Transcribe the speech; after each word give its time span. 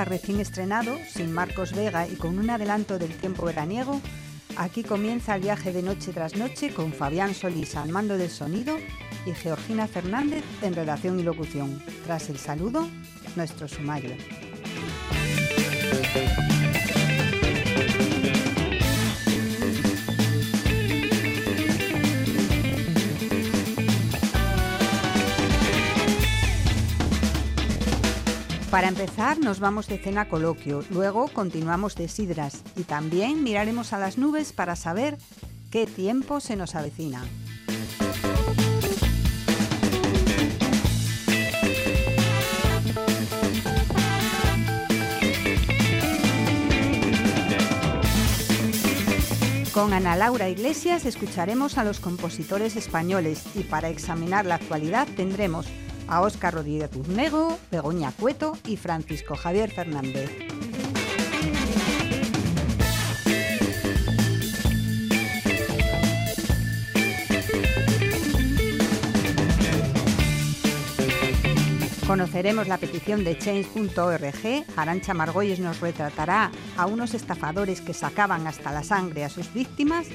recién 0.00 0.40
estrenado, 0.40 0.96
sin 1.06 1.32
Marcos 1.32 1.72
Vega 1.72 2.08
y 2.08 2.16
con 2.16 2.38
un 2.38 2.48
adelanto 2.48 2.98
del 2.98 3.14
tiempo 3.14 3.44
veraniego, 3.44 4.00
aquí 4.56 4.82
comienza 4.82 5.34
el 5.34 5.42
viaje 5.42 5.72
de 5.72 5.82
noche 5.82 6.12
tras 6.12 6.34
noche 6.34 6.72
con 6.72 6.92
Fabián 6.92 7.34
Solís 7.34 7.76
al 7.76 7.90
mando 7.90 8.16
del 8.16 8.30
sonido 8.30 8.76
y 9.26 9.32
Georgina 9.32 9.86
Fernández 9.86 10.42
en 10.62 10.74
redacción 10.74 11.20
y 11.20 11.22
locución. 11.22 11.82
Tras 12.04 12.30
el 12.30 12.38
saludo, 12.38 12.88
nuestro 13.36 13.68
sumario. 13.68 14.16
Para 28.72 28.88
empezar, 28.88 29.38
nos 29.38 29.60
vamos 29.60 29.86
de 29.86 29.98
cena 29.98 30.30
coloquio, 30.30 30.82
luego 30.88 31.28
continuamos 31.28 31.94
de 31.94 32.08
sidras 32.08 32.62
y 32.74 32.84
también 32.84 33.42
miraremos 33.42 33.92
a 33.92 33.98
las 33.98 34.16
nubes 34.16 34.54
para 34.54 34.76
saber 34.76 35.18
qué 35.70 35.86
tiempo 35.86 36.40
se 36.40 36.56
nos 36.56 36.74
avecina. 36.74 37.22
Con 49.74 49.92
Ana 49.92 50.16
Laura 50.16 50.48
Iglesias 50.48 51.04
escucharemos 51.04 51.76
a 51.76 51.84
los 51.84 52.00
compositores 52.00 52.76
españoles 52.76 53.44
y 53.54 53.64
para 53.64 53.90
examinar 53.90 54.46
la 54.46 54.54
actualidad 54.54 55.06
tendremos 55.14 55.66
a 56.08 56.20
Óscar 56.20 56.54
Rodríguez 56.54 56.90
Uznego, 56.94 57.58
Begoña 57.70 58.12
Cueto 58.12 58.56
y 58.66 58.76
Francisco 58.76 59.36
Javier 59.36 59.70
Fernández. 59.70 60.51
Conoceremos 72.12 72.68
la 72.68 72.76
petición 72.76 73.24
de 73.24 73.38
Change.org. 73.38 74.66
Arancha 74.76 75.14
Margolles 75.14 75.60
nos 75.60 75.80
retratará 75.80 76.52
a 76.76 76.84
unos 76.84 77.14
estafadores 77.14 77.80
que 77.80 77.94
sacaban 77.94 78.46
hasta 78.46 78.70
la 78.70 78.82
sangre 78.82 79.24
a 79.24 79.30
sus 79.30 79.50
víctimas 79.54 80.08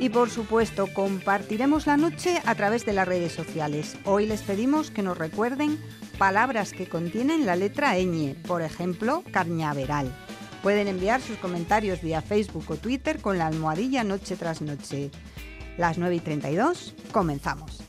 y 0.00 0.08
por 0.08 0.28
supuesto 0.28 0.88
compartiremos 0.92 1.86
la 1.86 1.96
noche 1.96 2.42
a 2.44 2.56
través 2.56 2.84
de 2.84 2.94
las 2.94 3.06
redes 3.06 3.30
sociales. 3.30 3.96
Hoy 4.02 4.26
les 4.26 4.42
pedimos 4.42 4.90
que 4.90 5.04
nos 5.04 5.16
recuerden 5.16 5.78
palabras 6.18 6.72
que 6.72 6.88
contienen 6.88 7.46
la 7.46 7.54
letra 7.54 7.94
ñ, 7.94 8.34
por 8.42 8.60
ejemplo, 8.60 9.22
carñaveral. 9.30 10.12
Pueden 10.64 10.88
enviar 10.88 11.20
sus 11.20 11.36
comentarios 11.36 12.02
vía 12.02 12.22
Facebook 12.22 12.64
o 12.70 12.74
Twitter 12.74 13.20
con 13.20 13.38
la 13.38 13.46
almohadilla 13.46 14.02
noche 14.02 14.34
tras 14.34 14.62
noche. 14.62 15.12
Las 15.78 15.96
9 15.96 16.16
y 16.16 16.20
32, 16.20 16.96
comenzamos. 17.12 17.84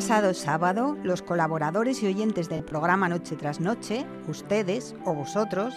Pasado 0.00 0.32
sábado, 0.32 0.96
los 1.02 1.20
colaboradores 1.20 2.02
y 2.02 2.06
oyentes 2.06 2.48
del 2.48 2.64
programa 2.64 3.10
Noche 3.10 3.36
tras 3.36 3.60
Noche, 3.60 4.06
ustedes 4.28 4.96
o 5.04 5.12
vosotros, 5.14 5.74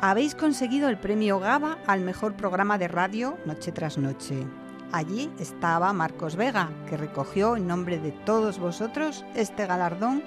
habéis 0.00 0.36
conseguido 0.36 0.88
el 0.88 0.96
premio 0.96 1.40
GABA 1.40 1.78
al 1.86 2.02
mejor 2.02 2.34
programa 2.34 2.78
de 2.78 2.86
radio 2.86 3.36
Noche 3.44 3.72
tras 3.72 3.98
Noche. 3.98 4.46
Allí 4.92 5.30
estaba 5.38 5.92
Marcos 5.92 6.36
Vega, 6.36 6.70
que 6.88 6.96
recogió 6.96 7.56
en 7.56 7.66
nombre 7.66 7.98
de 7.98 8.12
todos 8.12 8.58
vosotros 8.58 9.24
este 9.34 9.66
galardón 9.66 10.22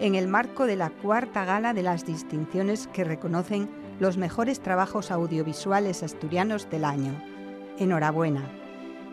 en 0.00 0.14
el 0.14 0.26
marco 0.26 0.64
de 0.64 0.76
la 0.76 0.88
cuarta 0.88 1.44
gala 1.44 1.74
de 1.74 1.82
las 1.82 2.06
distinciones 2.06 2.88
que 2.88 3.04
reconocen 3.04 3.68
los 4.00 4.16
mejores 4.16 4.60
trabajos 4.60 5.10
audiovisuales 5.10 6.02
asturianos 6.02 6.70
del 6.70 6.86
año. 6.86 7.22
Enhorabuena. 7.78 8.50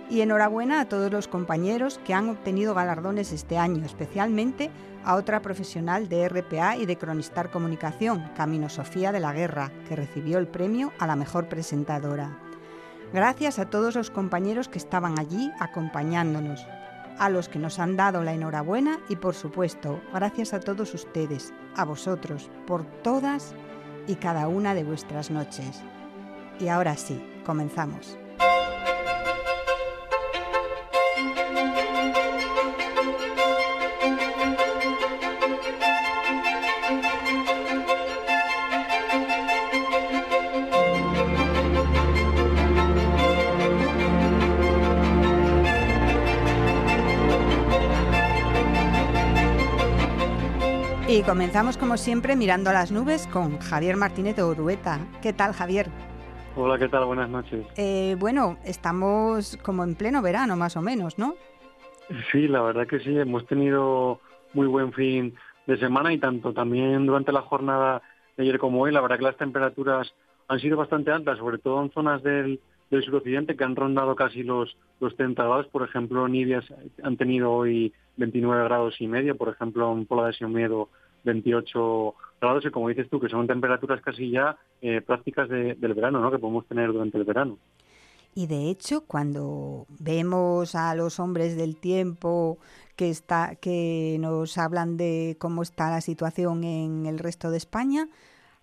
Y 0.10 0.22
enhorabuena 0.22 0.80
a 0.80 0.88
todos 0.88 1.12
los 1.12 1.28
compañeros 1.28 2.00
que 2.06 2.14
han 2.14 2.30
obtenido 2.30 2.74
galardones 2.74 3.34
este 3.34 3.58
año, 3.58 3.84
especialmente 3.84 4.72
a 5.08 5.16
otra 5.16 5.42
profesional 5.42 6.10
de 6.10 6.28
RPA 6.28 6.76
y 6.76 6.86
de 6.86 6.98
Cronistar 6.98 7.50
Comunicación, 7.50 8.30
Camino 8.36 8.68
Sofía 8.68 9.14
de 9.14 9.22
la 9.22 9.32
Guerra, 9.32 9.72
que 9.88 9.96
recibió 9.96 10.38
el 10.38 10.50
premio 10.50 10.92
a 11.00 11.08
la 11.08 11.16
mejor 11.16 11.48
presentadora. 11.48 12.38
Gracias 13.14 13.58
a 13.58 13.70
todos 13.70 13.96
los 13.96 14.12
compañeros 14.12 14.68
que 14.68 14.80
estaban 14.80 15.18
allí 15.18 15.50
acompañándonos, 15.62 16.68
a 17.20 17.30
los 17.30 17.48
que 17.48 17.58
nos 17.58 17.80
han 17.80 17.96
dado 17.96 18.22
la 18.22 18.34
enhorabuena 18.34 19.00
y 19.08 19.16
por 19.16 19.34
supuesto, 19.34 20.02
gracias 20.14 20.54
a 20.54 20.60
todos 20.60 20.94
ustedes, 20.94 21.54
a 21.78 21.86
vosotros, 21.86 22.52
por 22.68 22.84
todas 23.02 23.56
y 24.08 24.16
cada 24.16 24.50
una 24.50 24.74
de 24.74 24.84
vuestras 24.84 25.32
noches. 25.32 25.84
Y 26.60 26.68
ahora 26.68 26.98
sí, 26.98 27.24
comenzamos. 27.46 28.18
Y 51.18 51.24
comenzamos 51.24 51.80
como 51.80 51.98
siempre 51.98 52.36
mirando 52.36 52.70
a 52.70 52.74
las 52.74 52.92
nubes 52.92 53.26
con 53.34 53.58
Javier 53.58 53.98
Martínez 53.98 54.36
de 54.36 54.44
Orueta. 54.44 55.00
¿Qué 55.20 55.34
tal, 55.34 55.52
Javier? 55.52 55.88
Hola, 56.56 56.78
¿qué 56.78 56.88
tal? 56.90 57.06
Buenas 57.06 57.28
noches. 57.28 57.66
Eh, 57.76 58.16
bueno, 58.20 58.60
estamos 58.64 59.58
como 59.64 59.84
en 59.84 59.96
pleno 59.96 60.22
verano, 60.22 60.56
más 60.56 60.78
o 60.78 60.84
menos, 60.84 61.18
¿no? 61.18 61.34
Sí, 62.32 62.48
la 62.48 62.62
verdad 62.62 62.86
que 62.86 63.00
sí, 63.00 63.18
hemos 63.18 63.48
tenido 63.48 64.22
muy 64.54 64.68
buen 64.68 64.94
fin 64.94 65.34
de 65.66 65.80
semana 65.80 66.14
y 66.14 66.20
tanto 66.20 66.54
también 66.54 67.08
durante 67.08 67.32
la 67.32 67.42
jornada 67.42 68.04
de 68.38 68.44
ayer 68.44 68.60
como 68.60 68.82
hoy, 68.82 68.92
la 68.92 69.02
verdad 69.02 69.18
que 69.18 69.24
las 69.24 69.38
temperaturas 69.38 70.14
han 70.48 70.60
sido 70.60 70.78
bastante 70.78 71.10
altas, 71.10 71.40
sobre 71.40 71.58
todo 71.58 71.82
en 71.82 71.92
zonas 71.94 72.22
del, 72.22 72.60
del 72.92 73.04
suroccidente 73.04 73.56
que 73.56 73.64
han 73.64 73.76
rondado 73.76 74.16
casi 74.16 74.44
los, 74.44 74.78
los 75.00 75.16
30 75.16 75.44
grados. 75.44 75.68
Por 75.70 75.82
ejemplo, 75.82 76.28
Nidias 76.28 76.66
han 77.02 77.18
tenido 77.18 77.54
hoy 77.54 77.92
29 78.18 78.66
grados 78.66 79.02
y 79.02 79.08
medio, 79.08 79.36
por 79.36 79.50
ejemplo, 79.50 79.92
en 79.92 80.06
Pola 80.06 80.28
de 80.28 80.34
Siomedo 80.34 80.90
28 81.28 82.16
grados 82.42 82.66
y 82.66 82.72
como 82.72 82.90
dices 82.90 83.10
tú, 83.10 83.20
que 83.20 83.30
son 83.30 83.48
temperaturas 83.48 84.02
casi 84.02 84.32
ya 84.32 84.58
eh, 84.82 85.02
prácticas 85.02 85.50
del 85.50 85.94
verano, 85.94 86.20
¿no? 86.20 86.32
Que 86.32 86.40
podemos 86.40 86.66
tener 86.68 86.92
durante 86.92 87.18
el 87.18 87.24
verano. 87.24 87.58
Y 88.36 88.46
de 88.46 88.70
hecho, 88.70 89.02
cuando 89.02 89.88
vemos 90.00 90.76
a 90.76 90.94
los 90.94 91.20
hombres 91.20 91.58
del 91.58 91.76
tiempo 91.76 92.60
que 92.96 93.10
está 93.10 93.56
que 93.56 94.18
nos 94.20 94.58
hablan 94.60 94.96
de 94.98 95.38
cómo 95.40 95.64
está 95.64 95.90
la 95.90 96.02
situación 96.02 96.64
en 96.64 97.08
el 97.08 97.18
resto 97.18 97.50
de 97.50 97.58
España, 97.58 98.10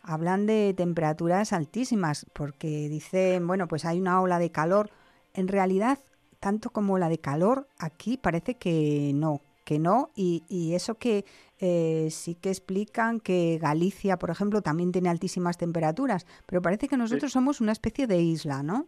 hablan 0.00 0.46
de 0.46 0.74
temperaturas 0.76 1.52
altísimas, 1.52 2.26
porque 2.32 2.88
dicen, 2.88 3.46
bueno, 3.46 3.66
pues 3.66 3.84
hay 3.84 4.00
una 4.00 4.20
ola 4.20 4.38
de 4.38 4.50
calor. 4.50 4.90
En 5.32 5.48
realidad, 5.48 5.98
tanto 6.38 6.70
como 6.70 6.98
la 6.98 7.08
de 7.08 7.18
calor, 7.18 7.66
aquí 7.78 8.16
parece 8.16 8.54
que 8.54 9.12
no, 9.14 9.40
que 9.64 9.80
no, 9.80 10.10
y, 10.14 10.44
y 10.48 10.74
eso 10.74 10.96
que 10.96 11.24
eh, 11.66 12.10
sí 12.10 12.34
que 12.34 12.50
explican 12.50 13.20
que 13.20 13.58
Galicia, 13.58 14.18
por 14.18 14.28
ejemplo, 14.28 14.60
también 14.60 14.92
tiene 14.92 15.08
altísimas 15.08 15.56
temperaturas, 15.56 16.26
pero 16.46 16.60
parece 16.60 16.88
que 16.88 16.98
nosotros 16.98 17.32
somos 17.32 17.62
una 17.62 17.72
especie 17.72 18.06
de 18.06 18.20
isla, 18.20 18.62
¿no? 18.62 18.86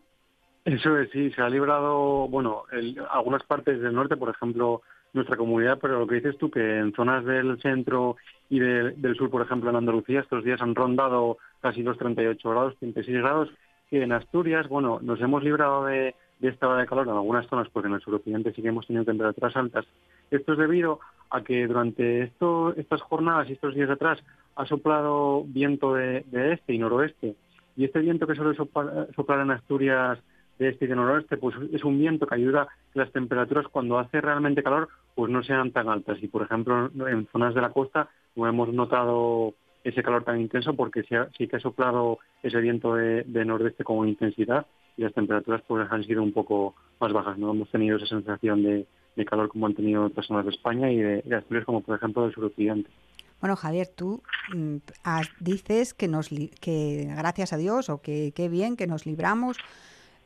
Eso 0.67 0.99
es, 0.99 1.09
sí, 1.11 1.31
se 1.31 1.41
ha 1.41 1.49
librado, 1.49 2.29
bueno, 2.29 2.65
algunas 3.11 3.45
partes 3.45 3.81
del 3.81 3.95
norte, 3.95 4.19
por 4.19 4.29
ejemplo, 4.29 4.83
nuestra 5.15 5.39
comunidad, 5.39 5.79
pero 5.81 6.01
lo 6.01 6.07
que 6.07 6.17
dices 6.17 6.37
tú, 6.37 6.51
que 6.51 6.79
en 6.79 6.93
zonas 6.93 7.25
del 7.25 7.59
centro 7.63 8.17
y 8.51 8.59
del 8.59 9.17
sur, 9.17 9.31
por 9.31 9.41
ejemplo, 9.41 9.71
en 9.71 9.77
Andalucía, 9.77 10.21
estos 10.21 10.45
días 10.45 10.61
han 10.61 10.75
rondado 10.75 11.39
casi 11.63 11.83
los 11.83 11.97
38 11.97 12.51
grados, 12.51 12.77
36 12.79 13.17
grados, 13.17 13.49
y 13.91 14.01
en 14.01 14.13
Asturias, 14.13 14.69
bueno, 14.69 14.99
nos 15.01 15.19
hemos 15.23 15.43
librado 15.43 15.87
de, 15.87 16.15
de 16.39 16.49
esta 16.49 16.69
hora 16.69 16.81
de 16.81 16.87
calor 16.87 17.07
en 17.07 17.15
algunas 17.15 17.47
zonas, 17.47 17.69
porque 17.73 17.89
en 17.89 17.95
el 17.95 18.01
suroccidente 18.01 18.53
sí 18.53 18.63
que 18.63 18.69
hemos 18.69 18.87
tenido 18.87 19.05
temperaturas 19.05 19.57
altas. 19.57 19.87
Esto 20.31 20.53
es 20.53 20.59
debido 20.59 21.01
a 21.31 21.43
que 21.43 21.67
durante 21.67 22.23
esto, 22.23 22.75
estas 22.77 23.01
jornadas 23.03 23.49
y 23.49 23.55
estos 23.55 23.75
días 23.75 23.91
atrás 23.91 24.23
ha 24.57 24.67
soplado 24.67 25.45
viento 25.45 25.95
de, 25.95 26.25
este 26.53 26.75
y 26.75 26.79
noroeste 26.79 27.37
Y 27.77 27.85
este 27.85 28.01
viento 28.01 28.27
que 28.27 28.35
suele 28.35 28.57
soplar 28.57 29.41
en 29.41 29.51
Asturias 29.51 30.19
de 30.59 30.69
este 30.69 30.87
y 30.87 30.89
de 30.89 30.97
noroeste, 30.97 31.37
pues 31.37 31.55
es 31.73 31.85
un 31.85 31.99
viento 31.99 32.27
que 32.27 32.35
ayuda 32.35 32.69
que 32.93 33.01
las 33.01 33.13
temperaturas 33.13 33.67
cuando 33.69 33.99
hace 33.99 34.21
realmente 34.21 34.63
calor, 34.63 34.89
pues 35.15 35.31
no 35.31 35.43
sean 35.43 35.71
tan 35.71 35.89
altas. 35.89 36.19
Y 36.23 36.29
por 36.29 36.43
ejemplo, 36.43 36.91
en 37.07 37.27
zonas 37.29 37.55
de 37.55 37.61
la 37.61 37.73
costa 37.73 38.09
no 38.35 38.47
hemos 38.47 38.73
notado 38.73 39.55
ese 39.89 40.03
calor 40.03 40.25
tan 40.25 40.41
intenso 40.41 40.75
porque 40.75 41.03
sí, 41.03 41.47
que 41.47 41.57
ha 41.57 41.61
soplado 41.61 42.19
ese 42.43 42.61
viento 42.61 42.95
de, 42.95 43.45
nordeste 43.45 43.85
con 43.85 44.09
intensidad 44.09 44.67
y 44.97 45.03
las 45.03 45.15
temperaturas 45.15 45.63
pues 45.67 45.87
han 45.91 46.05
sido 46.05 46.23
un 46.23 46.33
poco 46.33 46.75
más 47.01 47.13
bajas. 47.13 47.39
No 47.39 47.53
hemos 47.53 47.71
tenido 47.71 47.97
esa 47.97 48.07
sensación 48.07 48.63
de, 48.63 48.87
calor 49.25 49.49
como 49.49 49.67
han 49.67 49.75
tenido 49.75 50.05
otras 50.05 50.27
zonas 50.27 50.45
de 50.45 50.51
España 50.51 50.91
y 50.91 50.97
de, 50.97 51.23
de 51.23 51.37
Asturias 51.37 51.65
como 51.65 51.81
por 51.81 51.97
ejemplo 51.97 52.23
del 52.23 52.35
suroccidente. 52.35 52.91
Bueno, 53.41 53.57
Javier, 53.57 53.89
tú 53.95 54.23
mm, 54.55 54.77
dices 55.41 55.95
que 55.95 56.09
nos 56.09 56.29
que 56.29 57.09
gracias 57.17 57.53
a 57.53 57.57
Dios 57.57 57.89
o 57.89 58.01
que 58.01 58.33
qué 58.35 58.49
bien 58.49 58.77
que 58.77 58.87
nos 58.87 59.07
libramos 59.07 59.59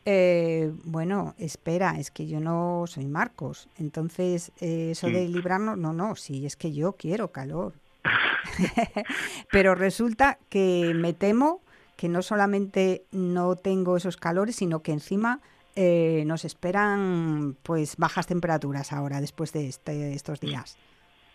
eh, 0.07 0.73
bueno, 0.85 1.35
espera, 1.39 1.99
es 1.99 2.11
que 2.11 2.27
yo 2.27 2.41
no 2.41 2.85
soy 2.87 3.07
Marcos. 3.07 3.69
Entonces, 3.79 4.53
eh, 4.61 4.93
eso 4.93 5.09
de 5.09 5.29
librarnos, 5.29 5.77
no, 5.77 5.93
no, 5.93 6.17
sí, 6.17 6.47
es 6.47 6.57
que 6.57 6.73
yo 6.73 6.93
quiero 6.93 7.29
calor. 7.29 7.75
Pero 9.51 9.75
resulta 9.75 10.39
que 10.49 10.93
me 10.95 11.13
temo 11.13 11.61
que 11.97 12.09
no 12.09 12.23
solamente 12.23 13.03
no 13.13 13.57
tengo 13.57 13.97
esos 13.97 14.17
calores, 14.17 14.57
sino 14.57 14.83
que 14.83 14.93
encima 14.93 15.41
eh, 15.77 16.25
nos 16.27 16.45
esperan 16.45 17.57
pues 17.63 17.97
bajas 17.97 18.27
temperaturas 18.27 18.93
ahora, 18.93 19.21
después 19.21 19.53
de 19.53 19.69
este, 19.69 20.15
estos 20.15 20.41
días. 20.41 20.79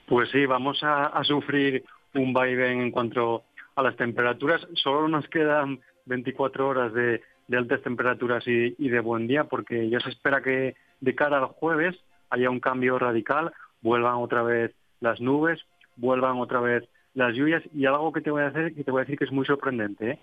Pues 0.07 0.29
sí, 0.31 0.45
vamos 0.45 0.79
a, 0.83 1.23
sufrir 1.23 1.83
un 2.13 2.33
vaivén 2.33 2.81
en 2.81 2.91
cuanto 2.91 3.43
a 3.75 3.83
las 3.83 3.95
temperaturas. 3.95 4.67
Solo 4.73 5.07
nos 5.07 5.27
quedan 5.27 5.79
24 6.05 6.67
horas 6.67 6.93
de 6.93 7.21
altas 7.53 7.81
temperaturas 7.81 8.43
y, 8.47 8.89
de 8.89 8.99
buen 8.99 9.27
día, 9.27 9.45
porque 9.45 9.89
ya 9.89 9.99
se 9.99 10.09
espera 10.09 10.41
que 10.41 10.75
de 10.99 11.15
cara 11.15 11.37
al 11.37 11.45
jueves 11.45 11.95
haya 12.29 12.49
un 12.49 12.59
cambio 12.59 12.97
radical, 12.99 13.53
vuelvan 13.81 14.15
otra 14.15 14.43
vez 14.43 14.73
las 14.99 15.21
nubes, 15.21 15.63
vuelvan 15.97 16.37
otra 16.37 16.59
vez 16.59 16.87
las 17.13 17.33
lluvias 17.33 17.63
y 17.73 17.85
algo 17.85 18.11
que 18.11 18.21
te 18.21 18.31
voy 18.31 18.43
a 18.43 18.47
hacer, 18.47 18.73
que 18.73 18.83
te 18.83 18.91
voy 18.91 19.01
a 19.01 19.05
decir 19.05 19.17
que 19.17 19.25
es 19.25 19.31
muy 19.31 19.45
sorprendente. 19.45 20.11
¿eh? 20.11 20.19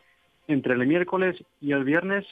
Entre 0.49 0.75
el 0.75 0.87
miércoles 0.87 1.43
y 1.61 1.73
el 1.73 1.85
viernes 1.85 2.27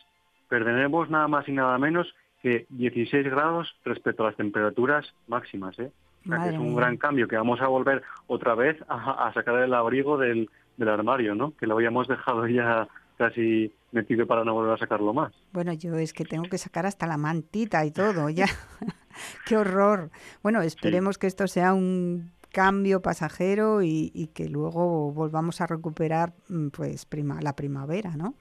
perderemos 0.48 1.08
nada 1.10 1.28
más 1.28 1.48
y 1.48 1.52
nada 1.52 1.78
menos 1.78 2.14
que 2.42 2.66
16 2.70 3.25
grados 3.26 3.75
respecto 3.84 4.22
a 4.22 4.26
las 4.26 4.37
temperaturas 4.37 5.06
máximas. 5.28 5.78
¿eh? 5.78 5.90
es 6.25 6.58
un 6.58 6.76
gran 6.76 6.96
cambio 6.96 7.26
que 7.26 7.37
vamos 7.37 7.60
a 7.60 7.69
volver 7.69 8.02
otra 8.26 8.54
vez 8.54 8.76
a, 8.88 9.31
sacar 9.32 9.56
el 9.56 9.72
abrigo 9.72 10.19
del, 10.19 10.50
del 10.76 10.88
armario, 10.88 11.34
¿no? 11.34 11.56
Que 11.56 11.66
lo 11.66 11.75
habíamos 11.75 12.08
dejado 12.08 12.46
ya 12.46 12.88
casi 13.16 13.72
metido 13.93 14.26
para 14.26 14.44
no 14.44 14.54
volver 14.54 14.75
a 14.75 14.78
sacarlo 14.78 15.12
más. 15.12 15.32
Bueno, 15.52 15.72
yo 15.72 15.96
es 15.96 16.12
que 16.12 16.25
tengo 16.25 16.44
que 16.44 16.58
sacar 16.58 16.86
hasta 16.86 17.06
la 17.06 17.16
mantita 17.16 17.84
y 17.84 17.90
todo, 17.90 18.28
ya. 18.31 18.46
Qué 19.46 19.56
horror. 19.56 20.10
Bueno, 20.43 20.62
esperemos 20.62 21.19
que 21.19 21.26
esto 21.26 21.46
sea 21.46 21.75
un 21.75 22.31
cambio 22.52 23.00
pasajero 23.00 23.82
y, 23.82 24.31
que 24.35 24.49
luego 24.49 25.12
volvamos 25.12 25.61
a 25.61 25.67
recuperar 25.67 26.32
mm, 26.49 26.69
pues 26.69 27.06
prima, 27.06 27.41
la 27.41 27.56
primavera, 27.56 28.17
¿no? 28.17 28.35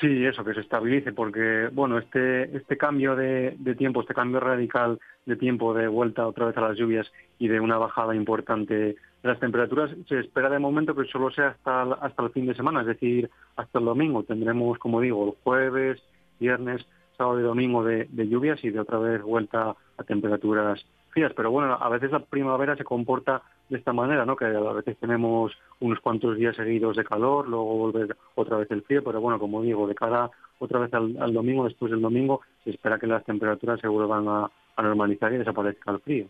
Sí, 0.00 0.24
eso, 0.24 0.42
que 0.44 0.54
se 0.54 0.60
estabilice, 0.60 1.12
porque 1.12 1.68
bueno, 1.72 1.98
este, 1.98 2.56
este 2.56 2.78
cambio 2.78 3.14
de, 3.16 3.54
de, 3.58 3.74
tiempo, 3.74 4.00
este 4.00 4.14
cambio 4.14 4.40
radical 4.40 4.98
de 5.26 5.36
tiempo 5.36 5.74
de 5.74 5.88
vuelta 5.88 6.26
otra 6.26 6.46
vez 6.46 6.56
a 6.56 6.62
las 6.62 6.78
lluvias 6.78 7.12
y 7.38 7.48
de 7.48 7.60
una 7.60 7.76
bajada 7.76 8.14
importante 8.14 8.96
las 9.24 9.40
temperaturas 9.40 9.90
se 10.06 10.20
espera 10.20 10.50
de 10.50 10.58
momento 10.58 10.94
que 10.94 11.06
solo 11.06 11.30
sea 11.30 11.48
hasta, 11.48 11.82
hasta 11.94 12.22
el 12.24 12.30
fin 12.30 12.46
de 12.46 12.54
semana, 12.54 12.82
es 12.82 12.86
decir, 12.86 13.30
hasta 13.56 13.78
el 13.78 13.86
domingo. 13.86 14.22
Tendremos, 14.22 14.78
como 14.78 15.00
digo, 15.00 15.24
el 15.24 15.42
jueves, 15.42 16.02
viernes, 16.38 16.86
sábado 17.16 17.40
y 17.40 17.42
domingo 17.42 17.82
de, 17.82 18.06
lluvias 18.12 18.62
y 18.62 18.68
de 18.68 18.80
otra 18.80 18.98
vez 18.98 19.22
vuelta 19.22 19.74
a 19.96 20.04
temperaturas 20.04 20.84
Pero 21.14 21.50
bueno, 21.50 21.78
a 21.80 21.88
veces 21.88 22.10
la 22.10 22.20
primavera 22.20 22.76
se 22.76 22.84
comporta 22.84 23.42
de 23.68 23.78
esta 23.78 23.92
manera, 23.92 24.26
¿no? 24.26 24.36
Que 24.36 24.46
a 24.46 24.72
veces 24.72 24.96
tenemos 24.98 25.52
unos 25.80 26.00
cuantos 26.00 26.36
días 26.36 26.56
seguidos 26.56 26.96
de 26.96 27.04
calor, 27.04 27.48
luego 27.48 27.76
volver 27.76 28.16
otra 28.34 28.58
vez 28.58 28.70
el 28.70 28.82
frío, 28.82 29.02
pero 29.04 29.20
bueno, 29.20 29.38
como 29.38 29.62
digo, 29.62 29.86
de 29.86 29.94
cara 29.94 30.30
otra 30.58 30.80
vez 30.80 30.92
al, 30.94 31.32
domingo, 31.32 31.64
después 31.64 31.90
del 31.90 32.00
domingo, 32.00 32.40
se 32.64 32.70
espera 32.70 32.98
que 32.98 33.06
las 33.06 33.24
temperaturas 33.24 33.80
se 33.80 33.88
vuelvan 33.88 34.26
a 34.28 34.50
normalizar 34.82 35.32
y 35.32 35.38
desaparezca 35.38 35.92
el 35.92 36.00
frío. 36.00 36.26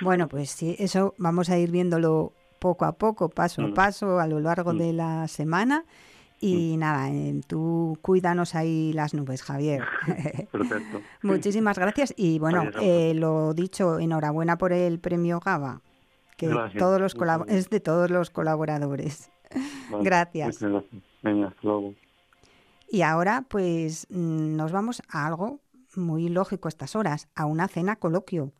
Bueno, 0.00 0.28
pues 0.28 0.50
sí, 0.50 0.74
eso 0.78 1.14
vamos 1.18 1.50
a 1.50 1.58
ir 1.58 1.70
viéndolo 1.70 2.32
poco 2.58 2.84
a 2.84 2.92
poco, 2.92 3.28
paso 3.28 3.62
a 3.62 3.66
mm. 3.66 3.74
paso, 3.74 4.20
a 4.20 4.26
lo 4.26 4.40
largo 4.40 4.72
mm. 4.72 4.78
de 4.78 4.92
la 4.92 5.28
semana. 5.28 5.84
Y 6.44 6.76
mm. 6.76 6.80
nada, 6.80 7.08
eh, 7.08 7.40
tú 7.46 7.96
cuídanos 8.02 8.56
ahí 8.56 8.92
las 8.92 9.14
nubes, 9.14 9.44
Javier. 9.44 9.84
Perfecto. 10.50 11.00
Muchísimas 11.22 11.78
gracias. 11.78 12.12
Y 12.16 12.40
bueno, 12.40 12.64
eh, 12.80 13.14
lo 13.14 13.54
dicho, 13.54 14.00
enhorabuena 14.00 14.58
por 14.58 14.72
el 14.72 14.98
premio 14.98 15.38
GABA, 15.38 15.82
que 16.36 16.50
todos 16.76 17.00
los 17.00 17.16
es 17.46 17.70
de 17.70 17.78
todos 17.78 18.10
los 18.10 18.30
colaboradores. 18.30 19.30
gracias. 20.02 20.58
Venga, 21.22 21.46
hasta 21.46 21.60
luego. 21.62 21.94
Y 22.88 23.02
ahora, 23.02 23.46
pues 23.48 24.08
nos 24.10 24.72
vamos 24.72 25.00
a 25.08 25.28
algo 25.28 25.60
muy 25.94 26.28
lógico 26.28 26.66
a 26.66 26.70
estas 26.70 26.96
horas, 26.96 27.28
a 27.36 27.46
una 27.46 27.68
cena 27.68 27.94
coloquio. 27.94 28.50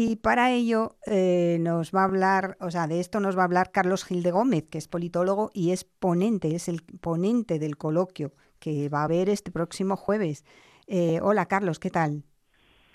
Y 0.00 0.14
para 0.14 0.52
ello 0.52 0.94
eh, 1.06 1.56
nos 1.58 1.90
va 1.90 2.02
a 2.02 2.04
hablar, 2.04 2.56
o 2.60 2.70
sea, 2.70 2.86
de 2.86 3.00
esto 3.00 3.18
nos 3.18 3.36
va 3.36 3.40
a 3.40 3.46
hablar 3.46 3.72
Carlos 3.72 4.04
Gil 4.04 4.22
de 4.22 4.30
Gómez, 4.30 4.70
que 4.70 4.78
es 4.78 4.86
politólogo 4.86 5.50
y 5.52 5.72
es 5.72 5.82
ponente, 5.82 6.54
es 6.54 6.68
el 6.68 6.82
ponente 7.00 7.58
del 7.58 7.76
coloquio 7.76 8.30
que 8.60 8.88
va 8.88 9.00
a 9.00 9.04
haber 9.06 9.28
este 9.28 9.50
próximo 9.50 9.96
jueves. 9.96 10.44
Eh, 10.86 11.18
hola 11.20 11.46
Carlos, 11.46 11.80
¿qué 11.80 11.90
tal? 11.90 12.22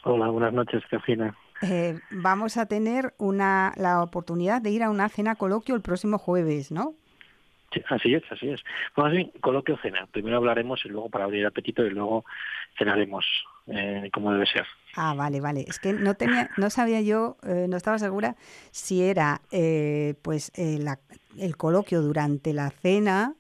Hola, 0.06 0.30
buenas 0.30 0.54
noches, 0.54 0.82
Cafina. 0.90 1.38
Eh, 1.62 2.00
vamos 2.10 2.56
a 2.56 2.68
tener 2.68 3.14
una, 3.18 3.74
la 3.76 4.02
oportunidad 4.02 4.62
de 4.62 4.70
ir 4.70 4.82
a 4.82 4.90
una 4.90 5.10
cena 5.10 5.36
coloquio 5.36 5.76
el 5.76 5.82
próximo 5.82 6.18
jueves, 6.18 6.72
¿no? 6.72 6.96
Así 7.90 8.14
es, 8.14 8.24
así 8.32 8.50
es. 8.50 8.62
Bueno, 8.96 9.12
así, 9.12 9.32
coloquio 9.40 9.78
cena. 9.82 10.08
Primero 10.12 10.38
hablaremos 10.38 10.84
y 10.86 10.90
luego 10.90 11.10
para 11.10 11.26
abrir 11.26 11.42
el 11.42 11.48
apetito 11.48 11.86
y 11.86 11.90
luego 11.90 12.26
cenaremos 12.78 13.26
eh, 13.68 14.10
como 14.12 14.32
debe 14.32 14.46
ser. 14.46 14.66
Ah, 14.96 15.14
vale, 15.16 15.42
vale. 15.42 15.66
Es 15.68 15.80
que 15.80 15.94
no 15.94 16.16
tenía, 16.16 16.50
no 16.58 16.70
sabía 16.70 17.02
yo, 17.02 17.38
eh, 17.44 17.68
no 17.70 17.78
estaba 17.78 17.98
segura 17.98 18.36
si 18.72 19.04
era 19.04 19.42
eh, 19.52 20.16
pues 20.22 20.52
eh, 20.56 20.80
el 21.40 21.58
coloquio 21.58 22.02
durante 22.02 22.54
la 22.54 22.70
cena 22.70 23.34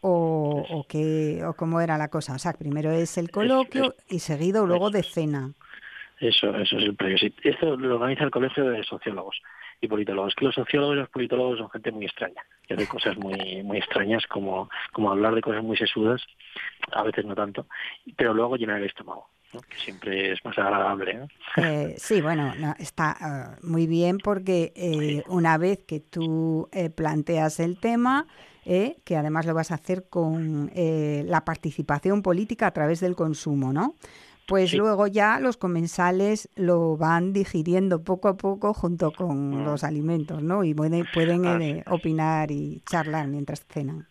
o, 0.00 0.64
o, 0.68 0.86
qué, 0.86 1.42
o 1.44 1.54
cómo 1.54 1.80
era 1.80 1.96
la 1.96 2.08
cosa. 2.08 2.34
O 2.34 2.38
sea, 2.38 2.52
primero 2.52 2.90
es 2.90 3.16
el 3.18 3.30
coloquio 3.30 3.94
y 4.08 4.18
seguido 4.18 4.66
luego 4.66 4.90
de 4.90 5.02
cena. 5.02 5.52
Eso, 6.20 6.54
eso 6.56 6.76
es 6.78 6.84
el 6.84 6.96
previo. 6.96 7.16
esto 7.44 7.76
lo 7.76 7.94
organiza 7.94 8.24
el 8.24 8.30
Colegio 8.30 8.68
de 8.68 8.82
Sociólogos 8.82 9.40
y 9.80 9.88
Politólogos. 9.88 10.34
Que 10.34 10.44
los 10.44 10.54
sociólogos 10.54 10.96
y 10.96 10.98
los 11.00 11.10
politólogos 11.10 11.58
son 11.58 11.70
gente 11.70 11.92
muy 11.92 12.06
extraña, 12.06 12.42
que 12.66 12.74
hace 12.74 12.86
cosas 12.86 13.16
muy 13.16 13.62
muy 13.62 13.78
extrañas 13.78 14.26
como, 14.26 14.68
como 14.92 15.10
hablar 15.10 15.34
de 15.34 15.42
cosas 15.42 15.62
muy 15.62 15.76
sesudas, 15.76 16.22
a 16.92 17.02
veces 17.02 17.24
no 17.24 17.34
tanto, 17.34 17.66
pero 18.16 18.34
luego 18.34 18.56
llenar 18.56 18.78
el 18.78 18.86
estómago 18.86 19.28
que 19.50 19.76
siempre 19.78 20.32
es 20.32 20.44
más 20.44 20.58
agradable. 20.58 21.28
Eh, 21.56 21.94
sí, 21.96 22.20
bueno, 22.20 22.52
está 22.78 23.56
eh, 23.56 23.60
muy 23.62 23.86
bien 23.86 24.18
porque 24.18 24.72
eh, 24.76 25.22
una 25.28 25.56
vez 25.58 25.84
que 25.84 26.00
tú 26.00 26.68
planteas 26.94 27.60
el 27.60 27.78
tema, 27.78 28.26
que 28.64 29.16
además 29.16 29.46
lo 29.46 29.54
vas 29.54 29.70
a 29.70 29.76
hacer 29.76 30.08
con 30.10 30.70
la 30.74 31.44
participación 31.44 32.22
política 32.22 32.66
a 32.66 32.70
través 32.72 33.00
del 33.00 33.16
consumo, 33.16 33.72
¿no? 33.72 33.94
Pues 34.48 34.72
luego 34.72 35.06
ya 35.06 35.40
los 35.40 35.58
comensales 35.58 36.48
lo 36.56 36.96
van 36.96 37.34
digiriendo 37.34 38.02
poco 38.02 38.28
a 38.28 38.38
poco 38.38 38.72
junto 38.72 39.12
con 39.12 39.50
mm. 39.50 39.64
los 39.66 39.84
alimentos, 39.84 40.42
¿no? 40.42 40.64
Y 40.64 40.72
pueden, 40.72 41.06
pueden 41.12 41.84
opinar 41.86 42.50
y 42.50 42.80
charlar 42.86 43.28
mientras 43.28 43.66
cenan. 43.66 44.06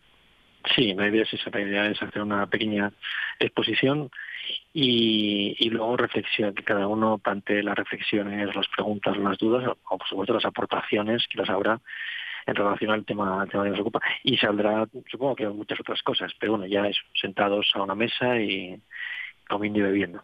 Sí, 0.76 0.94
la 0.94 1.08
idea 1.08 1.24
es 1.24 1.32
esa, 1.32 1.50
la 1.50 1.60
idea 1.60 1.86
es 1.86 2.00
hacer 2.00 2.22
una 2.22 2.46
pequeña 2.46 2.92
exposición 3.40 4.10
y, 4.72 5.68
luego 5.70 5.96
reflexión, 5.96 6.54
que 6.54 6.62
cada 6.62 6.86
uno 6.86 7.18
plantee 7.18 7.64
las 7.64 7.76
reflexiones, 7.76 8.54
las 8.54 8.68
preguntas, 8.68 9.16
las 9.16 9.38
dudas, 9.38 9.66
o 9.66 9.98
por 9.98 10.06
supuesto 10.06 10.34
las 10.34 10.44
aportaciones 10.44 11.26
que 11.26 11.38
las 11.38 11.50
habrá 11.50 11.80
en 12.46 12.54
relación 12.54 12.92
al 12.92 13.04
tema, 13.04 13.44
tema 13.50 13.64
que 13.64 13.70
nos 13.70 13.80
ocupa. 13.80 14.00
Y 14.22 14.36
saldrá, 14.36 14.86
supongo 15.10 15.34
que 15.34 15.48
muchas 15.48 15.80
otras 15.80 16.00
cosas, 16.04 16.32
pero 16.38 16.52
bueno, 16.52 16.66
ya 16.66 16.86
es 16.86 16.96
sentados 17.20 17.72
a 17.74 17.82
una 17.82 17.96
mesa 17.96 18.40
y 18.40 18.80
comiendo 19.48 19.80
y 19.80 19.82
bebiendo. 19.82 20.22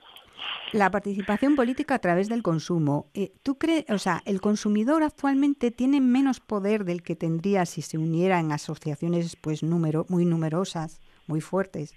La 0.73 0.91
participación 0.91 1.55
política 1.55 1.95
a 1.95 1.99
través 2.01 2.29
del 2.29 2.43
consumo. 2.43 3.07
Eh, 3.15 3.33
¿Tú 3.43 3.59
crees, 3.59 3.85
o 3.91 3.99
sea, 3.99 4.23
el 4.25 4.41
consumidor 4.41 5.03
actualmente 5.03 5.71
tiene 5.71 6.01
menos 6.01 6.41
poder 6.41 6.85
del 6.85 7.03
que 7.03 7.15
tendría 7.15 7.65
si 7.65 7.81
se 7.81 7.97
uniera 7.97 8.41
en 8.41 8.51
asociaciones 8.51 9.37
pues 9.37 9.63
número, 9.63 10.05
muy 10.09 10.25
numerosas, 10.25 11.01
muy 11.27 11.41
fuertes? 11.41 11.95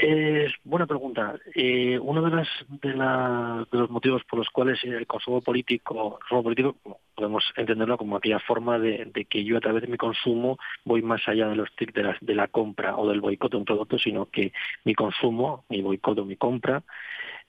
Es 0.00 0.52
buena 0.62 0.86
pregunta. 0.86 1.34
Eh, 1.56 1.98
uno 2.00 2.22
de, 2.22 2.30
las, 2.30 2.48
de, 2.68 2.94
los 3.76 3.90
motivos 3.90 4.22
por 4.30 4.38
los 4.38 4.48
cuales 4.50 4.78
el 4.84 5.08
consumo 5.08 5.40
político, 5.40 6.20
consumo 6.20 6.44
político 6.44 6.76
podemos 7.16 7.42
entenderlo 7.56 7.98
como 7.98 8.16
aquella 8.16 8.38
forma 8.38 8.78
de, 8.78 9.10
que 9.28 9.42
yo 9.42 9.56
a 9.56 9.60
través 9.60 9.82
de 9.82 9.88
mi 9.88 9.96
consumo 9.96 10.56
voy 10.84 11.02
más 11.02 11.26
allá 11.26 11.48
de 11.48 11.56
los 11.56 11.68
de 11.76 12.02
la, 12.04 12.16
de 12.20 12.34
la 12.36 12.46
compra 12.46 12.96
o 12.96 13.08
del 13.08 13.20
boicot 13.20 13.50
de 13.50 13.56
un 13.56 13.64
producto, 13.64 13.98
sino 13.98 14.26
que 14.26 14.52
mi 14.84 14.94
consumo, 14.94 15.64
mi 15.68 15.82
boicot 15.82 16.16
o 16.20 16.24
mi 16.24 16.36
compra 16.36 16.84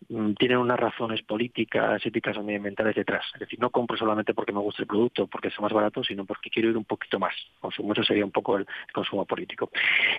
tienen 0.07 0.57
unas 0.57 0.79
razones 0.79 1.21
políticas, 1.21 2.03
éticas 2.05 2.35
o 2.37 2.43
medioambientales 2.43 2.95
detrás. 2.95 3.25
Es 3.33 3.41
decir, 3.41 3.59
no 3.59 3.69
compro 3.69 3.97
solamente 3.97 4.33
porque 4.33 4.51
me 4.51 4.59
gusta 4.59 4.81
el 4.81 4.87
producto, 4.87 5.27
porque 5.27 5.49
es 5.49 5.59
más 5.59 5.71
barato, 5.71 6.03
sino 6.03 6.25
porque 6.25 6.49
quiero 6.49 6.69
ir 6.69 6.77
un 6.77 6.85
poquito 6.85 7.19
más. 7.19 7.33
Consumo, 7.59 7.93
eso 7.93 8.03
sería 8.03 8.25
un 8.25 8.31
poco 8.31 8.57
el, 8.57 8.65
consumo 8.93 9.25
político. 9.25 9.69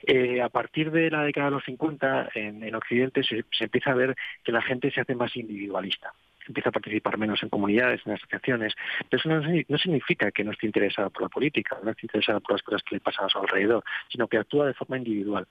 Eh, 0.07 0.41
a 0.41 0.49
partir 0.49 0.91
de 0.91 1.11
la 1.11 1.25
década 1.25 1.47
de 1.47 1.53
los 1.53 1.65
50, 1.65 2.31
en, 2.35 2.75
Occidente 2.75 3.23
se, 3.25 3.45
empieza 3.59 3.91
a 3.91 3.95
ver 3.95 4.17
que 4.45 4.53
la 4.53 4.63
gente 4.63 4.91
se 4.91 5.01
hace 5.01 5.15
más 5.15 5.35
individualista 5.37 6.13
empieza 6.47 6.71
a 6.71 6.73
participar 6.73 7.17
menos 7.17 7.41
en 7.45 7.49
comunidades, 7.49 8.01
en 8.05 8.15
asociaciones. 8.15 8.75
Pero 9.09 9.21
eso 9.21 9.29
no, 9.69 9.79
significa 9.79 10.33
que 10.33 10.43
no 10.43 10.51
esté 10.51 10.67
interesada 10.67 11.09
por 11.09 11.23
la 11.23 11.29
política, 11.29 11.79
no 11.85 11.93
esté 11.93 12.07
interesada 12.07 12.41
por 12.41 12.53
las 12.53 12.63
cosas 12.63 12.83
que 12.83 12.97
le 12.97 13.01
pasan 13.01 13.27
a 13.27 13.29
su 13.29 13.39
alrededor, 13.39 13.85
sino 14.09 14.27
que 14.27 14.39
actúa 14.39 14.67
de 14.67 14.75
forma 14.75 14.99
individual. 14.99 15.47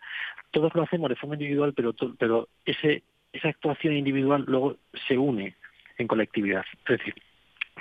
Todos 0.52 0.76
lo 0.76 0.84
hacemos 0.84 1.08
de 1.08 1.16
forma 1.16 1.36
individual, 1.36 1.74
pero, 1.74 1.94
pero 2.18 2.50
ese 2.66 3.04
esa 3.34 3.50
actuación 3.50 3.96
individual 3.96 4.44
luego 4.48 4.78
se 5.08 5.18
une 5.18 5.56
en 5.98 6.08
colectividad. 6.08 6.66
Es 6.88 6.98
decir, 7.00 7.16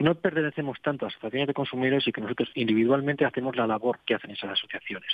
no 0.01 0.15
pertenecemos 0.15 0.79
tanto 0.83 1.05
a 1.05 1.09
asociaciones 1.09 1.49
de 1.49 1.55
consumidores 1.55 2.07
y 2.07 2.13
que 2.13 2.21
nosotros 2.21 2.51
individualmente 2.55 3.25
hacemos 3.25 3.57
la 3.57 3.67
labor 3.67 3.99
que 4.05 4.15
hacen 4.15 4.31
esas 4.31 4.51
asociaciones. 4.51 5.11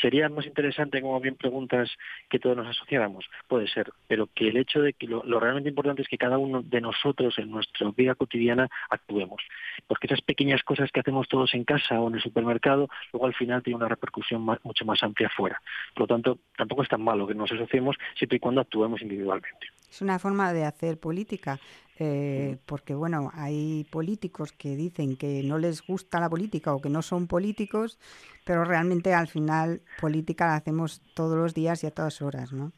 sería 0.00 0.28
más 0.28 0.46
interesante, 0.46 1.00
como 1.00 1.20
bien 1.20 1.34
preguntas, 1.36 1.90
que 2.28 2.38
todos 2.38 2.56
nos 2.56 2.68
asociáramos, 2.68 3.28
puede 3.48 3.68
ser, 3.68 3.92
pero 4.06 4.28
que 4.34 4.48
el 4.48 4.56
hecho 4.56 4.80
de 4.80 4.92
que 4.92 5.06
lo, 5.06 5.22
realmente 5.40 5.68
importante 5.68 6.02
es 6.02 6.08
que 6.08 6.18
cada 6.18 6.38
uno 6.38 6.62
de 6.62 6.80
nosotros 6.80 7.38
en 7.38 7.50
nuestra 7.50 7.90
vida 7.90 8.14
cotidiana 8.14 8.68
actuemos, 8.90 9.42
porque 9.86 10.06
esas 10.06 10.22
pequeñas 10.22 10.62
cosas 10.62 10.90
que 10.92 11.00
hacemos 11.00 11.28
todos 11.28 11.54
en 11.54 11.64
casa 11.64 12.00
o 12.00 12.08
en 12.08 12.14
el 12.14 12.22
supermercado, 12.22 12.88
luego 13.12 13.26
al 13.26 13.34
final 13.34 13.62
tiene 13.62 13.76
una 13.76 13.88
repercusión 13.88 14.42
mucho 14.42 14.84
más 14.84 15.02
amplia 15.02 15.28
afuera. 15.28 15.60
Por 15.94 16.02
lo 16.02 16.06
tanto, 16.06 16.38
tampoco 16.56 16.82
es 16.82 16.88
tan 16.88 17.02
malo 17.02 17.26
que 17.26 17.34
nos 17.34 17.50
asociemos 17.50 17.96
siempre 18.16 18.36
y 18.36 18.40
cuando 18.40 18.60
actuemos 18.60 19.02
individualmente. 19.02 19.68
Es 19.90 20.00
una 20.00 20.18
forma 20.18 20.54
de 20.54 20.64
hacer 20.64 20.98
política. 20.98 21.58
Eh, 22.04 22.58
porque 22.66 22.96
bueno, 22.96 23.30
hay 23.32 23.84
políticos 23.84 24.50
que 24.50 24.74
dicen 24.74 25.16
que 25.16 25.44
no 25.44 25.56
les 25.56 25.86
gusta 25.86 26.18
la 26.18 26.28
política 26.28 26.74
o 26.74 26.80
que 26.80 26.88
no 26.88 27.00
son 27.00 27.28
políticos, 27.28 28.00
pero 28.44 28.64
realmente 28.64 29.14
al 29.14 29.28
final 29.28 29.82
política 30.00 30.46
la 30.46 30.56
hacemos 30.56 31.00
todos 31.14 31.36
los 31.36 31.54
días 31.54 31.84
y 31.84 31.86
a 31.86 31.92
todas 31.92 32.20
horas, 32.20 32.52
¿no? 32.52 32.72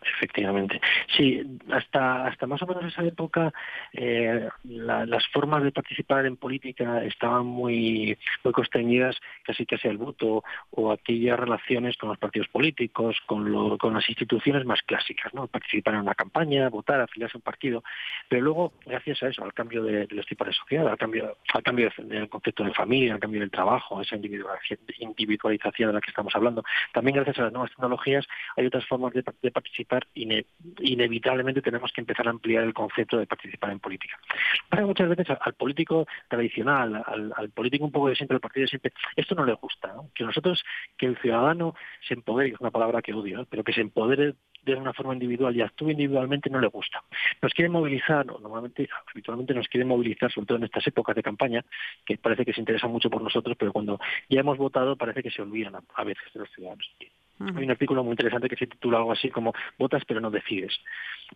Efectivamente. 0.00 0.80
Sí, 1.16 1.42
hasta, 1.72 2.26
hasta 2.26 2.46
más 2.46 2.62
o 2.62 2.66
menos 2.66 2.84
esa 2.84 3.04
época 3.04 3.52
eh, 3.92 4.48
las 4.64 5.26
formas 5.28 5.62
de 5.62 5.72
participar 5.72 6.24
en 6.26 6.36
política 6.36 7.02
estaban 7.04 7.46
muy, 7.46 8.16
muy 8.44 8.52
constreñidas 8.52 9.16
casi 9.42 9.66
casi 9.66 9.88
al 9.88 9.98
voto 9.98 10.44
o 10.70 10.92
aquellas 10.92 11.38
relaciones 11.38 11.96
con 11.96 12.10
los 12.10 12.18
partidos 12.18 12.48
políticos, 12.48 13.16
con, 13.26 13.50
lo, 13.50 13.76
con 13.76 13.94
las 13.94 14.08
instituciones 14.08 14.64
más 14.64 14.82
clásicas, 14.82 15.34
¿no? 15.34 15.46
Participar 15.48 15.94
en 15.94 16.00
una 16.00 16.14
campaña, 16.14 16.68
votar, 16.68 17.00
afiliarse 17.00 17.36
a 17.36 17.38
un 17.38 17.42
partido. 17.42 17.82
Pero 18.28 18.42
luego, 18.42 18.72
gracias 18.86 19.22
a 19.22 19.28
eso, 19.28 19.44
al 19.44 19.54
cambio 19.54 19.82
de, 19.82 20.06
los 20.10 20.26
tipos 20.26 20.46
de 20.46 20.52
sociedad, 20.52 20.88
al 20.88 20.98
cambio, 20.98 21.36
al 21.52 21.62
cambio 21.62 21.90
del 21.98 22.28
concepto 22.28 22.64
de 22.64 22.72
familia, 22.72 23.14
al 23.14 23.20
cambio 23.20 23.40
del 23.40 23.50
trabajo, 23.50 24.00
esa 24.00 24.16
individualización 24.16 25.90
de 25.90 25.94
la 25.94 26.00
que 26.00 26.10
estamos 26.10 26.34
hablando, 26.36 26.62
también 26.92 27.16
gracias 27.16 27.38
a 27.38 27.42
las 27.44 27.52
nuevas 27.52 27.70
tecnologías 27.70 28.26
hay 28.56 28.66
otras 28.66 28.86
formas 28.86 29.12
de, 29.12 29.24
de 29.42 29.50
inevitablemente 30.14 31.62
tenemos 31.62 31.92
que 31.92 32.00
empezar 32.00 32.26
a 32.26 32.30
ampliar 32.30 32.64
el 32.64 32.74
concepto 32.74 33.18
de 33.18 33.26
participar 33.26 33.70
en 33.70 33.80
política. 33.80 34.18
Muchas 34.82 35.08
veces 35.08 35.26
al, 35.40 35.54
político 35.54 36.06
tradicional, 36.28 37.02
al, 37.04 37.50
político 37.50 37.84
un 37.84 37.92
poco 37.92 38.08
de 38.08 38.16
siempre, 38.16 38.36
el 38.36 38.40
partido 38.40 38.66
siempre, 38.66 38.92
esto 39.16 39.34
no 39.34 39.44
le 39.44 39.54
gusta. 39.54 39.94
Que 40.14 40.24
nosotros, 40.24 40.64
que 40.96 41.06
el 41.06 41.18
ciudadano 41.18 41.74
se 42.06 42.14
empodere, 42.14 42.50
es 42.50 42.60
una 42.60 42.70
palabra 42.70 43.02
que 43.02 43.12
odio, 43.12 43.46
pero 43.50 43.64
que 43.64 43.72
se 43.72 43.80
empodere 43.80 44.34
de 44.62 44.74
una 44.74 44.92
forma 44.92 45.14
individual 45.14 45.56
y 45.56 45.62
actúe 45.62 45.90
individualmente 45.90 46.50
no 46.50 46.60
le 46.60 46.68
gusta. 46.68 47.02
Nos 47.40 47.52
quiere 47.54 47.68
movilizar, 47.70 48.26
normalmente, 48.26 48.88
habitualmente 49.10 49.54
nos 49.54 49.68
quiere 49.68 49.84
movilizar, 49.84 50.30
sobre 50.30 50.46
todo 50.46 50.58
en 50.58 50.64
estas 50.64 50.86
épocas 50.86 51.16
de 51.16 51.22
campaña, 51.22 51.64
que 52.04 52.18
parece 52.18 52.44
que 52.44 52.52
se 52.52 52.60
interesa 52.60 52.86
mucho 52.86 53.10
por 53.10 53.22
nosotros, 53.22 53.56
pero 53.58 53.72
cuando 53.72 53.98
ya 54.28 54.40
hemos 54.40 54.58
votado 54.58 54.96
parece 54.96 55.22
que 55.22 55.30
se 55.30 55.42
olvidan 55.42 55.74
a 55.94 56.04
veces 56.04 56.32
de 56.32 56.40
los 56.40 56.50
ciudadanos. 56.50 56.88
Hay 57.40 57.64
un 57.64 57.70
artículo 57.70 58.02
muy 58.02 58.12
interesante 58.12 58.48
que 58.48 58.56
se 58.56 58.66
titula 58.66 58.98
algo 58.98 59.12
así 59.12 59.30
como 59.30 59.54
Votas 59.78 60.02
pero 60.06 60.20
no 60.20 60.30
decides. 60.30 60.76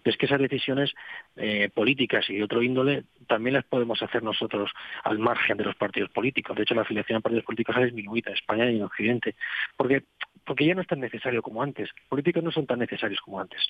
Es 0.05 0.17
que 0.17 0.27
esas 0.27 0.41
decisiones 0.41 0.93
eh, 1.37 1.71
políticas 1.73 2.29
y 2.29 2.37
de 2.37 2.45
otro 2.45 2.63
índole 2.63 3.05
también 3.29 3.55
las 3.55 3.65
podemos 3.65 4.03
hacer 4.03 4.23
nosotros 4.23 4.71
al 5.05 5.19
margen 5.19 5.57
de 5.57 5.65
los 5.65 5.77
partidos 5.77 6.11
políticos. 6.11 6.57
De 6.57 6.63
hecho, 6.63 6.75
la 6.75 6.83
afiliación 6.83 7.19
a 7.19 7.21
partidos 7.21 7.45
políticos 7.45 7.77
ha 7.77 7.85
disminuido 7.85 8.31
en 8.31 8.37
España 8.37 8.71
y 8.71 8.77
en 8.77 8.83
Occidente. 8.83 9.37
Porque 9.77 10.05
porque 10.45 10.67
ya 10.67 10.75
no 10.75 10.81
es 10.81 10.89
tan 10.89 11.01
necesario 11.01 11.43
como 11.43 11.63
antes. 11.63 11.91
Políticos 12.09 12.43
no 12.43 12.51
son 12.51 12.67
tan 12.67 12.79
necesarios 12.79 13.21
como 13.21 13.41
antes. 13.41 13.61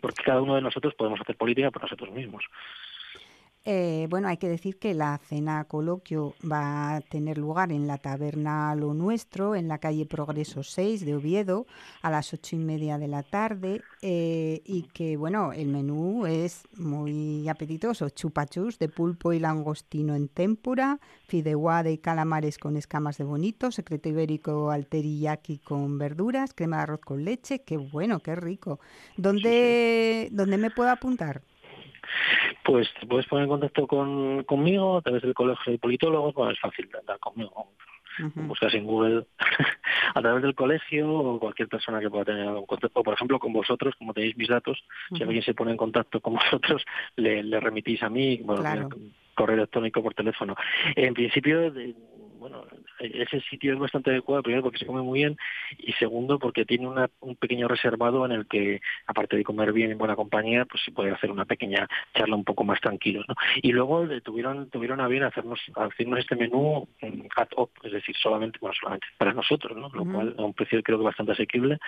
Porque 0.00 0.22
cada 0.22 0.40
uno 0.40 0.54
de 0.54 0.62
nosotros 0.62 0.94
podemos 0.94 1.20
hacer 1.20 1.36
política 1.36 1.70
por 1.70 1.82
nosotros 1.82 2.12
mismos. 2.12 2.44
Eh, 3.68 4.06
bueno, 4.08 4.28
hay 4.28 4.36
que 4.36 4.48
decir 4.48 4.78
que 4.78 4.94
la 4.94 5.18
cena 5.18 5.64
coloquio 5.64 6.34
va 6.48 6.94
a 6.94 7.00
tener 7.00 7.36
lugar 7.36 7.72
en 7.72 7.88
la 7.88 7.98
taberna 7.98 8.72
Lo 8.76 8.94
Nuestro, 8.94 9.56
en 9.56 9.66
la 9.66 9.78
calle 9.78 10.06
Progreso 10.06 10.62
6 10.62 11.04
de 11.04 11.16
Oviedo, 11.16 11.66
a 12.00 12.12
las 12.12 12.32
ocho 12.32 12.54
y 12.54 12.60
media 12.60 12.96
de 12.96 13.08
la 13.08 13.24
tarde, 13.24 13.82
eh, 14.02 14.62
y 14.64 14.84
que, 14.94 15.16
bueno, 15.16 15.52
el 15.52 15.66
menú 15.66 16.26
es 16.26 16.62
muy 16.76 17.48
apetitoso, 17.48 18.08
chupachus 18.08 18.78
de 18.78 18.88
pulpo 18.88 19.32
y 19.32 19.40
langostino 19.40 20.14
en 20.14 20.28
témpura, 20.28 21.00
fideuá 21.26 21.82
de 21.82 22.00
calamares 22.00 22.58
con 22.58 22.76
escamas 22.76 23.18
de 23.18 23.24
bonito, 23.24 23.72
secreto 23.72 24.08
ibérico 24.08 24.70
al 24.70 24.86
teriyaki 24.86 25.58
con 25.58 25.98
verduras, 25.98 26.54
crema 26.54 26.76
de 26.76 26.82
arroz 26.84 27.00
con 27.00 27.24
leche, 27.24 27.64
qué 27.64 27.78
bueno, 27.78 28.20
qué 28.20 28.36
rico. 28.36 28.78
¿Dónde, 29.16 30.28
¿dónde 30.30 30.56
me 30.56 30.70
puedo 30.70 30.90
apuntar? 30.90 31.42
Pues 32.64 32.88
te 33.00 33.06
puedes 33.06 33.26
poner 33.26 33.44
en 33.44 33.50
contacto 33.50 33.86
con, 33.86 34.44
conmigo 34.44 34.98
a 34.98 35.02
través 35.02 35.22
del 35.22 35.34
colegio 35.34 35.72
de 35.72 35.78
politólogos, 35.78 36.34
bueno, 36.34 36.52
es 36.52 36.60
fácil 36.60 36.88
andar 36.98 37.18
conmigo. 37.18 37.68
Buscas 38.34 38.72
en 38.72 38.84
Google 38.84 39.26
a 40.14 40.22
través 40.22 40.42
del 40.42 40.54
colegio 40.54 41.12
o 41.12 41.38
cualquier 41.38 41.68
persona 41.68 42.00
que 42.00 42.08
pueda 42.08 42.24
tener 42.24 42.48
algún 42.48 42.64
contacto, 42.64 43.00
o 43.00 43.02
por 43.02 43.12
ejemplo 43.12 43.38
con 43.38 43.52
vosotros, 43.52 43.94
como 43.98 44.14
tenéis 44.14 44.36
mis 44.38 44.48
datos, 44.48 44.82
si 45.14 45.22
alguien 45.22 45.42
se 45.42 45.52
pone 45.52 45.72
en 45.72 45.76
contacto 45.76 46.20
con 46.20 46.34
vosotros, 46.36 46.82
le, 47.16 47.60
remitís 47.60 48.02
a 48.02 48.08
mí, 48.08 48.40
bueno, 48.42 48.88
correo 49.34 49.56
electrónico 49.56 50.02
por 50.02 50.14
teléfono. 50.14 50.56
En 50.94 51.14
principio, 51.14 51.72
bueno, 52.38 52.64
ese 52.98 53.40
sitio 53.42 53.72
es 53.72 53.78
bastante 53.78 54.10
adecuado, 54.10 54.42
primero 54.42 54.62
porque 54.62 54.78
se 54.78 54.86
come 54.86 55.02
muy 55.02 55.20
bien 55.20 55.36
y 55.78 55.92
segundo 55.94 56.38
porque 56.38 56.64
tiene 56.64 56.88
un 56.88 57.36
pequeño 57.36 57.68
reservado 57.68 58.24
en 58.24 58.32
el 58.32 58.46
que, 58.46 58.80
aparte 59.06 59.36
de 59.36 59.44
comer 59.44 59.72
bien 59.72 59.90
en 59.90 59.98
buena 59.98 60.16
compañía, 60.16 60.64
pues 60.64 60.82
se 60.84 60.92
puede 60.92 61.10
hacer 61.10 61.30
una 61.30 61.44
pequeña 61.44 61.88
charla 62.14 62.36
un 62.36 62.44
poco 62.44 62.64
más 62.64 62.80
tranquilo. 62.80 63.24
¿no? 63.28 63.34
Y 63.62 63.72
luego 63.72 64.06
tuvieron 64.20 64.70
tuvieron 64.70 65.00
a 65.00 65.08
bien 65.08 65.24
hacernos, 65.24 65.60
hacernos 65.74 66.18
este 66.18 66.36
menú 66.36 66.88
at 67.36 67.48
op, 67.56 67.70
es 67.82 67.92
decir, 67.92 68.14
solamente, 68.16 68.58
bueno, 68.60 68.74
solamente 68.78 69.06
para 69.18 69.32
nosotros, 69.32 69.76
¿no? 69.76 69.88
lo 69.88 70.04
cual 70.04 70.34
a 70.38 70.42
un 70.42 70.54
precio 70.54 70.82
creo 70.82 70.98
que 70.98 71.04
bastante 71.04 71.32
asequible 71.32 71.78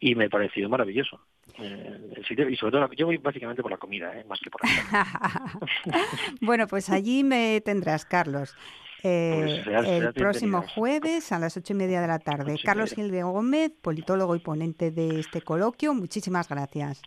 y 0.00 0.14
me 0.14 0.26
ha 0.26 0.28
parecido 0.28 0.68
maravilloso. 0.68 1.20
Eh, 1.58 2.12
el 2.16 2.26
sitio, 2.26 2.48
y 2.48 2.56
sobre 2.56 2.72
todo, 2.72 2.92
yo 2.92 3.06
voy 3.06 3.16
básicamente 3.18 3.62
por 3.62 3.70
la 3.70 3.78
comida, 3.78 4.18
¿eh? 4.18 4.24
más 4.24 4.40
que 4.40 4.50
por 4.50 4.60
la 4.62 5.60
Bueno, 6.40 6.66
pues 6.66 6.90
allí 6.90 7.24
me 7.24 7.60
tendrás, 7.60 8.04
Carlos. 8.04 8.56
Eh, 9.02 9.62
pues 9.64 9.86
el 9.86 10.12
próximo 10.12 10.62
jueves 10.74 11.30
a 11.32 11.38
las 11.38 11.56
ocho 11.56 11.72
y 11.72 11.76
media 11.76 12.00
de 12.00 12.06
la 12.06 12.18
tarde. 12.18 12.56
Carlos 12.64 12.94
Gil 12.94 13.10
de 13.10 13.22
Gómez, 13.22 13.72
politólogo 13.80 14.34
y 14.34 14.40
ponente 14.40 14.90
de 14.90 15.20
este 15.20 15.42
coloquio, 15.42 15.94
muchísimas 15.94 16.48
gracias. 16.48 17.02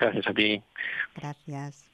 Gracias 0.00 0.26
a 0.26 0.34
ti. 0.34 0.62
Gracias. 1.16 1.90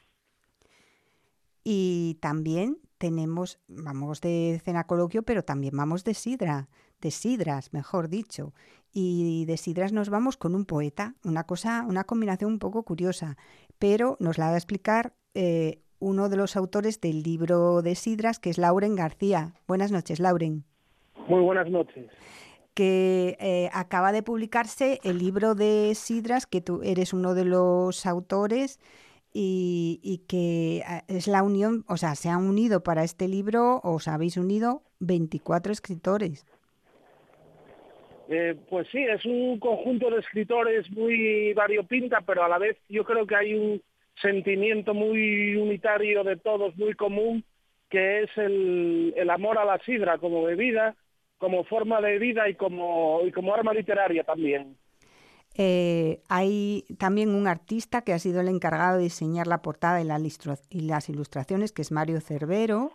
Y 1.65 2.19
también 2.21 2.79
tenemos, 2.99 3.59
vamos 3.69 4.21
de 4.21 4.61
cena 4.65 4.85
coloquio, 4.85 5.23
pero 5.23 5.43
también 5.45 5.77
vamos 5.77 6.05
de 6.05 6.15
sidra, 6.15 6.69
de 7.01 7.11
sidras, 7.11 7.73
mejor 7.73 8.09
dicho. 8.09 8.55
Y 8.93 9.45
de 9.47 9.57
sidras 9.57 9.93
nos 9.93 10.09
vamos 10.09 10.37
con 10.37 10.55
un 10.55 10.65
poeta, 10.65 11.15
una 11.25 11.45
cosa, 11.45 11.85
una 11.89 12.05
combinación 12.05 12.53
un 12.53 12.59
poco 12.59 12.83
curiosa, 12.83 13.37
pero 13.79 14.17
nos 14.21 14.39
la 14.39 14.47
va 14.47 14.55
a 14.55 14.57
explicar 14.57 15.15
eh, 15.35 15.83
uno 16.03 16.29
de 16.29 16.37
los 16.37 16.57
autores 16.57 17.01
del 17.01 17.23
libro 17.23 17.81
de 17.81 17.95
Sidras, 17.95 18.39
que 18.39 18.51
es 18.51 18.59
Lauren 18.59 18.97
García. 18.97 19.55
Buenas 19.69 19.93
noches, 19.93 20.19
Lauren. 20.19 20.65
Muy 21.29 21.41
buenas 21.41 21.71
noches. 21.71 22.11
Que 22.75 23.37
eh, 23.41 23.71
acaba 23.73 24.13
de 24.13 24.23
publicarse 24.23 24.99
el 25.05 25.19
libro 25.19 25.55
de 25.55 25.95
Sidras, 25.95 26.47
que 26.47 26.61
tú 26.61 26.81
eres 26.83 27.13
uno 27.13 27.35
de 27.35 27.45
los 27.45 28.05
autores 28.05 28.81
y, 29.33 30.25
que 30.29 30.79
eh, 30.79 31.03
es 31.09 31.29
la 31.29 31.43
unión, 31.43 31.85
o 31.89 31.97
sea, 31.97 32.15
se 32.17 32.29
han 32.29 32.47
unido 32.47 32.83
para 32.83 33.05
este 33.05 33.29
libro, 33.29 33.81
os 33.85 34.09
habéis 34.09 34.37
unido 34.37 34.83
24 35.01 35.73
escritores. 35.73 36.47
Eh, 38.29 38.57
pues 38.69 38.89
sí, 38.91 38.99
es 38.99 39.25
un 39.25 39.59
conjunto 39.59 40.11
de 40.11 40.19
escritores 40.19 40.91
muy 40.91 41.53
variopinta, 41.55 42.21
pero 42.27 42.43
a 42.45 42.49
la 42.49 42.59
vez 42.59 42.77
yo 42.89 43.05
creo 43.05 43.27
que 43.27 43.37
hay 43.37 43.55
un 43.55 43.83
sentimiento 44.21 44.95
muy 44.95 45.57
unitario 45.57 46.25
de 46.25 46.37
todos, 46.37 46.77
muy 46.77 46.95
común, 46.95 47.45
que 47.89 48.23
es 48.23 48.31
el, 48.37 49.15
el 49.17 49.31
amor 49.31 49.59
a 49.59 49.65
la 49.65 49.79
sidra 49.81 50.19
como 50.19 50.43
bebida, 50.43 50.97
como 51.39 51.65
forma 51.65 52.01
de 52.01 52.19
vida 52.19 52.49
y 52.49 52.55
como, 52.55 53.21
y 53.27 53.33
como 53.33 53.55
arma 53.55 53.75
literaria 53.75 54.25
también. 54.25 54.77
Eh, 55.55 56.23
hay 56.29 56.85
también 56.99 57.35
un 57.35 57.47
artista 57.47 58.03
que 58.03 58.13
ha 58.13 58.19
sido 58.19 58.41
el 58.41 58.49
encargado 58.49 58.97
de 58.97 59.05
diseñar 59.05 59.47
la 59.47 59.61
portada 59.61 60.01
y, 60.01 60.05
las 60.05 61.09
ilustraciones, 61.09 61.73
que 61.73 61.83
es 61.83 61.93
Mario 61.93 62.21
Cervero. 62.21 62.93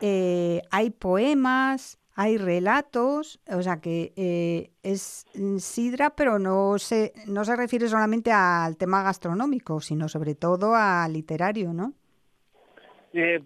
Eh, 0.00 0.62
hay 0.70 0.90
poemas, 0.90 1.98
hay 2.20 2.36
relatos, 2.36 3.40
o 3.46 3.62
sea 3.62 3.80
que 3.80 4.12
eh, 4.16 4.70
es 4.82 5.26
sidra, 5.58 6.10
pero 6.16 6.40
no 6.40 6.76
se, 6.78 7.12
no 7.28 7.44
se 7.44 7.54
refiere 7.54 7.86
solamente 7.86 8.32
al 8.32 8.76
tema 8.76 9.04
gastronómico, 9.04 9.80
sino 9.80 10.08
sobre 10.08 10.34
todo 10.34 10.74
al 10.74 11.12
literario, 11.12 11.72
¿no? 11.72 11.94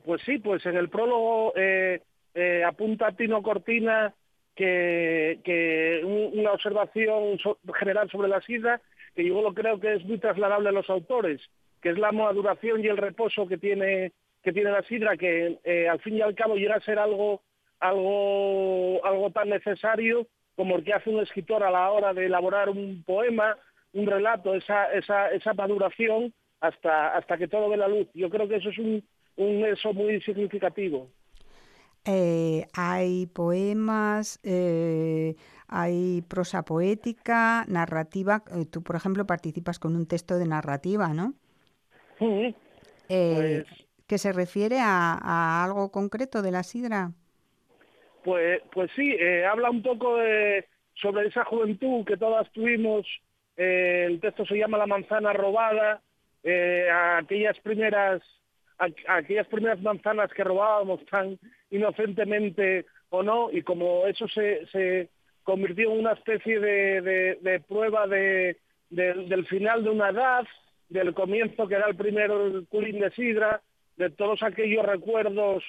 pues 0.04 0.20
sí, 0.26 0.38
pues 0.38 0.66
en 0.66 0.76
el 0.76 0.88
prólogo 0.88 1.52
apunta 2.66 3.12
Tino 3.12 3.42
Cortina 3.42 4.14
que, 4.54 6.00
una 6.32 6.52
observación 6.52 7.38
general 7.78 8.10
sobre 8.10 8.28
la 8.28 8.40
sidra 8.40 8.80
que 9.14 9.26
yo 9.26 9.42
lo 9.42 9.52
creo 9.52 9.78
que 9.78 9.94
es 9.94 10.04
muy 10.04 10.18
trasladable 10.18 10.70
a 10.70 10.72
los 10.72 10.88
autores, 10.88 11.40
que 11.80 11.90
es 11.90 11.98
la 11.98 12.12
maduración 12.12 12.82
y 12.82 12.88
el 12.88 12.96
reposo 12.96 13.46
que 13.46 13.58
tiene 13.58 14.12
que 14.42 14.52
tiene 14.52 14.72
la 14.72 14.82
sidra, 14.82 15.16
que 15.16 15.58
eh, 15.62 15.88
al 15.88 16.00
fin 16.00 16.16
y 16.16 16.20
al 16.20 16.34
cabo 16.34 16.56
llega 16.56 16.74
a 16.74 16.80
ser 16.80 16.98
algo 16.98 17.42
algo 17.82 19.04
algo 19.04 19.30
tan 19.30 19.50
necesario 19.50 20.26
como 20.56 20.76
el 20.76 20.84
que 20.84 20.92
hace 20.94 21.10
un 21.10 21.20
escritor 21.20 21.62
a 21.62 21.70
la 21.70 21.90
hora 21.90 22.14
de 22.14 22.26
elaborar 22.26 22.68
un 22.68 23.02
poema, 23.04 23.56
un 23.92 24.06
relato, 24.06 24.54
esa 24.54 24.92
esa 24.92 25.30
esa 25.30 25.52
maduración 25.54 26.32
hasta 26.60 27.16
hasta 27.16 27.36
que 27.36 27.48
todo 27.48 27.68
ve 27.68 27.76
la 27.76 27.88
luz. 27.88 28.08
Yo 28.14 28.30
creo 28.30 28.48
que 28.48 28.56
eso 28.56 28.70
es 28.70 28.78
un 28.78 29.04
un 29.36 29.64
eso 29.64 29.92
muy 29.92 30.20
significativo. 30.20 31.08
Eh, 32.04 32.66
hay 32.74 33.26
poemas, 33.26 34.40
eh, 34.42 35.36
hay 35.68 36.22
prosa 36.22 36.64
poética, 36.64 37.64
narrativa. 37.68 38.42
Eh, 38.56 38.66
tú, 38.66 38.82
por 38.82 38.96
ejemplo, 38.96 39.26
participas 39.26 39.78
con 39.78 39.94
un 39.94 40.06
texto 40.06 40.36
de 40.38 40.46
narrativa, 40.46 41.14
¿no? 41.14 41.34
Sí. 42.18 42.54
Pues 43.06 43.66
¿Que 44.06 44.18
se 44.18 44.32
refiere 44.32 44.78
a, 44.80 45.64
algo 45.64 45.90
concreto 45.90 46.42
de 46.42 46.50
la 46.50 46.62
sidra? 46.62 47.12
Pues, 48.24 48.62
pues 48.72 48.90
sí, 48.94 49.16
habla 49.48 49.70
un 49.70 49.82
poco 49.82 50.16
de, 50.16 50.66
sobre 50.94 51.28
esa 51.28 51.44
juventud 51.44 52.04
que 52.04 52.16
todas 52.16 52.50
tuvimos. 52.52 53.06
el 53.56 54.20
texto 54.20 54.46
se 54.46 54.56
llama 54.56 54.78
La 54.78 54.86
manzana 54.86 55.32
robada. 55.32 56.00
aquellas 57.18 57.58
primeras 57.60 58.22
aquellas 59.06 59.46
primeras 59.46 59.80
manzanas 59.80 60.32
que 60.32 60.44
robábamos 60.44 61.04
tan 61.06 61.38
inocentemente 61.70 62.86
o 63.10 63.22
no, 63.22 63.50
y 63.50 63.62
como 63.62 64.06
eso 64.06 64.26
se, 64.28 64.66
se 64.66 65.08
convirtió 65.42 65.92
en 65.92 66.00
una 66.00 66.12
especie 66.12 66.58
de, 66.58 67.38
de, 67.40 67.60
prueba 67.60 68.06
de, 68.06 68.56
del 68.90 69.46
final 69.46 69.84
de 69.84 69.90
una 69.90 70.11
edad, 70.11 70.46
del 70.88 71.14
comienzo 71.14 71.68
que 71.68 71.74
era 71.74 71.88
el 71.88 71.96
primero 71.96 72.46
el 72.46 72.66
culín 72.68 73.00
de 73.00 73.11
sidra, 73.12 73.61
de 73.96 74.11
todos 74.11 74.42
aquellos 74.42 74.85
recuerdos 74.85 75.62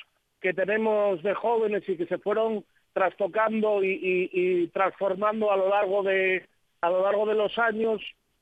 que 0.44 0.54
tenemos 0.54 1.24
de 1.24 1.34
jóvenes 1.34 1.84
y 1.88 1.96
que 1.96 2.06
se 2.06 2.18
fueron 2.20 2.66
trastocando 2.92 3.84
y, 3.84 4.30
y 4.32 4.68
transformando 4.68 5.52
a 5.52 5.58
lo 5.58 5.70
largo 5.70 6.04
de 6.04 6.46
a 6.82 6.90
lo 6.90 7.02
largo 7.02 7.26
de 7.26 7.34
los 7.34 7.58
años 7.58 8.02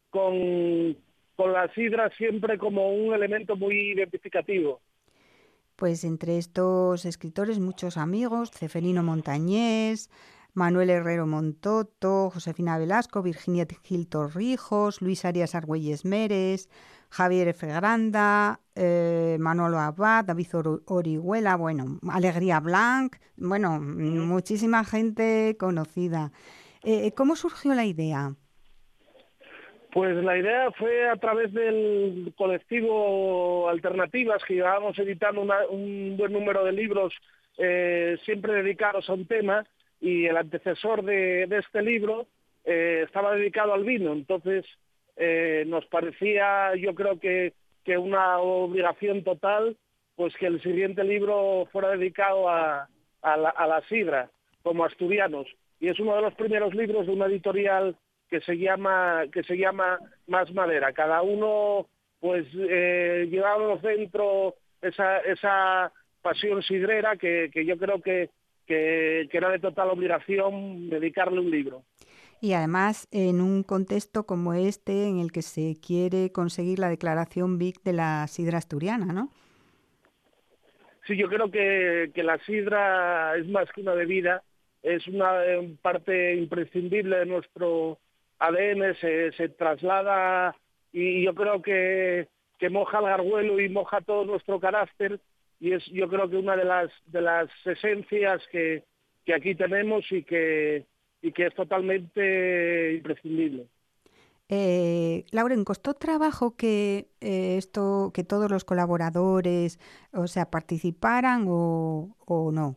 con 0.09 0.97
con 1.35 1.53
la 1.53 1.71
sidra 1.73 2.09
siempre 2.17 2.57
como 2.57 2.91
un 2.93 3.13
elemento 3.13 3.55
muy 3.55 3.91
identificativo. 3.91 4.81
Pues 5.75 6.03
entre 6.03 6.37
estos 6.37 7.05
escritores 7.05 7.59
muchos 7.59 7.97
amigos, 7.97 8.51
Ceferino 8.51 9.03
Montañés, 9.03 10.09
Manuel 10.53 10.89
Herrero 10.89 11.27
Montoto, 11.27 12.29
Josefina 12.31 12.77
Velasco, 12.77 13.21
Virginia 13.21 13.65
Gil 13.83 14.07
Torrijos, 14.07 15.01
Luis 15.01 15.23
Arias 15.23 15.55
Argüelles 15.55 16.03
Meres, 16.03 16.67
Javier 17.11 17.49
F. 17.49 17.67
Granda, 17.67 18.59
eh, 18.75 19.37
Manolo 19.39 19.77
Abad, 19.79 20.25
David 20.25 20.47
Orihuela, 20.85 21.57
bueno, 21.57 21.99
Alegría 22.09 22.59
Blanc, 22.59 23.17
bueno, 23.35 23.79
muchísima 23.79 24.83
gente 24.83 25.55
conocida. 25.59 26.31
Eh, 26.83 27.11
¿Cómo 27.15 27.35
surgió 27.35 27.73
la 27.73 27.85
idea? 27.85 28.33
Pues 29.91 30.15
la 30.23 30.37
idea 30.37 30.71
fue 30.71 31.09
a 31.09 31.17
través 31.17 31.51
del 31.53 32.33
colectivo 32.37 33.67
Alternativas, 33.69 34.41
que 34.45 34.55
llevábamos 34.55 34.97
editando 34.97 35.41
un 35.69 36.15
buen 36.17 36.31
número 36.31 36.63
de 36.63 36.71
libros 36.71 37.13
eh, 37.57 38.17
siempre 38.23 38.53
dedicados 38.53 39.09
a 39.09 39.13
un 39.13 39.27
tema, 39.27 39.65
y 39.99 40.25
el 40.25 40.37
antecesor 40.37 41.03
de, 41.03 41.43
este 41.43 41.81
libro 41.81 42.27
eh, 42.63 43.03
estaba 43.05 43.35
dedicado 43.35 43.73
al 43.73 43.83
vino. 43.83 44.13
Entonces 44.13 44.65
eh, 45.23 45.65
nos 45.67 45.85
parecía, 45.85 46.75
yo 46.75 46.95
creo 46.95 47.19
que, 47.19 47.53
que 47.85 47.95
una 47.95 48.39
obligación 48.39 49.23
total, 49.23 49.77
pues 50.15 50.35
que 50.35 50.47
el 50.47 50.61
siguiente 50.63 51.03
libro 51.03 51.67
fuera 51.71 51.89
dedicado 51.89 52.49
a, 52.49 52.89
a, 53.21 53.37
la, 53.37 53.49
a 53.49 53.67
la 53.67 53.81
sidra, 53.87 54.31
como 54.63 54.83
asturianos. 54.83 55.47
Y 55.79 55.89
es 55.89 55.99
uno 55.99 56.15
de 56.15 56.23
los 56.23 56.33
primeros 56.33 56.73
libros 56.73 57.05
de 57.05 57.13
una 57.13 57.27
editorial 57.27 57.95
que 58.31 58.41
se 58.41 58.57
llama 58.57 59.25
que 59.31 59.43
se 59.43 59.57
llama 59.57 59.99
más 60.27 60.51
madera 60.53 60.93
cada 60.93 61.21
uno 61.21 61.85
pues 62.19 62.47
eh, 62.55 63.27
dentro 63.83 64.55
esa 64.81 65.19
esa 65.19 65.91
pasión 66.21 66.63
sidrera 66.63 67.17
que, 67.17 67.49
que 67.53 67.65
yo 67.65 67.77
creo 67.77 68.01
que, 68.01 68.29
que, 68.65 69.27
era 69.31 69.49
de 69.49 69.59
total 69.59 69.89
obligación 69.89 70.89
dedicarle 70.89 71.41
un 71.41 71.51
libro 71.51 71.83
y 72.41 72.53
además 72.53 73.07
en 73.11 73.39
un 73.39 73.63
contexto 73.63 74.25
como 74.25 74.53
este 74.53 75.07
en 75.07 75.19
el 75.19 75.31
que 75.31 75.43
se 75.43 75.75
quiere 75.79 76.31
conseguir 76.31 76.79
la 76.79 76.89
declaración 76.89 77.59
BIC 77.59 77.83
de 77.83 77.93
la 77.93 78.27
sidra 78.27 78.57
asturiana, 78.57 79.13
¿no? 79.13 79.29
Sí, 81.05 81.15
yo 81.17 81.29
creo 81.29 81.51
que, 81.51 82.11
que 82.13 82.23
la 82.23 82.37
sidra 82.39 83.37
es 83.37 83.47
más 83.47 83.71
que 83.71 83.81
una 83.81 83.93
bebida, 83.93 84.43
es 84.81 85.07
una 85.07 85.33
parte 85.81 86.35
imprescindible 86.35 87.17
de 87.17 87.25
nuestro 87.27 87.99
ADN 88.39 88.95
se, 88.99 89.31
se 89.33 89.49
traslada 89.49 90.55
y 90.91 91.23
yo 91.23 91.35
creo 91.35 91.61
que, 91.61 92.27
que 92.57 92.69
moja 92.69 92.99
el 92.99 93.05
garguelo 93.05 93.59
y 93.59 93.69
moja 93.69 94.01
todo 94.01 94.25
nuestro 94.25 94.59
carácter 94.59 95.19
y 95.59 95.73
es 95.73 95.85
yo 95.85 96.09
creo 96.09 96.27
que 96.27 96.37
una 96.37 96.55
de 96.55 96.65
las 96.65 96.91
de 97.05 97.21
las 97.21 97.49
esencias 97.65 98.41
que, 98.51 98.83
que 99.25 99.35
aquí 99.35 99.53
tenemos 99.53 100.11
y 100.11 100.23
que 100.23 100.87
y 101.21 101.31
que 101.31 101.47
es 101.47 101.55
totalmente 101.55 102.93
imprescindible. 102.95 103.67
Eh, 104.49 105.25
Lauren, 105.31 105.63
¿costó 105.63 105.93
trabajo 105.93 106.55
que 106.57 107.07
eh, 107.21 107.55
esto, 107.57 108.11
que 108.13 108.23
todos 108.23 108.51
los 108.51 108.65
colaboradores, 108.65 109.79
o 110.11 110.27
sea, 110.27 110.49
participaran 110.49 111.45
o, 111.47 112.17
o 112.25 112.51
no? 112.51 112.75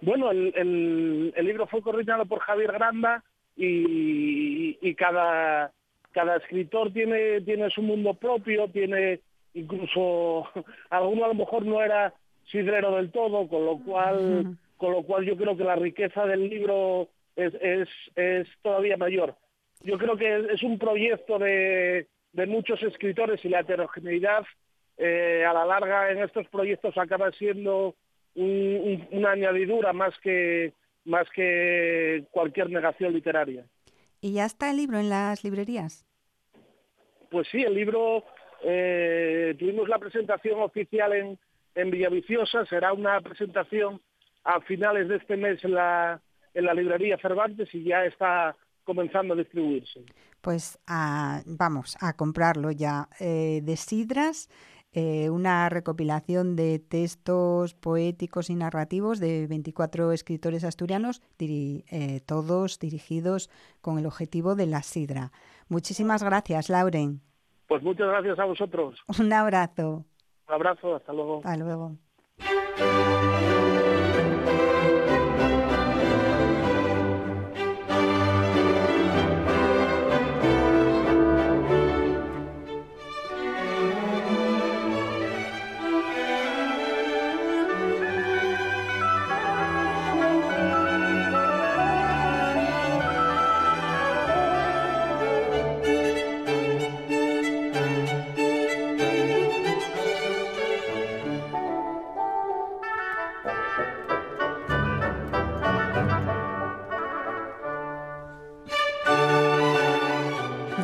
Bueno, 0.00 0.30
el, 0.30 0.52
el, 0.56 1.34
el, 1.36 1.46
libro 1.46 1.66
fue 1.66 1.82
coordinado 1.82 2.24
por 2.24 2.38
Javier 2.40 2.72
Granda, 2.72 3.22
y, 3.56 4.94
cada, 4.94 5.72
cada 6.12 6.36
escritor 6.36 6.92
tiene, 6.92 7.40
tiene 7.42 7.70
su 7.70 7.82
mundo 7.82 8.14
propio, 8.14 8.68
tiene 8.68 9.20
incluso 9.54 10.48
alguno 10.90 11.24
a 11.24 11.28
lo 11.28 11.34
mejor 11.34 11.64
no 11.64 11.82
era 11.82 12.14
sidrero 12.46 12.96
del 12.96 13.10
todo, 13.10 13.48
con 13.48 13.64
lo 13.64 13.78
cual, 13.78 14.56
con 14.82 14.90
lo 14.90 15.04
cual 15.04 15.24
yo 15.24 15.36
creo 15.36 15.56
que 15.56 15.62
la 15.62 15.76
riqueza 15.76 16.26
del 16.26 16.50
libro 16.50 17.08
es, 17.36 17.54
es, 17.60 17.88
es 18.16 18.48
todavía 18.62 18.96
mayor. 18.96 19.36
Yo 19.84 19.96
creo 19.96 20.16
que 20.16 20.48
es 20.52 20.60
un 20.64 20.76
proyecto 20.76 21.38
de, 21.38 22.08
de 22.32 22.46
muchos 22.46 22.82
escritores 22.82 23.44
y 23.44 23.48
la 23.48 23.60
heterogeneidad 23.60 24.44
eh, 24.96 25.44
a 25.48 25.52
la 25.52 25.64
larga 25.66 26.10
en 26.10 26.18
estos 26.18 26.48
proyectos 26.48 26.98
acaba 26.98 27.30
siendo 27.30 27.94
una 28.34 29.30
añadidura 29.30 29.92
más 29.92 30.18
que 30.18 30.72
más 31.04 31.30
que 31.30 32.24
cualquier 32.32 32.68
negación 32.68 33.12
literaria. 33.12 33.64
¿Y 34.20 34.32
ya 34.32 34.46
está 34.46 34.68
el 34.72 34.78
libro 34.78 34.98
en 34.98 35.10
las 35.10 35.44
librerías? 35.44 36.04
Pues 37.30 37.46
sí, 37.52 37.62
el 37.62 37.74
libro, 37.74 38.24
eh, 38.64 39.54
tuvimos 39.60 39.88
la 39.88 39.98
presentación 39.98 40.60
oficial 40.60 41.12
en, 41.12 41.38
en 41.76 41.90
Villaviciosa, 41.92 42.66
será 42.66 42.92
una 42.92 43.20
presentación 43.20 44.00
a 44.44 44.60
finales 44.60 45.08
de 45.08 45.16
este 45.16 45.36
mes 45.36 45.64
en 45.64 45.74
la, 45.74 46.20
en 46.54 46.64
la 46.64 46.74
librería 46.74 47.18
Cervantes 47.18 47.68
y 47.74 47.84
ya 47.84 48.04
está 48.04 48.56
comenzando 48.84 49.34
a 49.34 49.36
distribuirse. 49.36 50.04
Pues 50.40 50.78
vamos 50.86 51.96
a 52.00 52.16
comprarlo 52.16 52.70
ya. 52.72 53.08
Eh, 53.20 53.60
de 53.62 53.76
Sidras, 53.76 54.48
eh, 54.92 55.30
una 55.30 55.68
recopilación 55.70 56.54
de 56.54 56.78
textos 56.78 57.74
poéticos 57.74 58.50
y 58.50 58.54
narrativos 58.54 59.20
de 59.20 59.46
24 59.46 60.12
escritores 60.12 60.64
asturianos, 60.64 61.22
eh, 61.38 62.20
todos 62.26 62.78
dirigidos 62.78 63.48
con 63.80 63.98
el 63.98 64.04
objetivo 64.04 64.54
de 64.54 64.66
la 64.66 64.82
sidra. 64.82 65.32
Muchísimas 65.68 66.22
gracias, 66.22 66.68
Lauren. 66.68 67.22
Pues 67.68 67.82
muchas 67.82 68.08
gracias 68.08 68.38
a 68.38 68.44
vosotros. 68.44 69.00
Un 69.18 69.32
abrazo. 69.32 70.04
Un 70.48 70.54
abrazo, 70.54 70.96
hasta 70.96 71.12
luego. 71.14 71.38
Hasta 71.38 71.56
luego. 71.56 71.96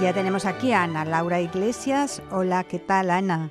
Ya 0.08 0.14
tenemos 0.14 0.46
aquí 0.46 0.72
a 0.72 0.84
Ana 0.84 1.04
Laura 1.04 1.38
Iglesias. 1.38 2.22
Hola, 2.30 2.64
¿qué 2.64 2.78
tal, 2.78 3.10
Ana? 3.10 3.50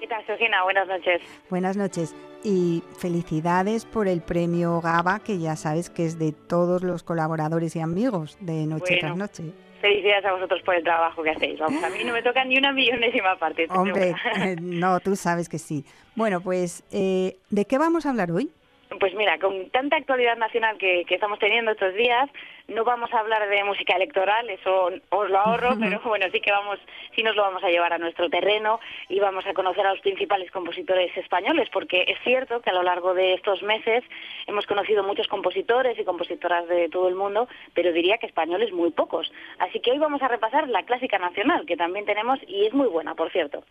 ¿Qué 0.00 0.08
tal, 0.08 0.26
Sofina? 0.26 0.64
Buenas 0.64 0.88
noches. 0.88 1.22
Buenas 1.48 1.76
noches. 1.76 2.16
Y 2.42 2.82
felicidades 2.98 3.84
por 3.84 4.08
el 4.08 4.20
premio 4.20 4.80
GABA, 4.80 5.20
que 5.20 5.38
ya 5.38 5.54
sabes 5.54 5.90
que 5.90 6.04
es 6.04 6.18
de 6.18 6.32
todos 6.32 6.82
los 6.82 7.04
colaboradores 7.04 7.76
y 7.76 7.80
amigos 7.80 8.36
de 8.40 8.66
Noche 8.66 8.96
tras 8.98 9.16
Noche. 9.16 9.44
Felicidades 9.80 10.24
a 10.24 10.32
vosotros 10.32 10.60
por 10.62 10.74
el 10.74 10.82
trabajo 10.82 11.22
que 11.22 11.30
hacéis. 11.30 11.60
Vamos, 11.60 11.84
a 11.84 11.90
mí 11.90 12.02
no 12.04 12.12
me 12.12 12.22
toca 12.24 12.44
ni 12.44 12.58
una 12.58 12.72
millonésima 12.72 13.36
parte. 13.36 13.68
Hombre, 13.70 14.16
no, 14.60 14.98
tú 14.98 15.14
sabes 15.14 15.48
que 15.48 15.60
sí. 15.60 15.84
Bueno, 16.16 16.40
pues, 16.40 16.82
eh, 16.90 17.36
¿de 17.50 17.64
qué 17.64 17.78
vamos 17.78 18.06
a 18.06 18.10
hablar 18.10 18.32
hoy? 18.32 18.50
Pues 18.98 19.14
mira, 19.14 19.38
con 19.38 19.70
tanta 19.70 19.96
actualidad 19.96 20.36
nacional 20.36 20.76
que, 20.78 21.04
estamos 21.08 21.38
teniendo 21.38 21.70
estos 21.70 21.94
días, 21.94 22.28
no 22.68 22.84
vamos 22.84 23.12
a 23.12 23.20
hablar 23.20 23.48
de 23.48 23.64
música 23.64 23.96
electoral, 23.96 24.48
eso 24.50 24.90
os 25.10 25.30
lo 25.30 25.38
ahorro, 25.38 25.76
pero 25.80 26.00
bueno, 26.04 26.26
sí 26.32 26.40
que 26.40 26.50
vamos, 26.50 26.78
sí 27.14 27.22
nos 27.22 27.36
lo 27.36 27.42
vamos 27.42 27.62
a 27.64 27.68
llevar 27.68 27.92
a 27.92 27.98
nuestro 27.98 28.28
terreno 28.28 28.80
y 29.08 29.20
vamos 29.20 29.46
a 29.46 29.54
conocer 29.54 29.86
a 29.86 29.92
los 29.92 30.00
principales 30.00 30.50
compositores 30.50 31.16
españoles, 31.16 31.68
porque 31.72 32.04
es 32.08 32.18
cierto 32.24 32.60
que 32.60 32.70
a 32.70 32.74
lo 32.74 32.82
largo 32.82 33.14
de 33.14 33.34
estos 33.34 33.62
meses 33.62 34.04
hemos 34.46 34.66
conocido 34.66 35.02
muchos 35.02 35.28
compositores 35.28 35.98
y 35.98 36.04
compositoras 36.04 36.66
de 36.68 36.88
todo 36.88 37.08
el 37.08 37.14
mundo, 37.14 37.48
pero 37.74 37.92
diría 37.92 38.18
que 38.18 38.26
españoles 38.26 38.72
muy 38.72 38.90
pocos. 38.90 39.32
Así 39.58 39.80
que 39.80 39.92
hoy 39.92 39.98
vamos 39.98 40.22
a 40.22 40.28
repasar 40.28 40.68
la 40.68 40.82
clásica 40.84 41.18
nacional, 41.18 41.66
que 41.66 41.76
también 41.76 42.04
tenemos 42.04 42.38
y 42.46 42.66
es 42.66 42.74
muy 42.74 42.88
buena, 42.88 43.14
por 43.14 43.30
cierto. 43.30 43.64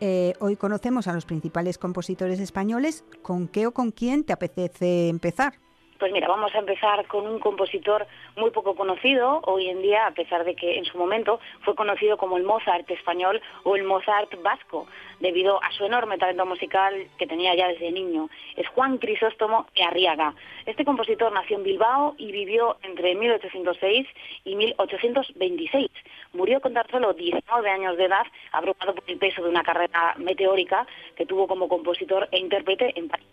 Eh, 0.00 0.32
hoy 0.40 0.56
conocemos 0.56 1.06
a 1.06 1.12
los 1.12 1.26
principales 1.26 1.78
compositores 1.78 2.40
españoles. 2.40 3.04
¿Con 3.22 3.48
qué 3.48 3.66
o 3.66 3.72
con 3.72 3.90
quién 3.90 4.24
te 4.24 4.32
apetece 4.32 5.08
empezar? 5.08 5.54
Pues 6.00 6.12
mira, 6.12 6.28
vamos 6.28 6.54
a 6.54 6.58
empezar 6.60 7.06
con 7.08 7.26
un 7.26 7.38
compositor 7.38 8.06
muy 8.34 8.50
poco 8.52 8.74
conocido 8.74 9.42
hoy 9.44 9.68
en 9.68 9.82
día, 9.82 10.06
a 10.06 10.12
pesar 10.12 10.44
de 10.46 10.56
que 10.56 10.78
en 10.78 10.86
su 10.86 10.96
momento 10.96 11.40
fue 11.60 11.74
conocido 11.74 12.16
como 12.16 12.38
el 12.38 12.42
Mozart 12.42 12.90
español 12.90 13.42
o 13.64 13.76
el 13.76 13.84
Mozart 13.84 14.34
vasco, 14.42 14.86
debido 15.20 15.62
a 15.62 15.70
su 15.72 15.84
enorme 15.84 16.16
talento 16.16 16.46
musical 16.46 17.06
que 17.18 17.26
tenía 17.26 17.54
ya 17.54 17.68
desde 17.68 17.92
niño. 17.92 18.30
Es 18.56 18.66
Juan 18.68 18.96
Crisóstomo 18.96 19.66
Arriaga. 19.86 20.32
Este 20.64 20.86
compositor 20.86 21.32
nació 21.32 21.58
en 21.58 21.64
Bilbao 21.64 22.14
y 22.16 22.32
vivió 22.32 22.78
entre 22.82 23.14
1806 23.14 24.08
y 24.44 24.56
1826. 24.56 25.90
Murió 26.32 26.62
con 26.62 26.72
tan 26.72 26.88
solo 26.88 27.12
19 27.12 27.68
años 27.68 27.98
de 27.98 28.06
edad, 28.06 28.26
abrumado 28.52 28.94
por 28.94 29.04
el 29.06 29.18
peso 29.18 29.42
de 29.42 29.50
una 29.50 29.62
carrera 29.62 30.14
meteórica 30.16 30.86
que 31.14 31.26
tuvo 31.26 31.46
como 31.46 31.68
compositor 31.68 32.26
e 32.32 32.38
intérprete 32.38 32.98
en 32.98 33.08
París 33.08 33.26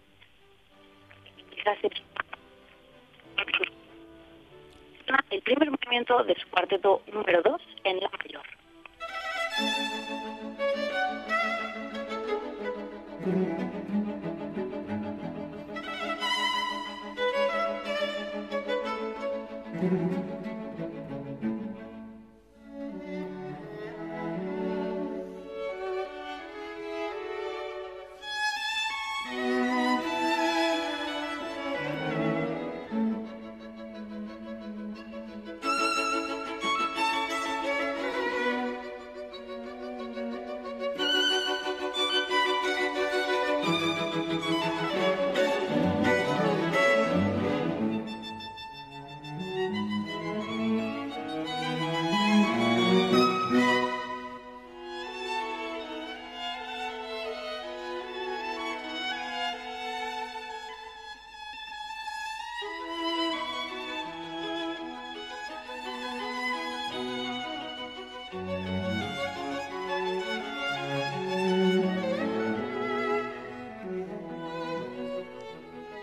el 5.30 5.42
primer 5.42 5.72
movimiento 5.72 6.24
de 6.24 6.36
su 6.36 6.48
cuarteto 6.50 7.02
número 7.12 7.42
2 7.42 7.62
en 7.84 8.00
la 8.00 8.10
mayor. 8.10 8.44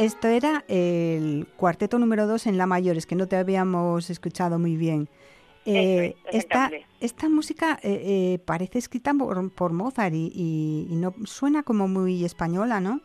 Esto 0.05 0.29
era 0.29 0.65
el 0.69 1.47
cuarteto 1.57 1.99
número 1.99 2.27
2 2.27 2.49
en 2.49 2.59
La 2.59 2.67
Mayor, 2.67 2.99
es 2.99 3.07
que 3.07 3.15
no 3.15 3.27
te 3.27 3.37
habíamos 3.37 4.11
escuchado 4.11 4.59
muy 4.59 4.77
bien. 4.77 5.09
Eh, 5.65 6.15
esta, 6.31 6.71
esta 7.01 7.31
música 7.31 7.79
eh, 7.83 8.03
eh, 8.35 8.39
parece 8.45 8.79
escrita 8.79 9.13
por, 9.15 9.73
Mozart 9.73 10.13
y, 10.15 10.89
no 10.91 11.15
suena 11.25 11.63
como 11.63 11.89
muy 11.89 12.23
española, 12.23 12.81
¿no? 12.81 13.01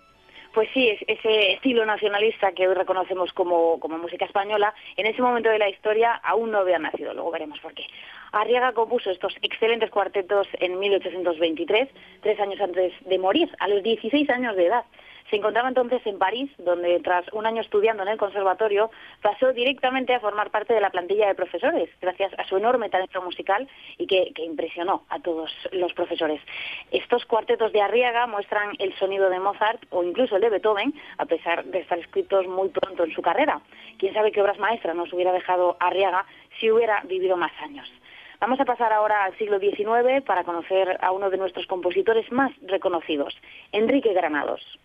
Pues 0.54 0.68
sí, 0.74 0.90
ese 1.08 1.54
estilo 1.54 1.86
nacionalista 1.86 2.52
que 2.52 2.68
hoy 2.68 2.74
reconocemos 2.74 3.32
como, 3.32 3.80
como 3.80 3.98
música 3.98 4.26
española, 4.26 4.74
en 4.98 5.06
ese 5.06 5.22
momento 5.22 5.48
de 5.48 5.60
la 5.60 5.70
historia 5.70 6.16
aún 6.16 6.52
no 6.52 6.58
había 6.58 6.80
nacido, 6.80 7.14
luego 7.14 7.32
veremos 7.32 7.62
por 7.62 7.74
qué. 7.76 7.86
Arriaga 8.34 8.74
compuso 8.74 9.10
estos 9.10 9.38
excelentes 9.42 9.90
cuartetos 9.90 10.48
en 10.60 10.78
1823, 10.78 11.88
tres 12.22 12.40
años 12.42 12.60
antes 12.60 12.92
de 13.06 13.18
morir, 13.20 13.50
a 13.60 13.70
los 13.70 13.84
16 13.84 14.30
años 14.32 14.58
de 14.58 14.66
edad. 14.66 14.84
Se 15.30 15.36
encontraba 15.36 15.68
entonces 15.68 16.02
en 16.06 16.18
París, 16.18 16.52
donde 16.58 17.00
tras 17.02 17.32
un 17.34 17.46
año 17.46 17.62
estudiando 17.62 18.02
en 18.02 18.10
el 18.10 18.18
conservatorio, 18.18 18.90
pasó 19.22 19.54
directamente 19.54 20.14
a 20.14 20.20
formar 20.20 20.50
parte 20.50 20.74
de 20.74 20.82
la 20.82 20.90
plantilla 20.90 21.28
de 21.28 21.36
profesores, 21.36 21.90
gracias 22.02 22.34
a 22.40 22.46
su 22.46 22.58
enorme 22.58 22.90
talento 22.90 23.22
musical 23.22 23.68
y 23.98 24.08
que, 24.08 24.34
impresionó 24.40 25.04
a 25.10 25.20
todos 25.20 25.52
los 25.72 25.94
profesores. 25.94 26.42
Estos 26.92 27.26
cuartetos 27.26 27.72
de 27.72 27.82
Arriaga 27.82 28.26
muestran 28.26 28.72
el 28.80 28.98
sonido 28.98 29.30
de 29.30 29.40
Mozart 29.40 29.84
o 29.92 30.04
incluso 30.04 30.36
el 30.36 30.42
de 30.42 30.50
Beethoven, 30.50 30.94
a 31.18 31.26
pesar 31.26 31.64
de 31.66 31.80
estar 31.80 32.00
escritos 32.00 32.48
muy 32.48 32.70
pronto 32.70 33.04
en 33.04 33.14
su 33.14 33.22
carrera. 33.22 33.62
Quién 34.00 34.14
sabe 34.14 34.32
qué 34.32 34.42
obras 34.42 34.58
maestras 34.58 34.96
nos 34.96 35.14
hubiera 35.14 35.32
dejado 35.32 35.78
Arriaga 35.80 36.26
si 36.60 36.72
hubiera 36.72 37.02
vivido 37.02 37.38
más 37.38 37.52
años. 37.62 37.88
Vamos 38.40 38.60
a 38.60 38.66
pasar 38.66 38.94
ahora 38.94 39.26
al 39.26 39.38
siglo 39.38 39.60
XIX 39.60 40.24
para 40.26 40.44
conocer 40.44 40.98
a 41.02 41.12
uno 41.12 41.30
de 41.30 41.38
nuestros 41.38 41.68
compositores 41.68 42.32
más 42.32 42.52
reconocidos, 42.62 43.38
Enrique 43.72 44.14
Granados. 44.14 44.80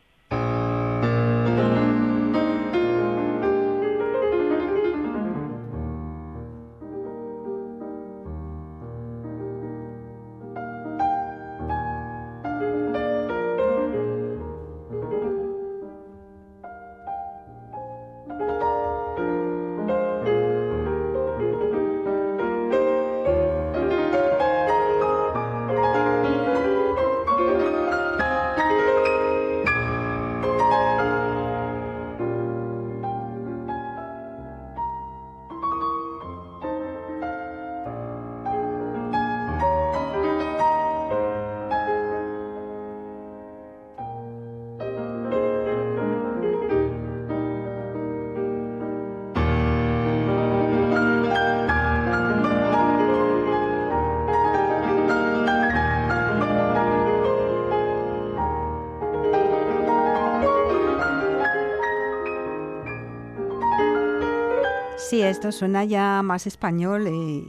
Esto 65.45 65.59
suena 65.59 65.85
ya 65.85 66.23
más 66.23 66.47
español. 66.47 67.07
Eh, 67.07 67.43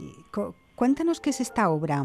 cuéntanos 0.74 1.18
qué 1.18 1.30
es 1.30 1.40
esta 1.40 1.70
obra. 1.70 2.04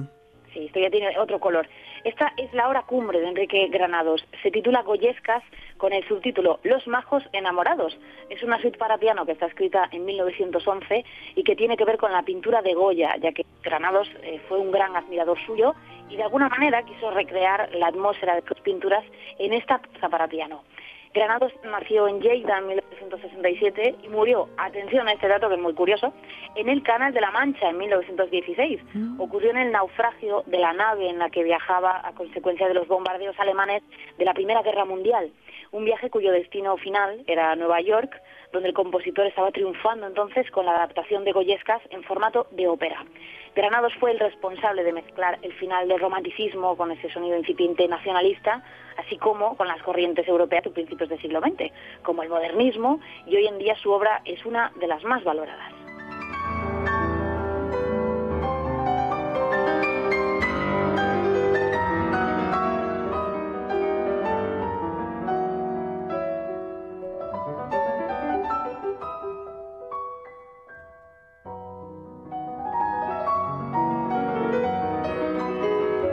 Sí, 0.53 0.67
esto 0.67 0.79
ya 0.79 0.89
tiene 0.89 1.19
otro 1.19 1.37
color. 1.41 1.67
Esta 2.05 2.31
es 2.37 2.53
la 2.53 2.69
obra 2.69 2.83
cumbre 2.83 3.19
de 3.19 3.27
Enrique 3.27 3.67
Granados. 3.67 4.25
Se 4.41 4.51
titula 4.51 4.83
Goyescas 4.83 5.43
con 5.75 5.91
el 5.91 6.07
subtítulo 6.07 6.61
Los 6.63 6.87
majos 6.87 7.23
enamorados. 7.33 7.97
Es 8.29 8.41
una 8.41 8.57
suite 8.61 8.77
para 8.77 8.99
piano 8.99 9.25
que 9.25 9.33
está 9.33 9.47
escrita 9.47 9.89
en 9.91 10.05
1911 10.05 11.03
y 11.35 11.43
que 11.43 11.57
tiene 11.57 11.75
que 11.75 11.83
ver 11.83 11.97
con 11.97 12.13
la 12.13 12.23
pintura 12.23 12.61
de 12.61 12.73
Goya, 12.73 13.17
ya 13.17 13.33
que 13.33 13.45
Granados 13.61 14.09
eh, 14.23 14.39
fue 14.47 14.59
un 14.59 14.71
gran 14.71 14.95
admirador 14.95 15.37
suyo 15.45 15.75
y 16.09 16.15
de 16.15 16.23
alguna 16.23 16.47
manera 16.47 16.83
quiso 16.83 17.11
recrear 17.11 17.69
la 17.75 17.87
atmósfera 17.87 18.35
de 18.35 18.43
sus 18.47 18.61
pinturas 18.61 19.03
en 19.39 19.51
esta 19.51 19.79
pieza 19.79 20.07
para 20.07 20.29
piano. 20.29 20.63
Granados 21.13 21.51
nació 21.63 22.07
en 22.07 22.21
Lleida 22.21 22.59
en 22.59 22.67
1967 22.67 23.95
y 24.03 24.07
murió, 24.07 24.47
atención 24.57 25.07
a 25.09 25.13
este 25.13 25.27
dato 25.27 25.49
que 25.49 25.55
es 25.55 25.61
muy 25.61 25.73
curioso, 25.73 26.13
en 26.55 26.69
el 26.69 26.83
Canal 26.83 27.13
de 27.13 27.19
la 27.19 27.31
Mancha 27.31 27.69
en 27.69 27.77
1916. 27.77 28.81
Mm. 28.93 29.19
Ocurrió 29.19 29.51
en 29.51 29.57
el 29.57 29.71
naufragio 29.71 30.43
de 30.45 30.57
la 30.57 30.71
nave 30.71 31.09
en 31.09 31.19
la 31.19 31.29
que 31.29 31.43
viajaba 31.43 32.01
a 32.07 32.13
consecuencia 32.13 32.67
de 32.67 32.75
los 32.75 32.87
bombardeos 32.87 33.37
alemanes 33.39 33.83
de 34.17 34.25
la 34.25 34.33
Primera 34.33 34.61
Guerra 34.61 34.85
Mundial. 34.85 35.31
Un 35.71 35.83
viaje 35.83 36.09
cuyo 36.09 36.31
destino 36.31 36.77
final 36.77 37.23
era 37.27 37.55
Nueva 37.55 37.81
York, 37.81 38.21
donde 38.53 38.69
el 38.69 38.73
compositor 38.73 39.25
estaba 39.25 39.51
triunfando 39.51 40.07
entonces 40.07 40.49
con 40.51 40.65
la 40.65 40.75
adaptación 40.75 41.25
de 41.25 41.31
Goyescas 41.31 41.81
en 41.89 42.03
formato 42.03 42.47
de 42.51 42.67
ópera. 42.67 43.05
Granados 43.55 43.93
fue 43.99 44.11
el 44.11 44.19
responsable 44.19 44.83
de 44.83 44.93
mezclar 44.93 45.37
el 45.41 45.53
final 45.53 45.87
del 45.87 45.99
romanticismo 45.99 46.77
con 46.77 46.91
ese 46.91 47.09
sonido 47.11 47.37
incipiente 47.37 47.85
nacionalista, 47.87 48.63
así 49.05 49.17
como 49.17 49.55
con 49.57 49.67
las 49.67 49.81
corrientes 49.83 50.27
europeas 50.27 50.63
de 50.63 50.69
principios 50.69 51.09
del 51.09 51.21
siglo 51.21 51.39
XX, 51.39 51.71
como 52.03 52.23
el 52.23 52.29
modernismo, 52.29 52.99
y 53.25 53.35
hoy 53.35 53.47
en 53.47 53.57
día 53.57 53.75
su 53.75 53.91
obra 53.91 54.21
es 54.25 54.45
una 54.45 54.71
de 54.79 54.87
las 54.87 55.03
más 55.03 55.23
valoradas. 55.23 55.73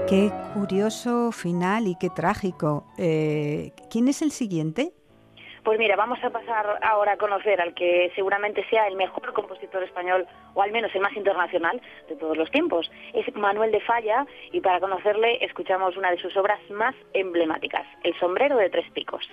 Qué 0.08 0.32
curioso 0.58 1.30
final 1.32 1.86
y 1.86 1.96
qué 1.96 2.10
trágico. 2.10 2.84
Eh, 2.98 3.72
¿Quién 3.90 4.08
es 4.08 4.22
el 4.22 4.32
siguiente? 4.32 4.92
Pues 5.62 5.78
mira, 5.78 5.96
vamos 5.96 6.18
a 6.24 6.30
pasar 6.30 6.78
ahora 6.82 7.12
a 7.12 7.16
conocer 7.16 7.60
al 7.60 7.74
que 7.74 8.10
seguramente 8.14 8.64
sea 8.70 8.86
el 8.86 8.96
mejor 8.96 9.32
compositor 9.34 9.82
español, 9.82 10.26
o 10.54 10.62
al 10.62 10.72
menos 10.72 10.94
el 10.94 11.02
más 11.02 11.14
internacional 11.14 11.80
de 12.08 12.16
todos 12.16 12.36
los 12.36 12.50
tiempos. 12.50 12.90
Es 13.12 13.34
Manuel 13.36 13.70
de 13.70 13.80
Falla, 13.80 14.26
y 14.50 14.60
para 14.60 14.80
conocerle 14.80 15.44
escuchamos 15.44 15.96
una 15.96 16.10
de 16.10 16.18
sus 16.18 16.36
obras 16.36 16.58
más 16.70 16.94
emblemáticas, 17.12 17.86
El 18.02 18.18
sombrero 18.18 18.56
de 18.56 18.70
tres 18.70 18.90
picos. 18.92 19.28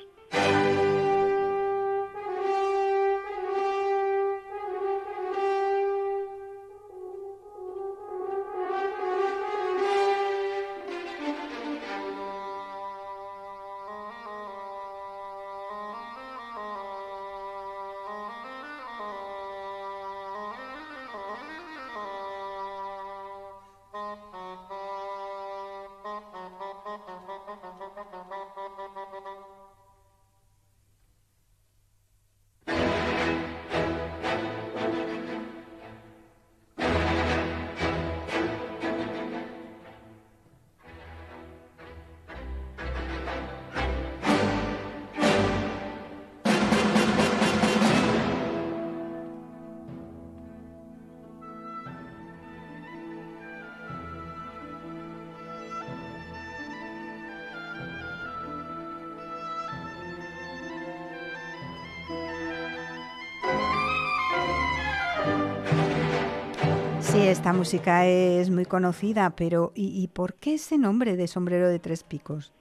Esta 67.46 67.54
música 67.56 68.08
es 68.08 68.50
muy 68.50 68.66
conocida, 68.66 69.36
pero 69.38 69.72
¿y, 69.76 70.08
por 70.08 70.34
qué 70.34 70.56
ese 70.56 70.80
nombre 70.80 71.16
de 71.16 71.28
sombrero 71.28 71.70
de 71.70 71.78
tres 71.78 72.04
picos? 72.04 72.52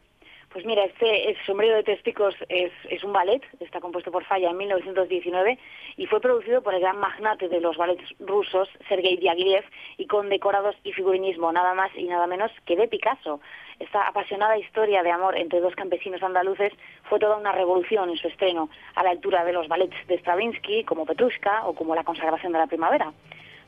Pues 0.52 0.66
mira, 0.66 0.84
este 0.84 1.34
sombrero 1.46 1.76
de 1.76 1.84
tres 1.84 2.02
picos 2.02 2.34
es, 2.50 2.70
un 3.02 3.14
ballet, 3.14 3.40
está 3.60 3.80
compuesto 3.80 4.12
por 4.12 4.26
Falla 4.26 4.50
en 4.50 4.58
1919 4.58 5.58
y 5.96 6.06
fue 6.06 6.20
producido 6.20 6.62
por 6.62 6.74
el 6.74 6.82
gran 6.82 6.98
magnate 6.98 7.48
de 7.48 7.62
los 7.62 7.78
ballets 7.78 8.04
rusos, 8.20 8.68
Sergei 8.86 9.16
Diaghilev, 9.16 9.64
y 9.96 10.06
con 10.06 10.28
decorados 10.28 10.76
y 10.84 10.92
figurinismo, 10.92 11.50
nada 11.50 11.72
más 11.72 11.90
y 11.96 12.04
nada 12.04 12.26
menos 12.26 12.52
que 12.66 12.76
de 12.76 12.86
Picasso. 12.86 13.40
Esta 13.78 14.02
apasionada 14.02 14.58
historia 14.58 15.02
de 15.02 15.12
amor 15.12 15.34
entre 15.38 15.60
dos 15.60 15.74
campesinos 15.76 16.22
andaluces 16.22 16.74
fue 17.08 17.18
toda 17.18 17.38
una 17.38 17.52
revolución 17.52 18.10
en 18.10 18.18
su 18.18 18.28
estreno, 18.28 18.68
a 18.96 19.02
la 19.02 19.12
altura 19.12 19.46
de 19.46 19.54
los 19.54 19.66
ballets 19.66 19.96
de 20.08 20.18
Stravinsky, 20.18 20.84
como 20.84 21.06
Petrushka 21.06 21.66
o 21.66 21.72
como 21.74 21.94
La 21.94 22.04
consagración 22.04 22.52
de 22.52 22.58
la 22.58 22.66
primavera. 22.66 23.14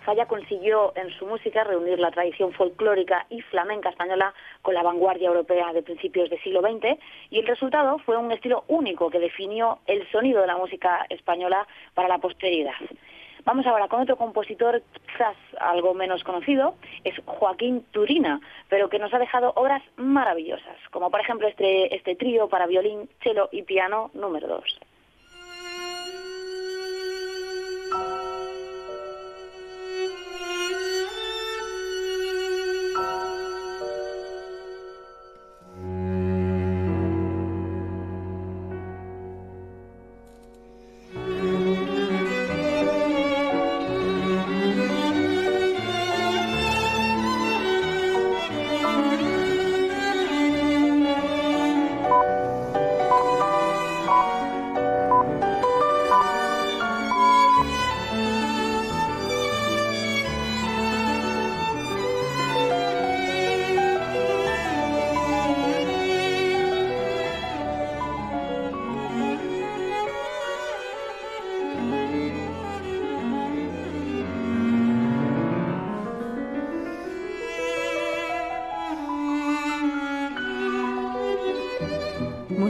Falla 0.06 0.26
consiguió 0.26 0.92
en 0.94 1.10
su 1.10 1.26
música 1.26 1.64
reunir 1.64 1.98
la 1.98 2.12
tradición 2.12 2.52
folclórica 2.52 3.26
y 3.28 3.40
flamenca 3.40 3.88
española 3.88 4.32
con 4.62 4.72
la 4.72 4.84
vanguardia 4.84 5.26
europea 5.26 5.72
de 5.72 5.82
principios 5.82 6.30
del 6.30 6.40
siglo 6.42 6.60
XX 6.60 6.96
y 7.28 7.40
el 7.40 7.46
resultado 7.48 7.98
fue 7.98 8.16
un 8.16 8.30
estilo 8.30 8.62
único 8.68 9.10
que 9.10 9.18
definió 9.18 9.80
el 9.84 10.08
sonido 10.12 10.42
de 10.42 10.46
la 10.46 10.58
música 10.58 11.04
española 11.10 11.66
para 11.94 12.06
la 12.06 12.18
posteridad. 12.18 12.76
Vamos 13.44 13.66
ahora 13.66 13.88
con 13.88 14.00
otro 14.00 14.16
compositor 14.16 14.80
quizás 15.08 15.36
algo 15.58 15.92
menos 15.92 16.22
conocido, 16.22 16.76
es 17.02 17.14
Joaquín 17.24 17.84
Turina, 17.90 18.40
pero 18.68 18.88
que 18.88 19.00
nos 19.00 19.12
ha 19.12 19.18
dejado 19.18 19.54
obras 19.56 19.82
maravillosas, 19.96 20.76
como 20.92 21.10
por 21.10 21.20
ejemplo 21.20 21.48
este, 21.48 21.92
este 21.92 22.14
trío 22.14 22.48
para 22.48 22.68
violín, 22.68 23.08
cello 23.24 23.48
y 23.50 23.62
piano 23.62 24.12
número 24.14 24.46
2. 24.46 24.78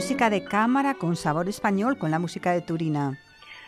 Música 0.07 0.29
de 0.29 0.45
cámara 0.45 0.93
con 0.93 1.17
sabor 1.17 1.49
español 1.49 1.97
con 1.97 2.11
la 2.11 2.17
música 2.17 2.53
de 2.53 2.61
Turina. 2.61 3.19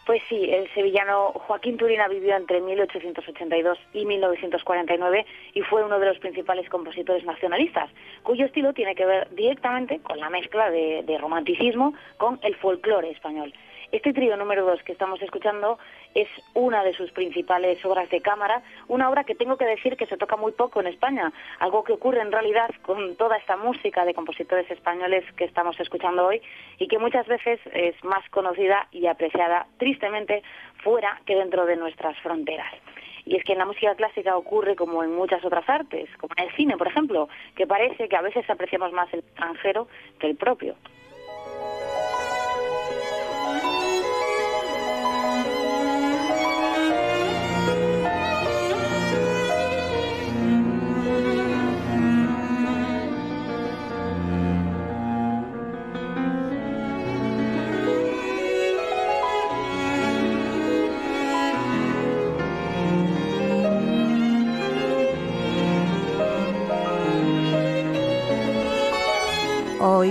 Pues 0.06 0.22
sí, 0.30 0.50
el 0.50 0.74
sevillano 0.74 1.34
Joaquín 1.34 1.76
Turina 1.76 2.08
vivió 2.08 2.34
entre 2.34 2.62
1882 2.62 3.78
y 3.92 4.06
1949 4.06 5.26
y 5.54 5.62
fue 5.64 5.84
uno 5.84 6.00
de 6.00 6.06
los 6.06 6.18
principales 6.20 6.70
compositores 6.70 7.26
nacionalistas, 7.26 7.90
cuyo 8.24 8.46
estilo 8.46 8.72
tiene 8.72 8.96
que 8.96 9.06
ver 9.06 9.28
directamente 9.36 10.00
con 10.00 10.18
la 10.18 10.30
mezcla 10.30 10.72
de, 10.72 11.18
romanticismo 11.20 11.94
con 12.16 12.40
el 12.42 12.56
folclore 12.56 13.12
español. 13.12 13.54
Este 13.92 14.14
trío 14.14 14.38
número 14.38 14.64
dos 14.66 14.82
que 14.84 14.94
estamos 14.94 15.22
escuchando 15.22 15.78
es 16.16 16.28
una 16.54 16.84
de 16.84 16.94
sus 16.94 17.12
principales 17.12 17.84
obras 17.86 18.10
de 18.10 18.22
cámara, 18.22 18.62
una 18.88 19.10
obra 19.10 19.24
que 19.24 19.36
tengo 19.36 19.58
que 19.58 19.66
decir 19.66 19.96
que 19.96 20.06
se 20.06 20.18
toca 20.18 20.36
muy 20.36 20.52
poco 20.52 20.80
en 20.80 20.88
España, 20.88 21.32
algo 21.60 21.84
que 21.84 21.94
ocurre 21.94 22.22
en 22.22 22.32
realidad 22.32 22.70
con 22.82 23.16
toda 23.16 23.38
esta 23.38 23.58
música 23.58 24.06
de 24.06 24.14
compositores 24.14 24.70
españoles 24.72 25.24
que 25.36 25.46
estamos 25.46 25.80
escuchando 25.80 26.26
hoy 26.26 26.42
y 26.78 26.88
que 26.88 27.00
muchas 27.00 27.28
veces 27.28 27.60
es 27.74 28.02
más 28.04 28.28
conocida 28.30 28.88
y 28.92 29.08
apreciada 29.08 29.68
tristemente 29.78 30.44
fuera 30.84 31.22
que 31.26 31.36
dentro 31.36 31.66
de 31.66 31.76
nuestras 31.76 32.18
fronteras. 32.20 32.74
Y 33.26 33.36
es 33.36 33.44
que 33.44 33.54
en 33.54 33.60
la 33.60 33.66
música 33.66 33.94
clásica 33.96 34.36
ocurre 34.36 34.76
como 34.76 35.04
en 35.04 35.14
muchas 35.14 35.44
otras 35.46 35.68
artes, 35.70 36.10
como 36.18 36.34
en 36.38 36.46
el 36.46 36.56
cine, 36.56 36.78
por 36.78 36.88
ejemplo, 36.88 37.30
que 37.56 37.68
parece 37.68 38.10
que 38.10 38.16
a 38.16 38.22
veces 38.22 38.50
apreciamos 38.50 38.92
más 38.92 39.14
el 39.14 39.20
extranjero 39.20 39.88
que 40.20 40.28
el 40.28 40.36
propio. 40.36 40.76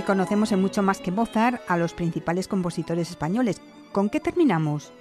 Conocemos 0.05 0.51
en 0.51 0.61
mucho 0.61 0.81
más 0.81 0.99
que 0.99 1.11
Mozart 1.11 1.61
a 1.67 1.77
los 1.77 1.93
principales 1.93 2.47
compositores 2.47 3.09
españoles. 3.09 3.61
¿Con 3.91 4.09
qué 4.09 4.19
terminamos? 4.19 4.91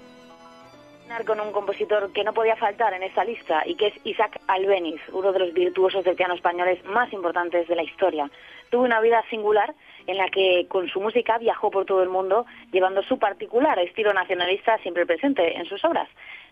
con 1.26 1.40
un 1.40 1.52
compositor 1.52 2.12
que 2.12 2.22
no 2.22 2.32
podía 2.32 2.54
faltar 2.56 2.92
en 2.94 3.02
esta 3.02 3.24
lista 3.24 3.62
y 3.66 3.74
que 3.74 3.88
es 3.88 3.94
Isaac 4.04 4.40
Albeniz, 4.46 5.00
uno 5.12 5.32
de 5.32 5.40
los 5.40 5.52
virtuosos 5.52 6.04
del 6.04 6.14
piano 6.14 6.34
españoles 6.34 6.84
más 6.84 7.12
importantes 7.12 7.66
de 7.66 7.74
la 7.74 7.82
historia. 7.82 8.30
Tuvo 8.70 8.84
una 8.84 9.00
vida 9.00 9.24
singular 9.28 9.74
en 10.06 10.16
la 10.16 10.28
que 10.28 10.66
con 10.68 10.88
su 10.88 11.00
música 11.00 11.38
viajó 11.38 11.70
por 11.70 11.86
todo 11.86 12.02
el 12.02 12.08
mundo 12.08 12.46
llevando 12.72 13.02
su 13.02 13.18
particular 13.18 13.78
estilo 13.78 14.12
nacionalista 14.12 14.78
siempre 14.78 15.06
presente 15.06 15.56
en 15.56 15.64
sus 15.64 15.84
obras. 15.84 16.08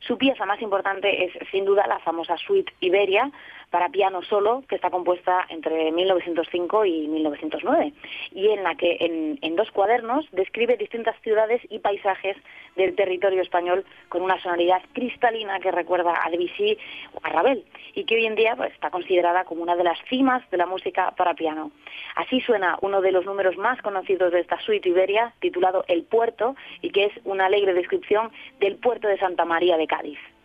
Su 0.06 0.18
pieza 0.18 0.46
más 0.46 0.62
importante 0.62 1.24
es 1.24 1.32
sin 1.50 1.64
duda 1.64 1.86
la 1.88 1.98
famosa 1.98 2.36
Suite 2.36 2.72
Iberia 2.80 3.32
para 3.70 3.88
piano 3.88 4.22
solo, 4.22 4.62
que 4.68 4.76
está 4.76 4.90
compuesta 4.90 5.44
entre 5.48 5.90
1905 5.90 6.84
y 6.84 7.08
1909, 7.08 7.92
y 8.32 8.48
en 8.48 8.62
la 8.62 8.76
que 8.76 8.96
en, 9.00 9.56
dos 9.56 9.70
cuadernos 9.72 10.26
describe 10.32 10.76
distintas 10.76 11.16
ciudades 11.22 11.60
y 11.70 11.80
paisajes 11.80 12.36
del 12.76 12.94
territorio 12.94 13.42
español 13.42 13.84
con 14.08 14.22
una 14.22 14.40
sonoridad 14.40 14.82
cristalina 14.92 15.58
que 15.60 15.72
recuerda 15.72 16.14
a 16.22 16.30
Debussy 16.30 16.78
o 17.14 17.20
a 17.22 17.30
Ravel, 17.30 17.64
y 17.94 18.04
que 18.04 18.16
hoy 18.16 18.26
en 18.26 18.36
día 18.36 18.54
pues, 18.54 18.72
está 18.72 18.90
considerada 18.90 19.44
como 19.44 19.62
una 19.62 19.74
de 19.74 19.84
las 19.84 19.98
cimas 20.08 20.48
de 20.50 20.58
la 20.58 20.66
música 20.66 21.12
para 21.16 21.34
piano. 21.34 21.72
Así 22.14 22.40
suena 22.42 22.78
uno 22.82 23.00
de 23.00 23.12
los 23.12 23.24
números 23.24 23.56
más 23.56 23.80
conocidos 23.82 24.30
de 24.32 24.40
esta 24.40 24.60
suite 24.60 24.88
Iberia, 24.88 25.32
titulado 25.40 25.84
El 25.88 26.04
Puerto, 26.04 26.54
y 26.82 26.90
que 26.90 27.06
es 27.06 27.12
una 27.24 27.46
alegre 27.46 27.74
descripción 27.74 28.30
del 28.60 28.76
puerto 28.76 29.08
de 29.08 29.18
Santa 29.18 29.44
María 29.44 29.76
de 29.76 29.86
Cádiz. 29.86 29.95
studies 29.96 30.35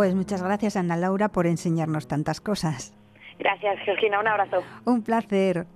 Pues 0.00 0.14
muchas 0.14 0.42
gracias, 0.42 0.78
Ana 0.78 0.96
Laura, 0.96 1.28
por 1.28 1.46
enseñarnos 1.46 2.08
tantas 2.08 2.40
cosas. 2.40 2.94
Gracias, 3.38 3.80
Georgina. 3.84 4.18
Un 4.18 4.28
abrazo. 4.28 4.62
Un 4.86 5.02
placer. 5.02 5.66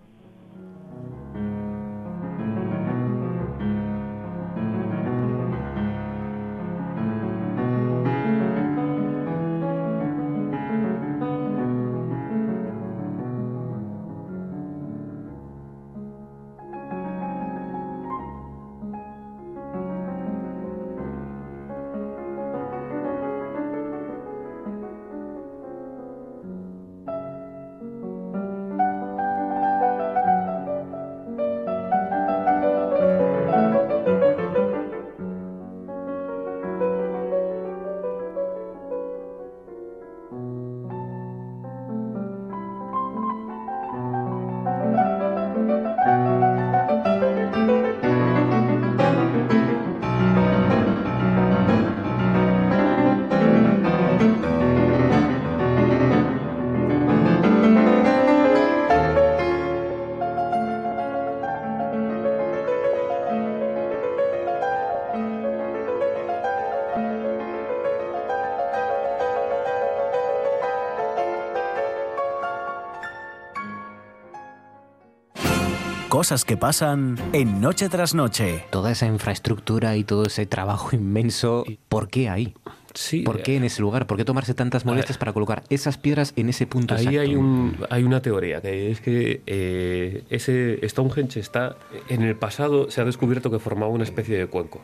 Cosas 76.15 76.45
que 76.45 76.57
pasan 76.57 77.19
en 77.33 77.61
noche 77.61 77.89
tras 77.89 78.15
noche. 78.15 78.67
Toda 78.71 78.93
esa 78.93 79.07
infraestructura 79.07 79.97
y 79.97 80.05
todo 80.05 80.27
ese 80.27 80.47
trabajo 80.47 80.95
inmenso, 80.95 81.65
¿por 81.89 82.07
qué 82.07 82.29
ahí? 82.29 82.55
Sí, 82.95 83.23
¿Por 83.23 83.43
qué 83.43 83.57
en 83.57 83.65
ese 83.65 83.83
lugar? 83.83 84.07
¿Por 84.07 84.17
qué 84.17 84.25
tomarse 84.25 84.55
tantas 84.55 84.85
molestias 84.85 85.19
para 85.19 85.33
colocar 85.33 85.65
esas 85.71 85.99
piedras 85.99 86.33
en 86.37 86.51
ese 86.51 86.69
punto 86.69 86.95
Ahí 86.95 87.19
hay, 87.19 87.35
un, 87.35 87.77
hay 87.91 88.05
una 88.05 88.23
teoría, 88.23 88.61
que 88.61 88.93
es 88.93 89.01
que 89.01 89.43
eh, 89.47 90.23
ese 90.31 90.89
Stonehenge 90.89 91.41
está... 91.41 91.75
En 92.09 92.23
el 92.23 92.37
pasado 92.37 92.93
se 92.93 93.01
ha 93.01 93.05
descubierto 93.05 93.51
que 93.51 93.59
formaba 93.59 93.91
una 93.91 94.05
especie 94.05 94.39
de 94.39 94.47
cuenco 94.47 94.83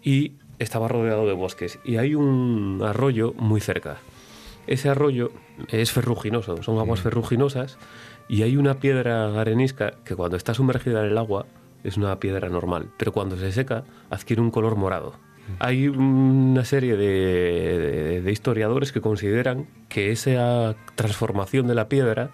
y 0.00 0.34
estaba 0.60 0.86
rodeado 0.86 1.26
de 1.26 1.32
bosques. 1.32 1.80
Y 1.84 1.96
hay 1.96 2.14
un 2.14 2.82
arroyo 2.86 3.34
muy 3.36 3.60
cerca. 3.60 3.96
Ese 4.68 4.88
arroyo 4.88 5.32
es 5.70 5.90
ferruginoso, 5.90 6.62
son 6.62 6.78
aguas 6.78 7.00
mm. 7.00 7.02
ferruginosas 7.02 7.78
y 8.28 8.42
hay 8.42 8.56
una 8.56 8.74
piedra 8.74 9.40
arenisca 9.40 9.94
que 10.04 10.16
cuando 10.16 10.36
está 10.36 10.54
sumergida 10.54 11.00
en 11.00 11.10
el 11.10 11.18
agua 11.18 11.46
es 11.84 11.96
una 11.96 12.18
piedra 12.20 12.48
normal, 12.48 12.88
pero 12.96 13.12
cuando 13.12 13.36
se 13.36 13.52
seca 13.52 13.84
adquiere 14.10 14.42
un 14.42 14.50
color 14.50 14.76
morado. 14.76 15.14
Hay 15.58 15.88
una 15.88 16.64
serie 16.64 16.96
de, 16.96 18.30
historiadores 18.30 18.92
que 18.92 19.00
consideran 19.00 19.66
que 19.88 20.12
esa 20.12 20.76
transformación 20.94 21.66
de 21.66 21.74
la 21.74 21.88
piedra 21.88 22.30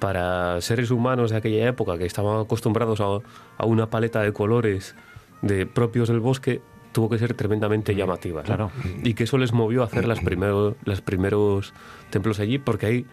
para 0.00 0.60
seres 0.60 0.90
humanos 0.90 1.30
de 1.30 1.36
aquella 1.36 1.68
época 1.68 1.98
que 1.98 2.04
estaban 2.04 2.40
acostumbrados 2.40 3.00
a, 3.00 3.64
una 3.64 3.90
paleta 3.90 4.22
de 4.22 4.32
colores 4.32 4.94
de 5.42 5.66
propios 5.66 6.08
del 6.08 6.20
bosque 6.20 6.60
tuvo 6.92 7.08
que 7.08 7.18
ser 7.18 7.34
tremendamente 7.34 7.94
llamativa. 7.94 8.42
Claro. 8.42 8.70
Y 9.04 9.14
que 9.14 9.24
eso 9.24 9.38
les 9.38 9.52
movió 9.52 9.82
a 9.82 9.86
hacer 9.86 10.06
las 10.06 10.20
primero, 10.20 10.76
los 10.84 11.00
primeros 11.00 11.72
templos 12.10 12.40
allí, 12.40 12.58
porque 12.58 12.86
hay 12.86 13.06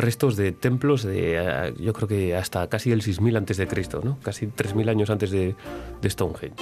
restos 0.00 0.36
de 0.36 0.52
templos 0.52 1.02
de, 1.02 1.36
eh, 1.38 1.74
yo 1.78 1.92
creo 1.92 2.08
que 2.08 2.36
hasta 2.36 2.68
casi 2.68 2.92
el 2.92 3.02
6000 3.02 3.36
antes 3.36 3.56
de 3.56 3.66
Cristo, 3.66 4.00
¿no? 4.02 4.18
Casi 4.22 4.46
3000 4.46 4.88
años 4.88 5.10
antes 5.10 5.30
de, 5.30 5.54
de 6.00 6.10
Stonehenge. 6.10 6.54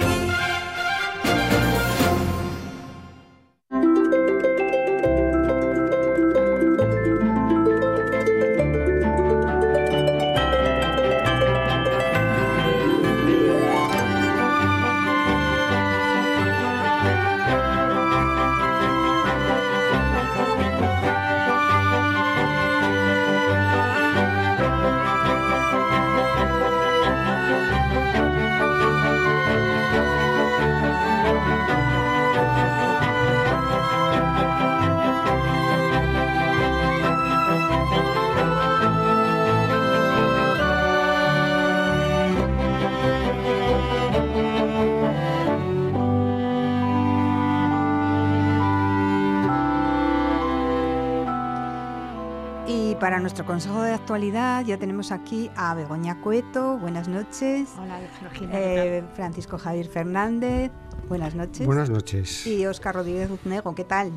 Consejo 53.49 53.81
de 53.81 53.95
actualidad 53.95 54.63
ya 54.63 54.77
tenemos 54.77 55.11
aquí 55.11 55.49
a 55.55 55.73
Begoña 55.73 56.21
Cueto, 56.21 56.77
buenas 56.77 57.07
noches. 57.07 57.67
Hola, 57.81 57.99
Georgina. 58.19 58.51
Eh, 58.53 59.03
Francisco 59.15 59.57
Javier 59.57 59.87
Fernández, 59.87 60.71
buenas 61.07 61.33
noches. 61.33 61.65
Buenas 61.65 61.89
noches. 61.89 62.45
Y 62.45 62.67
Óscar 62.67 62.93
Rodríguez 62.93 63.27
Uznego, 63.31 63.73
¿qué 63.73 63.85
tal? 63.85 64.11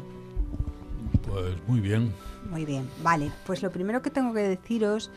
Pues 1.27 1.57
muy 1.67 1.81
bien. 1.81 2.13
Muy 2.51 2.67
bien, 2.67 2.91
vale. 3.03 3.33
Pues 3.47 3.63
lo 3.63 3.71
primero 3.71 4.03
que 4.03 4.11
tengo 4.11 4.35
que 4.35 4.43
deciros, 4.43 5.11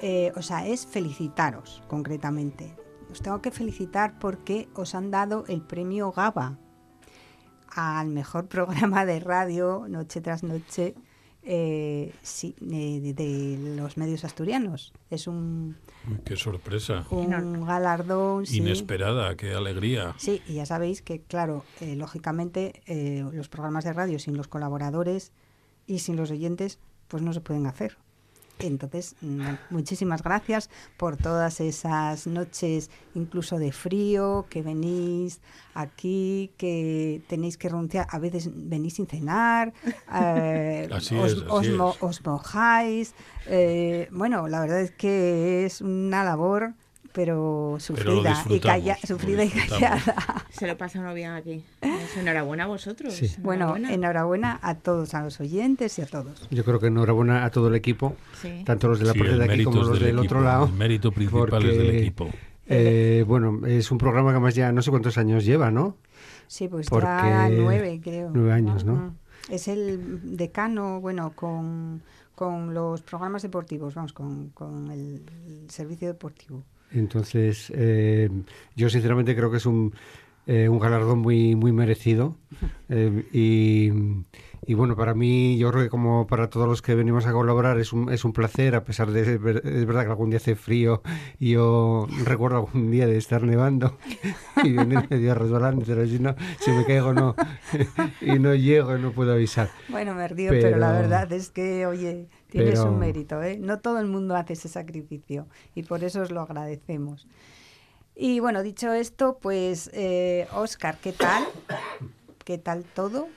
eh, 0.00 0.32
o 0.34 0.40
sea, 0.40 0.66
es 0.66 0.86
felicitaros 0.86 1.82
concretamente. 1.88 2.74
Os 3.12 3.20
tengo 3.20 3.42
que 3.42 3.50
felicitar 3.50 4.18
porque 4.18 4.70
os 4.72 4.94
han 4.94 5.10
dado 5.10 5.44
el 5.46 5.60
premio 5.60 6.10
GABA 6.10 6.56
al 7.68 8.08
mejor 8.08 8.46
programa 8.48 9.04
de 9.04 9.20
radio 9.20 9.84
noche 9.90 10.22
tras 10.22 10.42
noche 10.42 10.94
eh, 11.50 12.12
sí, 12.20 12.54
de, 12.60 13.74
los 13.74 13.96
medios 13.96 14.22
asturianos. 14.22 14.92
Es 15.08 15.26
un... 15.26 15.76
qué 16.26 16.36
sorpresa. 16.36 17.06
Un 17.08 17.64
galardón. 17.64 18.44
Inesperada, 18.50 19.34
qué 19.34 19.54
alegría. 19.54 20.14
Sí, 20.18 20.42
y 20.46 20.54
ya 20.54 20.66
sabéis 20.66 21.00
que, 21.00 21.22
claro, 21.22 21.64
eh, 21.80 21.96
lógicamente 21.96 22.82
eh, 22.84 23.24
los 23.32 23.48
programas 23.48 23.84
de 23.84 23.94
radio 23.94 24.18
sin 24.18 24.36
los 24.36 24.46
colaboradores 24.46 25.32
y 25.86 26.00
sin 26.00 26.16
los 26.16 26.30
oyentes, 26.30 26.80
pues 27.08 27.22
no 27.22 27.32
se 27.32 27.40
pueden 27.40 27.66
hacer. 27.66 27.96
Entonces, 28.66 29.16
muchísimas 29.70 30.22
gracias 30.22 30.70
por 30.96 31.16
todas 31.16 31.60
esas 31.60 32.26
noches, 32.26 32.90
incluso 33.14 33.58
de 33.58 33.72
frío, 33.72 34.46
que 34.50 34.62
venís 34.62 35.40
aquí, 35.74 36.50
que 36.56 37.22
tenéis 37.28 37.56
que 37.56 37.68
renunciar, 37.68 38.06
a 38.10 38.18
veces 38.18 38.50
venís 38.52 38.94
sin 38.94 39.06
cenar, 39.06 39.72
eh, 40.14 40.88
os, 42.00 42.22
mojáis. 42.24 43.14
Eh, 43.46 44.08
bueno, 44.10 44.48
la 44.48 44.60
verdad 44.60 44.80
es 44.80 44.90
que 44.90 45.64
es 45.64 45.80
una 45.80 46.24
labor 46.24 46.74
pero 47.12 47.76
sufrida 47.78 48.44
y 48.48 48.60
calla, 48.60 48.96
sufrida 49.04 49.44
y 49.44 49.48
callada. 49.48 50.46
Se 50.50 50.66
lo 50.66 50.76
pasa 50.76 51.00
uno 51.00 51.14
bien 51.14 51.32
aquí. 51.32 51.64
enhorabuena 52.16 52.64
a 52.64 52.66
vosotros. 52.66 53.20
Bueno, 53.38 53.76
enhorabuena 53.76 54.58
a 54.62 54.74
todos, 54.76 55.14
a 55.14 55.22
los 55.22 55.40
oyentes 55.40 55.98
y 55.98 56.02
a 56.02 56.06
todos. 56.06 56.48
Yo 56.50 56.64
creo 56.64 56.78
que 56.78 56.86
enhorabuena 56.88 57.44
a 57.44 57.50
todo 57.50 57.68
el 57.68 57.74
equipo, 57.74 58.16
tanto 58.64 58.88
los 58.88 59.00
de 59.00 59.06
la 59.06 59.14
parte 59.14 59.36
de 59.36 59.44
aquí 59.44 59.64
como 59.64 59.82
los 59.82 60.00
del, 60.00 60.18
otro 60.18 60.40
lado. 60.40 60.66
El 60.66 60.72
mérito 60.72 61.12
principal 61.12 61.64
es 61.64 61.78
del 61.78 61.96
equipo. 61.96 62.28
Eh, 62.70 63.24
bueno, 63.26 63.66
es 63.66 63.90
un 63.90 63.98
programa 63.98 64.28
que 64.30 64.36
además 64.36 64.54
ya 64.54 64.70
no 64.72 64.82
sé 64.82 64.90
cuántos 64.90 65.16
años 65.16 65.44
lleva, 65.44 65.70
¿no? 65.70 65.96
Sí, 66.46 66.68
pues 66.68 66.88
ya 66.90 67.48
nueve, 67.50 68.00
creo. 68.02 68.30
Nueve 68.32 68.52
años, 68.52 68.84
¿no? 68.84 69.14
Es 69.48 69.68
el 69.68 70.36
decano, 70.36 71.00
bueno, 71.00 71.32
con, 71.34 72.02
con 72.34 72.74
los 72.74 73.00
programas 73.00 73.42
deportivos, 73.42 73.94
vamos, 73.94 74.12
con, 74.12 74.50
con 74.50 74.90
el 74.90 75.22
servicio 75.68 76.08
deportivo. 76.08 76.64
Entonces, 76.92 77.72
eh, 77.74 78.30
yo 78.76 78.88
sinceramente 78.88 79.36
creo 79.36 79.50
que 79.50 79.58
es 79.58 79.66
un, 79.66 79.92
eh, 80.50 80.66
un 80.66 80.78
galardón 80.78 81.18
muy, 81.18 81.54
muy 81.54 81.72
merecido. 81.72 82.36
Eh, 82.90 83.26
y, 83.34 83.92
y, 84.66 84.72
bueno, 84.72 84.96
para 84.96 85.12
mí, 85.12 85.58
yo 85.58 85.70
creo 85.70 85.82
que 85.82 85.90
como 85.90 86.26
para 86.26 86.48
todos 86.48 86.66
los 86.66 86.80
que 86.80 86.94
venimos 86.94 87.26
a 87.26 87.32
colaborar, 87.32 87.78
es 87.78 87.92
un, 87.92 88.10
es 88.10 88.24
un 88.24 88.32
placer, 88.32 88.74
a 88.74 88.82
pesar 88.82 89.10
de, 89.10 89.34
es 89.34 89.86
verdad 89.86 90.04
que 90.04 90.08
algún 90.08 90.30
día 90.30 90.38
hace 90.38 90.56
frío 90.56 91.02
y 91.38 91.50
yo 91.50 92.06
recuerdo 92.24 92.56
algún 92.56 92.90
día 92.90 93.06
de 93.06 93.18
estar 93.18 93.42
nevando 93.42 93.98
y 94.64 94.72
venir 94.72 95.06
medio 95.10 95.34
resbalando, 95.34 95.84
pero 95.86 96.06
si 96.06 96.18
no, 96.18 96.34
si 96.60 96.70
me 96.70 96.86
caigo 96.86 97.12
no, 97.12 97.36
y 98.22 98.38
no 98.38 98.54
llego 98.54 98.96
y 98.96 99.02
no 99.02 99.12
puedo 99.12 99.34
avisar. 99.34 99.68
Bueno, 99.90 100.14
me 100.14 100.26
río, 100.26 100.50
pero 100.50 100.78
la 100.78 100.92
verdad 100.92 101.30
es 101.30 101.50
que, 101.50 101.84
oye 101.84 102.26
Tienes 102.50 102.80
un 102.80 102.98
mérito, 102.98 103.42
¿eh? 103.42 103.58
No 103.58 103.78
todo 103.80 103.98
el 104.00 104.06
mundo 104.06 104.34
hace 104.34 104.54
ese 104.54 104.68
sacrificio 104.68 105.46
y 105.74 105.82
por 105.82 106.02
eso 106.02 106.22
os 106.22 106.30
lo 106.30 106.40
agradecemos. 106.40 107.26
Y 108.20 108.40
bueno, 108.40 108.64
dicho 108.64 108.92
esto, 108.92 109.38
pues 109.40 109.90
Oscar, 110.52 110.94
eh, 110.96 110.98
¿qué 111.02 111.12
tal? 111.12 111.44
¿Qué 112.44 112.58
tal 112.58 112.84
todo? 112.84 113.28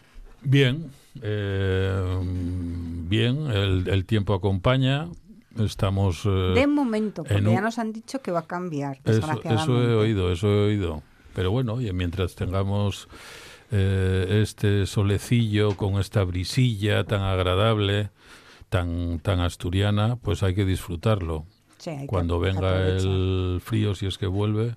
Bien, 0.41 0.89
eh, 1.21 2.19
bien, 2.23 3.45
el, 3.51 4.05
tiempo 4.05 4.33
acompaña. 4.33 5.07
Estamos. 5.59 6.25
Eh, 6.25 6.53
de 6.55 6.65
momento, 6.65 7.23
porque 7.23 7.43
ya 7.43 7.61
nos 7.61 7.77
han 7.77 7.91
dicho 7.91 8.21
que 8.21 8.31
va 8.31 8.39
a 8.39 8.47
cambiar. 8.47 8.99
Eso, 9.05 9.41
eso 9.43 9.83
he 9.83 9.93
oído, 9.93 10.31
eso 10.31 10.47
he 10.47 10.67
oído. 10.69 11.03
Pero 11.35 11.51
bueno, 11.51 11.79
y 11.79 11.91
mientras 11.93 12.35
tengamos 12.35 13.07
este 13.69 14.85
solecillo 14.85 15.77
con 15.77 15.97
esta 15.97 16.25
brisilla 16.25 17.05
tan 17.05 17.21
agradable, 17.21 18.09
tan, 18.71 19.19
tan 19.19 19.41
asturiana, 19.41 20.15
pues 20.15 20.43
hay 20.43 20.55
que 20.55 20.63
disfrutarlo. 20.63 21.45
Cuando 22.07 22.39
venga 22.39 22.87
el 22.87 23.59
frío, 23.61 23.95
si 23.95 24.05
es 24.05 24.17
que 24.17 24.27
vuelve, 24.27 24.75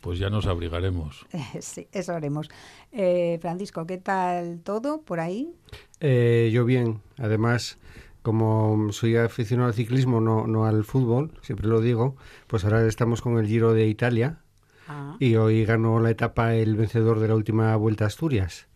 pues 0.00 0.18
ya 0.18 0.30
nos 0.30 0.46
abrigaremos. 0.46 1.26
sí, 1.60 1.86
eso 1.92 2.14
haremos. 2.14 2.48
Eh, 2.92 3.38
Francisco, 3.42 3.86
¿qué 3.86 3.98
tal 3.98 4.60
todo 4.60 5.02
por 5.02 5.20
ahí? 5.20 5.52
Eh, 6.00 6.50
yo 6.52 6.64
bien. 6.64 7.02
Además, 7.18 7.78
como 8.22 8.90
soy 8.92 9.16
aficionado 9.16 9.68
al 9.68 9.74
ciclismo, 9.74 10.22
no, 10.22 10.46
no 10.46 10.64
al 10.64 10.84
fútbol, 10.84 11.32
siempre 11.42 11.68
lo 11.68 11.82
digo, 11.82 12.16
pues 12.46 12.64
ahora 12.64 12.86
estamos 12.86 13.20
con 13.20 13.36
el 13.36 13.46
Giro 13.46 13.74
de 13.74 13.86
Italia. 13.86 14.38
Ah. 14.88 15.16
Y 15.18 15.34
hoy 15.36 15.66
ganó 15.66 16.00
la 16.00 16.10
etapa 16.10 16.54
el 16.54 16.74
vencedor 16.74 17.20
de 17.20 17.28
la 17.28 17.34
última 17.34 17.76
Vuelta 17.76 18.04
a 18.04 18.06
Asturias 18.06 18.69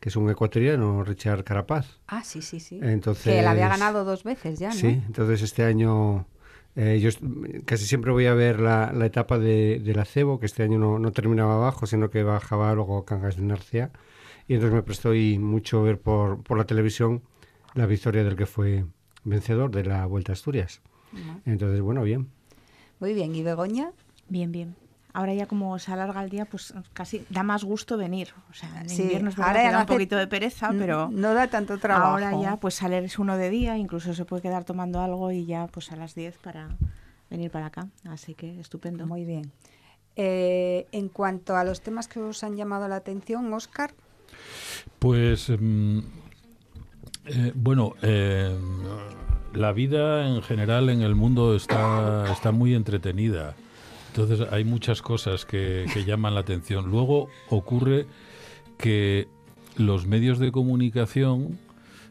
que 0.00 0.08
es 0.08 0.16
un 0.16 0.30
ecuatoriano, 0.30 1.02
Richard 1.04 1.44
Carapaz. 1.44 1.98
Ah, 2.06 2.22
sí, 2.24 2.42
sí, 2.42 2.60
sí. 2.60 2.78
Entonces, 2.82 3.24
que 3.24 3.40
él 3.40 3.46
había 3.46 3.68
ganado 3.68 4.04
dos 4.04 4.24
veces 4.24 4.58
ya, 4.58 4.68
¿no? 4.68 4.74
Sí, 4.74 5.02
entonces 5.06 5.42
este 5.42 5.64
año 5.64 6.26
eh, 6.80 7.00
yo 7.00 7.10
casi 7.64 7.86
siempre 7.86 8.12
voy 8.12 8.26
a 8.26 8.34
ver 8.34 8.60
la, 8.60 8.92
la 8.92 9.06
etapa 9.06 9.36
de, 9.38 9.82
la 9.84 10.04
Cebo, 10.04 10.38
que 10.38 10.46
este 10.46 10.62
año 10.62 10.78
no, 10.78 11.00
no, 11.00 11.10
terminaba 11.10 11.56
abajo, 11.56 11.86
sino 11.86 12.08
que 12.08 12.22
bajaba 12.22 12.72
luego 12.74 13.04
Cangas 13.04 13.36
de 13.36 13.42
Narcea. 13.42 13.90
Y 14.46 14.54
entonces 14.54 14.74
me 14.74 14.82
prestó 14.82 15.10
mucho 15.40 15.82
ver 15.82 16.00
por, 16.00 16.42
por 16.44 16.56
la 16.56 16.64
televisión 16.64 17.22
la 17.74 17.86
victoria 17.86 18.22
del 18.22 18.36
que 18.36 18.46
fue 18.46 18.84
vencedor 19.24 19.72
de 19.72 19.84
la 19.84 20.06
Vuelta 20.06 20.32
a 20.32 20.34
Asturias. 20.34 20.80
Entonces, 21.44 21.80
bueno, 21.80 22.02
bien. 22.02 22.28
Muy 23.00 23.12
bien. 23.12 23.34
¿Y 23.34 23.42
Begoña? 23.42 23.90
Bien, 24.28 24.52
bien 24.52 24.87
ahora 25.12 25.34
ya 25.34 25.46
como 25.46 25.78
se 25.78 25.92
alarga 25.92 26.22
el 26.22 26.30
día, 26.30 26.44
pues 26.44 26.74
casi 26.92 27.24
da 27.30 27.42
más 27.42 27.64
gusto 27.64 27.96
venir. 27.96 28.34
O 28.50 28.54
sea, 28.54 28.68
en 28.80 28.90
invierno 28.90 29.30
es 29.30 29.38
ahora 29.38 29.70
da 29.70 29.80
un 29.80 29.86
poquito 29.86 30.16
de 30.16 30.26
pereza, 30.26 30.70
pero 30.76 31.08
no 31.10 31.34
da 31.34 31.48
tanto 31.48 31.78
trabajo. 31.78 32.06
Ahora 32.06 32.32
ya 32.40 32.56
pues 32.56 32.74
salir 32.74 33.04
es 33.04 33.18
uno 33.18 33.36
de 33.36 33.50
día, 33.50 33.76
incluso 33.76 34.14
se 34.14 34.24
puede 34.24 34.42
quedar 34.42 34.64
tomando 34.64 35.00
algo 35.00 35.30
y 35.32 35.46
ya 35.46 35.66
pues 35.68 35.92
a 35.92 35.96
las 35.96 36.14
10 36.14 36.38
para 36.38 36.68
venir 37.30 37.50
para 37.50 37.66
acá. 37.66 37.88
Así 38.08 38.34
que 38.34 38.60
estupendo. 38.60 39.06
Muy 39.06 39.24
bien. 39.24 39.52
Eh, 40.16 40.88
en 40.90 41.08
cuanto 41.08 41.56
a 41.56 41.62
los 41.62 41.80
temas 41.80 42.08
que 42.08 42.18
os 42.18 42.42
han 42.42 42.56
llamado 42.56 42.88
la 42.88 42.96
atención, 42.96 43.52
Oscar. 43.52 43.94
Pues 44.98 45.48
mm, 45.48 45.98
eh, 47.26 47.52
bueno, 47.54 47.94
eh, 48.02 48.56
la 49.54 49.72
vida 49.72 50.26
en 50.26 50.42
general 50.42 50.88
en 50.90 51.02
el 51.02 51.14
mundo 51.14 51.54
está, 51.54 52.30
está 52.32 52.50
muy 52.50 52.74
entretenida. 52.74 53.54
Entonces 54.18 54.48
hay 54.50 54.64
muchas 54.64 55.00
cosas 55.00 55.44
que, 55.46 55.86
llaman 56.04 56.34
la 56.34 56.40
atención. 56.40 56.90
Luego 56.90 57.28
ocurre 57.50 58.06
que 58.76 59.28
los 59.76 60.06
medios 60.06 60.40
de 60.40 60.50
comunicación 60.50 61.56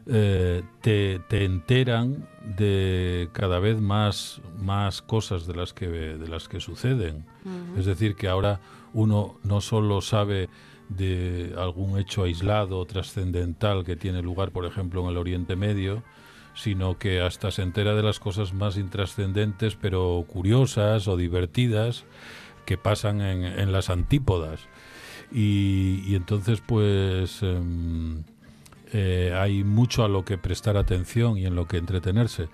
eh, 0.06 0.62
te, 0.80 1.20
enteran 1.44 2.26
de 2.56 3.28
cada 3.32 3.58
vez 3.58 3.78
más, 3.78 4.40
más 4.58 5.02
cosas 5.02 5.46
de 5.46 5.54
las 5.54 5.74
que, 5.74 5.86
de 5.86 6.28
las 6.28 6.48
que 6.48 6.60
suceden. 6.60 7.26
Es 7.76 7.84
decir, 7.84 8.14
que 8.14 8.28
ahora 8.28 8.60
uno 8.94 9.36
no 9.44 9.60
solo 9.60 10.00
sabe 10.00 10.48
de 10.88 11.54
algún 11.58 11.98
hecho 11.98 12.22
aislado 12.22 12.78
o 12.78 12.86
trascendental 12.86 13.84
que 13.84 13.96
tiene 13.96 14.22
lugar, 14.22 14.50
por 14.50 14.64
ejemplo, 14.64 15.02
en 15.02 15.10
el 15.10 15.18
Oriente 15.18 15.56
Medio, 15.56 16.02
sino 16.58 16.98
que 16.98 17.20
hasta 17.20 17.52
se 17.52 17.62
entera 17.62 17.94
de 17.94 18.02
las 18.02 18.18
cosas 18.18 18.52
más 18.52 18.76
intrascendentes, 18.76 19.76
pero 19.76 20.24
curiosas 20.26 21.06
o 21.06 21.16
divertidas, 21.16 22.04
que 22.66 22.76
pasan 22.76 23.20
en, 23.20 23.72
las 23.72 23.90
antípodas. 23.90 24.66
Y, 25.30 26.16
entonces, 26.16 26.60
pues, 26.60 27.42
em, 27.42 28.24
eh, 28.92 29.32
hay 29.38 29.62
mucho 29.62 30.04
a 30.04 30.08
lo 30.08 30.24
que 30.24 30.36
prestar 30.36 30.76
atención 30.76 31.38
y 31.38 31.46
en 31.46 31.54
lo 31.54 31.68
que 31.68 31.76
entretenerse. 31.76 32.48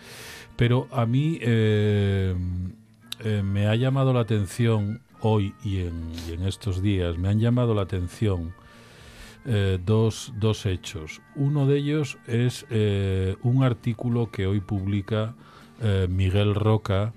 Pero 0.56 0.86
a 0.92 1.06
mí 1.06 1.38
eh, 1.40 2.34
eh, 3.20 3.42
me 3.42 3.68
ha 3.68 3.74
llamado 3.74 4.12
la 4.12 4.20
atención 4.20 5.00
hoy 5.20 5.54
y 5.64 5.78
en, 5.78 6.12
y 6.28 6.32
en, 6.32 6.46
estos 6.46 6.82
días, 6.82 7.16
me 7.16 7.28
han 7.28 7.40
llamado 7.40 7.74
la 7.74 7.82
atención 7.82 8.52
eh, 9.46 9.78
dos, 9.84 10.32
dos, 10.36 10.64
hechos. 10.64 11.20
Uno 11.36 11.66
de 11.66 11.76
ellos 11.78 12.18
es 12.26 12.66
eh, 12.70 13.36
un 13.42 13.62
artículo 13.62 14.30
que 14.30 14.46
hoy 14.46 14.60
publica 14.60 15.34
eh, 15.82 16.06
Miguel 16.08 16.54
Roca 16.54 17.12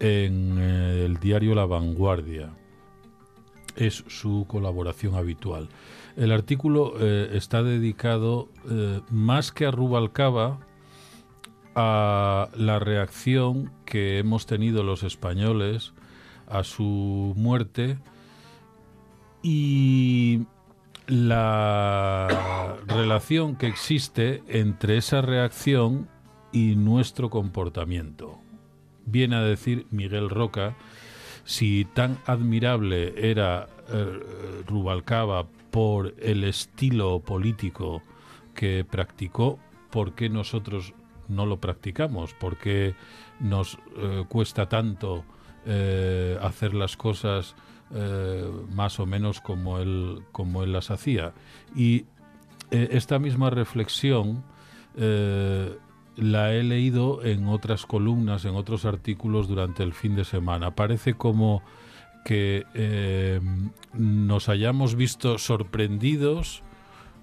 en 0.00 0.58
el 0.58 1.18
diario 1.18 1.54
La 1.54 1.64
Vanguardia. 1.64 2.50
Es 3.76 4.04
su 4.08 4.44
colaboración 4.48 5.14
habitual. 5.14 5.68
El 6.16 6.32
artículo 6.32 6.98
está 7.00 7.62
dedicado 7.62 8.48
más 9.08 9.50
que 9.50 9.64
a 9.64 9.70
Rubalcaba, 9.70 10.58
a 11.74 12.50
la 12.54 12.80
reacción 12.80 13.72
que 13.86 14.18
hemos 14.18 14.44
tenido 14.44 14.82
los 14.82 15.04
españoles 15.04 15.94
a 16.48 16.64
su 16.64 17.32
muerte 17.34 17.96
y 19.42 20.42
la 21.12 22.78
relación 22.86 23.56
que 23.56 23.66
existe 23.66 24.42
entre 24.48 24.96
esa 24.96 25.20
reacción 25.20 26.08
y 26.52 26.74
nuestro 26.76 27.28
comportamiento. 27.28 28.38
Viene 29.04 29.36
a 29.36 29.42
decir 29.42 29.86
Miguel 29.90 30.30
Roca, 30.30 30.74
si 31.44 31.84
tan 31.84 32.18
admirable 32.24 33.12
era 33.30 33.68
eh, 33.90 34.20
Rubalcaba 34.66 35.46
por 35.70 36.14
el 36.18 36.44
estilo 36.44 37.20
político 37.20 38.02
que 38.54 38.86
practicó, 38.90 39.58
¿por 39.90 40.14
qué 40.14 40.30
nosotros 40.30 40.94
no 41.28 41.44
lo 41.44 41.58
practicamos? 41.60 42.32
¿Por 42.32 42.56
qué 42.56 42.94
nos 43.38 43.78
eh, 43.98 44.24
cuesta 44.30 44.66
tanto 44.66 45.24
eh, 45.66 46.38
hacer 46.40 46.72
las 46.72 46.96
cosas 46.96 47.54
eh, 47.94 48.50
más 48.70 48.98
o 49.00 49.06
menos 49.06 49.42
como 49.42 49.78
él, 49.78 50.22
como 50.32 50.62
él 50.62 50.72
las 50.72 50.90
hacía. 50.90 51.34
Y 51.76 52.06
eh, 52.70 52.88
esta 52.92 53.18
misma 53.18 53.50
reflexión 53.50 54.44
eh, 54.96 55.76
la 56.16 56.54
he 56.54 56.62
leído 56.62 57.22
en 57.22 57.48
otras 57.48 57.84
columnas, 57.84 58.46
en 58.46 58.54
otros 58.54 58.86
artículos 58.86 59.46
durante 59.46 59.82
el 59.82 59.92
fin 59.92 60.14
de 60.14 60.24
semana. 60.24 60.74
Parece 60.74 61.14
como 61.14 61.62
que 62.24 62.64
nos 63.94 64.48
hayamos 64.48 64.94
visto 64.94 65.38
sorprendidos 65.38 66.62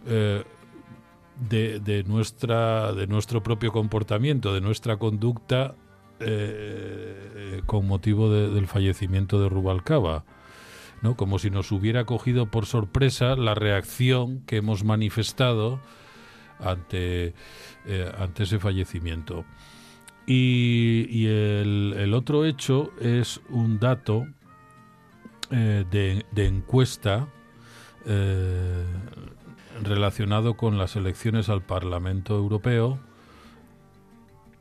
de, 0.06 2.04
nuestra, 2.06 2.94
de 2.94 3.08
nuestro 3.08 3.42
propio 3.42 3.72
comportamiento, 3.72 4.54
de 4.54 4.60
nuestra 4.60 4.98
conducta 4.98 5.76
con 7.66 7.88
motivo 7.88 8.30
del 8.30 8.68
fallecimiento 8.68 9.42
de 9.42 9.48
Rubalcaba. 9.48 10.26
¿No? 11.02 11.16
como 11.16 11.40
si 11.40 11.50
nos 11.50 11.72
hubiera 11.72 12.06
cogido 12.06 12.48
por 12.48 12.66
sorpresa 12.66 13.36
la 13.36 13.56
reacción 13.56 14.42
que 14.46 14.58
hemos 14.58 14.84
manifestado 14.84 15.80
ante, 16.60 17.34
eh, 17.86 18.12
ante 18.18 18.44
ese 18.44 18.60
fallecimiento. 18.60 19.46
Y, 20.28 21.26
el, 21.26 22.14
otro 22.14 22.46
hecho 22.46 22.92
es 23.02 23.42
un 23.50 23.80
dato 23.80 24.28
eh, 25.50 25.86
de, 25.90 26.46
encuesta 26.46 27.28
eh, 28.06 28.86
relacionado 29.82 30.56
con 30.56 30.78
las 30.78 30.96
elecciones 30.96 31.50
al 31.50 31.64
Parlamento 31.64 32.36
Europeo 32.36 33.00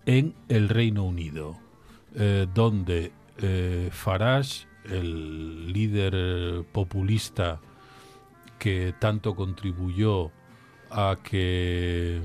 en 0.07 0.35
el 0.49 0.71
Reino 0.71 1.05
Unido, 1.05 1.59
donde 2.55 3.13
Farage 3.91 4.68
el 4.91 5.73
líder 5.73 6.65
populista 6.73 7.61
que 8.59 8.95
tanto 8.99 9.35
contribuyó 9.35 10.31
a 10.91 11.17
que 11.23 12.21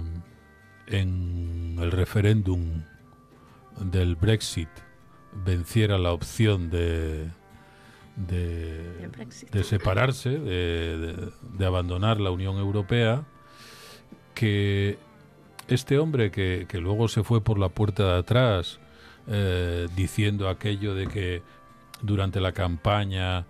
en 0.88 1.78
el 1.80 1.91
referéndum 1.91 2.84
del 3.80 4.16
Brexit 4.16 4.70
venciera 5.45 5.97
la 5.97 6.11
opción 6.11 6.70
de, 6.70 7.30
de, 8.16 9.64
separarse, 9.64 10.30
de, 10.30 11.66
abandonar 11.66 12.20
la 12.20 12.32
Unión 12.32 12.57
Europea, 12.57 13.24
que 14.36 14.97
este 15.68 15.97
hombre 15.97 16.32
que, 16.32 16.68
luego 16.74 17.07
se 17.07 17.24
fue 17.24 17.41
por 17.41 17.57
la 17.57 17.70
puerta 17.70 18.14
de 18.14 18.20
atrás 18.20 18.80
eh, 19.28 19.88
diciendo 19.95 20.49
aquello 20.49 20.93
de 20.95 21.07
que 21.07 21.41
durante 22.03 22.39
la 22.39 22.51
campaña 22.51 23.45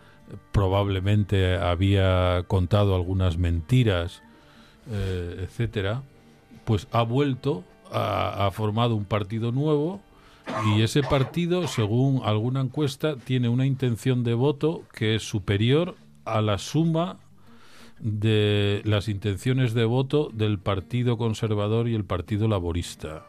probablemente 0.51 1.55
había 1.55 2.43
contado 2.47 2.95
algunas 2.95 3.37
mentiras, 3.37 4.23
eh, 4.89 5.41
etcétera, 5.43 6.03
pues 6.65 6.87
ha 6.91 7.03
vuelto, 7.03 7.63
ha, 7.91 8.49
formado 8.51 8.95
un 8.95 9.05
partido 9.05 9.51
nuevo 9.51 10.01
y 10.65 10.81
ese 10.81 11.03
partido, 11.03 11.67
según 11.67 12.21
alguna 12.23 12.61
encuesta, 12.61 13.15
tiene 13.15 13.49
una 13.49 13.65
intención 13.65 14.23
de 14.23 14.33
voto 14.33 14.83
que 14.93 15.15
es 15.15 15.23
superior 15.23 15.95
a 16.25 16.41
la 16.41 16.57
suma 16.57 17.17
de 17.99 18.81
las 18.85 19.07
intenciones 19.07 19.73
de 19.73 19.85
voto 19.85 20.29
del 20.33 20.59
Partido 20.59 21.17
Conservador 21.17 21.87
y 21.87 21.95
el 21.95 22.03
Partido 22.03 22.47
Laborista. 22.47 23.25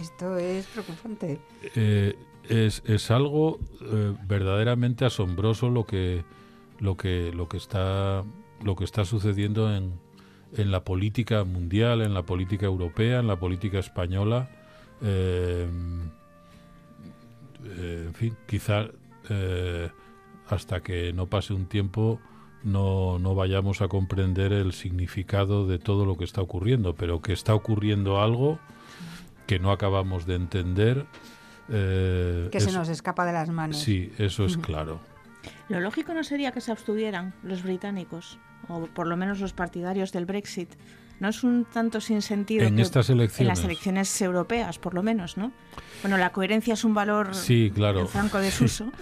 Esto 0.00 0.36
es 0.38 0.66
preocupante. 0.66 1.40
Eh, 1.74 2.14
es, 2.48 2.82
es 2.86 3.10
algo 3.10 3.58
eh, 3.82 4.14
verdaderamente 4.26 5.04
asombroso 5.04 5.68
lo 5.70 5.84
que 5.84 6.24
lo 6.78 6.96
que 6.96 7.32
lo 7.34 7.48
que 7.48 7.56
está 7.56 8.24
lo 8.62 8.76
que 8.76 8.84
está 8.84 9.04
sucediendo 9.04 9.74
en, 9.74 9.94
en 10.56 10.70
la 10.70 10.84
política 10.84 11.44
mundial, 11.44 12.02
en 12.02 12.14
la 12.14 12.22
política 12.22 12.66
europea, 12.66 13.20
en 13.20 13.26
la 13.26 13.36
política 13.36 13.78
española. 13.78 14.48
Eh, 15.02 15.68
eh, 17.64 18.04
en 18.06 18.14
fin, 18.14 18.36
quizá 18.46 18.86
hasta 20.48 20.80
que 20.84 21.12
no 21.12 21.26
pase 21.26 21.52
un 21.52 21.66
tiempo 21.66 22.20
no, 22.62 23.18
no 23.18 23.34
vayamos 23.34 23.82
a 23.82 23.88
comprender 23.88 24.52
el 24.52 24.72
significado 24.72 25.66
de 25.66 25.80
todo 25.80 26.06
lo 26.06 26.16
que 26.16 26.24
está 26.24 26.42
ocurriendo, 26.42 26.94
pero 26.94 27.20
que 27.20 27.32
está 27.32 27.54
ocurriendo 27.54 28.20
algo 28.20 28.60
que 29.48 29.58
no 29.58 29.72
acabamos 29.72 30.26
de 30.26 30.36
entender 30.36 31.06
eh, 31.68 32.48
que 32.50 32.60
se 32.60 32.72
nos 32.72 32.88
escapa 32.88 33.24
de 33.24 33.32
las 33.32 33.48
manos. 33.48 33.78
Sí, 33.78 34.12
eso 34.18 34.44
es 34.44 34.56
claro. 34.56 35.00
Lo 35.68 35.80
lógico 35.80 36.14
no 36.14 36.24
sería 36.24 36.52
que 36.52 36.60
se 36.60 36.72
abstuvieran 36.72 37.34
los 37.42 37.62
británicos, 37.62 38.38
o 38.68 38.86
por 38.86 39.06
lo 39.06 39.16
menos 39.16 39.40
los 39.40 39.52
partidarios 39.52 40.12
del 40.12 40.26
Brexit. 40.26 40.74
No 41.18 41.28
es 41.28 41.42
un 41.44 41.64
tanto 41.64 42.00
sin 42.00 42.20
sentido 42.20 42.66
en 42.66 42.78
estas 42.78 43.08
elecciones. 43.08 43.40
En 43.40 43.46
las 43.48 43.64
elecciones 43.64 44.20
europeas, 44.20 44.78
por 44.78 44.92
lo 44.92 45.02
menos, 45.02 45.36
¿no? 45.36 45.50
Bueno, 46.02 46.18
la 46.18 46.30
coherencia 46.30 46.74
es 46.74 46.84
un 46.84 46.92
valor 46.92 47.34
sí, 47.34 47.72
claro. 47.74 48.06
franco 48.06 48.38
desuso. 48.38 48.92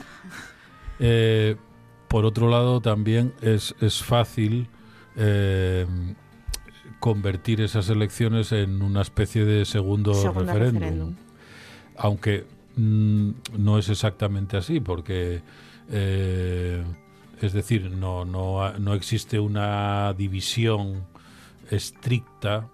eh, 1.00 1.56
por 2.06 2.24
otro 2.24 2.48
lado, 2.48 2.80
también 2.80 3.34
es, 3.42 3.74
es 3.80 4.02
fácil 4.02 4.68
eh, 5.16 5.86
convertir 7.00 7.60
esas 7.60 7.90
elecciones 7.90 8.52
en 8.52 8.80
una 8.80 9.02
especie 9.02 9.44
de 9.44 9.64
segundo, 9.64 10.12
referéndum. 10.32 11.16
Aunque 11.96 12.46
Mm, 12.76 13.30
no 13.58 13.78
es 13.78 13.88
exactamente 13.88 14.56
así, 14.56 14.80
porque 14.80 15.42
eh, 15.90 16.82
es 17.40 17.52
decir, 17.52 17.90
no, 17.90 18.24
no, 18.24 18.78
no 18.78 18.94
existe 18.94 19.38
una 19.38 20.12
división 20.14 21.04
estricta 21.70 22.68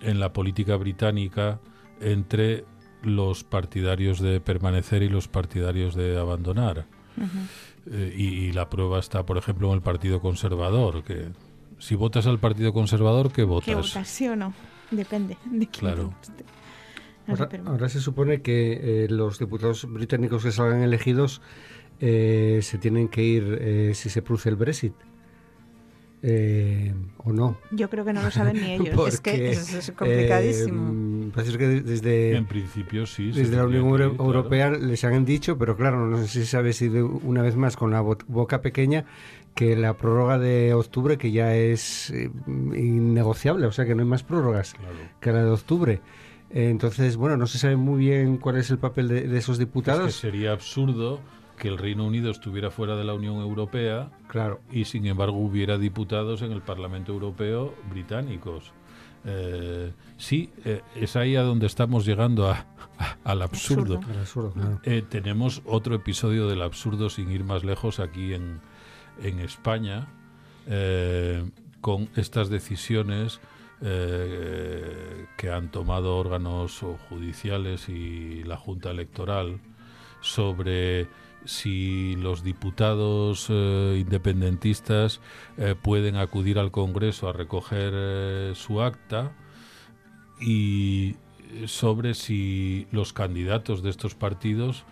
en 0.00 0.20
la 0.20 0.32
política 0.32 0.76
británica 0.76 1.60
entre 2.00 2.64
los 3.02 3.44
partidarios 3.44 4.20
de 4.20 4.40
permanecer 4.40 5.02
y 5.02 5.08
los 5.08 5.28
partidarios 5.28 5.94
de 5.94 6.18
abandonar. 6.18 6.86
Eh, 7.90 8.14
y, 8.16 8.52
la 8.52 8.68
prueba 8.68 8.98
está, 8.98 9.24
por 9.24 9.38
ejemplo, 9.38 9.68
en 9.68 9.74
el 9.74 9.80
Partido 9.80 10.20
Conservador, 10.20 11.04
que 11.04 11.28
si 11.78 11.94
votas 11.94 12.26
al 12.26 12.38
Partido 12.38 12.72
Conservador, 12.72 13.32
¿qué 13.32 13.44
votas? 13.44 13.66
¿Qué 13.66 13.74
votas, 13.74 14.08
sí 14.08 14.28
o 14.28 14.36
no? 14.36 14.52
Depende 14.90 15.36
de 15.44 15.66
Claro. 15.68 16.12
Ahora, 17.64 17.88
se 17.88 18.00
supone 18.00 18.42
que 18.42 19.04
eh, 19.04 19.08
los 19.08 19.38
diputados 19.38 19.86
británicos 19.90 20.44
que 20.44 20.52
salgan 20.52 20.82
elegidos 20.82 21.42
eh, 22.00 22.60
se 22.62 22.78
tienen 22.78 23.08
que 23.08 23.22
ir 23.22 23.94
si 23.94 24.10
se 24.10 24.22
produce 24.22 24.48
el 24.48 24.56
Brexit. 24.56 24.94
Eh, 26.22 26.94
o 27.18 27.32
no. 27.32 27.58
Yo 27.70 27.90
creo 27.90 28.04
que 28.04 28.12
no 28.12 28.22
lo 28.22 28.30
saben 28.30 28.60
ni 28.60 28.72
ellos. 28.72 29.14
es 29.14 29.20
que 29.20 29.50
es 29.50 29.92
complicadísimo. 29.96 31.26
Eh, 31.26 31.30
parece 31.34 31.58
que 31.58 31.68
desde, 31.68 32.36
en 32.36 32.46
principio 32.46 33.06
sí. 33.06 33.30
Desde 33.30 33.56
la 33.56 33.64
Unión 33.64 33.86
Europea 34.18 34.70
les 34.70 35.04
han 35.04 35.24
dicho, 35.24 35.58
pero 35.58 35.76
claro, 35.76 36.06
no 36.06 36.18
sé 36.18 36.26
si 36.26 36.46
sabes 36.46 36.78
si 36.78 36.88
de 36.88 37.02
una 37.02 37.42
vez 37.42 37.54
más 37.56 37.76
con 37.76 37.90
la 37.90 38.00
boca 38.00 38.60
pequeña 38.60 39.04
que 39.54 39.76
la 39.76 39.96
prórroga 39.96 40.38
de 40.38 40.74
octubre 40.74 41.16
que 41.16 41.30
ya 41.30 41.54
es 41.54 42.10
eh, 42.10 42.30
innegociable, 42.46 43.66
o 43.66 43.72
sea 43.72 43.84
que 43.84 43.94
no 43.94 44.02
hay 44.02 44.08
más 44.08 44.22
prórrogas 44.22 44.74
que 45.20 45.32
la 45.32 45.44
de 45.44 45.50
octubre. 45.50 46.00
Entonces, 46.50 47.16
bueno, 47.16 47.36
no 47.36 47.46
se 47.46 47.58
sabe 47.58 47.76
muy 47.76 47.98
bien 47.98 48.36
cuál 48.38 48.56
es 48.56 48.70
el 48.70 48.78
papel 48.78 49.08
de, 49.08 49.36
esos 49.36 49.58
diputados. 49.58 50.14
sería 50.14 50.52
absurdo 50.52 51.20
que 51.56 51.68
el 51.68 51.78
Reino 51.78 52.06
Unido 52.06 52.30
estuviera 52.30 52.70
fuera 52.70 52.96
de 52.96 53.04
la 53.04 53.14
Unión 53.14 53.36
Europea 53.36 54.10
claro. 54.28 54.60
y 54.70 54.84
sin 54.84 55.06
embargo 55.06 55.38
hubiera 55.38 55.78
diputados 55.78 56.42
en 56.42 56.52
el 56.52 56.62
Parlamento 56.62 57.12
Europeo 57.12 57.74
británicos. 57.90 58.72
Eh, 59.24 59.92
sí, 60.16 60.50
eh, 60.64 60.82
es 60.94 61.16
ahí 61.16 61.34
a 61.34 61.42
donde 61.42 61.66
estamos 61.66 62.06
llegando 62.06 62.48
a, 62.48 62.66
al 63.24 63.42
absurdo. 63.42 64.00
Eh, 64.84 65.02
tenemos 65.08 65.62
otro 65.64 65.96
episodio 65.96 66.46
del 66.46 66.62
absurdo 66.62 67.10
sin 67.10 67.30
ir 67.32 67.42
más 67.42 67.64
lejos 67.64 67.98
aquí 67.98 68.34
en, 68.34 68.60
en 69.22 69.40
España 69.40 70.08
con 71.80 72.08
estas 72.16 72.48
decisiones 72.48 73.40
que 73.80 75.50
han 75.50 75.70
tomado 75.70 76.16
órganos 76.16 76.82
judiciales 77.08 77.88
y 77.88 78.42
la 78.44 78.56
Junta 78.56 78.90
Electoral 78.90 79.60
sobre 80.20 81.08
si 81.46 82.16
los 82.16 82.42
diputados 82.42 83.46
eh, 83.48 83.98
independentistas 84.00 85.20
eh, 85.56 85.74
pueden 85.80 86.16
acudir 86.16 86.58
al 86.58 86.70
Congreso 86.70 87.28
a 87.28 87.32
recoger 87.32 87.92
eh, 87.94 88.52
su 88.54 88.82
acta 88.82 89.32
y 90.40 91.16
sobre 91.66 92.14
si 92.14 92.86
los 92.90 93.12
candidatos 93.12 93.82
de 93.82 93.90
estos 93.90 94.14
partidos 94.14 94.84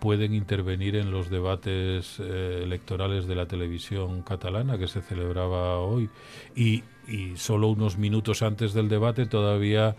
pueden 0.00 0.34
intervenir 0.34 0.96
en 0.96 1.12
los 1.12 1.30
debates 1.30 2.18
electorales 2.18 3.26
de 3.26 3.36
la 3.36 3.46
televisión 3.46 4.22
catalana 4.22 4.76
que 4.76 4.88
se 4.88 5.02
celebraba 5.02 5.78
hoy. 5.78 6.10
Y, 6.54 6.82
y 7.08 7.36
solo 7.36 7.68
unos 7.68 7.98
minutos 7.98 8.42
antes 8.42 8.74
del 8.74 8.88
debate 8.88 9.26
todavía 9.26 9.96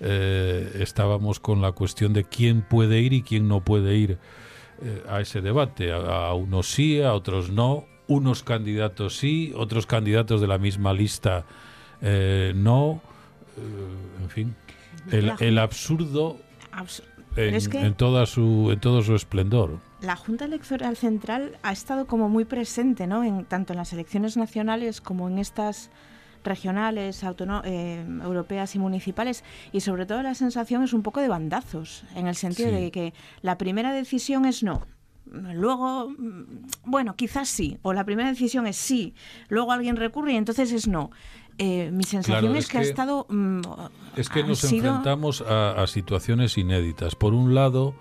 estábamos 0.00 1.40
con 1.40 1.60
la 1.60 1.72
cuestión 1.72 2.14
de 2.14 2.24
quién 2.24 2.62
puede 2.62 3.00
ir 3.00 3.12
y 3.12 3.22
quién 3.22 3.48
no 3.48 3.60
puede 3.60 3.96
ir 3.96 4.18
eh, 4.82 5.02
a 5.08 5.20
ese 5.20 5.42
debate. 5.42 5.92
A, 5.92 6.32
unos 6.32 6.70
sí, 6.70 7.02
a 7.02 7.12
otros 7.12 7.50
no. 7.50 7.84
Unos 8.06 8.42
candidatos 8.42 9.18
sí, 9.18 9.52
otros 9.54 9.86
candidatos 9.86 10.40
de 10.40 10.46
la 10.46 10.58
misma 10.58 10.92
lista 10.92 11.44
eh, 12.00 12.52
no. 12.56 13.02
Eh, 13.56 14.22
en 14.22 14.30
fin, 14.30 14.56
el, 15.10 15.58
absurdo 15.58 16.38
en, 17.36 17.94
toda 17.94 18.26
su, 18.26 18.70
en 18.72 18.80
todo 18.80 19.02
su 19.02 19.14
esplendor. 19.14 19.78
La 20.00 20.16
Junta 20.16 20.46
Electoral 20.46 20.96
Central 20.96 21.58
ha 21.62 21.72
estado 21.72 22.06
como 22.06 22.28
muy 22.30 22.46
presente, 22.46 23.06
¿no? 23.06 23.22
En, 23.22 23.44
tanto 23.44 23.74
en 23.74 23.76
las 23.76 23.92
elecciones 23.92 24.36
nacionales 24.38 25.00
como 25.02 25.28
en 25.28 25.38
estas 25.38 25.90
regionales, 26.44 27.22
eh, 27.64 28.04
europeas 28.22 28.74
y 28.74 28.78
municipales 28.78 29.44
y 29.72 29.80
sobre 29.80 30.06
todo 30.06 30.22
la 30.22 30.34
sensación 30.34 30.82
es 30.82 30.92
un 30.92 31.02
poco 31.02 31.20
de 31.20 31.28
bandazos, 31.28 32.04
en 32.14 32.26
el 32.26 32.34
sentido 32.34 32.70
de 32.70 32.90
que 32.90 33.14
la 33.42 33.58
primera 33.58 33.92
decisión 33.92 34.44
es 34.46 34.62
no. 34.62 34.86
Luego, 35.26 36.10
mm, 36.10 36.44
bueno, 36.84 37.14
quizás 37.14 37.48
sí, 37.48 37.78
o 37.82 37.92
la 37.92 38.04
primera 38.04 38.28
decisión 38.28 38.66
es 38.66 38.76
sí, 38.76 39.14
luego 39.48 39.72
alguien 39.72 39.96
recurre 39.96 40.32
y 40.32 40.36
entonces 40.36 40.72
es 40.72 40.88
no. 40.88 41.10
Eh, 41.58 41.90
mi 41.92 42.04
sensación 42.04 42.56
es, 42.56 42.68
que, 42.68 42.78
ha 42.78 42.80
estado... 42.80 43.26
Mm, 43.28 43.60
es 44.16 44.30
que 44.30 44.42
nos 44.42 44.64
enfrentamos 44.64 45.42
a, 45.42 45.82
a 45.82 45.86
situaciones 45.86 46.56
inéditas. 46.56 47.14
Por 47.14 47.34
un 47.34 47.54
lado, 47.54 47.94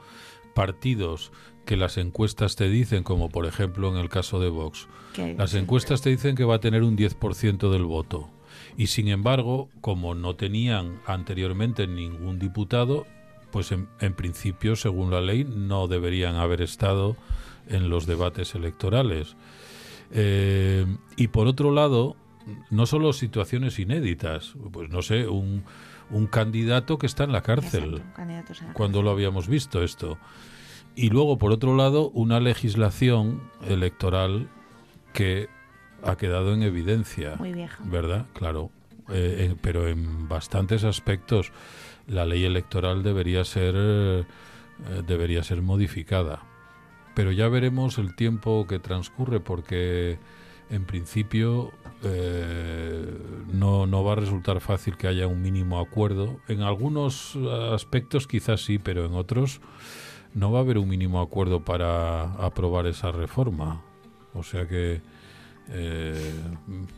partidos 0.54 1.32
que 1.66 1.78
las 1.78 1.98
encuestas 1.98 2.56
te 2.56 2.70
dicen, 2.70 3.04
como 3.04 3.30
por 3.30 3.46
ejemplo 3.46 3.90
en 3.90 3.98
el 3.98 4.10
caso 4.10 4.40
de 4.40 4.50
Vox, 4.50 4.88
las 5.38 5.54
encuestas 5.54 6.02
te 6.02 6.10
dicen 6.10 6.36
que 6.36 6.44
va 6.44 6.56
a 6.56 6.60
tener 6.60 6.84
un 6.84 6.98
10% 6.98 7.72
del 7.72 7.84
voto. 7.84 8.30
Y 8.78 8.88
sin 8.88 9.08
embargo, 9.08 9.70
como 9.82 10.16
no 10.16 10.36
tenían 10.36 11.00
anteriormente 11.06 11.88
ningún 11.88 12.40
diputado, 12.40 13.06
pues 13.52 13.72
en, 13.72 14.14
principio, 14.14 14.76
según 14.76 15.12
la 15.12 15.22
ley, 15.22 15.44
no 15.44 15.88
deberían 15.88 16.36
haber 16.36 16.62
estado 16.62 17.16
en 17.68 17.90
los 17.90 18.06
debates 18.06 18.56
electorales. 18.56 19.36
Eh, 20.12 20.86
y 21.18 21.28
por 21.28 21.48
otro 21.48 21.72
lado, 21.72 22.16
no 22.70 22.86
solo 22.86 23.14
situaciones 23.14 23.80
inéditas, 23.80 24.54
pues 24.72 24.90
no 24.90 25.02
sé, 25.02 25.28
un, 25.28 25.64
un 26.12 26.28
candidato 26.28 26.98
que 26.98 27.08
está 27.08 27.24
en 27.24 27.32
la 27.32 27.42
cárcel. 27.42 28.02
cuando 28.74 29.02
lo 29.02 29.12
habíamos 29.12 29.48
visto 29.48 29.84
esto? 29.84 30.18
Y 30.96 31.10
luego, 31.10 31.38
por 31.38 31.52
otro 31.52 31.76
lado, 31.76 32.10
una 32.10 32.40
legislación 32.40 33.42
electoral 33.68 34.50
que 35.14 35.50
ha 36.04 36.16
quedado 36.16 36.54
en 36.54 36.64
evidencia. 36.64 37.36
Muy 37.38 37.54
vieja. 37.54 37.84
¿Verdad? 37.86 38.26
Claro. 38.34 38.72
Eh, 39.12 39.56
pero 39.62 39.88
en 39.88 40.28
bastantes 40.28 40.84
aspectos 40.84 41.52
la 42.08 42.26
ley 42.26 42.46
electoral 42.46 43.02
debería 43.02 43.44
ser, 43.44 43.74
eh, 43.76 44.26
debería 45.06 45.44
ser 45.44 45.62
modificada. 45.62 46.44
Pero 47.16 47.32
ya 47.32 47.48
veremos 47.50 47.98
el 47.98 48.16
tiempo 48.16 48.68
que 48.68 48.80
transcurre 48.80 49.40
porque 49.40 50.20
en 50.70 50.86
principio 50.86 51.72
eh, 52.04 53.18
no, 53.52 53.88
no 53.88 54.04
va 54.04 54.14
a 54.14 54.16
resultar 54.16 54.62
fácil 54.62 54.96
que 54.96 55.08
haya 55.08 55.28
un 55.28 55.42
mínimo 55.42 55.80
acuerdo. 55.80 56.40
En 56.48 56.62
algunos 56.62 57.36
aspectos 57.74 58.28
quizás 58.28 58.64
sí, 58.64 58.78
pero 58.78 59.06
en 59.06 59.16
otros 59.16 59.60
no 60.34 60.52
va 60.52 60.60
a 60.60 60.62
haber 60.62 60.78
un 60.78 60.88
mínimo 60.88 61.20
acuerdo 61.20 61.66
para 61.66 62.34
aprobar 62.34 62.86
esa 62.86 63.12
reforma. 63.12 63.82
O 64.34 64.44
sea 64.44 64.68
que 64.68 65.02
eh, 65.72 66.34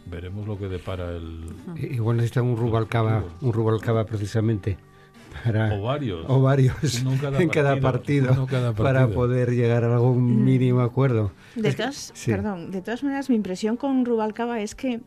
veremos 0.05 0.47
lo 0.47 0.57
que 0.57 0.67
depara 0.67 1.11
el. 1.11 1.45
Igual 1.77 2.17
necesitan 2.17 2.45
un 2.45 2.57
Rubalcaba, 2.57 3.23
un 3.41 3.53
Rubalcaba 3.53 4.05
precisamente. 4.05 4.77
Para, 5.45 5.73
o 5.73 5.81
varios, 5.81 6.25
o 6.27 6.41
varios 6.41 7.05
en 7.39 7.47
cada 7.47 7.79
partido, 7.79 8.47
para 8.75 9.07
poder 9.07 9.51
llegar 9.51 9.85
a 9.85 9.93
algún 9.93 10.41
mm. 10.41 10.43
mínimo 10.43 10.81
acuerdo. 10.81 11.31
De 11.55 11.71
todas, 11.71 12.11
perdón, 12.25 12.69
de 12.69 12.81
todas 12.81 13.01
maneras, 13.01 13.29
mi 13.29 13.37
impresión 13.37 13.77
con 13.77 14.03
Rubalcaba 14.03 14.59
es 14.59 14.75
que 14.75 14.99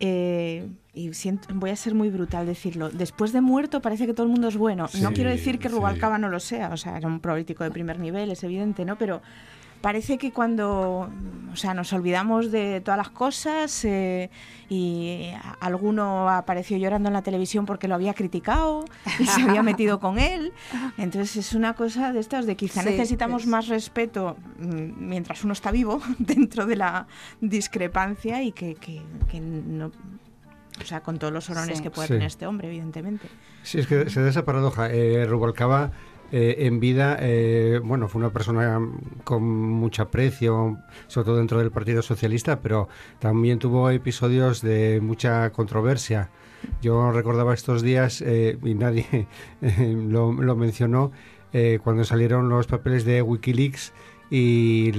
eh, 0.00 0.68
y 0.92 1.10
voy 1.54 1.70
a 1.70 1.76
ser 1.76 1.94
muy 1.94 2.10
brutal 2.10 2.46
decirlo, 2.46 2.90
después 2.90 3.32
de 3.32 3.40
muerto 3.40 3.80
parece 3.80 4.06
que 4.06 4.14
todo 4.14 4.26
el 4.26 4.32
mundo 4.32 4.48
es 4.48 4.56
bueno. 4.56 4.88
no 5.00 5.12
quiero 5.12 5.30
decir 5.30 5.58
que 5.58 5.68
Rubalcaba 5.68 6.18
no 6.18 6.28
lo 6.28 6.40
sea, 6.40 6.70
o 6.70 6.76
sea, 6.76 6.96
era 6.96 7.08
un 7.08 7.20
político 7.20 7.64
de 7.64 7.70
primer 7.70 7.98
nivel, 7.98 8.30
es 8.30 8.44
evidente, 8.44 8.84
¿no? 8.84 8.96
Pero 8.96 9.20
parece 9.84 10.16
que 10.16 10.32
cuando 10.32 11.10
o 11.52 11.56
sea, 11.56 11.74
nos 11.74 11.92
olvidamos 11.92 12.50
de 12.50 12.80
todas 12.80 12.96
las 12.96 13.10
cosas 13.10 13.84
eh, 13.84 14.30
y 14.70 15.30
alguno 15.60 16.30
apareció 16.30 16.78
llorando 16.78 17.10
en 17.10 17.12
la 17.12 17.20
televisión 17.20 17.66
porque 17.66 17.86
lo 17.86 17.94
había 17.94 18.14
criticado 18.14 18.86
y 19.18 19.26
se 19.26 19.42
había 19.42 19.62
metido 19.72 20.00
con 20.00 20.18
él. 20.18 20.54
Entonces 20.96 21.36
es 21.36 21.52
una 21.52 21.74
cosa 21.74 22.14
de 22.14 22.20
estas 22.20 22.46
de 22.46 22.56
quizá 22.56 22.82
necesitamos 22.82 23.46
más 23.46 23.68
respeto 23.68 24.38
mm, 24.58 25.06
mientras 25.06 25.44
uno 25.44 25.52
está 25.52 25.70
vivo 25.70 26.00
dentro 26.18 26.64
de 26.64 26.76
la 26.76 27.06
discrepancia 27.42 28.42
y 28.42 28.52
que, 28.52 28.76
que, 28.76 29.40
no... 29.40 29.92
O 30.80 30.84
sea, 30.86 31.02
con 31.02 31.18
todos 31.18 31.32
los 31.32 31.48
honores 31.50 31.82
que 31.82 31.90
puede 31.90 32.08
tener 32.08 32.26
este 32.26 32.46
hombre, 32.46 32.68
evidentemente. 32.68 33.28
Sí, 33.62 33.80
es 33.80 33.86
que 33.86 34.08
se 34.08 34.22
da 34.22 34.30
esa 34.30 34.46
paradoja. 34.46 34.90
Eh, 34.90 35.26
Rubalcaba 35.26 35.92
eh, 36.36 36.66
en 36.66 36.80
vida, 36.80 37.16
eh, 37.20 37.80
bueno, 37.84 38.08
fue 38.08 38.18
una 38.18 38.32
persona 38.32 38.80
con 39.22 39.44
mucho 39.44 40.02
aprecio, 40.02 40.78
sobre 41.06 41.26
todo 41.26 41.36
dentro 41.36 41.60
del 41.60 41.70
Partido 41.70 42.02
Socialista, 42.02 42.58
pero 42.58 42.88
también 43.20 43.60
tuvo 43.60 43.88
episodios 43.90 44.60
de 44.60 44.98
mucha 45.00 45.50
controversia. 45.50 46.30
Yo 46.82 47.12
recordaba 47.12 47.54
estos 47.54 47.82
días, 47.82 48.20
eh, 48.20 48.58
y 48.64 48.74
nadie 48.74 49.28
lo, 50.08 50.32
mencionó, 50.32 51.12
cuando 51.84 52.02
salieron 52.02 52.48
los 52.48 52.66
papeles 52.66 53.04
de 53.04 53.22
Wikileaks 53.22 53.92
y 54.28 54.90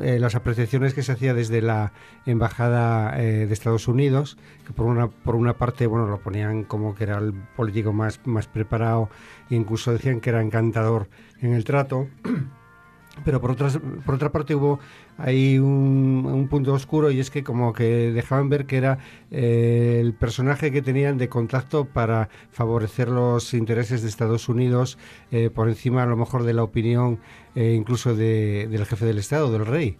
las 0.00 0.34
apreciaciones 0.34 0.94
que 0.94 1.04
se 1.04 1.12
hacía 1.12 1.32
desde 1.32 1.62
la 1.62 1.92
embajada 2.26 3.12
de 3.12 3.52
Estados 3.52 3.86
Unidos, 3.86 4.36
que 4.66 4.72
por 4.72 4.86
una 4.86 5.06
por 5.06 5.36
una 5.36 5.52
parte 5.58 5.86
bueno 5.86 6.08
lo 6.08 6.18
ponían 6.18 6.64
como 6.64 6.96
que 6.96 7.04
era 7.04 7.18
el 7.18 7.32
político 7.32 7.92
más 7.92 8.18
más 8.24 8.48
preparado 8.48 9.10
incluso 9.56 9.92
decían 9.92 10.20
que 10.20 10.30
era 10.30 10.42
encantador 10.42 11.08
en 11.40 11.52
el 11.52 11.64
trato. 11.64 12.08
pero 13.24 13.40
por, 13.40 13.50
otras, 13.50 13.78
por 14.04 14.14
otra 14.14 14.32
parte 14.32 14.54
hubo 14.54 14.80
ahí 15.18 15.58
un, 15.58 16.48
punto 16.50 16.72
oscuro 16.72 17.10
y 17.10 17.20
es 17.20 17.30
que 17.30 17.44
como 17.44 17.72
que 17.72 18.12
dejaban 18.12 18.48
ver 18.48 18.66
que 18.66 18.76
era 18.76 18.98
eh, 19.30 19.98
el 20.00 20.14
personaje 20.14 20.70
que 20.70 20.82
tenían 20.82 21.18
de 21.18 21.28
contacto 21.28 21.84
para 21.84 22.28
favorecer 22.50 23.08
los 23.08 23.54
intereses 23.54 24.02
de 24.02 24.08
Estados 24.08 24.48
Unidos 24.48 24.98
eh, 25.30 25.50
por 25.50 25.68
encima 25.68 26.02
a 26.02 26.06
lo 26.06 26.16
mejor 26.16 26.42
de 26.44 26.52
la 26.52 26.62
opinión 26.62 27.20
eh, 27.54 27.74
incluso 27.76 28.14
del 28.14 28.84
jefe 28.86 29.04
del 29.04 29.18
Estado, 29.18 29.52
del 29.52 29.66
rey. 29.66 29.96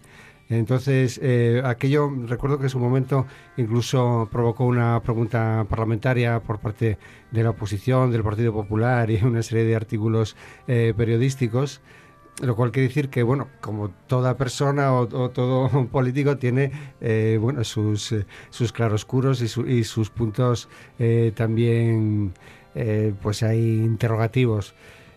Entonces, 0.57 1.19
aquello, 1.63 2.11
recuerdo 2.27 2.57
que 2.57 2.65
en 2.65 2.69
su 2.69 2.79
momento 2.79 3.25
incluso 3.57 4.27
provocó 4.31 4.65
una 4.65 5.01
pregunta 5.01 5.65
parlamentaria 5.69 6.39
por 6.41 6.59
parte 6.59 6.97
de 7.31 7.43
la 7.43 7.51
oposición, 7.51 8.11
del 8.11 8.23
Partido 8.23 8.53
Popular 8.53 9.09
y 9.09 9.17
una 9.23 9.43
serie 9.43 9.65
de 9.65 9.75
artículos 9.75 10.35
periodísticos. 10.65 11.81
Lo 12.41 12.55
cual 12.55 12.71
quiere 12.71 12.87
decir 12.87 13.09
que, 13.09 13.21
bueno, 13.21 13.49
como 13.61 13.89
toda 14.07 14.37
persona 14.37 14.91
o, 14.93 15.07
todo 15.29 15.87
político 15.91 16.37
tiene, 16.37 16.71
eh, 16.99 17.37
bueno, 17.39 17.63
sus, 17.63 18.11
eh, 18.11 18.25
sus 18.49 18.71
claroscuros 18.71 19.41
y, 19.41 19.71
y 19.71 19.83
sus 19.83 20.09
puntos 20.09 20.67
eh, 20.97 21.31
también, 21.35 22.33
pues 23.21 23.43
hay 23.43 23.59
interrogativos. 23.59 24.73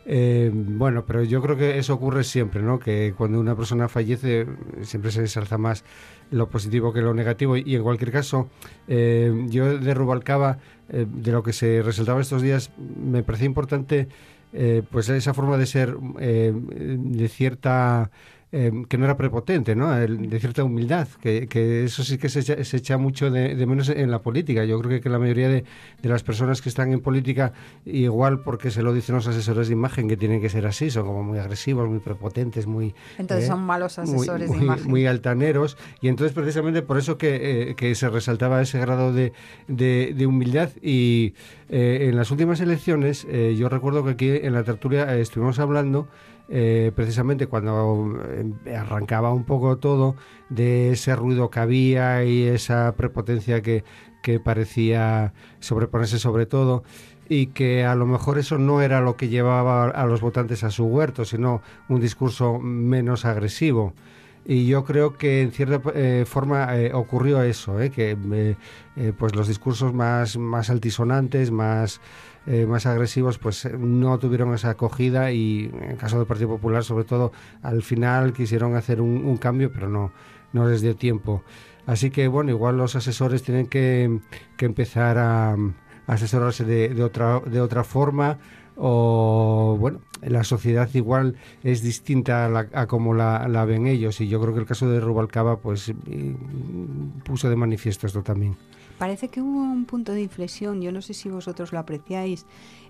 Bueno, 0.08 1.04
pero 1.04 1.24
yo 1.24 1.42
creo 1.42 1.56
que 1.56 1.78
eso 1.78 1.94
ocurre 1.94 2.22
siempre, 2.22 2.62
¿no? 2.62 2.78
Que 2.78 3.12
cuando 3.16 3.40
una 3.40 3.56
persona 3.56 3.88
fallece 3.88 4.46
siempre 4.82 5.10
se 5.10 5.20
ensalza 5.20 5.58
más 5.58 5.84
lo 6.30 6.48
positivo 6.48 6.92
que 6.92 7.00
lo 7.00 7.12
negativo 7.12 7.56
y 7.56 7.74
en 7.74 7.82
cualquier 7.82 8.12
caso 8.12 8.48
yo 8.86 9.78
de 9.78 9.94
Rubalcaba 9.94 10.58
de 10.88 11.32
lo 11.32 11.42
que 11.42 11.52
se 11.52 11.82
resaltaba 11.82 12.20
estos 12.20 12.42
días 12.42 12.70
me 12.78 13.24
parece 13.24 13.46
importante 13.46 14.08
eh, 14.52 14.82
pues 14.90 15.08
esa 15.10 15.34
forma 15.34 15.58
de 15.58 15.66
ser 15.66 15.96
eh, 16.18 16.50
de 16.54 17.28
cierta 17.28 18.10
eh, 18.58 18.72
que 18.88 18.96
no 18.96 19.04
era 19.04 19.18
prepotente, 19.18 19.76
¿no? 19.76 19.94
de 19.94 20.40
cierta 20.40 20.64
humildad, 20.64 21.08
que, 21.20 21.84
eso 21.84 22.02
sí 22.02 22.16
que 22.16 22.30
se 22.30 22.40
echa, 22.76 22.96
mucho 22.96 23.30
de, 23.30 23.54
menos 23.66 23.90
en 23.90 24.10
la 24.10 24.22
política. 24.22 24.64
Yo 24.64 24.80
creo 24.80 24.98
que, 24.98 25.10
la 25.10 25.18
mayoría 25.18 25.50
de, 25.50 25.64
las 26.00 26.22
personas 26.22 26.62
que 26.62 26.70
están 26.70 26.90
en 26.90 27.00
política, 27.00 27.52
igual 27.84 28.40
porque 28.40 28.70
se 28.70 28.82
lo 28.82 28.94
dicen 28.94 29.14
los 29.14 29.26
asesores 29.26 29.68
de 29.68 29.74
imagen, 29.74 30.08
que 30.08 30.16
tienen 30.16 30.40
que 30.40 30.48
ser 30.48 30.66
así, 30.66 30.90
son 30.90 31.04
como 31.04 31.22
muy 31.22 31.38
agresivos, 31.38 31.86
muy 31.86 31.98
prepotentes, 31.98 32.66
muy... 32.66 32.94
Entonces 33.18 33.46
son 33.46 33.60
malos 33.60 33.98
asesores 33.98 34.48
muy, 34.48 34.58
de 34.58 34.64
imagen. 34.64 34.90
Muy 34.90 35.06
altaneros, 35.06 35.76
y 36.00 36.08
entonces 36.08 36.32
precisamente 36.32 36.80
por 36.80 36.96
eso 36.96 37.18
que, 37.18 37.74
se 37.94 38.08
resaltaba 38.08 38.62
ese 38.62 38.78
grado 38.78 39.12
de, 39.12 39.32
humildad 40.26 40.70
y 40.80 41.34
en 41.68 42.16
las 42.16 42.30
últimas 42.30 42.60
elecciones, 42.60 43.26
yo 43.54 43.68
recuerdo 43.68 44.02
que 44.02 44.12
aquí 44.12 44.30
en 44.30 44.54
la 44.54 44.64
tertulia 44.64 45.14
estuvimos 45.18 45.58
hablando 45.58 46.08
eh, 46.48 46.92
precisamente 46.94 47.48
cuando 47.48 48.20
eh, 48.64 48.76
arrancaba 48.76 49.32
un 49.32 49.44
poco 49.44 49.78
todo 49.78 50.14
de 50.48 50.92
ese 50.92 51.16
ruido 51.16 51.50
que 51.50 51.58
había 51.58 52.24
y 52.24 52.44
esa 52.44 52.94
prepotencia 52.96 53.62
que, 53.62 53.82
que 54.22 54.38
parecía 54.38 55.32
sobreponerse 55.58 56.20
sobre 56.20 56.46
todo 56.46 56.84
y 57.28 57.48
que 57.48 57.84
a 57.84 57.96
lo 57.96 58.06
mejor 58.06 58.38
eso 58.38 58.58
no 58.58 58.80
era 58.80 59.00
lo 59.00 59.16
que 59.16 59.28
llevaba 59.28 59.86
a 59.90 60.06
los 60.06 60.20
votantes 60.20 60.62
a 60.62 60.70
su 60.70 60.84
huerto, 60.84 61.24
sino 61.24 61.62
un 61.88 62.00
discurso 62.00 62.60
menos 62.60 63.24
agresivo. 63.24 63.94
Y 64.44 64.68
yo 64.68 64.84
creo 64.84 65.16
que 65.16 65.42
en 65.42 65.50
cierta 65.50 65.82
eh, 65.96 66.24
forma 66.24 66.68
ocurrió 66.92 67.42
eso, 67.42 67.78
que 67.92 68.56
pues 69.18 69.34
los 69.34 69.48
discursos 69.48 69.92
más, 69.92 70.36
más 70.36 70.70
altisonantes, 70.70 71.50
más 71.50 72.00
eh, 72.46 72.64
más 72.64 72.86
agresivos 72.86 73.38
pues 73.38 73.64
eh, 73.64 73.76
no 73.76 74.18
tuvieron 74.18 74.54
esa 74.54 74.70
acogida 74.70 75.32
y 75.32 75.68
en 75.72 75.90
el 75.90 75.96
caso 75.96 76.18
del 76.18 76.26
Partido 76.26 76.48
Popular 76.48 76.84
sobre 76.84 77.04
todo 77.04 77.32
al 77.62 77.82
final 77.82 78.32
quisieron 78.32 78.76
hacer 78.76 79.00
un, 79.00 79.36
cambio 79.36 79.72
pero 79.72 79.88
no, 79.88 80.12
no 80.52 80.68
les 80.68 80.80
dio 80.80 80.94
tiempo. 80.94 81.42
Así 81.86 82.10
que 82.10 82.28
bueno, 82.28 82.50
igual 82.50 82.76
los 82.76 82.94
asesores 82.94 83.42
tienen 83.42 83.66
que, 83.66 84.20
empezar 84.58 85.18
a, 85.18 85.56
asesorarse 86.06 86.64
de, 86.64 87.02
otra, 87.02 87.40
de 87.40 87.60
otra 87.60 87.82
forma 87.82 88.38
o 88.76 89.76
bueno, 89.80 90.00
la 90.22 90.44
sociedad 90.44 90.88
igual 90.94 91.34
es 91.64 91.82
distinta 91.82 92.46
a, 92.72 92.86
como 92.86 93.14
la, 93.14 93.48
la, 93.48 93.64
ven 93.64 93.86
ellos 93.86 94.20
y 94.20 94.28
yo 94.28 94.40
creo 94.40 94.54
que 94.54 94.60
el 94.60 94.66
caso 94.66 94.88
de 94.88 95.00
Rubalcaba 95.00 95.58
pues 95.58 95.92
puso 97.24 97.50
de 97.50 97.56
manifiesto 97.56 98.06
esto 98.06 98.22
también. 98.22 98.56
Parece 98.98 99.28
que 99.28 99.42
hubo 99.42 99.60
un 99.60 99.84
punto 99.84 100.12
de 100.12 100.22
inflexión, 100.22 100.80
yo 100.80 100.90
no 100.90 101.02
sé 101.02 101.12
si 101.12 101.28
vosotros 101.28 101.72
lo 101.72 101.78
apreciáis, 101.78 102.46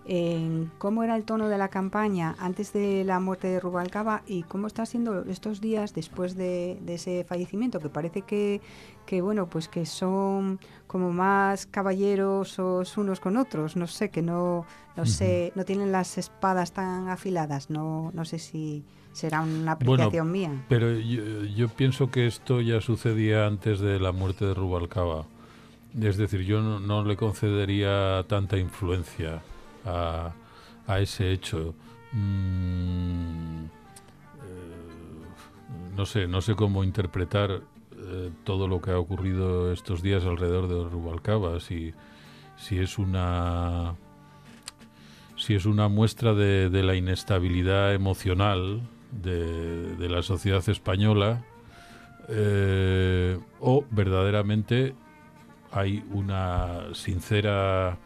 en 0.08 0.70
cómo 0.78 1.02
era 1.02 1.16
el 1.16 1.24
tono 1.24 1.48
de 1.48 1.58
la 1.58 1.68
campaña 1.68 2.36
antes 2.38 2.72
de 2.72 3.02
la 3.02 3.18
muerte 3.18 3.48
de 3.48 3.58
Rubalcaba 3.58 4.22
y 4.24 4.44
cómo 4.44 4.68
está 4.68 4.86
siendo 4.86 5.22
estos 5.22 5.60
días 5.60 5.94
después 5.94 6.36
de, 6.36 6.78
ese 6.86 7.24
fallecimiento, 7.24 7.80
que 7.80 7.88
parece 7.88 8.22
que, 8.22 8.60
que, 9.04 9.20
bueno, 9.20 9.48
pues 9.48 9.68
que 9.68 9.84
son 9.84 10.60
como 10.86 11.12
más 11.12 11.66
caballeros 11.66 12.56
unos 12.96 13.18
con 13.18 13.36
otros, 13.36 13.74
no 13.74 13.88
sé, 13.88 14.10
que 14.10 14.22
no, 14.22 14.64
no 14.96 15.06
sé, 15.06 15.52
no 15.56 15.64
tienen 15.64 15.90
las 15.90 16.18
espadas 16.18 16.72
tan 16.72 17.08
afiladas, 17.08 17.68
no, 17.68 18.12
no 18.14 18.24
sé 18.24 18.38
si 18.38 18.84
será 19.10 19.40
una 19.40 19.72
apreciación 19.72 20.30
mía. 20.30 20.64
Pero 20.68 20.92
yo, 20.92 21.44
yo 21.46 21.68
pienso 21.68 22.12
que 22.12 22.28
esto 22.28 22.60
ya 22.60 22.80
sucedía 22.80 23.48
antes 23.48 23.80
de 23.80 23.98
la 23.98 24.12
muerte 24.12 24.44
de 24.44 24.54
Rubalcaba 24.54 25.26
es 26.00 26.16
decir, 26.16 26.42
yo 26.42 26.60
no, 26.60 27.04
le 27.04 27.16
concedería 27.16 28.24
tanta 28.28 28.58
influencia 28.58 29.42
a, 29.84 30.32
ese 31.00 31.32
hecho. 31.32 31.74
Mm, 32.12 33.64
eh, 33.64 33.68
no 35.96 36.06
sé, 36.06 36.26
no 36.28 36.40
sé 36.40 36.54
cómo 36.54 36.84
interpretar 36.84 37.62
eh, 37.98 38.30
todo 38.44 38.68
lo 38.68 38.80
que 38.80 38.90
ha 38.90 38.98
ocurrido 38.98 39.72
estos 39.72 40.02
días 40.02 40.24
alrededor 40.24 40.68
de 40.68 40.88
Rubalcaba, 40.88 41.60
si, 41.60 41.92
si 42.56 42.78
es 42.78 42.98
una 42.98 43.94
si 45.36 45.54
es 45.54 45.66
una 45.66 45.88
muestra 45.88 46.34
de, 46.34 46.70
la 46.82 46.94
inestabilidad 46.94 47.92
emocional 47.92 48.80
de, 49.12 50.08
la 50.08 50.22
sociedad 50.22 50.66
española 50.68 51.44
eh, 52.28 53.38
o 53.60 53.84
verdaderamente 53.90 54.94
hay 55.76 56.02
una 56.10 56.94
sincera 56.94 57.98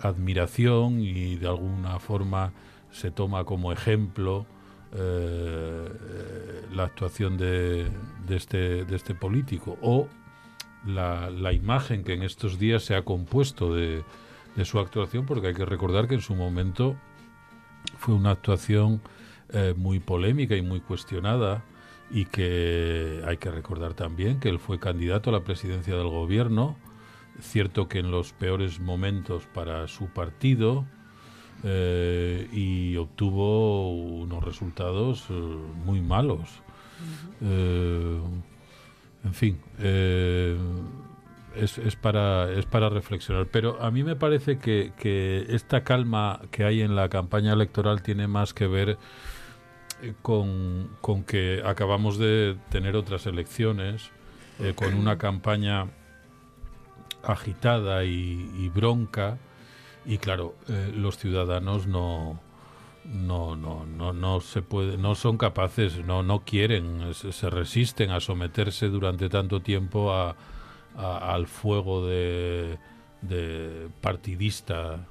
admiración 0.00 1.00
y 1.00 1.36
de 1.36 1.48
alguna 1.48 1.98
forma 2.00 2.52
se 2.92 3.10
toma 3.10 3.44
como 3.44 3.72
ejemplo 3.72 4.44
eh, 4.94 5.88
la 6.70 6.84
actuación 6.84 7.38
de, 7.38 7.90
este, 8.28 8.84
de 8.84 8.96
este 8.96 9.14
político 9.14 9.78
o 9.80 10.06
la, 10.86 11.52
imagen 11.52 12.04
que 12.04 12.12
en 12.12 12.22
estos 12.22 12.58
días 12.58 12.82
se 12.84 12.94
ha 12.94 13.02
compuesto 13.02 13.74
de, 13.74 14.04
su 14.64 14.78
actuación, 14.78 15.24
porque 15.24 15.48
hay 15.48 15.54
que 15.54 15.64
recordar 15.64 16.08
que 16.08 16.14
en 16.14 16.20
su 16.20 16.34
momento 16.34 16.96
fue 17.96 18.14
una 18.14 18.32
actuación 18.32 19.00
eh, 19.50 19.72
muy 19.76 20.00
polémica 20.00 20.56
y 20.56 20.62
muy 20.62 20.80
cuestionada 20.80 21.62
y 22.10 22.24
que 22.24 23.22
hay 23.24 23.36
que 23.36 23.52
recordar 23.52 23.94
también 23.94 24.40
que 24.40 24.48
él 24.48 24.58
fue 24.58 24.80
candidato 24.80 25.30
a 25.30 25.32
la 25.32 25.44
presidencia 25.44 25.94
del 25.94 26.08
gobierno 26.08 26.76
cierto 27.40 27.88
que 27.88 27.98
en 27.98 28.10
los 28.10 28.32
peores 28.32 28.80
momentos 28.80 29.46
para 29.52 29.86
su 29.88 30.08
partido 30.08 30.84
eh, 31.64 32.48
y 32.52 32.96
obtuvo 32.96 33.92
unos 33.92 34.44
resultados 34.44 35.26
eh, 35.30 35.32
muy 35.32 36.00
malos. 36.00 36.48
Eh, 37.40 38.20
en 39.24 39.34
fin, 39.34 39.60
es, 41.56 41.78
es, 41.78 41.96
para, 41.96 42.52
es 42.52 42.66
para 42.66 42.88
reflexionar. 42.88 43.48
Pero 43.50 43.82
a 43.82 43.90
mí 43.90 44.04
me 44.04 44.14
parece 44.14 44.58
que, 44.58 44.92
que 44.96 45.46
esta 45.48 45.82
calma 45.82 46.40
que 46.52 46.64
hay 46.64 46.82
en 46.82 46.94
la 46.94 47.08
campaña 47.08 47.52
electoral 47.52 48.02
tiene 48.02 48.28
más 48.28 48.54
que 48.54 48.68
ver 48.68 48.96
con, 50.22 50.90
con 51.00 51.24
que 51.24 51.62
acabamos 51.64 52.18
de 52.18 52.56
tener 52.70 52.94
otras 52.94 53.26
elecciones, 53.26 54.12
con 54.76 54.94
una 54.94 55.18
campaña 55.18 55.86
agitada 57.22 58.04
y, 58.04 58.70
bronca 58.74 59.38
y 60.06 60.18
claro 60.18 60.54
eh, 60.68 60.92
los 60.94 61.18
ciudadanos 61.18 61.86
no 61.86 62.40
no, 63.04 63.56
no, 63.56 63.86
no, 63.86 64.12
no 64.12 64.40
se 64.40 64.60
puede, 64.60 64.98
no 64.98 65.14
son 65.14 65.38
capaces, 65.38 66.04
no, 66.04 66.22
no 66.22 66.44
quieren, 66.44 67.14
se, 67.14 67.48
resisten 67.48 68.10
a 68.10 68.20
someterse 68.20 68.88
durante 68.88 69.30
tanto 69.30 69.60
tiempo 69.60 70.12
a, 70.12 70.36
al 70.94 71.46
fuego 71.46 72.06
de, 72.06 72.76
de 73.22 73.88
partidista 74.02 75.06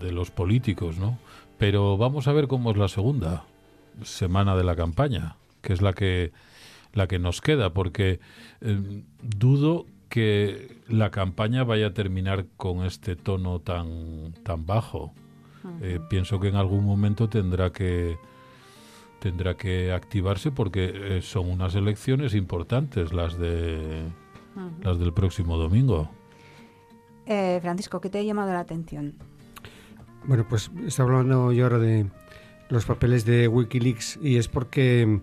de 0.00 0.10
los 0.10 0.32
políticos, 0.32 0.98
¿no? 0.98 1.18
Pero 1.56 1.96
vamos 1.96 2.26
a 2.26 2.32
ver 2.32 2.48
cómo 2.48 2.72
es 2.72 2.76
la 2.76 2.88
segunda 2.88 3.44
semana 4.02 4.56
de 4.56 4.64
la 4.64 4.74
campaña, 4.74 5.36
que 5.62 5.72
es 5.72 5.82
la 5.82 5.92
que 5.92 6.32
la 6.92 7.06
que 7.06 7.18
nos 7.18 7.40
queda, 7.40 7.72
porque 7.72 8.18
eh, 8.60 9.02
dudo 9.22 9.86
que 10.10 10.82
la 10.88 11.10
campaña 11.10 11.64
vaya 11.64 11.86
a 11.86 11.94
terminar 11.94 12.44
con 12.56 12.84
este 12.84 13.16
tono 13.16 13.60
tan, 13.60 14.34
tan 14.42 14.66
bajo. 14.66 15.14
Eh, 15.80 16.00
pienso 16.10 16.40
que 16.40 16.48
en 16.48 16.56
algún 16.56 16.84
momento 16.84 17.28
tendrá 17.28 17.70
que, 17.70 18.18
tendrá 19.20 19.56
que 19.56 19.92
activarse 19.92 20.50
porque 20.50 20.92
eh, 20.92 21.22
son 21.22 21.48
unas 21.50 21.74
elecciones 21.74 22.34
importantes 22.34 23.12
las 23.12 23.38
de 23.38 24.02
las 24.82 24.98
del 24.98 25.12
próximo 25.12 25.56
domingo. 25.56 26.10
Eh, 27.26 27.58
Francisco, 27.62 28.00
¿qué 28.00 28.10
te 28.10 28.18
ha 28.18 28.22
llamado 28.22 28.52
la 28.52 28.60
atención? 28.60 29.14
Bueno, 30.24 30.44
pues 30.48 30.70
está 30.86 31.04
hablando 31.04 31.52
yo 31.52 31.64
ahora 31.64 31.78
de 31.78 32.06
los 32.68 32.84
papeles 32.84 33.24
de 33.24 33.46
Wikileaks 33.46 34.18
y 34.22 34.36
es 34.36 34.48
porque 34.48 35.20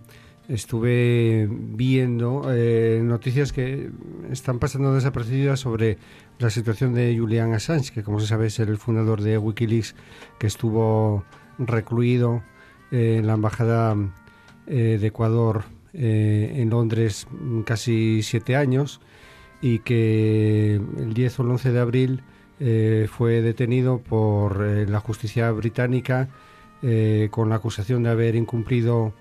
estuve 0.48 1.46
viendo 1.50 2.42
eh, 2.50 3.00
noticias 3.04 3.52
que 3.52 3.90
están 4.30 4.58
pasando 4.58 4.94
desapercibidas 4.94 5.60
sobre 5.60 5.98
la 6.38 6.48
situación 6.48 6.94
de 6.94 7.16
Julian 7.16 7.52
Assange, 7.52 7.92
que 7.92 8.02
como 8.02 8.18
se 8.18 8.26
sabe 8.26 8.46
es 8.46 8.58
el 8.58 8.78
fundador 8.78 9.20
de 9.20 9.36
Wikileaks, 9.36 9.94
que 10.38 10.46
estuvo 10.46 11.24
recluido 11.58 12.42
en 12.90 13.26
la 13.26 13.34
embajada 13.34 13.94
eh, 14.66 14.96
de 14.98 15.06
Ecuador 15.06 15.64
eh, 15.92 16.54
en 16.56 16.70
Londres 16.70 17.26
casi 17.66 18.22
siete 18.22 18.56
años 18.56 19.00
y 19.60 19.80
que 19.80 20.76
el 20.76 21.12
10 21.12 21.40
o 21.40 21.42
el 21.42 21.50
11 21.50 21.72
de 21.72 21.80
abril 21.80 22.22
fue 23.08 23.40
detenido 23.40 23.98
por 23.98 24.60
la 24.60 24.98
justicia 24.98 25.48
británica 25.52 26.28
con 27.30 27.48
la 27.48 27.54
acusación 27.54 28.02
de 28.02 28.10
haber 28.10 28.34
incumplido 28.34 29.12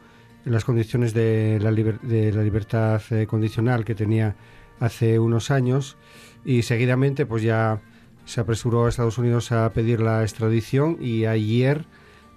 las 0.50 0.66
condiciones 0.66 1.14
de 1.14 1.60
la, 1.62 1.72
de 1.72 2.32
la 2.32 2.44
libertad 2.44 3.02
eh, 3.12 3.28
condicional 3.28 3.86
que 3.86 3.96
tenía 3.96 4.36
hace 4.80 5.20
unos 5.20 5.52
años 5.52 5.98
y 6.46 6.62
seguidamente 6.62 7.26
pues 7.26 7.44
ya 7.44 7.82
se 8.26 8.42
apresuró 8.42 8.86
a 8.86 8.90
Estados 8.90 9.18
Unidos 9.18 9.52
a 9.52 9.72
pedir 9.74 10.02
la 10.02 10.22
extradición 10.22 10.98
y 11.00 11.26
ayer 11.26 11.86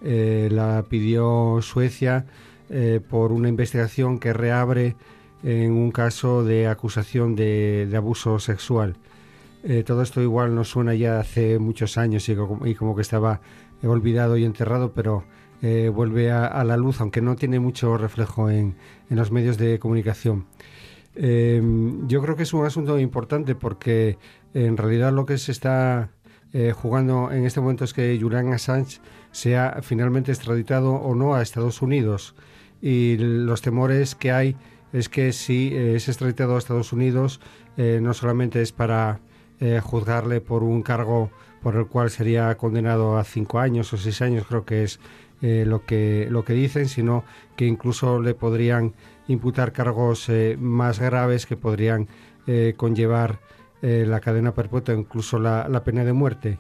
eh, 0.03 0.49
la 0.51 0.85
pidió 0.89 1.61
Suecia 1.63 2.27
eh, 2.71 3.01
por 3.09 3.33
una 3.33 3.49
investigación 3.49 4.19
que 4.19 4.33
reabre 4.33 4.97
en 5.43 5.73
un 5.73 5.91
caso 5.91 6.45
de 6.45 6.67
acusación 6.67 7.35
de, 7.35 7.87
de 7.91 7.97
abuso 7.97 8.39
sexual. 8.39 8.97
todo 9.87 10.03
esto 10.03 10.21
igual 10.21 10.55
nos 10.55 10.69
suena 10.69 10.95
ya 10.95 11.21
hace 11.21 11.59
muchos 11.59 11.97
años 11.97 12.29
y 12.29 12.33
y 12.65 12.75
como 12.75 12.95
que 12.95 13.03
estaba 13.03 13.41
olvidado 13.83 14.37
y 14.37 14.45
enterrado, 14.45 14.93
pero 14.93 15.25
eh, 15.63 15.91
vuelve 15.95 16.31
a, 16.31 16.65
la 16.65 16.77
luz, 16.79 17.01
aunque 17.01 17.21
no 17.21 17.37
tiene 17.37 17.61
mucho 17.61 17.99
reflejo 17.99 18.49
en, 18.49 18.77
los 19.11 19.31
medios 19.31 19.59
de 19.59 19.79
comunicación. 19.79 20.47
Eh, 21.17 21.61
yo 22.07 22.23
creo 22.23 22.37
que 22.37 22.45
es 22.45 22.55
un 22.55 22.65
asunto 22.65 22.99
importante 22.99 23.55
porque 23.55 24.17
en 24.55 24.77
realidad 24.77 25.13
lo 25.13 25.27
que 25.27 25.37
se 25.37 25.53
está 25.53 26.13
eh, 26.53 26.73
jugando 26.73 27.31
en 27.31 27.45
este 27.45 27.61
momento 27.61 27.85
es 27.85 27.93
que 27.93 28.19
Julian 28.21 28.53
Assange 28.53 29.01
sea 29.33 29.81
finalmente 29.83 30.33
extraditado 30.33 30.95
o 30.95 31.15
no 31.15 31.35
a 31.35 31.43
Estados 31.43 31.83
Unidos. 31.83 32.35
Y 32.81 33.19
los 33.19 33.61
temores 33.61 34.15
que 34.15 34.33
hay 34.33 34.57
es 34.93 35.09
que 35.11 35.33
si 35.33 35.75
es 35.75 36.09
extraditado 36.09 36.57
a 36.57 36.59
Estados 36.59 36.93
Unidos, 36.93 37.41
no 37.77 38.15
solamente 38.15 38.63
es 38.63 38.73
para 38.73 39.21
juzgarle 39.83 40.41
por 40.41 40.63
un 40.63 40.83
cargo 40.83 41.31
por 41.63 41.77
el 41.77 41.87
cual 41.87 42.11
sería 42.11 42.57
condenado 42.57 43.19
a 43.19 43.25
cinco 43.25 43.59
años 43.59 43.93
o 43.93 43.99
seis 43.99 44.23
años, 44.23 44.47
creo 44.49 44.65
que 44.65 44.83
es 44.83 44.99
eh, 45.43 45.65
lo, 45.67 45.87
que, 45.87 46.27
lo 46.29 46.45
que 46.45 46.53
dicen, 46.53 46.87
sino 46.87 47.25
que 47.57 47.67
incluso 47.67 48.21
le 48.21 48.35
podrían 48.35 48.93
imputar 49.27 49.73
cargos 49.73 50.29
eh, 50.29 50.59
más 50.61 51.01
graves 51.01 51.47
que 51.47 51.57
podrían 51.57 52.09
eh, 52.47 52.75
conllevar 52.77 53.39
la 53.83 54.21
cadena 54.21 54.53
perpetua, 54.53 54.95
incluso 54.95 55.39
la, 55.39 55.67
la 55.67 55.83
pena 55.83 56.05
de 56.05 56.13
muerte. 56.13 56.59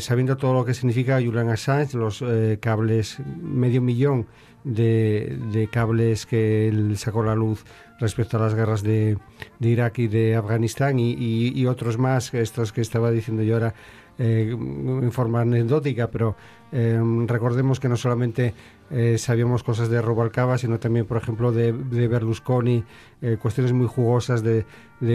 sabiendo 0.00 0.36
todo 0.36 0.52
lo 0.52 0.62
que 0.66 0.74
significa 0.74 1.22
Julian 1.22 1.48
Assange, 1.48 1.96
los 1.96 2.22
cables, 2.60 3.18
medio 3.40 3.80
millón 3.80 4.26
de, 4.62 5.38
de, 5.50 5.68
cables 5.68 6.26
que 6.26 6.68
él 6.68 6.98
sacó 6.98 7.22
a 7.22 7.26
la 7.28 7.34
luz 7.34 7.64
respecto 7.98 8.36
a 8.36 8.40
las 8.40 8.54
guerras 8.54 8.82
de, 8.82 9.16
de 9.58 9.68
Irak 9.70 10.00
y 10.00 10.08
de 10.08 10.36
Afganistán 10.36 10.98
y, 10.98 11.14
y, 11.14 11.66
otros 11.66 11.96
más, 11.96 12.34
estos 12.34 12.74
que 12.74 12.82
estaba 12.82 13.10
diciendo 13.10 13.42
yo 13.42 13.54
ahora 13.54 13.72
en 14.18 15.12
forma 15.12 15.40
anecdótica, 15.40 16.10
pero 16.10 16.36
Em, 16.72 17.28
recordemos 17.28 17.78
que 17.78 17.88
no 17.88 17.96
solamente 17.96 18.52
eh, 18.90 19.18
sabíamos 19.18 19.62
cosas 19.62 19.88
de 19.88 20.02
Robalcaba, 20.02 20.58
sino 20.58 20.78
también, 20.80 21.06
por 21.06 21.16
ejemplo, 21.16 21.52
de, 21.52 21.72
Berlusconi, 21.72 22.84
eh, 23.22 23.36
cuestiones 23.40 23.72
muy 23.72 23.86
jugosas 23.86 24.42
de, 24.42 24.64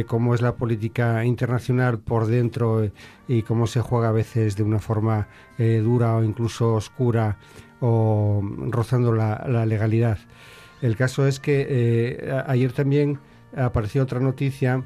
cómo 0.08 0.34
es 0.34 0.42
la 0.42 0.56
política 0.56 1.26
internacional 1.26 2.00
por 2.00 2.28
dentro 2.28 2.84
eh, 2.84 2.92
y 3.28 3.42
cómo 3.42 3.68
se 3.68 3.82
juega 3.82 4.10
a 4.10 4.14
veces 4.14 4.56
de 4.56 4.64
una 4.64 4.80
forma 4.80 5.28
dura 5.58 6.16
o 6.16 6.24
incluso 6.24 6.74
oscura 6.74 7.38
o 7.82 8.42
rozando 8.70 9.12
la, 9.12 9.46
la 9.48 9.66
legalidad. 9.66 10.18
El 10.82 10.96
caso 10.96 11.28
es 11.28 11.40
que 11.40 12.44
ayer 12.48 12.74
también 12.74 13.20
apareció 13.56 14.02
otra 14.02 14.20
noticia 14.20 14.84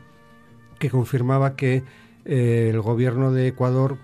que 0.80 0.90
confirmaba 0.90 1.56
que 1.56 1.84
el 2.26 2.82
gobierno 2.82 3.32
de 3.32 3.48
Ecuador 3.48 3.98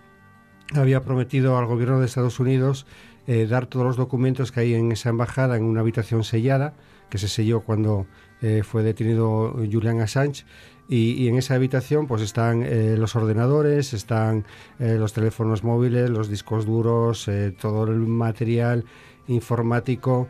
había 0.74 1.02
prometido 1.04 1.58
al 1.58 1.66
gobierno 1.66 2.00
de 2.00 2.06
Estados 2.06 2.40
Unidos 2.40 2.86
eh, 3.28 3.46
dar 3.46 3.68
todos 3.68 3.86
los 3.86 3.98
documentos 3.98 4.52
que 4.52 4.62
hay 4.62 4.74
en 4.74 4.92
esa 4.92 5.10
embajada 5.10 5.56
en 5.56 5.64
una 5.64 5.82
habitación 5.82 6.24
sellada, 6.24 6.74
que 7.10 7.18
se 7.18 7.28
selló 7.28 7.62
cuando 7.62 8.08
eh, 8.42 8.64
fue 8.64 8.84
detenido 8.84 9.54
Julian 9.72 10.02
Assange. 10.02 10.46
Y, 10.90 11.30
en 11.30 11.38
esa 11.38 11.56
habitación 11.56 12.08
pues 12.08 12.22
están 12.22 12.64
eh, 12.64 12.96
los 12.98 13.16
ordenadores, 13.16 13.94
están 13.94 14.46
los 14.80 15.14
teléfonos 15.14 15.64
móviles, 15.64 16.10
los 16.10 16.28
discos 16.28 16.66
duros, 16.66 17.30
todo 17.62 17.86
el 17.86 18.00
material 18.00 18.84
informático 19.28 20.28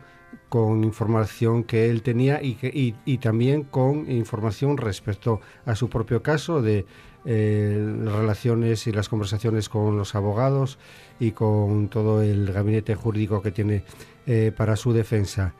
con 0.48 0.84
información 0.84 1.64
que 1.64 1.90
él 1.90 2.02
tenía 2.02 2.40
y, 2.40 2.94
y 3.04 3.18
también 3.18 3.64
con 3.64 4.08
información 4.08 4.76
respecto 4.76 5.40
a 5.66 5.74
su 5.74 5.88
propio 5.88 6.22
caso 6.22 6.62
de 6.62 6.86
eh, 7.24 7.80
relaciones 8.04 8.88
y 8.88 8.92
las 8.92 9.08
conversaciones 9.08 9.68
con 9.68 9.96
los 9.96 10.16
abogados 10.16 10.78
y 11.20 11.30
con 11.30 11.88
todo 11.88 12.20
el 12.20 12.52
gabinete 12.52 12.96
jurídico 12.96 13.40
que 13.42 13.52
tiene 13.52 13.84
eh, 14.26 14.50
para 14.56 14.74
su 14.74 14.92
defensa. 14.92 15.54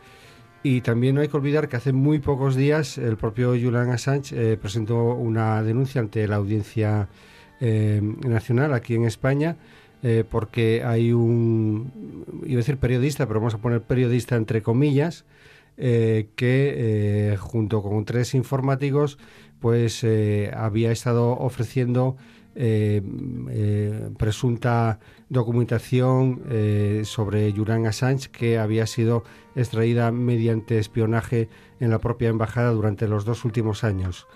Y 0.64 0.80
también 0.80 1.14
no 1.14 1.20
hay 1.20 1.28
que 1.28 1.36
olvidar 1.36 1.68
que 1.68 1.76
hace 1.76 1.92
muy 1.92 2.18
pocos 2.18 2.56
días 2.56 2.98
el 2.98 3.16
propio 3.16 3.50
Julian 3.50 3.90
Assange 3.90 4.34
eh, 4.34 4.56
presentó 4.56 5.14
una 5.14 5.62
denuncia 5.62 6.00
ante 6.00 6.26
la 6.26 6.36
Audiencia 6.36 7.08
Nacional 7.60 8.74
aquí 8.74 8.96
en 8.96 9.04
España 9.04 9.56
porque 10.30 10.82
hay 10.84 11.12
un, 11.12 12.24
iba 12.44 12.54
a 12.54 12.56
decir 12.56 12.76
periodista, 12.76 13.28
pero 13.28 13.38
vamos 13.38 13.54
a 13.54 13.58
poner 13.58 13.82
periodista 13.82 14.34
entre 14.34 14.62
comillas, 14.62 15.24
que 15.76 17.36
junto 17.38 17.80
con 17.82 18.04
tres 18.04 18.34
informáticos 18.34 19.16
pues 19.62 20.04
había 20.54 20.90
estado 20.90 21.30
ofreciendo 21.38 22.16
eh, 22.54 23.00
eh, 23.48 24.10
presunta 24.18 24.98
documentación 25.30 26.42
sobre 27.04 27.50
Julian 27.52 27.86
Assange 27.86 28.28
que 28.30 28.58
había 28.58 28.86
sido 28.86 29.24
extraída 29.56 30.12
mediante 30.12 30.78
espionaje 30.78 31.48
en 31.80 31.88
la 31.88 31.98
propia 31.98 32.28
embajada 32.28 32.72
durante 32.72 33.08
los 33.08 33.24
dos 33.24 33.46
últimos 33.46 33.84
años. 33.84 34.26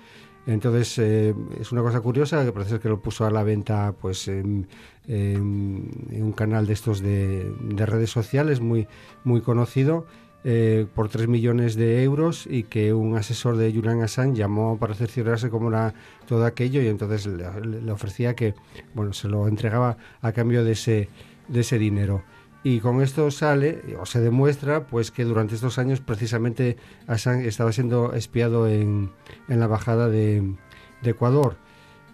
Entonces 0.47 0.97
es 0.99 1.73
una 1.73 1.83
cosa 1.83 2.01
curiosa 2.01 2.45
que 2.45 2.53
parece 2.53 2.79
que 2.79 2.89
lo 2.89 3.03
puso 3.03 3.27
a 3.27 3.31
la 3.33 3.43
venta 3.43 3.95
pues 4.01 4.29
en, 4.29 4.69
un 5.09 6.33
canal 6.37 6.67
de 6.67 6.73
estos 6.73 7.01
de, 7.01 7.53
de 7.61 7.85
redes 7.85 8.11
sociales 8.11 8.61
muy, 8.61 8.87
muy 9.25 9.41
conocido 9.41 10.07
eh, 10.49 10.87
por 10.95 11.09
3 11.09 11.27
millones 11.27 11.75
de 11.75 12.05
euros 12.05 12.47
y 12.49 12.63
que 12.63 12.95
un 12.95 13.17
asesor 13.17 13.57
de 13.57 13.73
Julian 13.73 14.03
Assange 14.03 14.39
llamó 14.39 14.79
para 14.79 14.95
cerciorarse 14.95 15.51
cómo 15.51 15.71
era 15.71 15.93
todo 16.25 16.47
aquello 16.47 16.81
y 16.81 16.87
entonces 16.87 17.27
le, 17.27 17.91
ofrecía 17.91 18.37
que 18.37 18.55
bueno 18.95 19.13
se 19.13 19.27
lo 19.27 19.49
entregaba 19.49 19.97
a 20.23 20.31
cambio 20.31 20.63
de 20.63 20.71
ese, 20.73 21.09
de 21.49 21.61
ese 21.63 21.81
dinero. 21.81 22.23
Y 22.63 22.79
con 22.79 23.03
esto 23.03 23.29
sale, 23.33 23.83
o 24.01 24.07
se 24.07 24.21
demuestra, 24.21 24.87
pues 24.87 25.11
que 25.11 25.25
durante 25.25 25.57
estos 25.57 25.81
años 25.81 26.01
precisamente 26.01 26.77
Assange 27.09 27.49
estaba 27.49 27.73
siendo 27.73 28.13
espiado 28.13 28.69
en, 28.69 29.11
en 29.49 29.59
la 29.59 29.65
embajada 29.65 30.09
de, 30.09 30.55
de 31.03 31.11
Ecuador 31.11 31.57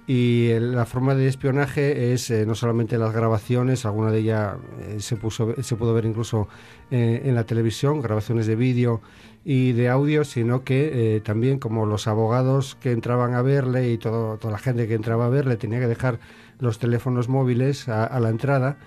y 0.06 0.50
la 0.58 0.84
forma 0.84 1.14
de 1.14 1.28
espionaje 1.28 2.12
es 2.12 2.28
eh, 2.30 2.44
no 2.44 2.56
solamente 2.56 2.98
las 2.98 3.12
grabaciones, 3.12 3.84
alguna 3.84 4.10
de 4.10 4.18
ellas 4.18 4.56
eh, 4.80 4.96
se, 4.98 5.16
puso, 5.16 5.54
se 5.62 5.76
pudo 5.76 5.94
ver 5.94 6.06
incluso 6.06 6.48
eh, 6.90 7.22
en 7.24 7.36
la 7.36 7.44
televisión, 7.44 8.00
grabaciones 8.00 8.46
de 8.46 8.56
vídeo 8.56 9.00
y 9.44 9.72
de 9.72 9.88
audio, 9.88 10.24
sino 10.24 10.64
que 10.64 11.20
también 11.24 11.58
como 11.58 11.84
los 11.84 12.06
abogados 12.06 12.76
que 12.80 12.92
entraban 12.92 13.34
a 13.34 13.42
verle 13.42 13.90
y 13.90 13.98
todo, 13.98 14.38
toda 14.38 14.52
la 14.52 14.58
gente 14.58 14.86
que 14.86 14.94
entraba 14.94 15.26
a 15.26 15.28
verle 15.28 15.56
tenía 15.56 15.80
que 15.80 15.88
dejar 15.88 16.20
los 16.60 16.78
teléfonos 16.78 17.28
móviles 17.28 17.88
a, 17.88 18.20
la 18.20 18.28
entrada, 18.28 18.78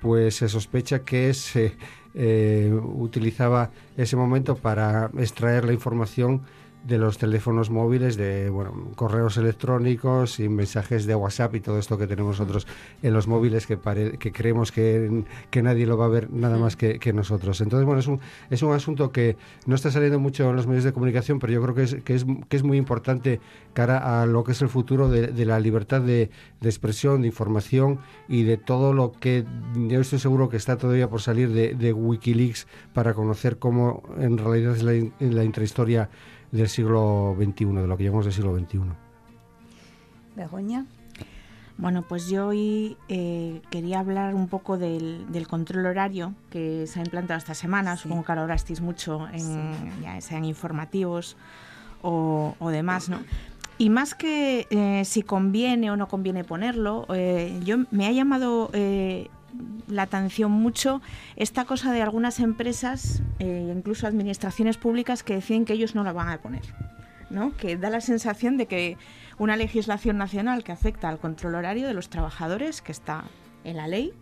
pues 0.00 0.36
se 0.36 0.48
sospecha 0.48 1.00
que 1.00 1.34
se 1.34 1.76
utilizaba 2.14 3.72
ese 3.96 4.14
momento 4.14 4.54
para 4.54 5.10
extraer 5.18 5.64
la 5.64 5.72
información 5.72 6.42
de 6.84 6.98
los 6.98 7.18
teléfonos 7.18 7.70
móviles, 7.70 8.16
de 8.16 8.50
bueno, 8.50 8.72
correos 8.96 9.36
electrónicos 9.36 10.40
y 10.40 10.48
mensajes 10.48 11.06
de 11.06 11.14
WhatsApp 11.14 11.54
y 11.54 11.60
todo 11.60 11.78
esto 11.78 11.96
que 11.96 12.06
tenemos 12.06 12.40
nosotros 12.40 12.66
en 13.02 13.12
los 13.12 13.28
móviles 13.28 13.66
que, 13.66 13.78
que 14.18 14.32
creemos 14.32 14.72
que, 14.72 15.24
que, 15.50 15.62
nadie 15.62 15.86
lo 15.86 15.96
va 15.96 16.06
a 16.06 16.08
ver 16.08 16.32
nada 16.32 16.58
más 16.58 16.76
que, 16.76 17.12
nosotros. 17.12 17.60
Entonces, 17.60 17.84
bueno, 17.84 18.00
es 18.00 18.06
un, 18.06 18.20
es 18.50 18.62
un 18.62 18.72
asunto 18.72 19.12
que 19.12 19.36
no 19.66 19.74
está 19.74 19.90
saliendo 19.90 20.18
mucho 20.18 20.48
en 20.50 20.56
los 20.56 20.66
medios 20.66 20.84
de 20.84 20.92
comunicación, 20.92 21.38
pero 21.38 21.52
yo 21.52 21.62
creo 21.62 21.74
que 21.74 21.82
es, 21.82 21.94
que 22.02 22.14
es, 22.14 22.26
que 22.48 22.56
es 22.56 22.62
muy 22.62 22.78
importante 22.78 23.40
cara 23.74 24.22
a 24.22 24.26
lo 24.26 24.44
que 24.44 24.52
es 24.52 24.62
el 24.62 24.68
futuro 24.68 25.08
de, 25.08 25.44
la 25.44 25.60
libertad 25.60 26.00
de, 26.00 26.30
expresión, 26.62 27.22
de 27.22 27.28
información 27.28 28.00
y 28.28 28.42
de 28.42 28.56
todo 28.56 28.92
lo 28.92 29.12
que 29.12 29.44
yo 29.74 30.00
estoy 30.00 30.18
seguro 30.18 30.48
que 30.48 30.56
está 30.56 30.76
todavía 30.76 31.08
por 31.08 31.20
salir 31.20 31.50
de, 31.50 31.92
Wikileaks 31.92 32.66
para 32.92 33.14
conocer 33.14 33.58
cómo 33.58 34.02
en 34.18 34.38
realidad 34.38 34.74
es 34.74 34.82
la, 34.82 34.92
la 35.20 35.44
intrahistoria 35.44 36.08
del 36.52 36.68
siglo 36.68 37.34
XXI, 37.36 37.64
de 37.64 37.86
lo 37.86 37.96
que 37.96 38.04
llamamos 38.04 38.26
del 38.26 38.34
siglo 38.34 38.56
XXI. 38.56 38.80
Begoña. 40.36 40.86
Bueno, 41.78 42.02
pues 42.02 42.28
yo 42.28 42.48
hoy 42.48 42.96
eh, 43.08 43.60
quería 43.70 44.00
hablar 44.00 44.34
un 44.34 44.46
poco 44.46 44.78
del, 44.78 45.26
control 45.48 45.86
horario 45.86 46.34
que 46.50 46.86
se 46.86 47.00
ha 47.00 47.02
implantado 47.02 47.38
esta 47.38 47.54
semana. 47.54 47.96
Supongo 47.96 48.24
que 48.24 48.32
ahora 48.32 48.54
estéis 48.54 48.80
mucho 48.80 49.26
en, 49.32 50.00
ya 50.00 50.20
sean 50.20 50.44
informativos 50.44 51.36
o, 52.02 52.54
demás, 52.70 53.08
¿no? 53.08 53.18
Y 53.78 53.90
más 53.90 54.14
que 54.14 54.66
eh, 54.70 55.04
si 55.04 55.22
conviene 55.22 55.90
o 55.90 55.96
no 55.96 56.06
conviene 56.06 56.44
ponerlo, 56.44 57.06
eh, 57.14 57.58
yo 57.64 57.78
me 57.90 58.06
ha 58.06 58.12
llamado 58.12 58.70
la 59.88 60.02
atención 60.02 60.50
mucho 60.50 61.02
esta 61.36 61.64
cosa 61.64 61.92
de 61.92 62.02
algunas 62.02 62.40
empresas, 62.40 63.22
e 63.38 63.72
incluso 63.74 64.06
administraciones 64.06 64.76
públicas, 64.76 65.22
que 65.22 65.34
deciden 65.34 65.64
que 65.64 65.74
ellos 65.74 65.94
no 65.94 66.04
la 66.04 66.12
van 66.12 66.28
a 66.28 66.38
poner. 66.38 66.62
¿no? 67.30 67.56
Que 67.56 67.76
da 67.76 67.90
la 67.90 68.00
sensación 68.00 68.56
de 68.56 68.66
que 68.66 68.98
una 69.38 69.56
legislación 69.56 70.18
nacional 70.18 70.62
que 70.62 70.72
afecta 70.72 71.08
al 71.08 71.18
control 71.18 71.54
horario 71.54 71.86
de 71.86 71.94
los 71.94 72.10
trabajadores, 72.10 72.82
que 72.82 72.92
está 72.92 73.24
en 73.64 73.76
la 73.76 73.86
ley, 73.86 74.12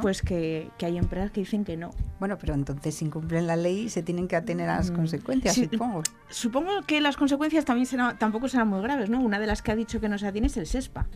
pues 0.00 0.22
que, 0.22 0.70
hay 0.80 0.96
empresas 0.96 1.30
que 1.30 1.40
dicen 1.40 1.64
que 1.64 1.76
no. 1.76 1.90
Bueno, 2.20 2.38
pero 2.38 2.54
entonces 2.54 2.94
si 2.94 3.04
incumplen 3.04 3.46
la 3.46 3.56
ley 3.56 3.88
se 3.88 4.02
tienen 4.02 4.28
que 4.28 4.36
atener 4.36 4.68
a 4.68 4.76
las 4.76 4.90
mm, 4.90 4.94
consecuencias, 4.94 5.54
supongo. 5.54 6.02
Supongo 6.28 6.82
que 6.86 7.00
las 7.00 7.16
consecuencias 7.16 7.64
también 7.64 7.88
tampoco 8.18 8.48
serán 8.48 8.68
muy 8.68 8.80
graves, 8.82 9.10
¿no? 9.10 9.20
Una 9.20 9.38
de 9.38 9.46
las 9.46 9.62
que 9.62 9.72
ha 9.72 9.76
dicho 9.76 10.00
que 10.00 10.08
no 10.08 10.18
se 10.18 10.26
atiene 10.26 10.46
es 10.46 10.56
el 10.56 10.66
SESPA 10.66 11.06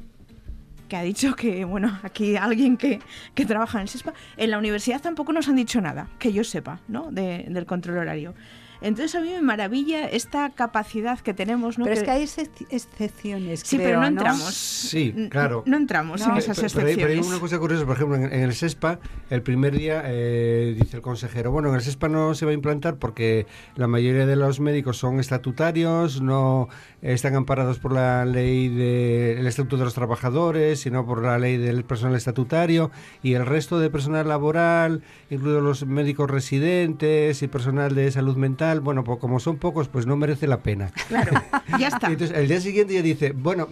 que 0.89 0.97
ha 0.97 1.03
dicho 1.03 1.34
que, 1.36 1.64
bueno, 1.64 1.99
aquí 2.03 2.36
alguien 2.36 2.76
que, 2.76 3.01
que, 3.34 3.45
trabaja 3.45 3.78
en 3.78 3.82
el 3.82 3.89
SESPA, 3.89 4.14
en 4.36 4.51
la 4.51 4.59
universidad 4.59 5.01
tampoco 5.01 5.32
nos 5.32 5.49
han 5.49 5.57
dicho 5.57 5.80
nada, 5.80 6.09
que 6.18 6.32
yo 6.32 6.45
sepa, 6.45 6.80
¿no? 6.89 7.11
del 7.11 7.66
control 7.66 7.99
horario. 7.99 8.34
Entonces 8.81 9.14
a 9.14 9.20
mí 9.20 9.31
me 9.31 9.43
maravilla 9.43 10.07
esta 10.09 10.51
capacidad 10.51 11.18
que 11.18 11.35
tenemos. 11.35 11.79
¿no? 11.79 11.85
Pero 11.85 11.97
es 11.97 12.03
que 12.03 12.11
hay 12.11 12.22
excepciones. 12.70 13.61
Sí, 13.64 13.79
pero 13.79 14.01
no 14.01 14.07
entramos. 14.07 14.55
Sí, 14.55 15.29
claro. 15.31 15.62
No, 15.66 15.76
entramos 15.76 16.20
en 16.22 16.37
esas 16.37 16.59
excepciones. 16.59 16.97
Pero 16.97 17.09
hay, 17.09 17.18
una 17.18 17.41
cosa 17.41 17.59
curiosa, 17.59 17.85
por 17.85 17.97
ejemplo, 17.97 18.16
en, 18.16 18.33
el 18.33 18.55
SESPA, 18.55 19.01
el 19.31 19.43
primer 19.43 19.76
día 19.76 20.03
eh, 20.07 20.76
dice 20.79 20.97
el 20.97 21.03
consejero, 21.03 21.51
bueno, 21.51 21.70
en 21.70 21.76
el 21.76 21.81
SESPA 21.81 22.09
no 22.09 22.35
se 22.35 22.45
va 22.45 22.53
a 22.53 22.55
implantar 22.55 22.97
porque 22.97 23.47
la 23.74 23.89
mayoría 23.89 24.26
de 24.26 24.37
los 24.37 24.61
médicos 24.61 24.97
son 24.97 25.20
estatutarios, 25.20 26.20
no 26.20 26.68
están 27.03 27.37
amparados 27.37 27.79
por 27.79 27.93
la 27.93 28.24
ley 28.24 28.68
del 28.68 29.47
Estatuto 29.47 29.79
de 29.79 29.85
los 29.85 29.95
Trabajadores, 29.95 30.81
sino 30.81 31.07
por 31.07 31.22
la 31.22 31.39
ley 31.39 31.57
del 31.57 31.85
personal 31.85 32.16
estatutario, 32.16 32.91
y 33.22 33.35
el 33.35 33.47
resto 33.47 33.79
de 33.79 33.91
personal 33.91 34.29
laboral, 34.29 35.03
incluidos 35.31 35.62
los 35.62 35.87
médicos 35.87 36.31
residentes 36.31 37.43
y 37.43 37.49
personal 37.49 37.95
de 37.95 38.11
salud 38.11 38.37
mental, 38.37 38.67
bueno, 38.80 39.04
pues 39.04 39.18
como 39.18 39.40
son 39.40 39.56
pocos, 39.56 39.88
pues 39.88 40.06
no 40.06 40.16
merece 40.16 40.46
la 40.46 40.62
pena. 40.62 40.92
Claro, 41.08 41.32
ya 41.78 41.88
está. 41.88 42.06
Entonces, 42.10 42.36
el 42.36 42.48
día 42.48 42.60
siguiente 42.60 42.94
ya 42.94 43.02
dice, 43.02 43.32
bueno, 43.32 43.68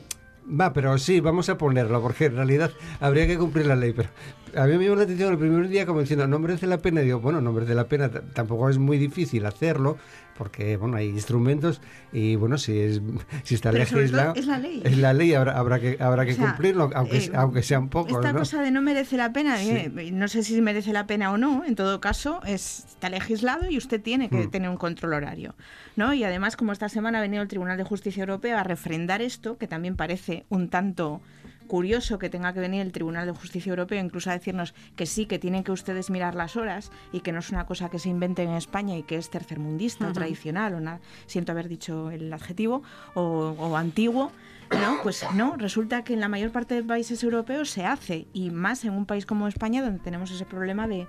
va, 0.49 0.73
pero 0.73 0.97
sí, 0.99 1.21
vamos 1.21 1.49
a 1.49 1.59
ponerlo, 1.59 2.01
porque 2.03 2.27
en 2.27 2.37
realidad 2.37 2.71
habría 3.01 3.27
que 3.27 3.39
cumplir 3.39 3.67
la 3.67 3.77
ley, 3.77 3.93
pero 3.93 4.09
a 4.57 4.67
mí 4.67 4.77
me 4.77 4.85
llamó 4.85 4.97
la 4.97 5.03
atención 5.03 5.33
el 5.33 5.39
primer 5.39 5.69
día 5.69 5.87
como 5.87 6.01
diciendo, 6.01 6.27
no 6.27 6.39
merece 6.39 6.67
la 6.67 6.79
pena, 6.79 7.03
y 7.03 7.07
digo, 7.07 7.21
bueno, 7.21 7.41
no 7.41 7.53
merece 7.53 7.75
la 7.75 7.89
pena, 7.89 8.11
tampoco 8.11 8.69
es 8.69 8.79
muy 8.79 8.99
difícil 8.99 9.47
hacerlo, 9.47 9.97
porque 10.37 10.77
bueno 10.77 10.97
hay 10.97 11.09
instrumentos 11.09 11.81
y 12.13 12.37
bueno 12.37 12.59
si 12.59 12.79
es 12.79 13.01
si 13.43 13.55
está 13.55 13.73
legislado 13.73 14.35
es 14.35 14.47
la 14.47 14.59
ley. 14.59 14.83
es 14.85 14.99
la 14.99 15.13
ley 15.13 15.35
habrá, 15.35 15.59
habrá 15.59 15.81
que 15.81 15.97
habrá 15.99 16.27
que 16.27 16.37
cumplirlo 16.37 16.91
aunque 16.95 17.19
eh, 17.19 17.31
aunque 17.35 17.63
sean 17.63 17.89
pocos 17.89 18.13
esta 18.13 18.33
cosa 18.33 18.63
de 18.63 18.71
no 18.71 18.83
merece 18.83 19.17
la 19.17 19.33
pena 19.33 19.63
eh, 19.63 19.91
no 20.13 20.29
sé 20.29 20.43
si 20.43 20.61
merece 20.61 20.93
la 20.93 21.07
pena 21.07 21.33
o 21.33 21.39
no 21.39 21.65
en 21.65 21.75
todo 21.75 22.01
caso 22.01 22.41
está 22.45 23.09
legislado 23.09 23.71
y 23.71 23.79
usted 23.79 24.01
tiene 24.01 24.29
que 24.29 24.47
mm. 24.47 24.51
tener 24.51 24.71
un 24.71 24.77
control 24.77 25.15
horario 25.15 25.55
no 25.97 26.13
y 26.15 26.25
además 26.25 26.57
como 26.57 26.73
esta 26.73 26.89
semana 26.89 27.19
ha 27.19 27.23
venido 27.23 27.43
el 27.43 27.49
Tribunal 27.49 27.77
de 27.77 27.85
Justicia 27.85 28.21
Europeo 28.21 28.59
a 28.59 28.63
refrendar 28.63 29.23
esto 29.23 29.57
que 29.59 29.67
también 29.67 29.97
parece 29.97 30.45
un 30.49 30.69
tanto 30.69 31.23
curioso 31.67 32.19
que 32.19 32.31
tenga 32.31 32.53
que 32.53 32.61
venir 32.61 32.81
el 32.81 32.93
Tribunal 32.93 33.27
de 33.27 33.33
Justicia 33.33 33.71
Europeo 33.71 34.03
incluso 34.03 34.31
a 34.31 34.33
decirnos 34.33 34.75
que 34.97 35.07
sí, 35.07 35.27
que 35.27 35.39
tienen 35.39 35.65
que 35.65 35.73
ustedes 35.73 36.11
mirar 36.11 36.35
las 36.35 36.57
horas 36.57 36.91
y 37.13 37.21
que 37.21 37.33
no 37.33 37.41
es 37.41 37.51
una 37.51 37.67
cosa 37.67 37.91
que 37.91 37.99
se 37.99 38.09
invente 38.09 38.43
en 38.43 38.51
España 38.51 38.97
y 38.97 39.03
que 39.03 39.17
es 39.17 39.31
tercermundista 39.31 40.09
o 40.09 40.13
tradicional, 40.13 40.75
o 40.75 40.81
nada, 40.81 41.01
siento 41.27 41.53
haber 41.53 41.69
dicho 41.69 42.11
el 42.11 42.33
adjetivo, 42.33 42.83
o, 43.15 43.77
antiguo. 43.77 44.33
No, 44.71 44.99
pues 45.03 45.25
no, 45.35 45.57
resulta 45.57 46.03
que 46.03 46.15
en 46.15 46.21
la 46.21 46.29
mayor 46.29 46.51
parte 46.51 46.75
de 46.75 46.83
países 46.83 47.23
europeos 47.23 47.71
se 47.71 47.85
hace, 47.85 48.27
y 48.33 48.51
más 48.51 48.85
en 48.85 48.95
un 48.95 49.07
país 49.07 49.25
como 49.25 49.47
España, 49.47 49.83
donde 49.83 50.01
tenemos 50.01 50.31
ese 50.33 50.45
problema 50.45 50.89
de, 50.89 51.07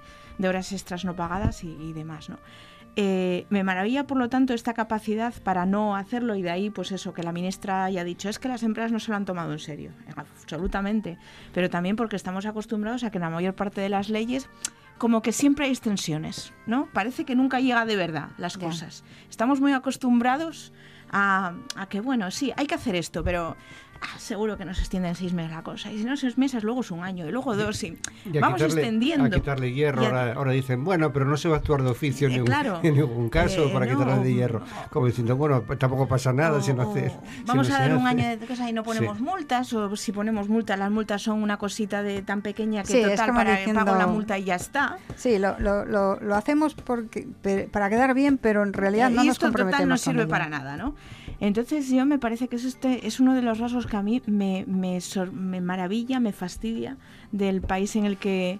horas 0.48 0.72
extras 0.72 1.06
no 1.06 1.16
pagadas 1.16 1.64
y, 1.64 1.70
y 1.70 1.94
demás, 1.94 2.30
¿no? 2.30 2.38
Eh, 3.00 3.46
me 3.52 3.64
maravilla, 3.64 4.08
por 4.08 4.18
lo 4.18 4.28
tanto, 4.28 4.56
esta 4.56 4.74
capacidad 4.74 5.32
para 5.44 5.68
no 5.68 5.96
hacerlo 5.96 6.34
y 6.34 6.42
de 6.42 6.50
ahí, 6.50 6.72
pues 6.72 6.92
eso, 6.92 7.14
que 7.14 7.22
la 7.22 7.32
ministra 7.32 7.86
haya 7.86 8.04
dicho, 8.04 8.28
es 8.28 8.40
que 8.40 8.48
las 8.48 8.64
empresas 8.64 8.92
no 8.92 9.00
se 9.00 9.12
lo 9.12 9.18
han 9.18 9.26
tomado 9.26 9.54
en 9.54 9.60
serio, 9.60 9.92
absolutamente, 10.16 11.20
pero 11.54 11.70
también 11.70 11.96
porque 11.96 12.16
estamos 12.16 12.48
acostumbrados 12.48 13.04
a 13.04 13.12
que 13.12 13.20
en 13.20 13.22
la 13.22 13.30
mayor 13.30 13.54
parte 13.54 13.82
de 13.82 13.90
las 13.90 14.10
leyes 14.10 14.50
como 14.98 15.22
que 15.22 15.32
siempre 15.32 15.66
hay 15.66 15.72
extensiones, 15.72 16.54
¿no? 16.66 16.88
Parece 16.92 17.24
que 17.24 17.36
nunca 17.36 17.60
llega 17.60 17.86
de 17.86 17.96
verdad 17.96 18.30
las 18.40 18.58
cosas. 18.58 19.04
Estamos 19.30 19.62
muy 19.62 19.74
acostumbrados 19.74 20.74
a, 21.12 21.54
a, 21.76 21.88
que, 21.90 22.02
bueno, 22.02 22.32
sí, 22.32 22.52
hay 22.58 22.66
que 22.66 22.74
hacer 22.74 22.96
esto, 22.96 23.24
pero 23.24 23.56
Ah, 24.02 24.20
seguro 24.20 24.58
que 24.58 24.66
nos 24.66 24.80
extienden 24.80 25.16
seis 25.16 25.34
meses 25.34 25.52
la 25.52 25.64
cosa. 25.64 25.92
Y 25.92 26.00
si 26.00 26.04
no 26.04 26.18
seis 26.18 26.38
meses, 26.38 26.64
luego 26.64 26.82
es 26.82 26.92
un 26.92 27.04
año, 27.04 27.28
y 27.28 27.32
luego 27.32 27.56
dos, 27.56 27.84
y, 27.84 27.98
vamos 28.40 28.62
extendiendo. 28.62 29.26
A 29.26 29.30
quitarle 29.30 29.74
hierro, 29.74 30.06
ahora, 30.06 30.52
dicen, 30.52 30.84
bueno, 30.84 31.12
pero 31.12 31.26
no 31.26 31.38
se 31.38 31.50
va 31.50 31.56
a 31.56 31.60
actuar 31.60 31.82
de 31.82 31.90
oficio 31.90 32.28
en, 32.28 32.34
ningún, 32.34 33.30
caso 33.30 33.68
eh, 33.68 33.74
para 33.74 33.88
quitarle 33.88 34.24
de 34.24 34.34
hierro. 34.34 34.62
Como 34.92 35.08
diciendo, 35.08 35.36
bueno, 35.36 35.62
tampoco 35.78 36.08
pasa 36.08 36.34
nada 36.34 36.62
si 36.62 36.74
no 36.74 36.90
hace. 36.90 37.12
Vamos 37.46 37.70
a 37.70 37.80
dar 37.80 37.96
un 37.96 38.06
año 38.06 38.38
de 38.38 38.46
cosa 38.46 38.70
y 38.70 38.74
no 38.74 38.84
ponemos 38.84 39.20
multas, 39.20 39.72
o 39.74 39.96
si 39.96 40.12
ponemos 40.12 40.50
multas, 40.50 40.78
las 40.78 40.92
multas 40.92 41.22
son 41.22 41.42
una 41.42 41.58
cosita 41.58 42.04
de 42.04 42.22
tan 42.22 42.42
pequeña 42.42 42.84
que 42.84 43.04
total 43.04 43.34
para 43.34 43.58
diciendo... 43.58 43.86
pago 43.86 43.98
la 43.98 44.08
multa 44.08 44.38
y 44.38 44.46
ya 44.46 44.56
está. 44.56 44.98
Sí, 45.16 45.40
lo, 45.40 45.60
lo, 45.60 45.86
lo, 45.86 46.36
hacemos 46.36 46.74
porque, 46.76 47.28
para 47.72 47.90
quedar 47.90 48.14
bien, 48.14 48.38
pero 48.38 48.64
en 48.64 48.74
realidad 48.74 49.10
no 49.10 49.24
y 49.24 49.28
nos 49.28 49.36
esto 49.36 49.52
total 49.52 49.88
no 49.88 49.98
sirve 49.98 50.28
para 50.28 50.50
nada, 50.50 50.78
¿no? 50.78 50.96
Entonces 51.40 51.90
yo 51.90 52.06
me 52.06 52.18
parece 52.18 52.48
que 52.48 52.56
es, 52.56 52.66
este, 52.66 53.06
es 53.06 53.20
uno 53.20 53.36
de 53.36 53.42
los 53.42 53.60
rasgos 53.60 53.86
que 53.86 53.96
a 53.96 54.02
mí 54.02 54.22
me, 54.26 54.66
me, 54.68 55.00
me 55.34 55.62
maravilla, 55.62 56.20
me 56.20 56.34
fastidia 56.34 56.98
del 57.32 57.62
país 57.62 57.96
en 57.96 58.06
el 58.06 58.18
que 58.18 58.60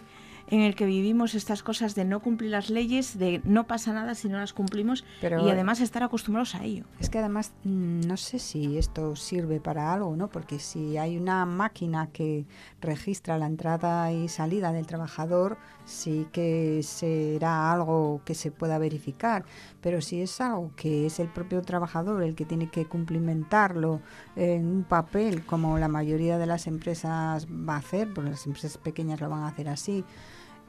en 0.50 0.62
el 0.62 0.76
que 0.76 0.86
vivimos 0.86 1.36
estas 1.36 1.62
cosas 1.62 1.96
de 1.96 2.06
no 2.06 2.22
cumplir 2.22 2.52
las 2.52 2.70
leyes, 2.70 3.18
de 3.18 3.42
no 3.44 3.68
pasa 3.68 3.94
nada 3.94 4.16
si 4.16 4.30
no 4.30 4.38
las 4.38 4.54
cumplimos 4.54 5.04
y 5.22 5.50
además 5.50 5.82
estar 5.82 6.04
acostumbrados 6.04 6.56
a 6.56 6.64
ello. 6.64 6.86
Es 7.00 7.10
que 7.10 7.20
además 7.20 7.52
mm, 7.64 8.02
no 8.02 8.18
sé 8.18 8.40
si 8.40 8.78
esto 8.78 9.16
sirve 9.16 9.60
para 9.60 9.94
algo, 9.94 10.16
¿no? 10.16 10.30
Porque 10.30 10.60
si 10.60 10.98
hay 10.98 11.18
una 11.18 11.46
máquina 11.46 12.08
que 12.12 12.46
registra 12.82 13.38
la 13.38 13.48
entrada 13.48 14.12
y 14.12 14.30
salida 14.30 14.72
del 14.72 14.88
trabajador, 14.88 15.58
sí 15.86 16.28
que 16.32 16.82
será 16.84 17.72
algo 17.72 18.22
que 18.26 18.36
se 18.36 18.52
pueda 18.52 18.78
verificar, 18.78 19.46
pero 19.82 20.02
si 20.02 20.22
es 20.22 20.40
algo 20.42 20.72
que 20.76 21.06
es 21.06 21.20
el 21.20 21.28
propio 21.28 21.62
trabajador 21.62 22.24
el 22.24 22.36
que 22.36 22.46
tiene 22.46 22.70
que 22.70 22.86
cumplimentarlo 22.86 24.02
en 24.36 24.68
un 24.68 24.84
papel, 24.84 25.46
como 25.46 25.78
la 25.78 25.88
mayoría 25.88 26.38
de 26.38 26.46
las 26.46 26.68
empresas 26.68 27.48
va 27.48 27.76
a 27.76 27.80
hacer, 27.80 28.14
porque 28.14 28.32
las 28.32 28.46
empresas 28.46 28.78
pequeñas 28.78 29.20
lo 29.20 29.30
van 29.30 29.44
a 29.44 29.48
hacer 29.48 29.70
así, 29.70 30.04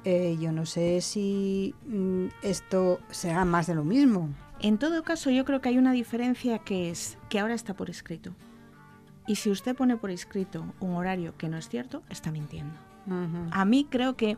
eh, 0.04 0.36
yo 0.40 0.52
no 0.52 0.66
sé 0.66 1.00
si 1.00 1.74
mm, 1.86 2.26
esto 2.42 3.00
será 3.10 3.44
más 3.44 3.66
de 3.66 3.74
lo 3.74 3.84
mismo. 3.84 4.30
En 4.60 4.78
todo 4.78 5.02
caso, 5.02 5.30
yo 5.30 5.44
creo 5.44 5.60
que 5.60 5.68
hay 5.68 5.78
una 5.78 5.92
diferencia 5.92 6.58
que 6.58 6.90
es 6.90 7.18
que 7.28 7.38
ahora 7.38 7.54
está 7.54 7.74
por 7.74 7.90
escrito. 7.90 8.32
Y 9.26 9.36
si 9.36 9.50
usted 9.50 9.76
pone 9.76 9.96
por 9.96 10.10
escrito 10.10 10.64
un 10.80 10.94
horario 10.94 11.36
que 11.36 11.48
no 11.48 11.58
es 11.58 11.68
cierto, 11.68 12.02
está 12.08 12.32
mintiendo. 12.32 12.74
A 13.52 13.64
mí 13.64 13.86
creo 13.88 14.16
que 14.16 14.36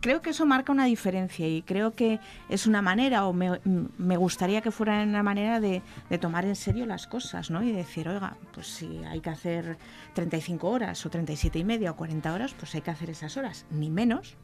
creo 0.00 0.22
que 0.22 0.30
eso 0.30 0.46
marca 0.46 0.72
una 0.72 0.84
diferencia 0.84 1.48
y 1.48 1.62
creo 1.62 1.94
que 1.94 2.20
es 2.48 2.66
una 2.66 2.82
manera, 2.82 3.26
o 3.26 3.32
me, 3.32 3.60
me 3.98 4.16
gustaría 4.16 4.60
que 4.60 4.70
fuera 4.70 5.02
una 5.02 5.22
manera 5.22 5.60
de, 5.60 5.82
de, 6.10 6.18
tomar 6.18 6.44
en 6.44 6.56
serio 6.56 6.86
las 6.86 7.06
cosas, 7.06 7.50
¿no? 7.50 7.62
Y 7.62 7.72
decir, 7.72 8.08
oiga, 8.08 8.36
pues 8.52 8.66
si 8.66 9.02
hay 9.04 9.20
que 9.20 9.30
hacer 9.30 9.78
35 10.14 10.68
horas 10.68 11.04
o 11.06 11.10
37 11.10 11.58
y 11.58 11.64
media 11.64 11.90
o 11.90 11.96
40 11.96 12.32
horas, 12.32 12.54
pues 12.54 12.74
hay 12.74 12.82
que 12.82 12.90
hacer 12.90 13.10
esas 13.10 13.36
horas, 13.36 13.66
ni 13.70 13.90
menos, 13.90 14.36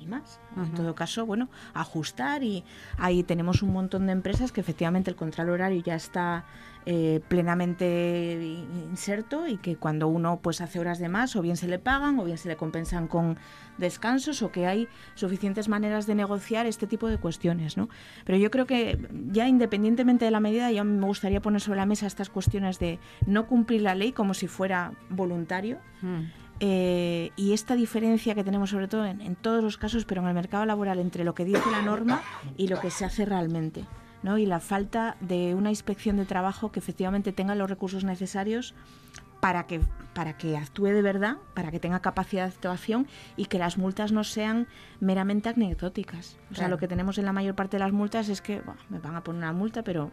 y 0.00 0.06
más. 0.06 0.40
En 0.56 0.72
todo 0.72 0.94
caso, 0.94 1.26
bueno, 1.26 1.48
ajustar 1.74 2.42
y 2.42 2.64
ahí 2.98 3.22
tenemos 3.22 3.62
un 3.62 3.72
montón 3.72 4.06
de 4.06 4.12
empresas 4.12 4.50
que 4.50 4.60
efectivamente 4.60 5.10
el 5.10 5.16
control 5.16 5.50
horario 5.50 5.82
ya 5.82 5.94
está 5.94 6.44
eh, 6.86 7.20
plenamente 7.28 8.42
inserto 8.90 9.46
y 9.46 9.58
que 9.58 9.76
cuando 9.76 10.08
uno 10.08 10.40
pues 10.42 10.62
hace 10.62 10.80
horas 10.80 10.98
de 10.98 11.10
más 11.10 11.36
o 11.36 11.42
bien 11.42 11.58
se 11.58 11.68
le 11.68 11.78
pagan 11.78 12.18
o 12.18 12.24
bien 12.24 12.38
se 12.38 12.48
le 12.48 12.56
compensan 12.56 13.06
con 13.06 13.36
descansos 13.76 14.40
o 14.42 14.50
que 14.50 14.66
hay 14.66 14.88
suficientes 15.14 15.68
maneras 15.68 16.06
de 16.06 16.14
negociar 16.14 16.64
este 16.64 16.86
tipo 16.86 17.08
de 17.08 17.18
cuestiones, 17.18 17.76
¿no? 17.76 17.90
Pero 18.24 18.38
yo 18.38 18.50
creo 18.50 18.66
que 18.66 18.98
ya 19.30 19.46
independientemente 19.46 20.24
de 20.24 20.30
la 20.30 20.40
medida, 20.40 20.72
ya 20.72 20.82
me 20.82 21.06
gustaría 21.06 21.42
poner 21.42 21.60
sobre 21.60 21.78
la 21.78 21.86
mesa 21.86 22.06
estas 22.06 22.30
cuestiones 22.30 22.78
de 22.78 22.98
no 23.26 23.46
cumplir 23.46 23.82
la 23.82 23.94
ley 23.94 24.12
como 24.12 24.32
si 24.32 24.46
fuera 24.46 24.92
voluntario. 25.10 25.78
Hmm. 26.00 26.24
Eh, 26.62 27.32
y 27.36 27.54
esta 27.54 27.74
diferencia 27.74 28.34
que 28.34 28.44
tenemos 28.44 28.70
sobre 28.70 28.86
todo 28.86 29.06
en, 29.06 29.34
todos 29.36 29.64
los 29.64 29.78
casos, 29.78 30.04
pero 30.04 30.20
en 30.20 30.28
el 30.28 30.34
mercado 30.34 30.66
laboral, 30.66 30.98
entre 30.98 31.24
lo 31.24 31.34
que 31.34 31.46
dice 31.46 31.70
la 31.70 31.82
norma 31.82 32.22
y 32.56 32.68
lo 32.68 32.80
que 32.80 32.90
se 32.90 33.04
hace 33.04 33.24
realmente. 33.24 33.86
¿no? 34.22 34.36
Y 34.36 34.44
la 34.44 34.60
falta 34.60 35.16
de 35.20 35.54
una 35.54 35.70
inspección 35.70 36.18
de 36.18 36.26
trabajo 36.26 36.70
que 36.70 36.78
efectivamente 36.78 37.32
tenga 37.32 37.54
los 37.54 37.70
recursos 37.70 38.04
necesarios 38.04 38.74
para 39.40 39.66
que, 39.66 39.80
para 40.12 40.36
que 40.36 40.58
actúe 40.58 40.88
de 40.88 41.00
verdad, 41.00 41.38
para 41.54 41.70
que 41.70 41.80
tenga 41.80 42.00
capacidad 42.00 42.44
de 42.44 42.52
actuación 42.52 43.06
y 43.38 43.46
que 43.46 43.58
las 43.58 43.78
multas 43.78 44.12
no 44.12 44.22
sean 44.22 44.68
meramente 45.00 45.48
anecdóticas. 45.48 46.36
O 46.52 46.54
sea, 46.54 46.68
lo 46.68 46.76
que 46.76 46.88
tenemos 46.88 47.16
en 47.16 47.24
la 47.24 47.32
mayor 47.32 47.54
parte 47.54 47.78
de 47.78 47.84
las 47.84 47.92
multas 47.92 48.28
es 48.28 48.42
que 48.42 48.60
me 48.90 48.98
van 48.98 49.16
a 49.16 49.24
poner 49.24 49.42
una 49.42 49.54
multa, 49.54 49.82
pero 49.82 50.10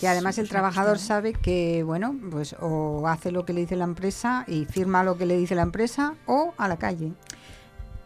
y 0.00 0.06
además 0.06 0.38
el 0.38 0.48
trabajador 0.48 0.98
sabe 0.98 1.32
que, 1.32 1.82
bueno, 1.82 2.14
pues 2.30 2.54
o 2.60 3.06
hace 3.08 3.30
lo 3.30 3.44
que 3.44 3.52
le 3.52 3.60
dice 3.62 3.76
la 3.76 3.84
empresa 3.84 4.44
y 4.46 4.64
firma 4.64 5.04
lo 5.04 5.18
que 5.18 5.26
le 5.26 5.36
dice 5.36 5.54
la 5.54 5.62
empresa 5.62 6.14
o 6.26 6.54
a 6.56 6.68
la 6.68 6.78
calle. 6.78 7.12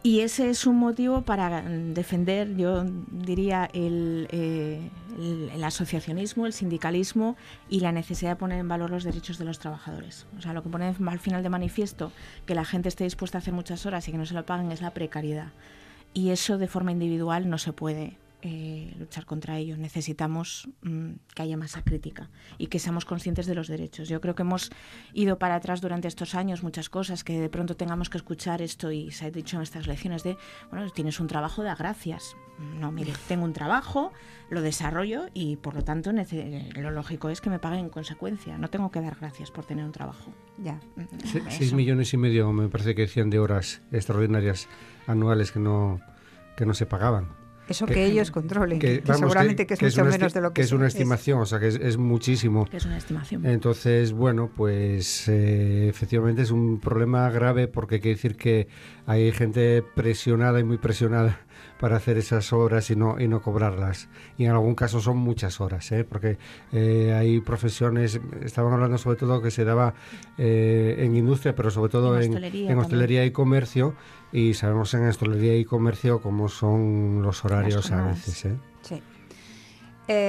Y 0.03 0.21
ese 0.21 0.49
es 0.49 0.65
un 0.65 0.77
motivo 0.77 1.21
para 1.21 1.61
defender, 1.61 2.55
yo 2.55 2.83
diría, 3.11 3.69
el, 3.71 4.27
eh, 4.31 4.89
el, 5.19 5.63
asociacionismo, 5.63 6.47
el 6.47 6.53
sindicalismo 6.53 7.35
y 7.69 7.81
la 7.81 7.91
necesidad 7.91 8.31
de 8.31 8.35
poner 8.37 8.57
en 8.57 8.67
valor 8.67 8.89
los 8.89 9.03
derechos 9.03 9.37
de 9.37 9.45
los 9.45 9.59
trabajadores. 9.59 10.25
O 10.39 10.41
sea, 10.41 10.53
lo 10.53 10.63
que 10.63 10.69
pone 10.69 10.95
al 11.05 11.19
final 11.19 11.43
de 11.43 11.49
manifiesto 11.49 12.11
que 12.47 12.55
la 12.55 12.65
gente 12.65 12.89
esté 12.89 13.03
dispuesta 13.03 13.37
a 13.37 13.41
hacer 13.41 13.53
muchas 13.53 13.85
horas 13.85 14.07
y 14.07 14.11
que 14.11 14.17
no 14.17 14.25
se 14.25 14.33
lo 14.33 14.43
paguen 14.43 14.71
es 14.71 14.81
la 14.81 14.89
precariedad. 14.89 15.49
Y 16.15 16.31
eso 16.31 16.57
de 16.57 16.67
forma 16.67 16.91
individual 16.91 17.47
no 17.47 17.59
se 17.59 17.71
puede 17.71 18.17
eh, 18.41 18.93
luchar 18.97 19.25
contra 19.25 19.57
ello. 19.57 19.77
Necesitamos 19.77 20.69
mm, 20.81 21.11
que 21.35 21.41
haya 21.41 21.57
masa 21.57 21.83
crítica 21.83 22.29
y 22.57 22.67
que 22.67 22.79
seamos 22.79 23.05
conscientes 23.05 23.45
de 23.45 23.55
los 23.55 23.67
derechos. 23.67 24.09
Yo 24.09 24.21
creo 24.21 24.35
que 24.35 24.41
hemos 24.41 24.71
ido 25.13 25.37
para 25.37 25.55
atrás 25.55 25.81
durante 25.81 26.07
estos 26.07 26.35
años 26.35 26.63
muchas 26.63 26.89
cosas, 26.89 27.23
que 27.23 27.39
de 27.39 27.49
pronto 27.49 27.75
tengamos 27.75 28.09
que 28.09 28.17
escuchar 28.17 28.61
esto 28.61 28.91
y 28.91 29.11
se 29.11 29.25
ha 29.25 29.31
dicho 29.31 29.57
en 29.57 29.63
estas 29.63 29.87
lecciones 29.87 30.23
de, 30.23 30.37
bueno, 30.71 30.89
tienes 30.89 31.19
un 31.19 31.27
trabajo, 31.27 31.63
de 31.63 31.73
gracias. 31.75 32.35
No, 32.79 32.91
mire, 32.91 33.13
tengo 33.27 33.43
un 33.43 33.53
trabajo, 33.53 34.11
lo 34.49 34.61
desarrollo 34.61 35.27
y 35.33 35.55
por 35.55 35.73
lo 35.73 35.83
tanto 35.83 36.11
lo 36.11 36.91
lógico 36.91 37.29
es 37.29 37.41
que 37.41 37.49
me 37.49 37.59
paguen 37.59 37.79
en 37.79 37.89
consecuencia. 37.89 38.57
No 38.57 38.69
tengo 38.69 38.91
que 38.91 39.01
dar 39.01 39.17
gracias 39.19 39.49
por 39.49 39.65
tener 39.65 39.83
un 39.83 39.91
trabajo. 39.91 40.31
Ya. 40.57 40.79
Mm, 40.95 41.49
seis 41.49 41.73
millones 41.73 42.13
y 42.13 42.17
medio 42.17 42.51
me 42.53 42.69
parece 42.69 42.93
que 42.93 43.01
decían 43.03 43.29
de 43.29 43.39
horas 43.39 43.81
extraordinarias 43.91 44.67
anuales 45.07 45.51
que 45.51 45.59
no, 45.59 46.01
que 46.55 46.65
no 46.65 46.73
se 46.73 46.85
pagaban. 46.85 47.40
Eso 47.67 47.85
que, 47.85 48.05
ellos 48.05 48.31
controlen, 48.31 48.79
que, 48.79 49.01
seguramente 49.05 49.65
que, 49.65 49.75
es 49.75 49.81
mucho 49.81 50.03
menos 50.05 50.33
de 50.33 50.41
lo 50.41 50.49
que, 50.49 50.55
que 50.55 50.61
es 50.61 50.71
una 50.71 50.87
estimación, 50.87 51.39
o 51.39 51.45
sea, 51.45 51.59
que 51.59 51.67
es, 51.67 51.97
muchísimo. 51.97 52.67
es 52.71 52.85
una 52.85 52.97
estimación. 52.97 53.45
Entonces, 53.45 54.11
bueno, 54.11 54.49
pues 54.53 55.27
eh, 55.29 55.87
efectivamente 55.87 56.41
es 56.41 56.51
un 56.51 56.79
problema 56.79 57.29
grave 57.29 57.67
porque 57.67 57.99
quiere 57.99 58.15
decir 58.15 58.35
que 58.35 58.67
hay 59.05 59.31
gente 59.31 59.83
presionada 59.95 60.59
y 60.59 60.63
muy 60.63 60.77
presionada 60.77 61.39
para 61.79 61.97
hacer 61.97 62.17
esas 62.17 62.53
horas 62.53 62.89
y 62.91 62.95
no, 62.95 63.19
y 63.19 63.27
no 63.27 63.41
cobrarlas. 63.41 64.09
Y 64.37 64.45
en 64.45 64.51
algún 64.51 64.75
caso 64.75 65.01
son 65.01 65.17
muchas 65.17 65.59
horas, 65.61 65.91
¿eh? 65.91 66.03
porque 66.03 66.37
eh, 66.71 67.13
hay 67.17 67.41
profesiones, 67.41 68.19
estaban 68.43 68.73
hablando 68.73 68.97
sobre 68.97 69.17
todo 69.17 69.41
que 69.41 69.51
se 69.51 69.65
daba 69.65 69.93
eh, 70.37 70.97
en 70.99 71.15
industria, 71.15 71.55
pero 71.55 71.71
sobre 71.71 71.91
todo 71.91 72.19
en, 72.19 72.33
en 72.33 72.77
hostelería, 72.77 73.25
y 73.25 73.31
comercio, 73.31 73.95
y 74.31 74.53
sabemos 74.53 74.93
en 74.93 75.07
hostelería 75.07 75.55
y 75.57 75.65
comercio 75.65 76.21
cómo 76.21 76.47
son 76.47 77.21
los 77.21 77.43
horarios 77.43 77.91
a 77.91 78.03
veces. 78.03 78.45
¿eh? 78.45 78.57
Sí. 78.81 79.01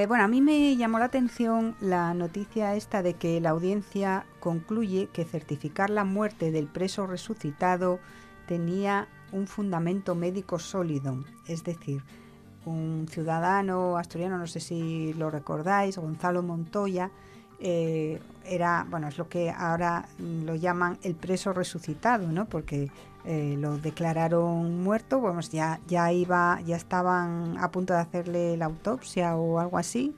bueno, 0.07 0.25
a 0.25 0.29
mí 0.29 0.41
me 0.41 0.77
llamó 0.77 0.99
la 0.99 1.07
atención 1.07 1.77
la 1.81 2.15
noticia 2.15 2.75
esta 2.75 3.03
de 3.03 3.15
que 3.15 3.41
la 3.41 3.51
audiencia 3.51 4.27
concluye 4.41 5.09
que 5.13 5.25
certificar 5.25 5.91
la 5.91 6.05
muerte 6.05 6.51
del 6.51 6.67
preso 6.67 7.07
resucitado 7.07 8.01
tenía 8.47 9.09
un 9.33 9.47
fundamento 9.47 10.15
médico 10.15 10.59
sólido, 10.59 11.25
es 11.49 11.65
decir, 11.65 12.03
un 12.65 13.07
ciudadano 13.11 13.97
asturiano, 13.97 14.39
no 14.39 14.47
sé 14.47 14.61
si 14.61 15.15
lo 15.15 15.31
recordáis, 15.31 15.99
Gonzalo 15.99 16.43
Montoya, 16.43 17.11
eh, 17.59 18.21
era, 18.45 18.87
bueno, 18.89 19.09
es 19.09 19.19
lo 19.19 19.29
que 19.29 19.51
ahora 19.51 20.07
lo 20.19 20.55
llaman 20.55 20.99
el 21.03 21.15
preso 21.15 21.53
resucitado, 21.53 22.27
¿no? 22.31 22.47
Porque 22.47 22.91
eh, 23.25 23.57
lo 23.59 23.79
declararon 23.79 24.83
muerto, 24.83 25.21
vamos, 25.21 25.51
ya, 25.51 25.81
ya 25.87 26.13
iba, 26.13 26.61
ya 26.63 26.77
estaban 26.77 27.57
a 27.59 27.71
punto 27.71 27.93
de 27.95 28.01
hacerle 28.01 28.57
la 28.57 28.67
autopsia 28.67 29.37
o 29.37 29.59
algo 29.59 29.79
así, 29.79 30.15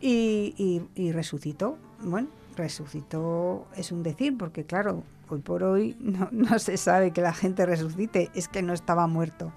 y, 0.00 0.82
y 0.94 1.12
resucitó. 1.12 1.78
Bueno, 2.02 2.28
resucitó 2.56 3.66
es 3.76 3.92
un 3.92 4.02
decir, 4.02 4.36
porque 4.36 4.64
claro, 4.64 5.02
hoy 5.28 5.40
por 5.40 5.62
hoy 5.62 5.96
no, 6.30 6.58
se 6.58 6.76
sabe 6.76 7.12
que 7.12 7.20
la 7.20 7.32
gente 7.32 7.66
resucite, 7.66 8.30
es 8.34 8.48
que 8.48 8.62
no 8.62 8.72
estaba 8.72 9.06
muerto. 9.06 9.52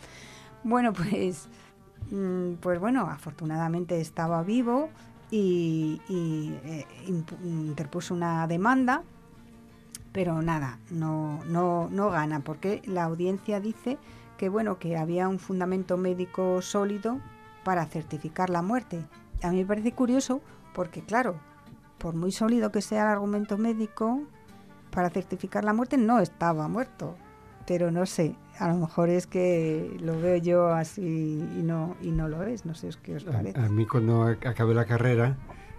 Bueno, 0.64 0.94
pues, 0.94 1.48
mm, 2.12 2.54
pues 2.56 2.80
bueno, 2.80 3.08
afortunadamente 3.10 4.00
estaba 4.00 4.44
vivo 4.44 4.90
y, 5.32 6.02
eh, 6.10 6.86
interpuso 7.44 8.14
una 8.14 8.48
demanda, 8.48 9.04
pero 10.12 10.42
nada, 10.42 10.80
no, 10.90 11.44
no, 11.46 11.90
no 11.92 12.10
gana, 12.10 12.40
porque 12.42 12.82
la 12.86 13.04
audiencia 13.04 13.60
dice 13.60 13.98
que 14.38 14.50
bueno, 14.50 14.80
que 14.80 14.98
había 14.98 15.28
un 15.28 15.40
fundamento 15.40 15.98
médico 15.98 16.62
sólido 16.62 17.20
para 17.64 17.86
certificar 17.86 18.50
la 18.50 18.62
muerte. 18.62 19.06
A 19.44 19.52
mí 19.52 19.58
me 19.58 19.66
parece 19.66 19.92
curioso 19.92 20.42
porque, 20.74 21.02
claro, 21.02 21.36
por 21.98 22.16
muy 22.16 22.32
sólido 22.32 22.72
que 22.72 22.82
sea 22.82 23.04
el 23.04 23.10
argumento 23.10 23.58
médico, 23.58 24.24
para 24.92 25.10
certificar 25.10 25.64
la 25.64 25.74
muerte 25.74 25.98
no 25.98 26.20
estaba 26.20 26.68
muerto. 26.68 27.16
Pero 27.68 27.92
no 27.92 28.06
sé, 28.06 28.36
a 28.58 28.70
lo 28.70 28.76
mejor 28.76 29.10
es 29.10 29.28
que 29.28 29.96
lo 30.00 30.20
veo 30.20 30.38
yo 30.38 30.70
así 30.70 31.02
y 31.02 31.62
no, 31.62 31.96
y 32.02 32.12
no 32.12 32.28
lo 32.28 32.42
es, 32.44 32.66
no 32.66 32.74
sé 32.74 32.90
qué 33.04 33.18
os 33.18 33.26
parece. 33.26 33.60
A, 33.60 33.70
mí 33.70 33.86
cuando 33.86 34.24
acabé 34.24 34.74
la 34.74 34.86
carrera, 34.86 35.38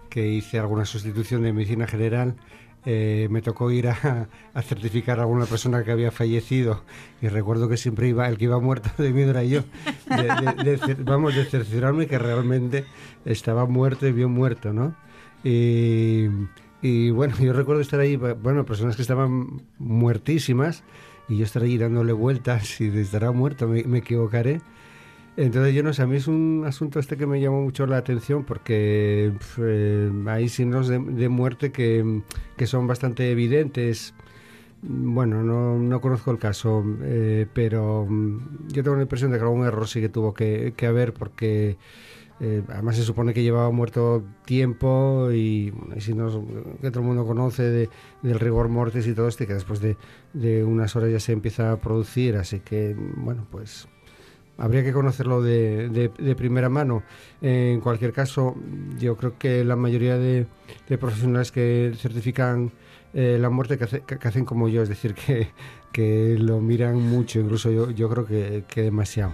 que 0.08 0.28
hice 0.28 0.58
alguna 0.58 0.84
sustitución 0.84 1.42
de 1.42 1.52
medicina 1.52 1.86
general, 1.86 2.36
eh, 2.86 3.28
me 3.30 3.42
tocó 3.42 3.70
ir 3.70 3.88
a, 3.88 4.28
certificar 4.62 5.18
a 5.18 5.22
alguna 5.22 5.46
persona 5.46 5.84
que 5.84 5.90
había 5.92 6.10
fallecido 6.10 6.82
y 7.20 7.28
recuerdo 7.28 7.68
que 7.68 7.76
siempre 7.76 8.08
iba, 8.08 8.28
el 8.28 8.38
que 8.38 8.44
iba 8.44 8.58
muerto 8.60 8.90
de 9.02 9.12
miedo 9.12 9.30
era 9.30 9.44
yo. 9.44 9.62
vamos, 11.04 11.34
de 11.34 11.44
cerciorarme 11.44 12.06
que 12.06 12.18
realmente 12.18 12.84
estaba 13.24 13.66
muerto 13.66 14.06
y 14.06 14.12
bien 14.12 14.30
muerto, 14.30 14.72
¿no? 14.72 14.94
Y 16.82 17.10
bueno, 17.10 17.34
yo 17.38 17.52
recuerdo 17.52 17.82
estar 17.82 18.00
ahí, 18.00 18.16
bueno, 18.16 18.64
personas 18.64 18.96
que 18.96 19.02
estaban 19.02 19.62
muertísimas 19.78 20.82
y 21.28 21.36
yo 21.36 21.44
estar 21.44 21.62
ahí 21.62 21.76
dándole 21.76 22.12
vueltas 22.12 22.80
y 22.80 22.88
estará 22.98 23.32
muerto, 23.32 23.68
me, 23.68 23.98
equivocaré. 23.98 24.62
Entonces 25.40 25.74
yo 25.74 25.82
no 25.82 25.94
sé, 25.94 26.02
a 26.02 26.06
mí 26.06 26.16
es 26.16 26.28
un 26.28 26.64
asunto 26.66 26.98
este 27.00 27.16
que 27.16 27.26
me 27.26 27.40
llamó 27.40 27.62
mucho 27.62 27.86
la 27.86 27.96
atención 27.96 28.44
porque 28.44 29.32
eh, 29.58 30.12
hay 30.26 30.50
signos 30.50 30.86
de, 30.88 31.28
muerte 31.30 31.72
que, 31.72 32.20
que, 32.58 32.66
son 32.66 32.86
bastante 32.86 33.30
evidentes. 33.30 34.12
Bueno, 34.82 35.42
no, 35.42 35.78
no 35.78 36.00
conozco 36.02 36.30
el 36.30 36.38
caso, 36.38 36.84
eh, 37.02 37.46
pero 37.54 38.06
mm, 38.06 38.68
yo 38.68 38.82
tengo 38.82 38.96
la 38.96 39.02
impresión 39.02 39.30
de 39.30 39.38
que 39.38 39.44
algún 39.44 39.64
error 39.64 39.88
sí 39.88 40.02
que 40.02 40.10
tuvo 40.10 40.34
que, 40.34 40.74
que 40.76 40.86
haber 40.86 41.14
porque 41.14 41.78
eh, 42.40 42.62
además 42.68 42.96
se 42.96 43.02
supone 43.02 43.34
que 43.34 43.42
llevaba 43.42 43.70
muerto 43.70 44.24
tiempo 44.46 45.30
y, 45.30 45.72
si 45.98 46.14
no, 46.14 46.28
que 46.80 46.90
todo 46.90 47.00
el 47.00 47.06
mundo 47.06 47.26
conoce 47.26 47.88
del 48.22 48.40
rigor 48.40 48.68
mortis 48.68 49.06
y 49.06 49.14
todo 49.14 49.28
este, 49.28 49.46
que 49.46 49.54
después 49.54 49.80
de, 49.80 50.64
unas 50.64 50.96
horas 50.96 51.10
ya 51.10 51.20
se 51.20 51.32
empieza 51.32 51.72
a 51.72 51.80
producir, 51.80 52.36
así 52.36 52.60
que 52.60 52.94
bueno, 53.16 53.46
pues 53.50 53.88
habría 54.60 54.84
que 54.84 54.92
conocerlo 54.92 55.42
de, 55.42 56.10
primera 56.36 56.68
mano. 56.68 57.02
en 57.40 57.80
cualquier 57.80 58.12
caso, 58.12 58.54
yo 58.98 59.16
creo 59.16 59.36
que 59.38 59.64
la 59.64 59.74
mayoría 59.74 60.16
de, 60.18 60.46
profesionales 60.98 61.50
que 61.50 61.92
certifican 61.96 62.70
eh, 63.14 63.38
la 63.40 63.50
muerte 63.50 63.78
que, 63.78 64.28
hacen 64.28 64.44
como 64.44 64.68
yo, 64.68 64.82
es 64.82 64.88
decir, 64.88 65.14
que, 65.14 66.36
lo 66.38 66.60
miran 66.60 67.00
mucho, 67.00 67.40
incluso 67.40 67.70
yo, 67.70 68.08
creo 68.08 68.26
que, 68.26 68.82
demasiado. 68.82 69.32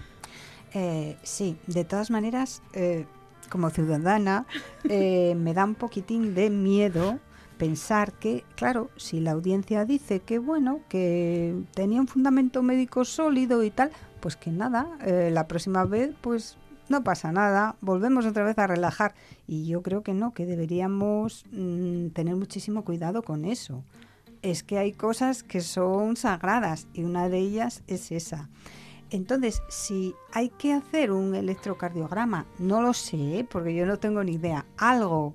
Eh, 0.72 1.16
sí, 1.22 1.56
de 1.66 1.84
todas 1.84 2.10
maneras, 2.10 2.62
eh, 2.72 3.04
como 3.50 3.70
ciudadana, 3.70 4.46
me 4.84 5.54
da 5.54 5.64
un 5.64 5.74
poquitín 5.74 6.34
de 6.34 6.50
miedo 6.50 7.18
pensar 7.56 8.12
que, 8.12 8.44
claro, 8.54 8.90
si 8.96 9.20
la 9.20 9.32
audiencia 9.32 9.84
dice 9.84 10.20
que, 10.20 10.38
bueno, 10.38 10.80
que 10.88 11.54
tenía 11.74 12.00
un 12.00 12.06
fundamento 12.06 12.62
médico 12.62 13.04
sólido 13.04 13.62
y 13.62 13.70
tal, 13.70 13.90
pues 14.26 14.34
que 14.34 14.50
nada, 14.50 14.88
eh, 15.06 15.30
la 15.32 15.46
próxima 15.46 15.84
vez, 15.84 16.12
pues 16.20 16.56
no 16.88 17.04
pasa 17.04 17.30
nada, 17.30 17.76
volvemos 17.80 18.26
otra 18.26 18.42
vez 18.42 18.58
a 18.58 18.66
relajar. 18.66 19.14
Y 19.46 19.68
yo 19.68 19.82
creo 19.82 20.02
que 20.02 20.14
no, 20.14 20.34
que 20.34 20.46
deberíamos 20.46 21.44
mm, 21.52 22.08
tener 22.08 22.34
muchísimo 22.34 22.84
cuidado 22.84 23.22
con 23.22 23.44
eso. 23.44 23.84
Es 24.42 24.64
que 24.64 24.78
hay 24.78 24.90
cosas 24.90 25.44
que 25.44 25.60
son 25.60 26.16
sagradas 26.16 26.88
y 26.92 27.04
una 27.04 27.28
de 27.28 27.38
ellas 27.38 27.84
es 27.86 28.10
esa. 28.10 28.48
Entonces, 29.10 29.62
si 29.68 30.12
hay 30.32 30.48
que 30.48 30.72
hacer 30.72 31.12
un 31.12 31.36
electrocardiograma, 31.36 32.46
no 32.58 32.82
lo 32.82 32.94
sé, 32.94 33.46
porque 33.48 33.76
yo 33.76 33.86
no 33.86 34.00
tengo 34.00 34.24
ni 34.24 34.32
idea, 34.32 34.66
algo 34.76 35.34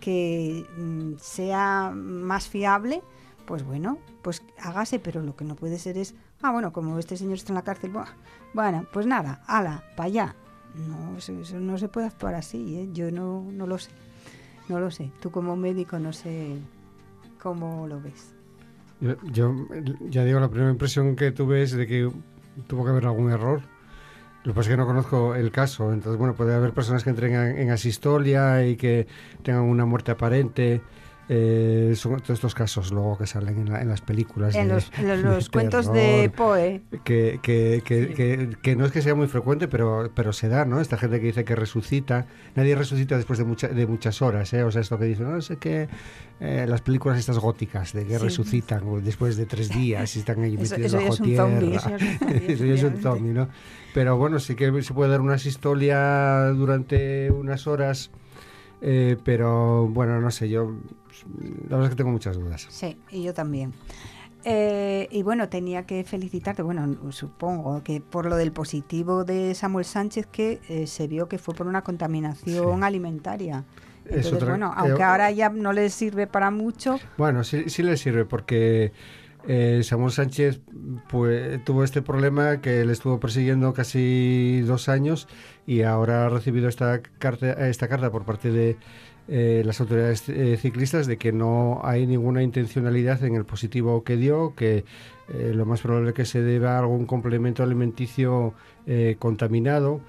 que 0.00 0.66
mm, 0.76 1.12
sea 1.20 1.92
más 1.94 2.48
fiable, 2.48 3.00
pues 3.46 3.62
bueno, 3.62 3.96
pues 4.22 4.42
hágase, 4.58 4.98
pero 4.98 5.22
lo 5.22 5.36
que 5.36 5.44
no 5.44 5.54
puede 5.54 5.78
ser 5.78 5.96
es, 5.96 6.16
ah, 6.42 6.52
bueno, 6.52 6.72
como 6.72 6.98
este 6.98 7.16
señor 7.16 7.34
está 7.34 7.52
en 7.52 7.56
la 7.56 7.62
cárcel, 7.62 7.92
bueno, 8.54 8.86
pues 8.92 9.06
nada, 9.06 9.42
ala, 9.46 9.84
para 9.96 10.06
allá. 10.06 10.34
No, 10.74 11.16
eso, 11.16 11.32
no 11.58 11.78
se 11.78 11.88
puede 11.88 12.06
actuar 12.06 12.34
así, 12.34 12.76
¿eh? 12.76 12.88
yo 12.92 13.10
no, 13.10 13.44
no 13.50 13.66
lo 13.66 13.78
sé, 13.78 13.90
no 14.68 14.78
lo 14.78 14.90
sé. 14.90 15.10
Tú 15.20 15.30
como 15.30 15.56
médico 15.56 15.98
no 15.98 16.12
sé 16.12 16.56
cómo 17.40 17.86
lo 17.88 18.00
ves. 18.00 18.34
Yo, 19.00 19.16
yo 19.24 19.54
ya 20.08 20.24
digo, 20.24 20.40
la 20.40 20.48
primera 20.48 20.70
impresión 20.70 21.16
que 21.16 21.32
tuve 21.32 21.62
es 21.62 21.72
de 21.72 21.86
que 21.86 22.10
tuvo 22.66 22.84
que 22.84 22.90
haber 22.90 23.06
algún 23.06 23.30
error. 23.30 23.62
Lo 24.44 24.52
que 24.52 24.56
pasa 24.56 24.70
es 24.70 24.74
que 24.74 24.76
no 24.76 24.86
conozco 24.86 25.34
el 25.34 25.50
caso, 25.50 25.92
entonces, 25.92 26.18
bueno, 26.18 26.34
puede 26.34 26.54
haber 26.54 26.72
personas 26.72 27.02
que 27.02 27.10
entren 27.10 27.34
en 27.34 27.70
asistolia 27.70 28.64
y 28.64 28.76
que 28.76 29.06
tengan 29.42 29.64
una 29.64 29.84
muerte 29.84 30.12
aparente 30.12 30.80
eh, 31.30 31.92
son 31.94 32.20
todos 32.20 32.30
estos 32.30 32.54
casos 32.54 32.90
luego 32.90 33.18
que 33.18 33.26
salen 33.26 33.68
en, 33.68 33.88
las 33.88 34.00
películas. 34.00 34.54
En 34.54 34.68
los, 35.22 35.50
cuentos 35.50 35.92
de 35.92 36.32
Poe. 36.34 36.82
Que, 37.04 37.38
que, 37.42 37.82
que, 37.84 38.56
que, 38.62 38.76
no 38.76 38.86
es 38.86 38.92
que 38.92 39.02
sea 39.02 39.14
muy 39.14 39.26
frecuente, 39.26 39.68
pero, 39.68 40.10
pero 40.14 40.32
se 40.32 40.48
da, 40.48 40.64
¿no? 40.64 40.80
Esta 40.80 40.96
gente 40.96 41.20
que 41.20 41.26
dice 41.26 41.44
que 41.44 41.54
resucita. 41.54 42.26
Nadie 42.54 42.74
resucita 42.74 43.16
después 43.16 43.38
de, 43.38 43.44
mucha, 43.44 43.68
de 43.68 43.86
muchas 43.86 44.22
horas, 44.22 44.52
¿eh? 44.54 44.62
O 44.62 44.70
sea, 44.70 44.80
esto 44.80 44.98
que 44.98 45.04
dicen, 45.04 45.30
no 45.30 45.40
sé 45.42 45.58
qué. 45.58 45.88
Eh, 46.40 46.66
las 46.68 46.80
películas 46.80 47.18
estas 47.18 47.38
góticas 47.38 47.92
de 47.92 48.06
que 48.06 48.16
resucitan 48.16 49.04
después 49.04 49.36
de 49.36 49.44
tres 49.44 49.70
días 49.70 50.14
y 50.14 50.20
están 50.20 50.40
ahí 50.42 50.56
metidos 50.56 50.92
bajo 50.92 51.16
tierra. 51.16 51.96
eso 52.46 52.64
es 52.64 52.82
un 52.84 52.96
zombie, 53.02 53.32
¿no? 53.32 53.48
Pero 53.92 54.16
bueno, 54.16 54.38
sí 54.38 54.54
que 54.54 54.82
se 54.82 54.94
puede 54.94 55.10
dar 55.10 55.20
una 55.20 55.38
sistolia 55.38 56.46
durante 56.54 57.30
unas 57.30 57.66
horas. 57.66 58.10
Eh, 58.80 59.16
pero 59.24 59.88
bueno, 59.88 60.20
no 60.20 60.30
sé, 60.30 60.48
yo 60.48 60.74
la 61.68 61.76
verdad 61.76 61.84
es 61.84 61.90
que 61.90 61.96
tengo 61.96 62.10
muchas 62.10 62.36
dudas. 62.36 62.66
Sí, 62.70 62.96
y 63.10 63.22
yo 63.22 63.34
también. 63.34 63.72
Eh, 64.44 65.08
y 65.10 65.22
bueno, 65.22 65.48
tenía 65.48 65.84
que 65.84 66.04
felicitarte, 66.04 66.62
bueno, 66.62 67.12
supongo 67.12 67.82
que 67.82 68.00
por 68.00 68.26
lo 68.26 68.36
del 68.36 68.52
positivo 68.52 69.24
de 69.24 69.54
Samuel 69.54 69.84
Sánchez, 69.84 70.26
que 70.26 70.60
eh, 70.68 70.86
se 70.86 71.08
vio 71.08 71.28
que 71.28 71.38
fue 71.38 71.54
por 71.54 71.66
una 71.66 71.82
contaminación 71.82 72.84
alimentaria. 72.84 73.64
Entonces, 74.04 74.48
bueno, 74.48 74.72
aunque 74.74 75.02
ahora 75.02 75.30
ya 75.30 75.50
no 75.50 75.72
le 75.72 75.90
sirve 75.90 76.26
para 76.26 76.50
mucho. 76.50 76.98
Bueno, 77.18 77.44
sí, 77.44 77.64
sí 77.68 77.82
le 77.82 77.96
sirve 77.96 78.24
porque 78.24 78.92
eh, 79.46 79.80
Samuel 79.84 80.12
Sánchez 80.12 80.60
pues, 81.08 81.62
tuvo 81.64 81.84
este 81.84 82.02
problema 82.02 82.60
que 82.60 82.84
le 82.84 82.92
estuvo 82.92 83.20
persiguiendo 83.20 83.72
casi 83.72 84.62
dos 84.62 84.88
años 84.88 85.28
y 85.66 85.82
ahora 85.82 86.26
ha 86.26 86.28
recibido 86.28 86.68
esta 86.68 87.00
carta, 87.18 87.68
esta 87.68 87.88
carta 87.88 88.10
por 88.10 88.24
parte 88.24 88.50
de 88.50 88.76
eh, 89.28 89.62
las 89.64 89.80
autoridades 89.80 90.28
eh, 90.28 90.56
ciclistas 90.56 91.06
de 91.06 91.18
que 91.18 91.32
no 91.32 91.80
hay 91.84 92.06
ninguna 92.06 92.42
intencionalidad 92.42 93.22
en 93.24 93.36
el 93.36 93.44
positivo 93.44 94.02
que 94.02 94.16
dio, 94.16 94.54
que 94.54 94.84
lo 95.28 95.66
más 95.66 95.82
probable 95.82 96.14
que 96.14 96.24
se 96.24 96.40
deba 96.40 96.76
a 96.76 96.78
algún 96.78 97.04
complemento 97.04 97.62
alimenticio 97.62 98.54
contaminado 99.18 100.00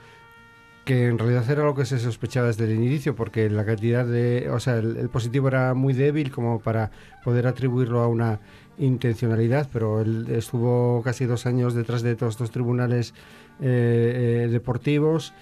que 0.90 1.06
en 1.08 1.20
realidad 1.20 1.48
era 1.52 1.66
lo 1.66 1.76
que 1.76 1.86
se 1.86 2.00
sospechaba 2.00 2.48
desde 2.48 2.64
el 2.64 2.72
inicio, 2.72 3.16
porque 3.16 3.48
la 3.48 3.64
cantidad 3.64 4.08
de, 4.08 4.50
o 4.50 4.60
sea, 4.60 4.78
el 4.78 5.08
positivo 5.10 5.48
era 5.48 5.76
muy 5.76 5.94
débil 5.94 6.32
como 6.32 6.60
para 6.62 6.90
poder 7.24 7.46
atribuirlo 7.46 8.00
a 8.00 8.08
una 8.08 8.40
intencionalidad, 8.80 9.70
pero 9.72 10.02
él 10.02 10.28
estuvo 10.30 11.02
casi 11.04 11.26
dos 11.26 11.46
años 11.46 11.74
detrás 11.74 12.02
de 12.02 12.16
todos 12.16 12.34
estos 12.34 12.52
tribunales 12.52 13.14
eh, 13.62 14.46
eh, 14.46 14.48
deportivos 14.50 15.34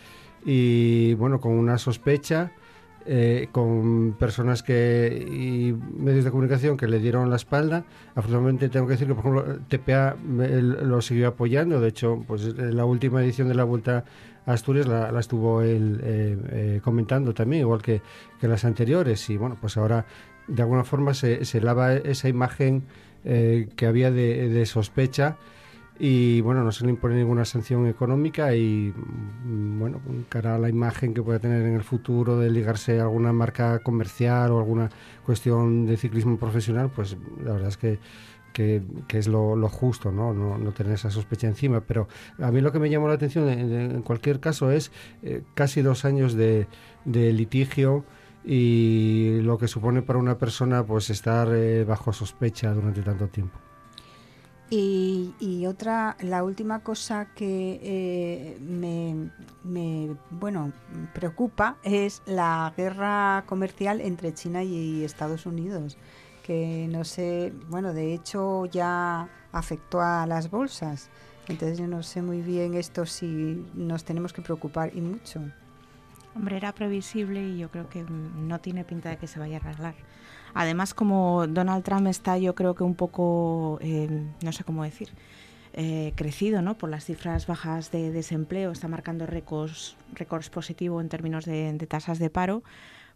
y 0.43 1.13
bueno, 1.15 1.39
con 1.39 1.53
una 1.53 1.77
sospecha. 1.77 2.51
Eh, 3.09 3.47
con 3.53 4.17
personas 4.19 4.63
que 4.63 5.25
y 5.31 5.71
medios 5.97 6.25
de 6.25 6.31
comunicación 6.31 6.75
que 6.75 6.89
le 6.89 6.99
dieron 6.99 7.29
la 7.29 7.37
espalda. 7.37 7.85
Afortunadamente 8.15 8.67
tengo 8.67 8.85
que 8.85 8.95
decir 8.95 9.07
que, 9.07 9.15
por 9.15 9.23
ejemplo, 9.23 9.59
TPA 9.69 10.17
lo 10.19 11.01
siguió 11.01 11.29
apoyando. 11.29 11.79
De 11.79 11.87
hecho, 11.87 12.21
pues 12.27 12.57
la 12.57 12.83
última 12.83 13.23
edición 13.23 13.47
de 13.47 13.55
la 13.55 13.63
Vuelta 13.63 14.03
a 14.45 14.51
Asturias 14.51 14.87
la, 14.87 15.17
estuvo 15.17 15.61
él 15.61 16.81
comentando 16.83 17.33
también, 17.33 17.61
igual 17.61 17.81
que, 17.81 18.01
que, 18.41 18.49
las 18.49 18.65
anteriores. 18.65 19.29
Y 19.29 19.37
bueno, 19.37 19.57
pues 19.61 19.77
ahora 19.77 20.05
de 20.49 20.61
alguna 20.61 20.83
forma 20.83 21.13
se, 21.13 21.45
se 21.45 21.61
lava 21.61 21.93
esa 21.93 22.27
imagen 22.27 22.83
eh, 23.25 23.67
que 23.75 23.85
había 23.85 24.11
de, 24.11 24.65
sospecha 24.65 25.37
y 25.99 26.41
bueno, 26.41 26.63
no 26.63 26.71
se 26.71 26.85
le 26.85 26.91
impone 26.91 27.15
ninguna 27.15 27.43
sanción 27.43 27.87
económica 27.87 28.55
y 28.55 28.93
mm, 28.95 29.79
bueno, 29.79 30.01
cara 30.29 30.55
a 30.55 30.59
la 30.59 30.69
imagen 30.69 31.13
que 31.13 31.23
pueda 31.23 31.39
tener 31.39 31.63
en 31.63 31.73
el 31.73 31.83
futuro 31.83 32.37
de 32.37 32.51
ligarse 32.51 32.99
a 32.99 33.03
alguna 33.03 33.33
marca 33.33 33.79
comercial 33.79 34.51
o 34.51 34.59
alguna 34.59 34.89
cuestión 35.25 35.85
de 35.85 35.97
ciclismo 35.97 36.37
profesional, 36.37 36.91
pues 36.95 37.17
la 37.43 37.53
verdad 37.53 37.69
es 37.69 37.77
que 37.77 37.99
que, 38.57 38.81
es 39.19 39.27
lo, 39.27 39.55
justo, 39.69 40.11
¿no? 40.11 40.33
¿no? 40.33 40.71
tener 40.71 40.93
esa 40.93 41.11
sospecha 41.11 41.47
encima. 41.47 41.81
Pero 41.81 42.07
a 42.39 42.51
mí 42.51 42.61
lo 42.61 42.71
que 42.71 42.79
me 42.79 42.89
llamó 42.89 43.07
la 43.07 43.13
atención 43.13 43.47
en, 43.49 44.01
cualquier 44.01 44.39
caso 44.39 44.71
es 44.71 44.91
eh, 45.21 45.43
casi 45.53 45.81
dos 45.81 46.05
años 46.05 46.33
de, 46.33 46.67
de 47.05 47.33
litigio 47.33 48.03
y 48.49 49.41
lo 49.41 49.57
que 49.57 49.67
supone 49.67 50.01
para 50.01 50.19
una 50.19 50.37
persona 50.37 50.85
pues 50.85 51.09
estar 51.09 51.49
eh, 51.53 51.83
bajo 51.83 52.13
sospecha 52.13 52.71
durante 52.71 53.01
tanto 53.01 53.27
tiempo. 53.27 53.59
Y, 54.69 55.65
otra, 55.65 56.17
la 56.21 56.43
última 56.43 56.79
cosa 56.79 57.29
que 57.33 57.79
eh, 57.81 58.57
me, 58.59 59.29
me, 59.63 60.15
bueno, 60.29 60.73
preocupa 61.13 61.77
es 61.83 62.21
la 62.25 62.73
guerra 62.75 63.43
comercial 63.47 64.01
entre 64.01 64.33
China 64.33 64.63
y 64.63 65.05
Estados 65.05 65.45
Unidos, 65.45 65.97
que 66.43 66.87
no 66.91 67.05
sé, 67.05 67.53
bueno, 67.69 67.93
de 67.93 68.13
hecho 68.13 68.65
ya 68.65 69.29
afectó 69.53 70.01
a 70.01 70.25
las 70.25 70.49
bolsas. 70.49 71.09
Entonces 71.47 71.77
yo 71.77 71.87
no 71.87 72.03
sé 72.03 72.21
muy 72.21 72.41
bien 72.41 72.73
esto 72.73 73.05
si 73.05 73.65
nos 73.73 74.03
tenemos 74.03 74.33
que 74.33 74.41
preocupar 74.41 74.91
y 74.93 74.99
mucho. 74.99 75.41
Hombre, 76.37 76.57
era 76.57 76.71
previsible 76.71 77.41
y 77.43 77.57
yo 77.57 77.71
creo 77.71 77.89
que 77.89 78.03
no 78.03 78.59
tiene 78.59 78.83
pinta 78.83 79.09
de 79.09 79.17
que 79.17 79.25
se 79.25 79.39
vaya 79.39 79.57
a 79.57 79.59
arreglar. 79.59 79.95
Además, 80.53 80.93
como 80.93 81.47
Donald 81.47 81.83
Trump 81.83 82.05
está, 82.05 82.37
yo 82.37 82.53
creo 82.53 82.75
que 82.75 82.83
un 82.83 82.93
poco, 82.93 83.79
eh, 83.81 84.07
no 84.43 84.51
sé 84.51 84.63
cómo 84.63 84.83
decir, 84.83 85.09
eh, 85.73 86.13
crecido 86.15 86.61
¿no? 86.61 86.77
por 86.77 86.91
las 86.91 87.05
cifras 87.05 87.47
bajas 87.47 87.89
de 87.89 88.11
desempleo, 88.11 88.71
está 88.71 88.87
marcando 88.87 89.25
récords, 89.25 89.97
récords 90.13 90.51
positivos 90.51 91.01
en 91.01 91.09
términos 91.09 91.45
de, 91.45 91.73
tasas 91.89 92.19
de 92.19 92.29
paro, 92.29 92.61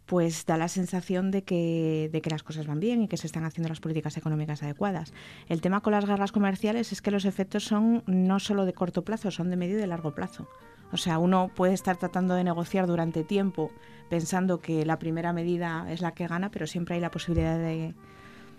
pues 0.04 0.44
da 0.44 0.56
la 0.56 0.66
sensación 0.66 1.30
de 1.30 1.44
que, 1.44 2.10
de 2.12 2.20
que 2.22 2.30
las 2.30 2.42
cosas 2.42 2.66
van 2.66 2.80
bien 2.80 3.02
y 3.02 3.08
que 3.08 3.16
se 3.16 3.28
están 3.28 3.44
haciendo 3.44 3.68
las 3.68 3.78
políticas 3.78 4.16
económicas 4.16 4.64
adecuadas. 4.64 5.12
El 5.48 5.60
tema 5.60 5.80
con 5.80 5.92
las 5.92 6.06
guerras 6.06 6.32
comerciales 6.32 6.90
es 6.90 7.00
que 7.00 7.12
los 7.12 7.24
efectos 7.24 7.62
son 7.62 8.02
no 8.06 8.40
solo 8.40 8.64
de 8.64 8.72
corto 8.72 9.04
plazo, 9.04 9.30
son 9.30 9.48
de 9.48 9.56
medio 9.56 9.78
y 9.78 9.80
de 9.80 9.86
largo 9.86 10.12
plazo. 10.12 10.48
O 10.92 10.96
sea, 10.96 11.18
uno 11.18 11.50
puede 11.54 11.72
estar 11.72 11.96
tratando 11.96 12.34
de 12.34 12.44
negociar 12.44 12.86
durante 12.86 13.24
tiempo 13.24 13.70
pensando 14.10 14.60
que 14.60 14.84
la 14.84 14.98
primera 14.98 15.32
medida 15.32 15.86
es 15.90 16.02
la 16.02 16.12
que 16.12 16.26
gana, 16.26 16.50
pero 16.50 16.66
siempre 16.66 16.96
hay 16.96 17.00
la 17.00 17.10
posibilidad 17.10 17.56
de, 17.56 17.94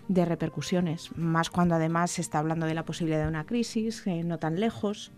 repercusiones, 0.08 1.16
más 1.16 1.48
cuando 1.48 1.76
además 1.76 2.10
se 2.10 2.22
está 2.22 2.40
hablando 2.40 2.66
de 2.66 2.74
la 2.74 2.84
posibilidad 2.84 3.22
de 3.22 3.28
una 3.28 3.46
crisis, 3.46 4.04
eh, 4.06 4.24
no 4.24 4.38
tan 4.38 4.58
lejos. 4.58 5.12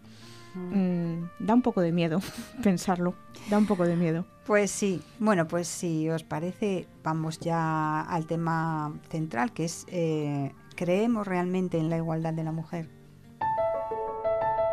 Mm, 0.55 1.25
da 1.39 1.55
un 1.55 1.63
poco 1.63 1.81
de 1.81 1.93
miedo 1.93 2.21
pensarlo, 2.63 3.15
da 3.49 3.57
un 3.57 3.67
poco 3.67 3.85
de 3.85 3.97
miedo. 3.97 4.27
Pues 4.45 4.71
sí, 4.71 5.03
bueno, 5.19 5.49
pues 5.49 5.69
si 5.69 6.09
os 6.11 6.23
parece, 6.23 6.87
vamos 7.03 7.39
ya 7.41 8.03
al 8.03 8.27
tema 8.27 8.93
central, 9.09 9.53
que 9.53 9.65
es, 9.65 9.87
eh, 9.89 10.53
¿creemos 10.75 11.27
realmente 11.27 11.79
en 11.79 11.89
la 11.89 11.97
igualdad 11.97 12.35
de 12.35 12.45
la 12.45 12.53
mujer? 12.53 12.91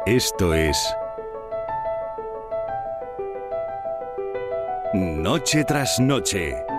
Esto 0.06 0.54
es 0.54 0.94
Noche 4.94 5.64
tras 5.64 5.98
noche. 5.98 6.73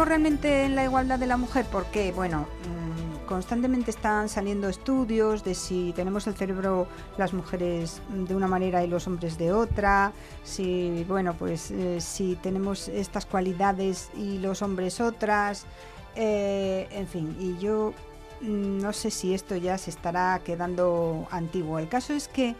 ¿Creemos 0.00 0.08
realmente 0.08 0.64
en 0.64 0.76
la 0.76 0.84
igualdad 0.84 1.18
de 1.18 1.26
la 1.26 1.36
mujer? 1.36 1.66
Porque, 1.70 2.10
bueno, 2.12 2.46
mm, 2.64 3.26
constantemente 3.26 3.90
están 3.90 4.30
saliendo 4.30 4.70
estudios 4.70 5.44
de 5.44 5.54
si 5.54 5.92
tenemos 5.94 6.26
el 6.26 6.34
cerebro 6.34 6.86
las 7.18 7.34
mujeres 7.34 8.00
de 8.08 8.34
una 8.34 8.46
manera 8.46 8.82
y 8.82 8.86
los 8.88 9.06
hombres 9.06 9.36
de 9.36 9.52
otra, 9.52 10.14
si, 10.42 11.04
bueno, 11.06 11.34
pues 11.34 11.70
eh, 11.70 12.00
si 12.00 12.36
tenemos 12.36 12.88
estas 12.88 13.26
cualidades 13.26 14.08
y 14.16 14.38
los 14.38 14.62
hombres 14.62 15.02
otras, 15.02 15.66
eh, 16.16 16.88
en 16.92 17.06
fin, 17.06 17.36
y 17.38 17.58
yo 17.58 17.92
mm, 18.40 18.80
no 18.80 18.94
sé 18.94 19.10
si 19.10 19.34
esto 19.34 19.54
ya 19.54 19.76
se 19.76 19.90
estará 19.90 20.40
quedando 20.42 21.28
antiguo. 21.30 21.78
El 21.78 21.90
caso 21.90 22.14
es 22.14 22.26
que 22.26 22.56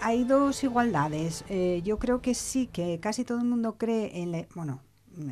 hay 0.00 0.24
dos 0.24 0.64
igualdades. 0.64 1.44
yo 1.84 1.98
creo 1.98 2.22
que 2.22 2.32
sí, 2.32 2.68
que 2.68 3.00
casi 3.00 3.22
todo 3.24 3.36
el 3.36 3.44
mundo 3.44 3.74
cree 3.76 4.22
en, 4.22 4.32
la, 4.32 4.46
bueno, 4.54 4.80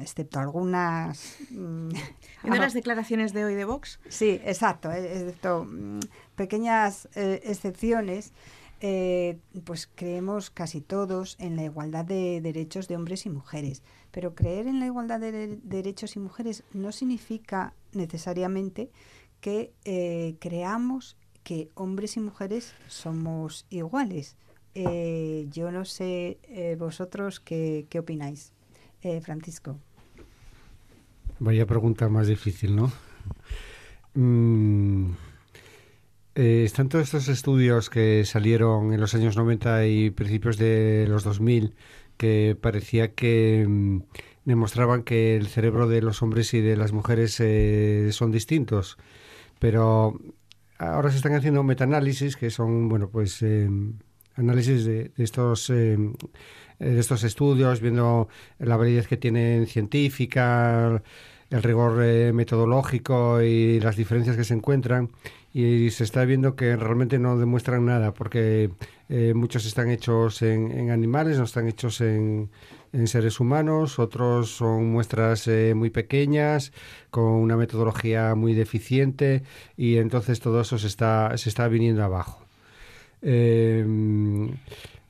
excepto 0.00 0.38
algunas... 0.38 1.36
Mm, 1.50 1.90
¿En 2.44 2.50
las 2.60 2.74
declaraciones 2.74 3.32
de 3.32 3.44
hoy 3.44 3.54
de 3.54 3.64
Vox? 3.64 4.00
Sí, 4.08 4.40
exacto, 4.44 4.90
eh, 4.90 5.20
excepto 5.20 5.64
mm, 5.64 6.00
pequeñas 6.34 7.08
eh, 7.14 7.40
excepciones, 7.44 8.32
eh, 8.80 9.38
pues 9.64 9.88
creemos 9.94 10.50
casi 10.50 10.80
todos 10.80 11.36
en 11.38 11.56
la 11.56 11.64
igualdad 11.64 12.04
de 12.04 12.40
derechos 12.40 12.88
de 12.88 12.96
hombres 12.96 13.26
y 13.26 13.30
mujeres. 13.30 13.82
Pero 14.10 14.34
creer 14.34 14.66
en 14.66 14.80
la 14.80 14.86
igualdad 14.86 15.20
de, 15.20 15.58
derechos 15.62 16.16
y 16.16 16.20
mujeres 16.20 16.62
no 16.72 16.92
significa 16.92 17.74
necesariamente 17.92 18.90
que 19.40 19.72
creamos 20.40 21.16
que 21.42 21.68
hombres 21.74 22.16
y 22.16 22.20
mujeres 22.20 22.74
somos 22.88 23.66
iguales. 23.70 24.36
yo 24.74 25.70
no 25.70 25.84
sé 25.84 26.38
vosotros 26.78 27.40
qué, 27.40 27.86
qué 27.88 27.98
opináis. 27.98 28.52
Eh, 29.06 29.20
Francisco. 29.20 29.78
Vaya 31.38 31.64
pregunta 31.64 32.08
más 32.08 32.26
difícil, 32.26 32.74
¿no? 32.74 32.90
Mm, 34.14 35.12
eh, 36.34 36.64
están 36.64 36.88
todos 36.88 37.04
estos 37.04 37.28
estudios 37.28 37.88
que 37.88 38.24
salieron 38.24 38.92
en 38.92 39.00
los 39.00 39.14
años 39.14 39.36
90 39.36 39.86
y 39.86 40.10
principios 40.10 40.58
de 40.58 41.06
los 41.08 41.22
2000 41.22 41.76
que 42.16 42.58
parecía 42.60 43.14
que 43.14 43.64
mm, 43.68 44.00
demostraban 44.44 45.04
que 45.04 45.36
el 45.36 45.46
cerebro 45.46 45.86
de 45.86 46.02
los 46.02 46.20
hombres 46.22 46.52
y 46.54 46.60
de 46.60 46.76
las 46.76 46.90
mujeres 46.90 47.38
eh, 47.38 48.08
son 48.10 48.32
distintos. 48.32 48.98
Pero 49.60 50.18
ahora 50.78 51.12
se 51.12 51.18
están 51.18 51.34
haciendo 51.36 51.62
metaanálisis 51.62 52.36
que 52.36 52.50
son, 52.50 52.88
bueno, 52.88 53.08
pues 53.08 53.44
análisis 54.34 54.84
de, 54.84 55.12
estos 55.16 55.70
estos 56.78 57.24
estudios, 57.24 57.81
viendo 57.81 58.28
la 58.59 58.77
validez 58.77 59.09
que 59.09 59.16
tienen 59.16 59.66
científica, 59.66 61.03
el 61.51 61.62
rigor 61.62 62.03
eh, 62.03 62.32
metodológico 62.32 63.40
y 63.43 63.81
las 63.81 63.97
diferencias 63.97 64.36
que 64.36 64.44
se 64.44 64.55
encuentran 64.55 65.11
y 65.53 65.90
se 65.90 66.05
está 66.05 66.24
viendo 66.24 66.55
que 66.57 66.77
realmente 66.77 67.19
no 67.19 67.39
demuestran 67.39 67.86
nada 67.86 68.12
porque 68.12 68.70
eh, 69.09 69.32
muchos 69.35 69.65
están 69.65 69.90
hechos 69.90 70.43
en, 70.43 70.90
animales, 70.90 71.39
no 71.39 71.44
están 71.44 71.69
hechos 71.69 72.01
en, 72.01 72.51
en, 72.93 73.07
seres 73.07 73.40
humanos, 73.40 73.98
otros 73.98 74.51
son 74.51 74.90
muestras 74.90 75.48
muy 75.74 75.90
pequeñas 75.90 76.73
con 77.11 77.24
una 77.24 77.57
metodología 77.57 78.35
muy 78.35 78.55
deficiente 78.55 79.44
y 79.77 79.97
entonces 79.97 80.40
todo 80.40 80.61
eso 80.61 80.78
se 80.78 80.89
está, 80.89 81.39
se 81.39 81.48
está 81.48 81.69
viniendo 81.69 82.05
abajo. 82.05 82.44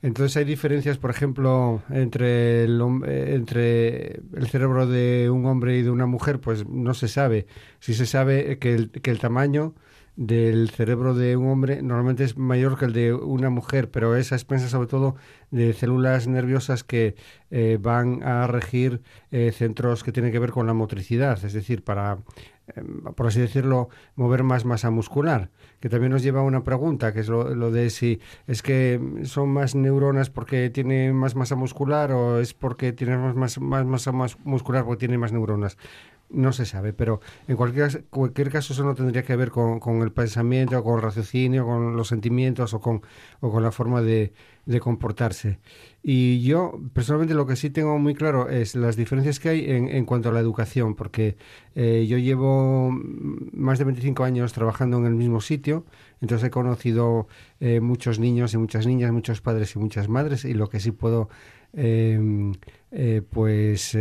Entonces 0.01 0.37
hay 0.37 0.45
diferencias, 0.45 0.97
por 0.97 1.09
ejemplo, 1.09 1.81
entre 1.89 2.63
el, 2.63 2.81
eh, 3.05 3.33
entre 3.33 4.21
el 4.35 4.47
cerebro 4.47 4.85
de 4.85 5.29
un 5.29 5.45
hombre 5.45 5.77
y 5.77 5.81
de 5.81 5.89
una 5.89 6.05
mujer, 6.05 6.39
pues 6.39 6.67
no 6.67 6.93
se 6.93 7.07
sabe. 7.07 7.47
Si 7.79 7.93
se 7.93 8.05
sabe 8.05 8.59
que 8.59 8.75
el, 8.75 8.91
que 8.91 9.11
el 9.11 9.19
tamaño 9.19 9.73
del 10.15 10.69
cerebro 10.71 11.13
de 11.13 11.37
un 11.37 11.47
hombre 11.49 11.81
normalmente 11.83 12.23
es 12.23 12.37
mayor 12.37 12.77
que 12.77 12.85
el 12.85 12.93
de 12.93 13.13
una 13.13 13.49
mujer, 13.51 13.91
pero 13.91 14.15
esa 14.15 14.35
expensa 14.35 14.67
sobre 14.67 14.87
todo 14.87 15.15
de 15.51 15.73
células 15.73 16.27
nerviosas 16.27 16.83
que 16.83 17.15
eh, 17.51 17.77
van 17.79 18.23
a 18.23 18.47
regir 18.47 19.01
eh, 19.31 19.51
centros 19.51 20.03
que 20.03 20.11
tienen 20.11 20.31
que 20.31 20.39
ver 20.39 20.51
con 20.51 20.65
la 20.65 20.73
motricidad, 20.73 21.43
es 21.45 21.53
decir, 21.53 21.83
para 21.83 22.17
Em, 22.75 23.01
por 23.15 23.27
así 23.27 23.39
decirlo, 23.39 23.89
mover 24.15 24.43
más 24.43 24.65
masa 24.65 24.89
muscular, 24.91 25.49
que 25.79 25.89
también 25.89 26.11
nos 26.11 26.23
lleva 26.23 26.39
a 26.39 26.43
una 26.43 26.63
pregunta, 26.63 27.13
que 27.13 27.19
es 27.19 27.29
lo, 27.29 27.71
de 27.71 27.89
si 27.89 28.19
es 28.47 28.61
que 28.61 28.99
son 29.23 29.49
más 29.49 29.75
neuronas 29.75 30.29
porque 30.29 30.69
tiene 30.69 31.13
más 31.13 31.35
masa 31.35 31.55
muscular 31.55 32.11
o 32.11 32.39
es 32.39 32.53
porque 32.53 32.93
tiene 32.93 33.17
más, 33.17 33.59
más, 33.59 33.85
masa 33.85 34.11
muscular 34.43 34.85
porque 34.85 34.99
tiene 34.99 35.17
más 35.17 35.31
neuronas. 35.31 35.77
No 36.29 36.51
se 36.51 36.65
sabe, 36.65 36.91
pero 36.91 37.21
en 37.47 37.55
cualquier, 37.55 38.03
cualquier 38.09 38.51
caso 38.51 38.73
eso 38.73 38.83
no 38.83 38.95
tendría 38.95 39.23
que 39.23 39.35
ver 39.37 39.49
con, 39.49 39.79
con 39.79 40.01
el 40.01 40.11
pensamiento, 40.11 40.83
con 40.83 40.95
el 40.95 41.01
raciocinio, 41.01 41.65
con 41.65 41.95
los 41.95 42.09
sentimientos 42.09 42.73
o 42.73 42.81
con, 42.81 43.01
o 43.39 43.49
con 43.49 43.63
la 43.63 43.71
forma 43.71 44.01
de, 44.01 44.33
de 44.65 44.79
comportarse. 44.81 45.59
Y 46.09 46.39
yo 46.41 46.79
personalmente 46.93 47.33
lo 47.33 47.45
que 47.45 47.57
sí 47.57 47.69
tengo 47.69 47.99
muy 47.99 48.15
claro 48.15 48.47
es 48.47 48.75
las 48.75 48.95
diferencias 48.95 49.41
que 49.41 49.49
hay 49.49 49.69
en, 49.69 49.89
en 49.89 50.05
cuanto 50.05 50.29
a 50.29 50.31
la 50.31 50.39
educación, 50.39 50.95
porque 50.95 51.35
eh, 51.75 52.05
yo 52.07 52.17
llevo 52.17 52.91
más 53.51 53.77
de 53.77 53.83
25 53.83 54.23
años 54.23 54.53
trabajando 54.53 54.99
en 54.99 55.05
el 55.05 55.15
mismo 55.15 55.41
sitio, 55.41 55.83
entonces 56.21 56.47
he 56.47 56.49
conocido 56.49 57.27
eh, 57.59 57.81
muchos 57.81 58.19
niños 58.19 58.53
y 58.53 58.57
muchas 58.57 58.87
niñas, 58.87 59.11
muchos 59.11 59.41
padres 59.41 59.75
y 59.75 59.79
muchas 59.79 60.07
madres, 60.07 60.45
y 60.45 60.53
lo 60.53 60.69
que 60.69 60.79
sí 60.79 60.91
puedo 60.91 61.27
em, 61.73 62.53
eh, 62.91 63.21
pues 63.29 63.91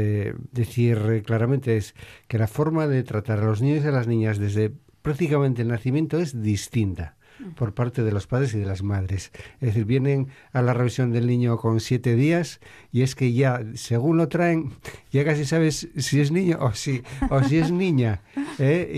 decir 0.52 1.24
claramente 1.26 1.76
es 1.76 1.96
que 2.28 2.38
la 2.38 2.46
forma 2.46 2.86
de 2.86 3.02
tratar 3.02 3.40
a 3.40 3.46
los 3.46 3.60
niños 3.62 3.84
y 3.84 3.88
a 3.88 3.90
las 3.90 4.06
niñas 4.06 4.38
desde 4.38 4.72
prácticamente 5.02 5.62
el 5.62 5.68
nacimiento 5.68 6.20
es 6.20 6.40
distinta 6.40 7.15
por 7.54 7.74
parte 7.74 8.02
de 8.02 8.12
los 8.12 8.26
padres 8.26 8.54
y 8.54 8.58
de 8.58 8.66
las 8.66 8.82
madres. 8.82 9.32
Es 9.60 9.68
decir, 9.68 9.84
vienen 9.84 10.28
a 10.52 10.62
la 10.62 10.74
revisión 10.74 11.12
del 11.12 11.26
niño 11.26 11.56
con 11.58 11.80
siete 11.80 12.14
días 12.14 12.60
y 12.92 13.02
es 13.02 13.14
que 13.14 13.32
ya, 13.32 13.62
según 13.74 14.16
lo 14.16 14.28
traen, 14.28 14.72
ya 15.10 15.24
casi 15.24 15.44
sabes 15.44 15.88
si 15.96 16.20
es 16.20 16.32
niño 16.32 16.58
o 16.60 16.72
si, 16.72 17.02
o 17.30 17.42
si 17.42 17.58
es 17.58 17.70
niña. 17.70 18.22
¿eh? 18.58 18.90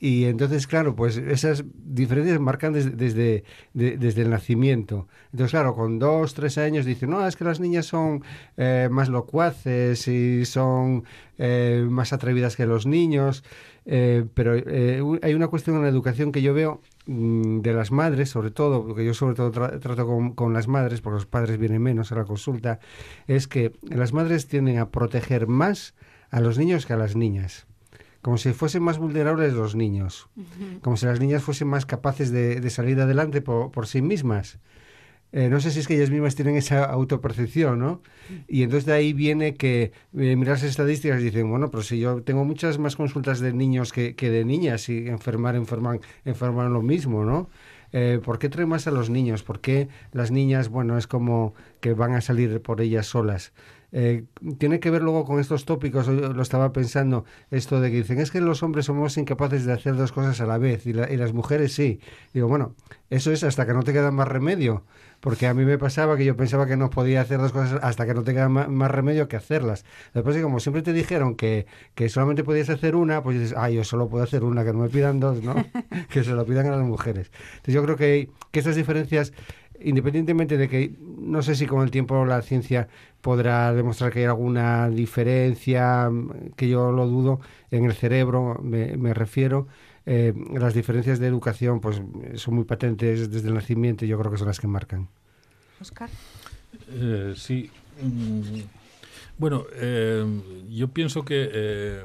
Y, 0.00 0.24
entonces, 0.24 0.66
claro, 0.66 0.94
pues 0.94 1.16
esas 1.16 1.64
diferencias 1.74 2.40
marcan 2.40 2.72
desde, 2.72 3.44
desde, 3.74 4.22
el 4.22 4.30
nacimiento. 4.30 5.08
Entonces, 5.32 5.50
claro, 5.50 5.74
con 5.74 5.98
dos, 5.98 6.34
tres 6.34 6.58
años 6.58 6.86
dicen, 6.86 7.10
no, 7.10 7.26
es 7.26 7.36
que 7.36 7.44
las 7.44 7.60
niñas 7.60 7.86
son 7.86 8.22
eh, 8.56 8.88
más 8.90 9.08
locuaces 9.08 10.06
y 10.08 10.44
son 10.44 11.04
eh, 11.38 11.86
más 11.88 12.12
atrevidas 12.12 12.56
que 12.56 12.66
los 12.66 12.86
niños. 12.86 13.44
pero 13.84 14.52
hay 15.22 15.34
una 15.34 15.48
cuestión 15.48 15.76
en 15.76 15.82
la 15.82 15.88
educación 15.88 16.32
que 16.32 16.42
yo 16.42 16.54
veo 16.54 16.80
de 17.06 17.72
las 17.72 17.90
madres, 17.90 18.30
sobre 18.30 18.50
todo, 18.50 18.86
porque 18.86 19.04
yo 19.04 19.14
sobre 19.14 19.34
todo 19.34 19.50
trato 19.50 20.06
con, 20.06 20.34
con, 20.34 20.52
las 20.52 20.68
madres, 20.68 21.00
porque 21.00 21.16
los 21.16 21.26
padres 21.26 21.58
vienen 21.58 21.82
menos 21.82 22.12
a 22.12 22.16
la 22.16 22.24
consulta, 22.24 22.78
es 23.26 23.48
que 23.48 23.72
las 23.82 24.12
madres 24.12 24.46
tienden 24.46 24.78
a 24.78 24.90
proteger 24.90 25.46
más 25.46 25.94
a 26.30 26.40
los 26.40 26.58
niños 26.58 26.86
que 26.86 26.92
a 26.92 26.96
las 26.96 27.16
niñas. 27.16 27.66
Como 28.22 28.36
si 28.36 28.52
fuesen 28.52 28.82
más 28.82 28.98
vulnerables 28.98 29.54
los 29.54 29.74
niños. 29.74 30.28
Como 30.82 30.96
si 30.96 31.06
las 31.06 31.20
niñas 31.20 31.42
fuesen 31.42 31.68
más 31.68 31.86
capaces 31.86 32.30
de, 32.30 32.60
de 32.60 32.70
salir 32.70 33.00
adelante 33.00 33.40
por, 33.40 33.70
por 33.70 33.86
sí 33.86 34.02
mismas. 34.02 34.58
Eh, 35.32 35.48
no 35.48 35.60
sé 35.60 35.70
si 35.70 35.80
es 35.80 35.86
que 35.86 35.94
ellas 35.94 36.10
mismas 36.10 36.34
tienen 36.34 36.56
esa 36.56 36.84
autopercepción, 36.84 37.78
¿no? 37.78 38.02
Y 38.48 38.62
entonces 38.62 38.86
de 38.86 38.92
ahí 38.94 39.12
viene 39.12 39.54
que 39.54 39.92
eh, 40.16 40.36
miras 40.36 40.62
estadísticas 40.62 41.20
y 41.20 41.24
dicen, 41.24 41.48
bueno, 41.48 41.70
pero 41.70 41.82
si 41.82 42.00
yo 42.00 42.22
tengo 42.22 42.44
muchas 42.44 42.78
más 42.78 42.96
consultas 42.96 43.40
de 43.40 43.52
niños 43.52 43.92
que, 43.92 44.14
que 44.16 44.30
de 44.30 44.44
niñas 44.44 44.88
y 44.88 45.08
enfermar, 45.08 45.54
enferman, 45.56 46.00
enferman 46.24 46.72
lo 46.72 46.82
mismo, 46.82 47.24
¿no? 47.24 47.48
Eh, 47.92 48.20
¿Por 48.24 48.38
qué 48.38 48.48
trae 48.48 48.66
más 48.66 48.86
a 48.86 48.90
los 48.90 49.10
niños? 49.10 49.42
¿Por 49.42 49.60
qué 49.60 49.88
las 50.12 50.30
niñas, 50.30 50.68
bueno, 50.68 50.96
es 50.96 51.06
como 51.06 51.54
que 51.80 51.94
van 51.94 52.14
a 52.14 52.20
salir 52.20 52.60
por 52.62 52.80
ellas 52.80 53.06
solas? 53.06 53.52
Eh, 53.92 54.24
tiene 54.58 54.78
que 54.78 54.90
ver 54.90 55.02
luego 55.02 55.24
con 55.24 55.40
estos 55.40 55.64
tópicos, 55.64 56.06
lo 56.06 56.42
estaba 56.42 56.72
pensando, 56.72 57.24
esto 57.50 57.80
de 57.80 57.90
que 57.90 57.96
dicen, 57.96 58.20
es 58.20 58.30
que 58.30 58.40
los 58.40 58.62
hombres 58.62 58.86
somos 58.86 59.16
incapaces 59.16 59.64
de 59.64 59.72
hacer 59.72 59.96
dos 59.96 60.12
cosas 60.12 60.40
a 60.40 60.46
la 60.46 60.58
vez 60.58 60.86
y, 60.86 60.90
y 60.90 61.16
las 61.16 61.32
mujeres 61.32 61.72
sí. 61.72 61.98
Digo, 62.32 62.46
bueno, 62.46 62.76
eso 63.10 63.32
es 63.32 63.42
hasta 63.42 63.66
que 63.66 63.74
no 63.74 63.82
te 63.82 63.92
queda 63.92 64.12
más 64.12 64.28
remedio 64.28 64.84
porque 65.20 65.46
a 65.46 65.54
mí 65.54 65.64
me 65.64 65.78
pasaba 65.78 66.16
que 66.16 66.24
yo 66.24 66.36
pensaba 66.36 66.66
que 66.66 66.76
no 66.76 66.90
podía 66.90 67.20
hacer 67.20 67.38
dos 67.38 67.52
cosas 67.52 67.78
hasta 67.82 68.06
que 68.06 68.14
no 68.14 68.22
tenga 68.22 68.48
más, 68.48 68.90
remedio 68.90 69.28
que 69.28 69.36
hacerlas. 69.36 69.84
Después, 70.14 70.36
como 70.42 70.60
siempre 70.60 70.82
te 70.82 70.92
dijeron 70.92 71.36
que, 71.36 71.66
que 71.94 72.08
solamente 72.08 72.42
podías 72.42 72.70
hacer 72.70 72.96
una, 72.96 73.22
pues 73.22 73.38
dices, 73.38 73.54
ah, 73.56 73.70
yo 73.70 73.84
solo 73.84 74.08
puedo 74.08 74.24
hacer 74.24 74.44
una, 74.44 74.64
que 74.64 74.72
no 74.72 74.80
me 74.80 74.88
pidan 74.88 75.20
dos, 75.20 75.42
¿no? 75.42 75.54
que 76.10 76.24
se 76.24 76.32
lo 76.32 76.44
pidan 76.44 76.66
a 76.66 76.76
las 76.76 76.86
mujeres. 76.86 77.30
Entonces 77.56 77.74
yo 77.74 77.82
creo 77.84 77.96
que, 77.96 78.30
que 78.50 78.58
estas 78.58 78.76
diferencias 78.76 79.32
independientemente 79.82 80.58
de 80.58 80.68
que 80.68 80.94
no 81.00 81.42
sé 81.42 81.54
si 81.54 81.66
con 81.66 81.82
el 81.82 81.90
tiempo 81.90 82.24
la 82.26 82.42
ciencia 82.42 82.88
podrá 83.20 83.72
demostrar 83.72 84.12
que 84.12 84.20
hay 84.20 84.24
alguna 84.26 84.90
diferencia, 84.90 86.10
que 86.56 86.68
yo 86.68 86.92
lo 86.92 87.06
dudo, 87.06 87.40
en 87.70 87.84
el 87.84 87.94
cerebro 87.94 88.60
me, 88.62 88.96
me 88.96 89.14
refiero, 89.14 89.68
eh, 90.06 90.32
las 90.54 90.74
diferencias 90.74 91.18
de 91.18 91.26
educación 91.26 91.80
pues 91.80 92.00
son 92.34 92.54
muy 92.54 92.64
patentes 92.64 93.30
desde 93.30 93.48
el 93.48 93.54
nacimiento 93.54 94.04
y 94.04 94.08
yo 94.08 94.18
creo 94.18 94.30
que 94.30 94.38
son 94.38 94.48
las 94.48 94.60
que 94.60 94.66
marcan. 94.66 95.08
Oscar. 95.80 96.10
Eh, 96.90 97.34
sí. 97.36 97.70
Mm, 98.02 98.60
Bueno, 99.38 99.64
eh, 99.72 100.24
yo 100.68 100.88
pienso 100.88 101.24
que 101.24 101.48
eh, 101.50 102.02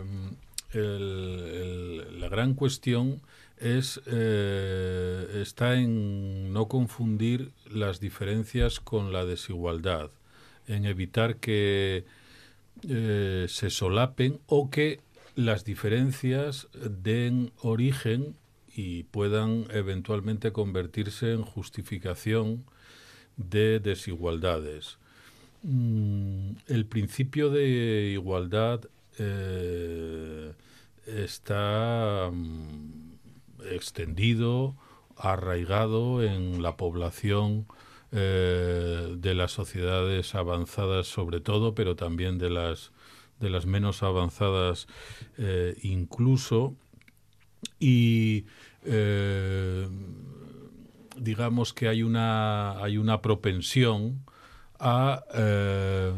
la 2.17 2.29
gran 2.29 2.53
cuestión 2.53 3.19
es 3.57 4.01
eh, 4.05 5.41
está 5.41 5.75
en 5.75 6.53
no 6.53 6.67
confundir 6.69 7.51
las 7.69 7.99
diferencias 7.99 8.79
con 8.79 9.11
la 9.11 9.25
desigualdad, 9.25 10.11
en 10.67 10.85
evitar 10.85 11.35
que 11.37 12.05
se 12.81 13.69
solapen 13.69 14.39
o 14.47 14.69
que 14.69 15.01
las 15.35 15.65
diferencias 15.65 16.67
den 16.73 17.51
origen 17.61 18.35
y 18.73 19.03
puedan 19.03 19.67
eventualmente 19.71 20.51
convertirse 20.51 21.31
en 21.31 21.43
justificación 21.43 22.65
de 23.37 23.79
desigualdades. 23.79 24.97
Mm, 25.63 26.51
el 26.67 26.85
principio 26.85 27.49
de 27.49 28.11
igualdad 28.13 28.81
eh, 29.17 30.53
está 31.05 32.29
mm, 32.31 33.13
extendido, 33.71 34.75
arraigado 35.17 36.23
en 36.23 36.61
la 36.61 36.77
población 36.77 37.65
eh, 38.11 39.15
de 39.17 39.33
las 39.33 39.51
sociedades 39.51 40.35
avanzadas 40.35 41.07
sobre 41.07 41.39
todo, 41.39 41.73
pero 41.75 41.95
también 41.95 42.37
de 42.37 42.49
las 42.49 42.91
de 43.39 43.49
las 43.49 43.65
menos 43.65 44.03
avanzadas 44.03 44.87
eh, 45.37 45.75
incluso 45.81 46.75
y 47.79 48.45
digamos 51.17 51.73
que 51.73 51.87
hay 51.87 52.03
una 52.03 52.83
hay 52.83 52.97
una 52.97 53.21
propensión 53.21 54.23
a 54.79 55.23
eh, 55.33 56.13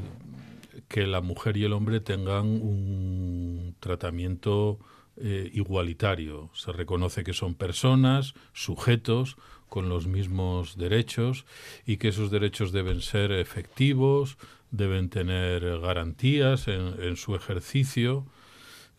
que 0.87 1.07
la 1.07 1.21
mujer 1.21 1.57
y 1.57 1.65
el 1.65 1.73
hombre 1.73 1.99
tengan 1.99 2.45
un 2.45 3.75
tratamiento 3.79 4.79
eh, 5.17 5.49
igualitario. 5.53 6.49
Se 6.53 6.71
reconoce 6.71 7.23
que 7.23 7.33
son 7.33 7.55
personas, 7.55 8.33
sujetos, 8.53 9.37
con 9.69 9.89
los 9.89 10.07
mismos 10.07 10.77
derechos 10.77 11.45
y 11.85 11.97
que 11.97 12.07
esos 12.07 12.31
derechos 12.31 12.71
deben 12.71 13.01
ser 13.01 13.33
efectivos, 13.33 14.37
deben 14.71 15.09
tener 15.09 15.79
garantías 15.79 16.67
en, 16.67 17.15
su 17.15 17.35
ejercicio, 17.35 18.25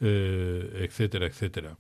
eh, 0.01 0.85
etcétera, 0.85 1.27
etcétera. 1.27 1.77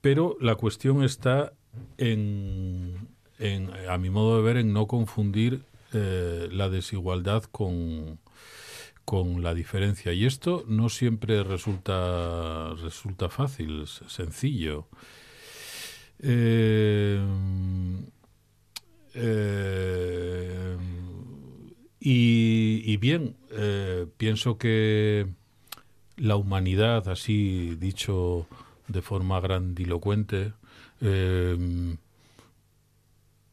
pero 0.00 0.36
la 0.40 0.54
cuestión 0.54 1.02
está 1.02 1.52
en 1.98 3.08
a 3.88 3.98
mi 3.98 4.10
modo 4.10 4.36
de 4.36 4.42
ver, 4.42 4.56
en 4.56 4.72
no 4.72 4.86
confundir 4.86 5.62
eh, 5.92 6.48
la 6.50 6.68
desigualdad 6.68 7.44
con, 7.44 8.18
con 9.04 9.42
la 9.42 9.54
diferencia. 9.54 10.12
Y 10.12 10.26
esto 10.26 10.64
no 10.66 10.88
siempre 10.88 11.42
resulta, 11.44 12.74
resulta 12.74 13.28
fácil, 13.28 13.86
sencillo. 13.86 14.88
Eh, 16.18 17.20
eh, 19.14 20.76
y, 22.08 22.82
y, 22.84 22.96
bien, 22.98 23.36
pienso 24.16 24.58
que 24.58 25.26
la 26.16 26.36
humanidad, 26.36 27.08
así 27.08 27.74
dicho 27.76 28.46
de 28.88 29.02
forma 29.02 29.40
grandilocuente, 29.40 30.52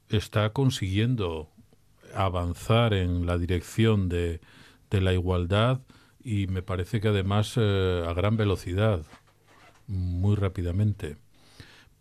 está 0.10 0.52
consiguiendo 0.52 1.50
avanzar 2.14 2.94
en 2.94 3.26
la 3.26 3.38
dirección 3.38 4.10
de, 4.10 4.40
la 4.92 5.12
igualdad 5.12 5.82
y 6.24 6.46
me 6.46 6.62
parece 6.62 7.02
que 7.02 7.08
además 7.08 7.56
eh, 7.58 8.06
a 8.08 8.14
gran 8.14 8.38
velocidad, 8.38 9.04
muy 9.88 10.36
rápidamente. 10.36 11.18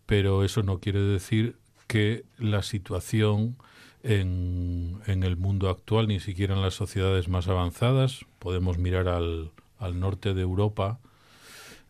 Pero 0.05 0.43
eso 0.43 0.61
no 0.61 0.77
quiere 0.79 0.99
decir 0.99 1.55
que 1.87 2.23
la 2.37 2.61
situación 2.61 3.57
en, 4.03 5.01
el 5.05 5.37
mundo 5.37 5.69
actual, 5.69 6.07
ni 6.07 6.19
siquiera 6.19 6.53
en 6.53 6.61
las 6.61 6.73
sociedades 6.73 7.29
más 7.29 7.47
avanzadas, 7.47 8.25
podemos 8.39 8.77
mirar 8.77 9.07
al, 9.07 9.51
al 9.79 9.99
norte 9.99 10.33
de 10.33 10.41
Europa, 10.41 10.99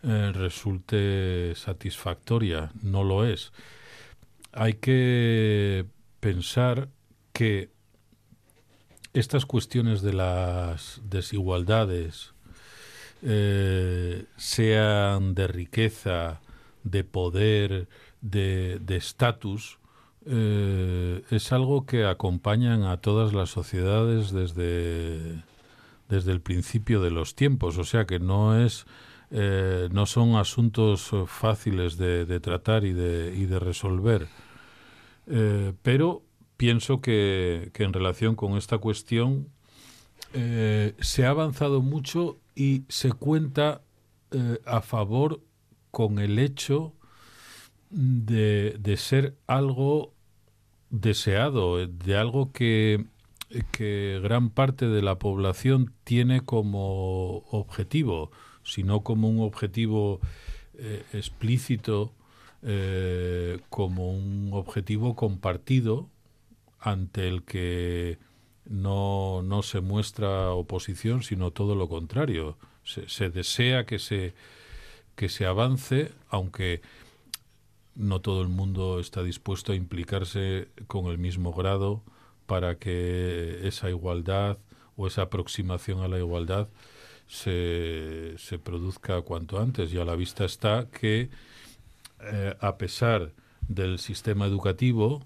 eh, 0.04 0.32
resulte 0.34 1.54
satisfactoria. 1.56 2.72
No 2.82 3.04
lo 3.04 3.26
es. 3.26 3.52
Hay 4.52 4.74
que 4.74 5.86
pensar 6.20 6.90
que 7.34 7.72
estas 9.14 9.46
cuestiones 9.46 10.02
de 10.02 10.14
las 10.14 11.02
desigualdades, 11.04 12.34
eh, 13.24 14.26
sean 14.38 15.34
de 15.34 15.48
riqueza, 15.48 16.42
de 16.84 17.04
poder, 17.04 17.88
de 18.22 18.82
estatus, 18.90 19.80
eh, 20.26 21.24
es 21.32 21.52
algo 21.52 21.86
que 21.86 22.06
acompañan 22.06 22.84
a 22.84 22.98
todas 22.98 23.34
las 23.34 23.50
sociedades 23.50 24.32
desde, 24.32 25.44
desde 26.08 26.32
el 26.32 26.42
principio 26.42 27.02
de 27.02 27.12
los 27.12 27.36
tiempos. 27.36 27.78
O 27.78 27.84
sea 27.84 28.06
que 28.06 28.20
no 28.20 28.60
es 28.60 28.86
eh, 29.32 29.90
no 29.92 30.06
son 30.06 30.36
asuntos 30.36 31.12
fáciles 31.26 31.98
de, 31.98 32.40
tratar 32.40 32.86
y 32.86 32.94
de, 32.94 33.34
y 33.36 33.46
de 33.46 33.60
resolver. 33.60 34.28
Eh, 35.28 35.74
pero 35.82 36.22
pienso 36.56 37.02
que, 37.02 37.72
en 37.74 37.94
relación 37.94 38.36
con 38.36 38.58
esta 38.58 38.78
cuestión 38.78 39.50
se 40.34 41.26
ha 41.26 41.30
avanzado 41.30 41.82
mucho 41.82 42.40
y 42.56 42.84
se 42.90 43.12
cuenta 43.12 43.82
a 44.66 44.82
favor 44.82 45.42
con 45.92 46.18
el 46.18 46.40
hecho 46.40 46.94
de, 47.92 48.76
de, 48.80 48.98
ser 48.98 49.36
algo 49.46 50.13
deseado, 50.94 51.86
de 51.86 52.18
algo 52.18 52.52
que, 52.54 53.06
que 53.72 54.22
gran 54.24 54.50
parte 54.50 54.88
de 54.88 55.02
la 55.02 55.20
población 55.20 55.94
tiene 56.06 56.42
como 56.42 57.40
objetivo, 57.52 58.32
sino 58.64 59.02
como 59.02 59.28
un 59.30 59.42
objetivo 59.42 60.22
explícito 61.12 62.14
eh, 62.66 63.60
como 63.70 64.14
un 64.14 64.52
objetivo 64.54 65.18
compartido 65.18 66.08
ante 66.80 67.28
el 67.28 67.44
que 67.44 68.20
no, 68.66 69.42
no 69.44 69.64
se 69.64 69.82
muestra 69.82 70.52
oposición, 70.52 71.24
sino 71.24 71.52
todo 71.52 71.76
lo 71.76 71.90
contrario. 71.90 72.58
Se, 72.86 73.30
desea 73.30 73.86
que 73.86 74.00
se, 74.00 74.34
que 75.18 75.28
se 75.28 75.46
avance, 75.46 76.14
aunque 76.30 76.82
no 77.96 78.22
todo 78.22 78.42
el 78.42 78.50
mundo 78.50 79.00
está 79.00 79.24
dispuesto 79.24 79.72
a 79.72 79.76
implicarse 79.76 80.70
con 80.88 81.08
el 81.08 81.18
mismo 81.18 81.54
grado 81.54 82.02
para 82.46 82.76
que 82.76 83.68
esa 83.68 83.90
igualdad 83.90 84.58
o 84.96 85.08
esa 85.08 85.24
aproximación 85.24 86.02
a 86.02 86.08
la 86.08 86.18
igualdad 86.18 86.68
se, 87.28 88.36
se 88.38 88.60
produzca 88.60 89.22
cuanto 89.22 89.60
antes. 89.60 89.94
Y 89.94 89.98
a 90.00 90.06
la 90.06 90.16
vista 90.16 90.46
está 90.46 90.88
que 90.90 91.30
eh, 92.22 92.56
a 92.60 92.78
pesar 92.78 93.32
del 93.68 94.00
sistema 94.00 94.46
educativo 94.46 95.24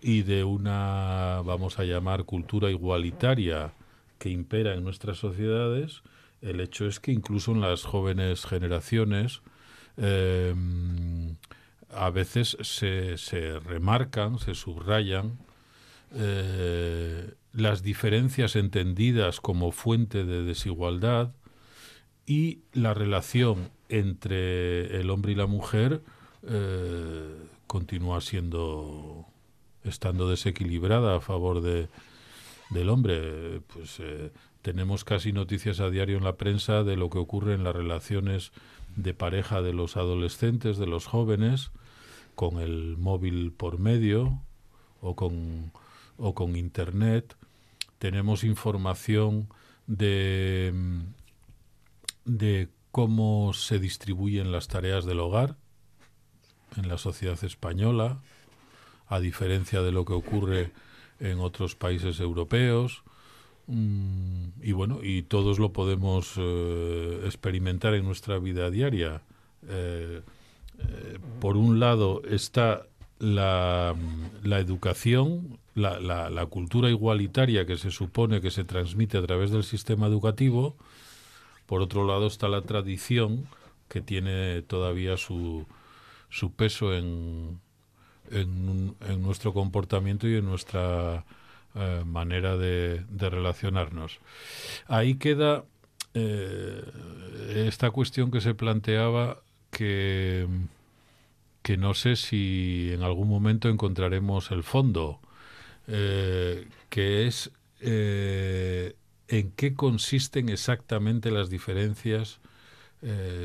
y 0.00 0.22
de 0.22 0.44
una, 0.44 1.42
vamos 1.44 1.78
a 1.78 1.84
llamar, 1.84 2.24
cultura 2.24 2.70
igualitaria 2.70 3.72
que 4.18 4.30
impera 4.30 4.74
en 4.74 4.84
nuestras 4.84 5.18
sociedades, 5.18 6.02
el 6.42 6.60
hecho 6.60 6.86
es 6.86 7.00
que 7.00 7.12
incluso 7.12 7.52
en 7.52 7.60
las 7.60 7.84
jóvenes 7.84 8.46
generaciones 8.46 9.42
em, 9.96 11.25
a 11.96 12.10
veces 12.10 12.56
se, 12.60 13.18
se, 13.18 13.58
remarcan, 13.60 14.38
se 14.38 14.54
subrayan 14.54 15.38
eh, 16.14 17.34
las 17.52 17.82
diferencias 17.82 18.56
entendidas 18.56 19.40
como 19.40 19.72
fuente 19.72 20.24
de 20.24 20.42
desigualdad 20.44 21.32
y 22.26 22.60
la 22.72 22.94
relación 22.94 23.70
entre 23.88 25.00
el 25.00 25.10
hombre 25.10 25.32
y 25.32 25.34
la 25.36 25.46
mujer 25.46 26.02
eh, 26.42 27.34
continúa 27.66 28.20
siendo 28.20 29.26
estando 29.84 30.28
desequilibrada 30.28 31.16
a 31.16 31.20
favor 31.20 31.60
de, 31.60 31.88
del 32.70 32.88
hombre. 32.88 33.60
Pues 33.72 33.98
eh, 34.00 34.32
tenemos 34.62 35.04
casi 35.04 35.32
noticias 35.32 35.80
a 35.80 35.90
diario 35.90 36.18
en 36.18 36.24
la 36.24 36.36
prensa 36.36 36.82
de 36.82 36.96
lo 36.96 37.08
que 37.08 37.18
ocurre 37.18 37.54
en 37.54 37.64
las 37.64 37.74
relaciones 37.74 38.52
de 38.96 39.14
pareja 39.14 39.62
de 39.62 39.72
los 39.72 39.96
adolescentes, 39.96 40.78
de 40.78 40.86
los 40.86 41.06
jóvenes, 41.06 41.70
con 42.36 42.60
el 42.60 42.96
móvil 42.96 43.52
por 43.52 43.78
medio 43.80 44.40
o 45.00 45.16
con, 45.16 45.72
o 46.18 46.34
con 46.34 46.54
internet. 46.54 47.36
Tenemos 47.98 48.44
información 48.44 49.48
de, 49.86 50.72
de 52.24 52.68
cómo 52.92 53.52
se 53.52 53.78
distribuyen 53.78 54.52
las 54.52 54.68
tareas 54.68 55.04
del 55.04 55.20
hogar 55.20 55.56
en 56.76 56.88
la 56.88 56.98
sociedad 56.98 57.42
española, 57.42 58.18
a 59.08 59.20
diferencia 59.20 59.82
de 59.82 59.92
lo 59.92 60.04
que 60.04 60.12
ocurre 60.12 60.72
en 61.20 61.40
otros 61.40 61.74
países 61.74 62.20
europeos. 62.20 63.02
Mm, 63.66 64.48
y 64.62 64.72
bueno, 64.72 65.00
y 65.02 65.22
todos 65.22 65.58
lo 65.58 65.72
podemos 65.72 66.34
eh, 66.36 67.22
experimentar 67.24 67.94
en 67.94 68.04
nuestra 68.04 68.38
vida 68.38 68.70
diaria. 68.70 69.22
Eh, 69.68 70.22
eh, 70.78 71.18
por 71.40 71.56
un 71.56 71.80
lado 71.80 72.22
está 72.28 72.86
la, 73.18 73.94
educación, 74.44 75.58
la, 75.74 76.00
la, 76.00 76.46
cultura 76.46 76.90
igualitaria 76.90 77.66
que 77.66 77.76
se 77.76 77.90
supone 77.90 78.40
que 78.40 78.50
se 78.50 78.64
transmite 78.64 79.18
a 79.18 79.22
través 79.22 79.50
del 79.50 79.64
sistema 79.64 80.06
educativo. 80.06 80.76
Por 81.66 81.80
otro 81.82 82.06
lado 82.06 82.26
está 82.26 82.48
la 82.48 82.62
tradición 82.62 83.46
que 83.88 84.00
tiene 84.00 84.62
todavía 84.62 85.16
su, 85.16 85.66
su 86.28 86.52
peso 86.52 86.94
en 86.94 87.60
nuestro 89.18 89.52
comportamiento 89.52 90.28
y 90.28 90.36
en 90.36 90.44
nuestra 90.44 91.24
eh, 91.78 92.04
manera 92.06 92.56
de, 92.56 93.04
relacionarnos. 93.18 94.18
Ahí 94.86 95.16
queda 95.16 95.64
eh, 96.14 96.82
esta 97.68 97.90
cuestión 97.90 98.30
que 98.30 98.40
se 98.40 98.54
planteaba 98.54 99.42
que, 99.76 100.46
que 101.62 101.76
no 101.76 101.92
sé 101.92 102.16
si 102.16 102.90
en 102.92 103.02
algún 103.02 103.28
momento 103.28 103.68
encontraremos 103.68 104.50
el 104.50 104.62
fondo, 104.62 105.20
eh, 105.86 106.66
que 106.88 107.26
es 107.26 107.50
en 107.82 109.50
qué 109.54 109.74
consisten 109.74 110.48
exactamente 110.48 111.30
las 111.30 111.50
diferencias 111.50 112.40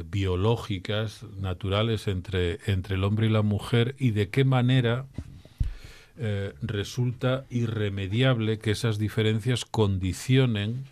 biológicas, 0.10 1.24
naturales 1.38 2.08
entre, 2.08 2.60
entre 2.66 2.96
el 2.96 3.04
hombre 3.04 3.28
y 3.28 3.30
la 3.30 3.42
mujer 3.42 3.96
y 4.00 4.12
de 4.12 4.30
qué 4.30 4.46
manera 4.46 5.06
eh, 6.24 6.54
resulta 6.62 7.46
irremediable 7.50 8.60
que 8.60 8.70
esas 8.70 9.00
diferencias 9.00 9.66
condicionen 9.66 10.86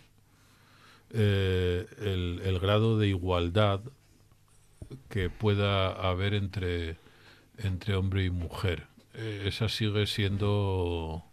eh, 1.12 1.86
el, 2.00 2.58
grado 2.58 2.98
de 2.98 3.06
igualdad 3.06 3.80
que 5.08 5.30
pueda 5.30 5.90
haber 5.90 6.34
entre, 6.34 6.96
entre 7.58 7.94
hombre 7.94 8.24
y 8.24 8.30
mujer. 8.30 8.86
Eh, 9.14 9.44
esa 9.46 9.68
sigue 9.68 10.06
siendo 10.06 11.24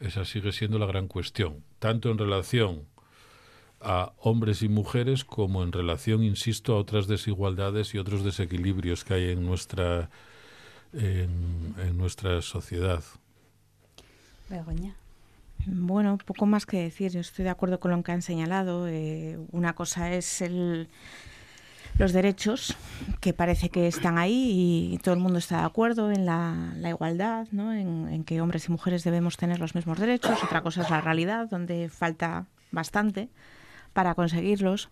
esa 0.00 0.24
sigue 0.24 0.52
siendo 0.52 0.78
la 0.78 0.86
gran 0.86 1.08
cuestión, 1.08 1.62
tanto 1.78 2.10
en 2.10 2.18
relación 2.18 2.86
a 3.80 4.12
hombres 4.18 4.62
y 4.62 4.68
mujeres 4.68 5.24
como 5.24 5.62
en 5.62 5.72
relación, 5.72 6.22
insisto, 6.22 6.74
a 6.74 6.78
otras 6.78 7.06
desigualdades 7.06 7.94
y 7.94 7.98
otros 7.98 8.24
desequilibrios 8.24 9.04
que 9.04 9.14
hay 9.14 9.30
en 9.30 9.46
nuestra 9.46 10.10
en 10.92 11.96
nuestra 11.98 12.40
sociedad. 12.42 13.02
Bueno, 15.66 16.18
poco 16.18 16.46
más 16.46 16.66
que 16.66 16.82
decir. 16.82 17.12
Yo 17.12 17.20
estoy 17.20 17.44
de 17.44 17.50
acuerdo 17.50 17.80
con 17.80 17.90
lo 17.90 18.02
que 18.02 18.12
han 18.12 18.22
señalado. 18.22 18.86
Eh, 18.88 19.38
una 19.52 19.74
cosa 19.74 20.12
es 20.12 20.42
el, 20.42 20.88
los 21.98 22.12
derechos, 22.12 22.76
que 23.20 23.32
parece 23.32 23.68
que 23.68 23.86
están 23.86 24.18
ahí 24.18 24.92
y 24.94 24.98
todo 24.98 25.14
el 25.14 25.20
mundo 25.20 25.38
está 25.38 25.58
de 25.58 25.64
acuerdo 25.64 26.10
en 26.10 26.26
la, 26.26 26.74
igualdad, 26.88 27.46
¿no? 27.52 27.72
en, 27.72 28.24
que 28.24 28.40
hombres 28.40 28.68
y 28.68 28.72
mujeres 28.72 29.04
debemos 29.04 29.36
tener 29.36 29.60
los 29.60 29.74
mismos 29.74 29.98
derechos. 29.98 30.42
Otra 30.42 30.62
cosa 30.62 30.82
es 30.82 30.90
la 30.90 31.00
realidad, 31.00 31.48
donde 31.48 31.88
falta 31.88 32.46
bastante 32.72 33.28
para 33.92 34.14
conseguirlos. 34.14 34.88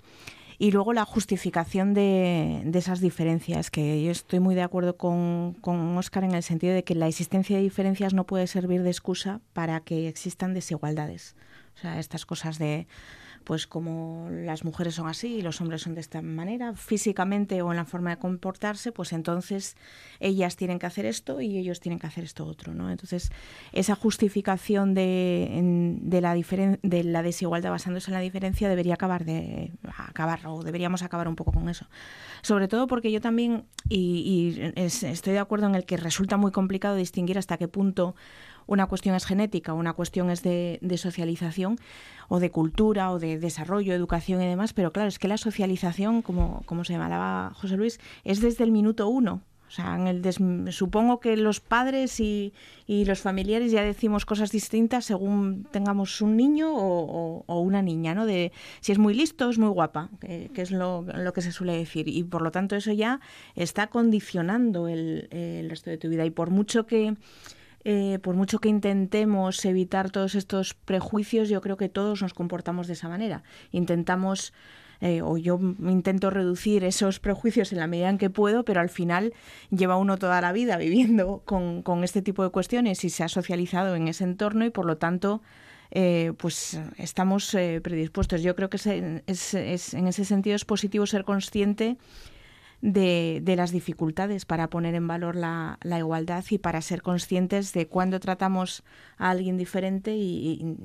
Y 0.58 0.70
luego 0.70 0.92
la 0.92 1.04
justificación 1.04 1.92
de, 1.92 2.62
esas 2.74 3.00
diferencias, 3.00 3.70
que 3.70 4.00
yo 4.04 4.12
estoy 4.12 4.38
muy 4.38 4.54
de 4.54 4.62
acuerdo 4.62 4.96
con, 4.96 5.56
con 5.60 5.96
Oscar 5.98 6.22
en 6.22 6.34
el 6.34 6.44
sentido 6.44 6.72
de 6.72 6.84
que 6.84 6.94
la 6.94 7.08
existencia 7.08 7.56
de 7.56 7.62
diferencias 7.64 8.14
no 8.14 8.26
puede 8.26 8.46
servir 8.46 8.84
de 8.84 8.90
excusa 8.90 9.40
para 9.54 9.80
que 9.80 10.06
existan 10.06 10.54
desigualdades. 10.54 11.34
O 11.74 11.80
sea, 11.80 11.98
estas 11.98 12.26
cosas 12.26 12.58
de 12.58 12.86
pues 13.44 13.66
como 13.66 14.28
las 14.30 14.64
mujeres 14.64 14.94
son 14.94 15.08
así 15.08 15.36
y 15.36 15.42
los 15.42 15.60
hombres 15.60 15.82
son 15.82 15.94
de 15.94 16.00
esta 16.00 16.22
manera, 16.22 16.74
físicamente 16.74 17.62
o 17.62 17.70
en 17.70 17.76
la 17.76 17.84
forma 17.84 18.10
de 18.10 18.16
comportarse, 18.18 18.92
pues 18.92 19.12
entonces 19.12 19.76
ellas 20.20 20.56
tienen 20.56 20.78
que 20.78 20.86
hacer 20.86 21.06
esto 21.06 21.40
y 21.40 21.58
ellos 21.58 21.80
tienen 21.80 21.98
que 21.98 22.06
hacer 22.06 22.24
esto 22.24 22.46
otro, 22.46 22.74
¿no? 22.74 22.90
Entonces, 22.90 23.30
esa 23.72 23.94
justificación 23.94 24.94
de, 24.94 25.98
de, 26.02 26.20
la, 26.20 26.34
de 26.34 27.04
la 27.04 27.22
desigualdad 27.22 27.70
basándose 27.70 28.10
en 28.10 28.14
la 28.14 28.20
diferencia 28.20 28.68
debería 28.68 28.94
acabar 28.94 29.24
de 29.24 29.72
acabar 29.96 30.46
o 30.46 30.62
deberíamos 30.62 31.02
acabar 31.02 31.28
un 31.28 31.36
poco 31.36 31.52
con 31.52 31.68
eso. 31.68 31.86
Sobre 32.42 32.68
todo 32.68 32.86
porque 32.86 33.12
yo 33.12 33.20
también, 33.20 33.64
y 33.88 34.72
estoy 34.76 35.32
de 35.32 35.38
acuerdo 35.38 35.66
en 35.66 35.74
el 35.74 35.84
que 35.84 35.96
resulta 35.96 36.36
muy 36.36 36.52
complicado 36.52 36.96
distinguir 36.96 37.38
hasta 37.38 37.56
qué 37.56 37.68
punto 37.68 38.14
una 38.66 38.86
cuestión 38.86 39.14
es 39.14 39.24
genética, 39.24 39.72
una 39.72 39.92
cuestión 39.92 40.30
es 40.30 40.42
de, 40.42 40.78
socialización 40.96 41.78
o 42.28 42.40
de 42.40 42.50
cultura 42.50 43.10
o 43.10 43.18
de 43.18 43.38
desarrollo, 43.38 43.94
educación 43.94 44.42
y 44.42 44.46
demás, 44.46 44.72
pero 44.72 44.92
claro, 44.92 45.08
es 45.08 45.18
que 45.18 45.28
la 45.28 45.38
socialización, 45.38 46.22
como, 46.22 46.62
como 46.66 46.84
se 46.84 46.92
llamaba 46.92 47.52
José 47.54 47.76
Luis, 47.76 48.00
es 48.24 48.40
desde 48.40 48.64
el 48.64 48.72
minuto 48.72 49.08
uno. 49.08 49.42
O 49.72 49.74
sea, 49.74 49.96
en 49.96 50.06
el 50.06 50.70
supongo 50.70 51.18
que 51.18 51.34
los 51.34 51.60
padres 51.60 52.20
y, 52.20 52.52
los 52.86 53.22
familiares 53.22 53.72
ya 53.72 53.82
decimos 53.82 54.26
cosas 54.26 54.50
distintas 54.50 55.06
según 55.06 55.66
tengamos 55.70 56.20
un 56.20 56.36
niño 56.36 56.70
o, 56.74 57.60
una 57.62 57.80
niña, 57.80 58.14
¿no? 58.14 58.26
De 58.26 58.52
si 58.80 58.92
es 58.92 58.98
muy 58.98 59.14
listo, 59.14 59.48
es 59.48 59.56
muy 59.56 59.70
guapa, 59.70 60.10
que, 60.20 60.50
es 60.54 60.72
lo, 60.72 61.06
que 61.34 61.40
se 61.40 61.52
suele 61.52 61.74
decir. 61.74 62.06
Y 62.06 62.22
por 62.22 62.42
lo 62.42 62.50
tanto 62.50 62.76
eso 62.76 62.92
ya 62.92 63.20
está 63.54 63.86
condicionando 63.86 64.88
el, 64.88 65.28
el 65.30 65.70
resto 65.70 65.88
de 65.88 65.96
tu 65.96 66.10
vida. 66.10 66.26
Y 66.26 66.30
por 66.30 66.50
mucho 66.50 66.86
que 66.86 67.14
eh, 67.84 68.20
por 68.22 68.36
mucho 68.36 68.60
que 68.60 68.68
intentemos 68.68 69.64
evitar 69.64 70.10
todos 70.10 70.34
estos 70.34 70.74
prejuicios, 70.74 71.48
yo 71.48 71.60
creo 71.60 71.76
que 71.76 71.88
todos 71.88 72.22
nos 72.22 72.32
comportamos 72.32 72.86
de 72.86 72.92
esa 72.92 73.08
manera. 73.08 73.42
Intentamos, 73.72 74.52
eh, 75.00 75.20
o 75.22 75.36
yo 75.36 75.58
intento 75.58 76.30
reducir 76.30 76.84
esos 76.84 77.18
prejuicios 77.18 77.72
en 77.72 77.78
la 77.78 77.88
medida 77.88 78.08
en 78.08 78.18
que 78.18 78.30
puedo, 78.30 78.64
pero 78.64 78.80
al 78.80 78.88
final 78.88 79.32
lleva 79.70 79.96
uno 79.96 80.16
toda 80.16 80.40
la 80.40 80.52
vida 80.52 80.76
viviendo 80.76 81.42
con, 81.44 82.04
este 82.04 82.22
tipo 82.22 82.44
de 82.44 82.50
cuestiones 82.50 83.02
y 83.04 83.10
se 83.10 83.24
ha 83.24 83.28
socializado 83.28 83.96
en 83.96 84.06
ese 84.08 84.24
entorno 84.24 84.64
y 84.64 84.70
por 84.70 84.86
lo 84.86 84.96
tanto... 84.98 85.42
Eh, 85.94 86.32
pues 86.38 86.80
estamos 86.96 87.54
predispuestos. 87.82 88.42
Yo 88.42 88.56
creo 88.56 88.70
que 88.70 88.78
es, 88.78 89.52
en 89.52 90.06
ese 90.08 90.24
sentido 90.24 90.56
es 90.56 90.64
positivo 90.64 91.04
ser 91.04 91.22
consciente 91.24 91.98
de, 92.82 93.54
las 93.56 93.70
dificultades 93.70 94.44
para 94.44 94.68
poner 94.68 94.94
en 94.94 95.06
valor 95.06 95.36
la, 95.36 95.78
igualdad 95.84 96.44
y 96.50 96.58
para 96.58 96.82
ser 96.82 97.00
conscientes 97.00 97.72
de 97.72 97.86
cuándo 97.86 98.20
tratamos 98.20 98.82
a 99.16 99.30
alguien 99.30 99.56
diferente 99.56 100.14
y, 100.16 100.76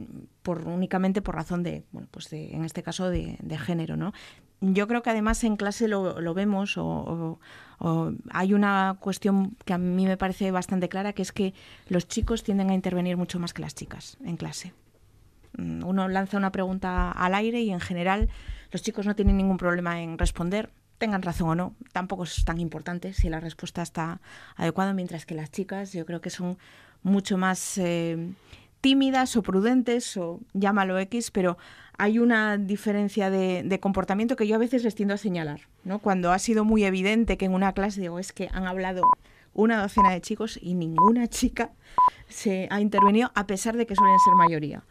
por 0.43 0.67
únicamente 0.67 1.21
por 1.21 1.35
razón 1.35 1.63
de, 1.63 1.83
bueno, 1.91 2.07
pues 2.11 2.31
en 2.31 2.63
este 2.63 2.83
caso 2.83 3.09
de, 3.09 3.37
género, 3.57 3.97
¿no? 3.97 4.13
Yo 4.59 4.87
creo 4.87 5.03
que 5.03 5.11
además 5.11 5.43
en 5.43 5.55
clase 5.55 5.87
lo, 5.87 6.33
vemos 6.33 6.77
o, 6.77 7.39
hay 8.31 8.53
una 8.53 8.97
cuestión 8.99 9.55
que 9.65 9.73
a 9.73 9.77
mí 9.77 10.05
me 10.05 10.17
parece 10.17 10.51
bastante 10.51 10.89
clara, 10.89 11.13
que 11.13 11.23
es 11.23 11.31
que 11.31 11.53
los 11.89 12.07
chicos 12.07 12.43
tienden 12.43 12.69
a 12.69 12.73
intervenir 12.75 13.17
mucho 13.17 13.39
más 13.39 13.53
que 13.53 13.61
las 13.63 13.75
chicas 13.75 14.17
en 14.23 14.37
clase. 14.37 14.73
Mm, 15.57 15.83
uno 15.83 16.07
lanza 16.07 16.37
una 16.37 16.51
pregunta 16.51 17.11
al 17.11 17.33
aire 17.33 17.61
y 17.61 17.71
en 17.71 17.79
general 17.79 18.29
los 18.71 18.81
chicos 18.81 19.05
no 19.05 19.15
tienen 19.15 19.37
ningún 19.37 19.57
problema 19.57 20.01
en 20.01 20.17
responder 20.17 20.71
tengan 20.97 21.21
razón 21.21 21.49
o 21.49 21.55
no, 21.55 21.75
tampoco 21.91 22.23
es 22.23 22.43
tan 22.45 22.59
importante 22.59 23.13
si 23.13 23.29
la 23.29 23.39
respuesta 23.39 23.81
está 23.81 24.19
adecuada, 24.55 24.93
mientras 24.93 25.25
que 25.25 25.35
las 25.35 25.51
chicas 25.51 25.93
yo 25.93 26.05
creo 26.05 26.21
que 26.21 26.29
son 26.29 26.57
mucho 27.03 27.37
más 27.37 27.77
eh, 27.77 28.33
tímidas 28.81 29.35
o 29.35 29.43
prudentes 29.43 30.17
o 30.17 30.39
llámalo 30.53 30.97
X, 30.99 31.31
pero 31.31 31.57
hay 31.97 32.19
una 32.19 32.57
diferencia 32.57 33.29
de, 33.29 33.79
comportamiento 33.81 34.35
que 34.35 34.47
yo 34.47 34.55
a 34.55 34.59
veces 34.59 34.83
les 34.83 34.95
tiendo 34.95 35.15
a 35.15 35.17
señalar, 35.17 35.61
¿no? 35.83 35.99
Cuando 35.99 36.31
ha 36.31 36.39
sido 36.39 36.63
muy 36.63 36.83
evidente 36.83 37.37
que 37.37 37.45
en 37.45 37.53
una 37.53 37.73
clase 37.73 38.01
digo, 38.01 38.19
es 38.19 38.31
que 38.31 38.49
han 38.53 38.67
hablado 38.67 39.01
una 39.53 39.81
docena 39.81 40.11
de 40.11 40.21
chicos 40.21 40.59
y 40.61 40.75
ninguna 40.75 41.27
chica 41.27 41.71
se 42.29 42.67
ha 42.69 42.79
intervenido 42.81 43.31
a 43.33 43.47
pesar 43.47 43.75
de 43.75 43.87
que 43.87 43.95
suelen 43.95 44.19
ser 44.19 44.35
mayoría. 44.35 44.83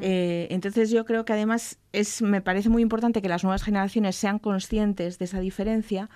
Eh, 0.00 0.48
entonces 0.50 0.90
yo 0.90 1.04
creo 1.04 1.24
que 1.24 1.32
además 1.32 1.78
es, 1.92 2.22
me 2.22 2.40
parece 2.40 2.68
muy 2.68 2.82
importante 2.82 3.22
que 3.22 3.28
las 3.28 3.44
nuevas 3.44 3.62
generaciones 3.62 4.16
sean 4.16 4.38
conscientes 4.38 5.18
de 5.18 5.24
esa 5.26 5.40
diferencia, 5.40 6.10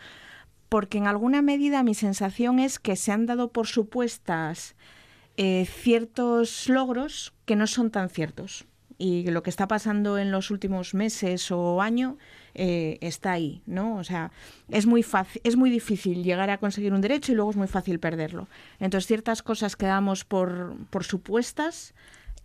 porque 0.69 0.99
en 0.99 1.07
alguna 1.07 1.43
medida 1.43 1.83
mi 1.83 1.95
sensación 1.95 2.59
es 2.59 2.79
que 2.79 2.97
se 2.97 3.13
han 3.13 3.27
dado 3.27 3.53
por 3.53 3.67
supuestas 3.67 4.75
eh, 5.37 5.67
ciertos 5.67 6.69
logros 6.69 7.33
que 7.45 7.57
no 7.57 7.67
son 7.67 7.91
tan 7.91 8.09
ciertos. 8.09 8.65
Y 8.99 9.29
lo 9.31 9.43
que 9.43 9.51
está 9.51 9.67
pasando 9.67 10.17
en 10.17 10.31
los 10.31 10.51
últimos 10.51 10.95
meses 10.95 11.51
o 11.51 11.83
año 11.83 12.19
eh, 12.55 12.99
está 13.01 13.33
ahí, 13.33 13.63
¿no? 13.67 13.97
O 13.97 14.05
sea, 14.05 14.31
es 14.69 14.87
muy 14.87 15.03
fácil, 15.03 15.41
es 15.45 15.57
muy 15.57 15.71
difícil 15.71 16.23
llegar 16.23 16.51
a 16.51 16.59
conseguir 16.59 16.93
un 16.93 17.01
derecho 17.01 17.33
y 17.33 17.35
luego 17.35 17.51
es 17.51 17.57
muy 17.57 17.67
fácil 17.67 17.99
perderlo. 17.99 18.47
Entonces 18.79 19.09
ciertas 19.09 19.43
cosas 19.43 19.75
que 19.75 19.87
damos 19.87 20.25
por, 20.25 20.77
por 20.91 21.03
supuestas 21.03 21.95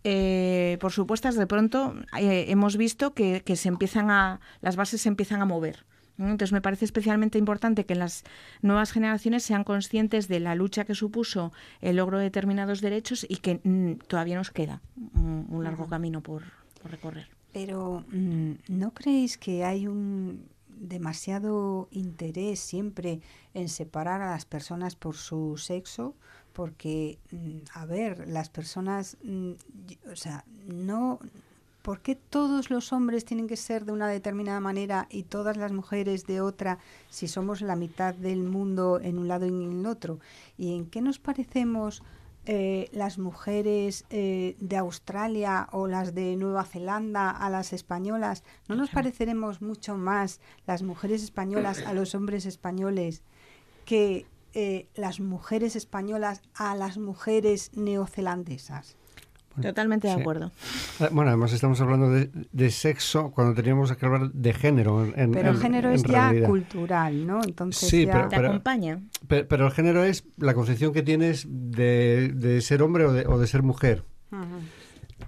eh, 0.04 0.78
por 0.80 0.92
supuestas, 0.92 1.34
de 1.34 1.46
pronto 1.46 1.94
eh, 2.18 2.46
hemos 2.48 2.76
visto 2.76 3.14
que, 3.14 3.42
se 3.56 3.68
empiezan 3.68 4.10
a, 4.10 4.40
las 4.60 4.76
bases 4.76 5.02
se 5.02 5.08
empiezan 5.08 5.42
a 5.42 5.44
mover. 5.44 5.84
Entonces 6.18 6.52
me 6.52 6.60
parece 6.60 6.84
especialmente 6.84 7.38
importante 7.38 7.86
que 7.86 7.94
las 7.94 8.24
nuevas 8.60 8.90
generaciones 8.90 9.44
sean 9.44 9.62
conscientes 9.62 10.26
de 10.26 10.40
la 10.40 10.56
lucha 10.56 10.84
que 10.84 10.96
supuso 10.96 11.52
el 11.80 11.96
logro 11.96 12.18
de 12.18 12.24
determinados 12.24 12.80
derechos 12.80 13.24
y 13.28 13.36
que 13.36 13.60
mm, 13.62 13.98
todavía 14.08 14.36
nos 14.36 14.50
queda 14.50 14.80
un, 15.14 15.62
largo 15.62 15.86
camino 15.88 16.20
por, 16.20 16.42
recorrer. 16.84 17.28
Pero 17.52 18.04
mm, 18.10 18.52
¿no 18.68 18.92
creéis 18.94 19.38
que 19.38 19.64
hay 19.64 19.86
un 19.86 20.48
demasiado 20.68 21.88
interés 21.90 22.60
siempre 22.60 23.20
en 23.54 23.68
separar 23.68 24.22
a 24.22 24.30
las 24.30 24.44
personas 24.44 24.96
por 24.96 25.16
su 25.16 25.56
sexo? 25.56 26.16
Porque, 26.58 27.20
mm, 27.30 27.58
a 27.72 27.86
ver, 27.86 28.26
las 28.26 28.48
personas, 28.48 29.16
mm, 29.22 29.52
o 30.10 30.16
sea, 30.16 30.44
no... 30.66 31.20
¿Por 31.82 32.00
qué 32.00 32.16
todos 32.16 32.68
los 32.68 32.92
hombres 32.92 33.24
tienen 33.24 33.46
que 33.46 33.56
ser 33.56 33.84
de 33.84 33.92
una 33.92 34.08
determinada 34.08 34.58
manera 34.58 35.06
y 35.08 35.22
todas 35.22 35.56
las 35.56 35.70
mujeres 35.70 36.26
de 36.26 36.40
otra 36.40 36.80
si 37.10 37.28
somos 37.28 37.60
la 37.60 37.76
mitad 37.76 38.12
del 38.12 38.42
mundo 38.42 38.98
en 39.00 39.18
un 39.18 39.28
lado 39.28 39.46
y 39.46 39.50
en 39.50 39.78
el 39.78 39.86
otro? 39.86 40.18
¿Y 40.56 40.74
en 40.74 40.86
qué 40.86 41.00
nos 41.00 41.20
parecemos 41.20 42.02
eh, 42.44 42.88
las 42.90 43.18
mujeres 43.18 44.04
eh, 44.10 44.56
de 44.58 44.76
Australia 44.78 45.68
o 45.70 45.86
las 45.86 46.12
de 46.12 46.34
Nueva 46.34 46.64
Zelanda 46.64 47.30
a 47.30 47.48
las 47.50 47.72
españolas? 47.72 48.42
¿No 48.66 48.74
nos 48.74 48.90
pareceremos 48.90 49.62
mucho 49.62 49.96
más 49.96 50.40
las 50.66 50.82
mujeres 50.82 51.22
españolas 51.22 51.86
a 51.86 51.94
los 51.94 52.16
hombres 52.16 52.46
españoles 52.46 53.22
que 53.84 54.26
eh, 54.54 54.88
las 54.94 55.20
mujeres 55.20 55.76
españolas 55.76 56.42
a 56.54 56.74
las 56.74 56.98
mujeres 56.98 57.70
neozelandesas? 57.74 58.96
Totalmente 59.60 60.06
de 60.08 60.14
acuerdo. 60.14 60.52
Ah, 61.00 61.08
bueno, 61.10 61.30
además 61.30 61.52
estamos 61.52 61.80
hablando 61.80 62.10
de, 62.10 62.70
sexo 62.70 63.32
cuando 63.32 63.54
teníamos 63.54 63.92
que 63.92 64.06
hablar 64.06 64.30
de 64.30 64.52
género. 64.52 65.04
En, 65.16 65.32
pero 65.32 65.50
el 65.50 65.58
género 65.58 65.90
es 65.90 66.02
ya 66.04 66.32
cultural, 66.46 67.26
¿no? 67.26 67.40
Entonces 67.42 67.88
sí, 67.88 68.06
ya... 68.06 68.12
pero, 68.12 68.28
Te 68.28 68.36
acompaña. 68.36 69.00
Pero, 69.26 69.66
el 69.66 69.72
género 69.72 70.04
es 70.04 70.24
la 70.36 70.54
concepción 70.54 70.92
que 70.92 71.02
tienes 71.02 71.46
de, 71.48 72.60
ser 72.62 72.82
hombre 72.82 73.04
o 73.06 73.12
de, 73.12 73.26
o 73.26 73.38
de 73.38 73.46
ser 73.46 73.62
mujer. 73.62 74.04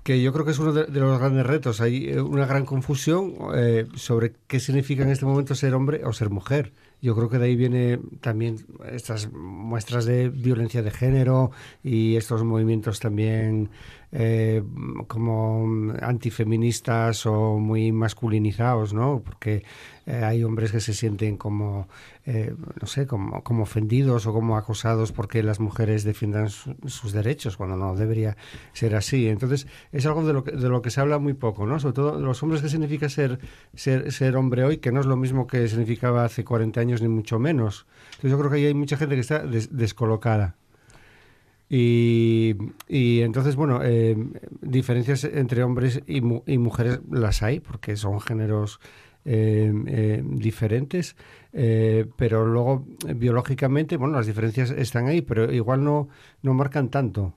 Que 0.02 0.22
yo 0.22 0.32
creo 0.32 0.44
que 0.44 0.52
es 0.52 0.58
uno 0.58 0.72
de, 0.72 0.86
los 0.88 1.18
grandes 1.18 1.46
retos. 1.46 1.80
Hay 1.80 2.08
eh, 2.08 2.20
una 2.20 2.46
gran 2.46 2.64
confusión 2.64 3.34
eh, 3.54 3.86
sobre 3.94 4.34
qué 4.46 4.60
significa 4.60 5.02
en 5.02 5.10
este 5.10 5.26
momento 5.26 5.54
ser 5.54 5.74
hombre 5.74 6.04
o 6.04 6.12
ser 6.12 6.30
mujer. 6.30 6.72
Yo 7.02 7.16
creo 7.16 7.30
que 7.30 7.38
de 7.38 7.46
ahí 7.46 7.56
viene 7.56 7.98
también 8.20 8.66
estas 8.92 9.32
muestras 9.32 10.04
de 10.04 10.28
violencia 10.28 10.82
de 10.82 10.90
género 10.90 11.50
y 11.82 12.16
estos 12.16 12.44
movimientos 12.44 13.00
también 13.00 13.70
eh, 14.12 14.62
como 15.06 15.92
antifeministas 16.00 17.26
o 17.26 17.58
muy 17.58 17.92
masculinizados, 17.92 18.92
¿no? 18.92 19.22
Porque 19.24 19.62
eh, 20.06 20.24
hay 20.24 20.42
hombres 20.42 20.72
que 20.72 20.80
se 20.80 20.94
sienten 20.94 21.36
como, 21.36 21.86
eh, 22.26 22.52
no 22.80 22.86
sé, 22.88 23.06
como, 23.06 23.44
como, 23.44 23.62
ofendidos 23.62 24.26
o 24.26 24.32
como 24.32 24.56
acosados 24.56 25.12
porque 25.12 25.44
las 25.44 25.60
mujeres 25.60 26.02
defiendan 26.02 26.48
sus 26.50 27.12
derechos, 27.12 27.56
cuando 27.56 27.76
no 27.76 27.94
debería 27.94 28.36
ser 28.72 28.96
así. 28.96 29.28
Entonces, 29.28 29.68
es 29.92 30.06
algo 30.06 30.24
de 30.26 30.32
lo 30.32 30.42
que, 30.42 30.52
de 30.52 30.68
lo 30.68 30.82
que 30.82 30.90
se 30.90 31.00
habla 31.00 31.18
muy 31.18 31.34
poco, 31.34 31.66
¿no? 31.66 31.78
Sobre 31.78 31.94
todo 31.94 32.18
los 32.18 32.42
hombres, 32.42 32.62
¿qué 32.62 32.68
significa 32.68 33.08
ser, 33.08 33.38
ser, 33.74 34.10
ser 34.12 34.36
hombre 34.36 34.64
hoy? 34.64 34.78
Que 34.78 34.90
no 34.90 35.00
es 35.00 35.06
lo 35.06 35.16
mismo 35.16 35.46
que 35.46 35.68
significaba 35.68 36.24
hace 36.24 36.44
40 36.44 36.80
años, 36.80 37.00
ni 37.00 37.08
mucho 37.08 37.38
menos. 37.38 37.86
Entonces, 38.06 38.32
yo 38.32 38.38
creo 38.38 38.50
que 38.50 38.56
ahí 38.56 38.66
hay 38.66 38.74
mucha 38.74 38.96
gente 38.96 39.14
que 39.14 39.20
está 39.20 39.44
descolocada. 39.44 40.56
Y, 41.72 42.56
y, 42.88 43.20
entonces, 43.20 43.54
bueno, 43.54 43.78
eh, 43.84 44.16
diferencias 44.60 45.22
entre 45.22 45.62
hombres 45.62 46.02
y, 46.08 46.16
y, 46.16 46.58
mujeres 46.58 46.98
las 47.08 47.44
hay, 47.44 47.60
porque 47.60 47.94
son 47.94 48.20
géneros 48.20 48.80
eh, 49.24 49.72
eh, 49.86 50.20
diferentes, 50.24 51.14
pero 51.52 52.44
luego 52.44 52.84
biológicamente, 53.14 53.96
bueno, 53.96 54.16
las 54.16 54.26
diferencias 54.26 54.72
están 54.72 55.06
ahí, 55.06 55.22
pero 55.22 55.52
igual 55.52 55.84
no, 55.84 56.08
no 56.42 56.54
marcan 56.54 56.88
tanto. 56.88 57.34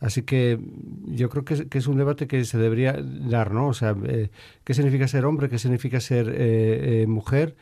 Así 0.00 0.22
que 0.22 0.58
yo 1.04 1.28
creo 1.28 1.44
que 1.44 1.54
es, 1.54 1.66
que 1.66 1.76
es, 1.76 1.86
un 1.86 1.98
debate 1.98 2.26
que 2.26 2.44
se 2.46 2.56
debería 2.56 2.96
dar, 3.02 3.52
¿no? 3.52 3.68
O 3.68 3.74
sea, 3.74 3.94
¿qué 4.64 4.74
significa 4.74 5.06
ser 5.08 5.26
hombre? 5.26 5.50
¿Qué 5.50 5.58
significa 5.58 6.00
ser 6.00 7.06
mujer? 7.06 7.54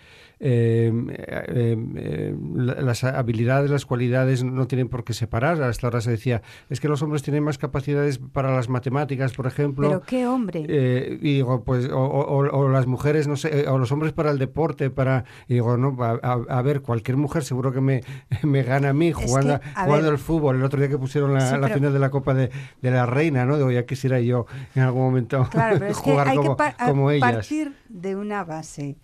Eh, 0.43 0.91
eh, 1.19 2.35
las 2.57 3.05
habilidades, 3.05 3.71
las 3.71 3.85
cualidades 3.85 4.43
no 4.43 4.67
tienen 4.67 4.89
por 4.89 5.05
qué 5.05 5.12
separar. 5.12 5.62
Hasta 5.62 5.87
ahora 5.87 6.01
se 6.01 6.11
decía, 6.11 6.41
es 6.71 6.81
que 6.81 6.89
los 6.89 7.03
hombres 7.03 7.23
tienen 7.23 7.45
más 7.45 7.59
capacidades 7.59 8.19
para 8.19 8.55
las 8.55 8.71
matemáticas, 8.71 9.35
por 9.35 9.47
ejemplo. 9.47 9.89
¿Pero 9.89 10.01
qué 10.01 10.27
hombre? 10.27 10.65
Eh, 10.67 11.19
y 11.21 11.35
digo, 11.35 11.62
pues, 11.62 11.91
o, 11.93 12.69
las 12.69 12.87
mujeres, 12.87 13.29
no 13.29 13.37
sé, 13.37 13.69
o 13.69 13.77
los 13.77 13.93
hombres 13.93 14.12
para 14.12 14.31
el 14.31 14.39
deporte, 14.39 14.89
para... 14.89 15.25
Y 15.47 15.55
digo, 15.55 15.77
no, 15.77 15.97
a, 16.01 16.62
ver, 16.62 16.81
cualquier 16.81 17.19
mujer 17.19 17.45
seguro 17.45 17.73
que 17.73 17.83
me, 17.83 18.03
me 18.43 18.62
gana 18.62 18.91
a 18.91 18.93
mí 18.95 19.12
jugando, 19.12 19.61
jugando 19.77 20.09
al 20.09 20.19
fútbol. 20.19 20.57
El 20.57 20.65
otro 20.65 20.81
día 20.81 20.89
que 20.89 20.99
pusieron 20.99 21.35
la, 21.35 21.69
final 21.69 21.93
de 21.93 21.99
la 21.99 22.11
Copa 22.11 22.33
de, 22.33 22.51
de, 22.81 22.91
la 22.91 23.05
Reina, 23.05 23.45
¿no? 23.45 23.57
Digo, 23.57 23.71
ya 23.71 23.85
quisiera 23.85 24.21
yo 24.21 24.47
en 24.75 24.83
algún 24.83 25.03
momento 25.03 25.45
jugar 25.95 26.35
como, 26.35 26.57
como 26.79 27.11
ellas. 27.11 27.33
partir 27.33 27.75
de 27.89 28.17
una 28.17 28.43
base 28.45 28.97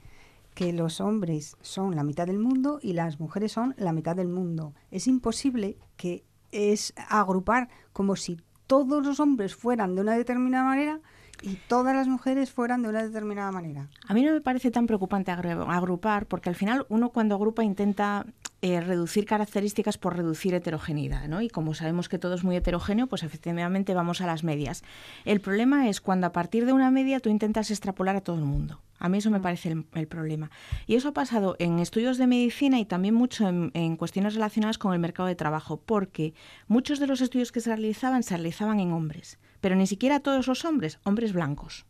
que 0.57 0.73
los 0.73 1.03
hombres 1.03 1.55
son 1.61 1.95
la 1.95 2.03
mitad 2.03 2.27
del 2.27 2.39
mundo 2.39 2.81
y 2.83 2.95
las 2.95 3.20
mujeres 3.20 3.53
son 3.53 3.74
la 3.77 3.93
mitad 3.93 4.16
del 4.16 4.28
mundo. 4.28 4.73
Es 4.91 5.07
imposible 5.07 5.77
que 5.99 6.24
es 6.51 6.95
agrupar 7.11 7.69
como 7.93 8.16
si 8.16 8.39
todos 8.66 9.05
los 9.05 9.20
hombres 9.20 9.55
fueran 9.55 9.95
de 9.95 10.01
una 10.01 10.16
determinada 10.16 10.65
manera 10.65 11.01
y 11.43 11.59
todas 11.69 11.95
las 11.95 12.09
mujeres 12.09 12.51
fueran 12.51 12.81
de 12.81 12.89
una 12.89 13.03
determinada 13.03 13.53
manera. 13.53 13.91
A 14.09 14.15
mí 14.15 14.23
no 14.23 14.33
me 14.33 14.41
parece 14.41 14.70
tan 14.70 14.87
preocupante 14.87 15.31
agrupar, 15.31 16.24
porque 16.24 16.49
al 16.49 16.55
final 16.55 16.87
uno 16.89 17.11
cuando 17.11 17.35
agrupa 17.35 17.62
intenta 17.62 18.24
eh, 18.62 18.81
reducir 18.81 19.27
características 19.27 19.99
por 19.99 20.16
reducir 20.16 20.55
heterogeneidad, 20.55 21.28
¿no? 21.28 21.43
Y 21.43 21.51
como 21.51 21.74
sabemos 21.74 22.09
que 22.09 22.19
todo 22.19 22.33
es 22.35 22.45
muy 22.45 22.57
heterogéneo, 22.57 23.09
pues 23.09 23.24
efectivamente 23.24 23.93
vamos 23.93 24.23
a 24.23 24.27
las 24.27 24.43
medias. 24.43 24.85
El 25.27 25.43
problema 25.43 25.91
es 25.91 26.01
cuando 26.01 26.27
a 26.27 26.33
partir 26.33 26.65
de 26.65 26.73
una 26.73 26.91
media 26.91 27.20
tú 27.20 27.28
intentas 27.28 27.70
extrapolar 27.70 28.16
a 28.16 28.23
todo 28.23 28.37
el 28.37 28.47
mundo. 28.47 28.81
A 28.98 29.09
mí 29.09 29.18
eso 29.18 29.31
me 29.31 29.39
mm. 29.39 29.43
parece 29.43 29.77
el, 29.94 30.06
problema. 30.09 30.51
Y 30.86 30.94
eso 30.94 31.09
ha 31.09 31.12
pasado 31.12 31.56
en 31.59 31.78
estudios 31.78 32.18
de 32.18 32.27
medicina 32.27 32.78
y 32.78 32.85
también 32.85 33.14
mucho 33.14 33.48
en, 33.48 33.97
cuestiones 33.97 34.35
relacionadas 34.35 34.78
con 34.78 34.93
el 34.93 34.98
mercado 34.98 35.28
de 35.28 35.35
trabajo, 35.35 35.81
porque 35.85 36.35
muchos 36.68 36.98
de 36.98 37.06
los 37.06 37.20
estudios 37.20 37.52
que 37.52 37.60
se 37.60 37.70
realizaban 37.70 38.23
se 38.23 38.36
realizaban 38.36 38.81
en 38.81 38.93
hombres, 38.93 39.39
pero 39.60 39.77
ni 39.77 39.86
siquiera 39.86 40.20
todos 40.20 40.47
los 40.47 40.64
hombres, 40.64 40.98
hombres 41.05 41.32
blancos. 41.32 41.86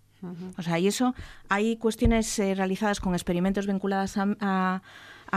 O 0.56 0.62
sea, 0.62 0.78
y 0.80 0.88
eso 0.88 1.14
hay 1.48 1.76
cuestiones 1.76 2.36
eh, 2.40 2.54
realizadas 2.56 2.98
con 2.98 3.14
experimentos 3.14 3.66
vinculadas 3.66 4.16
a 4.16 4.26
a 4.40 4.82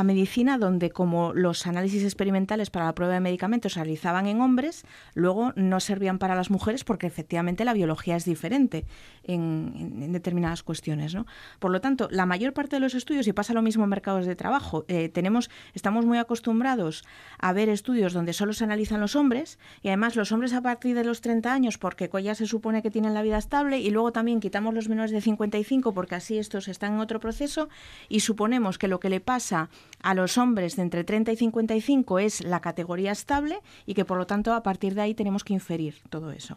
medicina 0.03 0.57
donde 0.57 0.91
como 0.91 1.34
los 1.34 1.68
análisis 1.68 2.03
experimentales 2.03 2.70
para 2.70 2.86
la 2.86 2.95
prueba 2.95 3.14
de 3.14 3.20
medicamentos 3.20 3.74
se 3.74 3.80
realizaban 3.80 4.28
en 4.28 4.41
hombres, 4.41 4.86
luego 5.14 5.53
no 5.56 5.80
servían 5.80 6.20
para 6.20 6.36
las 6.36 6.49
mujeres 6.49 6.84
porque 6.84 7.07
efectivamente 7.07 7.66
la 7.66 7.74
biología 7.74 8.16
es 8.16 8.26
diferente 8.26 8.86
en, 9.24 10.11
determinadas 10.11 10.64
cuestiones. 10.64 11.14
¿no? 11.14 11.26
Por 11.60 11.72
lo 11.72 11.82
tanto, 11.82 12.07
la 12.11 12.26
mayor 12.26 12.53
parte 12.53 12.76
de 12.76 12.80
los 12.80 12.95
estudios, 12.95 13.28
y 13.28 13.34
pasa 13.34 13.53
lo 13.53 13.61
mismo 13.61 13.84
en 13.84 13.90
mercados 13.90 14.26
de 14.26 14.36
trabajo, 14.36 14.86
eh, 14.88 15.10
tenemos, 15.10 15.49
estamos 15.74 16.06
muy 16.06 16.18
acostumbrados 16.18 17.03
a 17.38 17.53
ver 17.53 17.70
estudios 17.70 18.14
donde 18.14 18.34
solo 18.34 18.53
se 18.53 18.64
analizan 18.64 19.02
los 19.02 19.16
hombres 19.16 19.60
y 19.82 19.90
además 19.90 20.16
los 20.16 20.32
hombres 20.32 20.53
a 20.53 20.61
partir 20.61 20.95
de 20.95 21.03
los 21.03 21.22
30 21.22 21.53
años 21.53 21.78
porque 21.78 22.10
ya 22.22 22.36
se 22.36 22.45
supone 22.45 22.82
que 22.82 22.91
tienen 22.91 23.14
la 23.14 23.22
vida 23.22 23.38
estable 23.38 23.80
y 23.80 23.90
luego 23.91 24.11
también 24.11 24.40
quitamos 24.40 24.74
los 24.74 24.90
menores 24.90 25.11
de 25.11 25.22
55 25.22 25.94
porque 25.94 26.16
así 26.16 26.38
estos 26.38 26.68
están 26.68 26.94
en 26.94 26.99
otro 26.99 27.20
proceso 27.20 27.70
y 28.10 28.22
suponemos 28.22 28.78
que 28.78 28.88
lo 28.88 28.99
que 28.99 29.10
le 29.10 29.22
pasa 29.22 29.70
a 30.01 30.14
los 30.14 30.38
hombres 30.38 30.76
de 30.76 30.84
entre 30.84 31.03
30 31.03 31.31
y 31.31 31.35
55 31.35 32.19
es 32.19 32.43
la 32.43 32.61
categoría 32.61 33.11
estable 33.11 33.60
y 33.85 33.93
que 33.93 34.06
por 34.06 34.18
lo 34.18 34.27
tanto 34.27 34.53
a 34.53 34.64
partir 34.64 34.95
de 34.95 35.01
ahí 35.01 35.14
tenemos 35.14 35.43
que 35.43 35.53
inferir 35.53 35.95
todo 36.10 36.31
eso. 36.31 36.56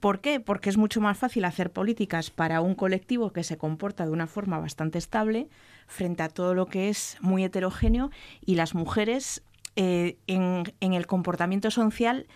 ¿Por 0.00 0.20
qué? 0.20 0.40
Porque 0.40 0.70
es 0.70 0.76
mucho 0.76 1.00
más 1.00 1.18
fácil 1.18 1.44
hacer 1.44 1.72
políticas 1.72 2.30
para 2.30 2.60
un 2.60 2.74
colectivo 2.74 3.32
que 3.32 3.44
se 3.44 3.56
comporta 3.56 4.04
de 4.04 4.12
una 4.12 4.26
forma 4.26 4.58
bastante 4.58 4.98
estable 4.98 5.48
frente 5.86 6.22
a 6.22 6.28
todo 6.28 6.54
lo 6.54 6.66
que 6.66 6.88
es 6.88 7.16
muy 7.20 7.44
heterogéneo 7.44 8.10
y 8.44 8.54
las 8.54 8.74
mujeres 8.74 9.42
eh, 9.74 10.16
en, 10.26 10.72
en 10.80 10.94
el 10.94 11.06
comportamiento 11.06 11.70
social 11.70 12.26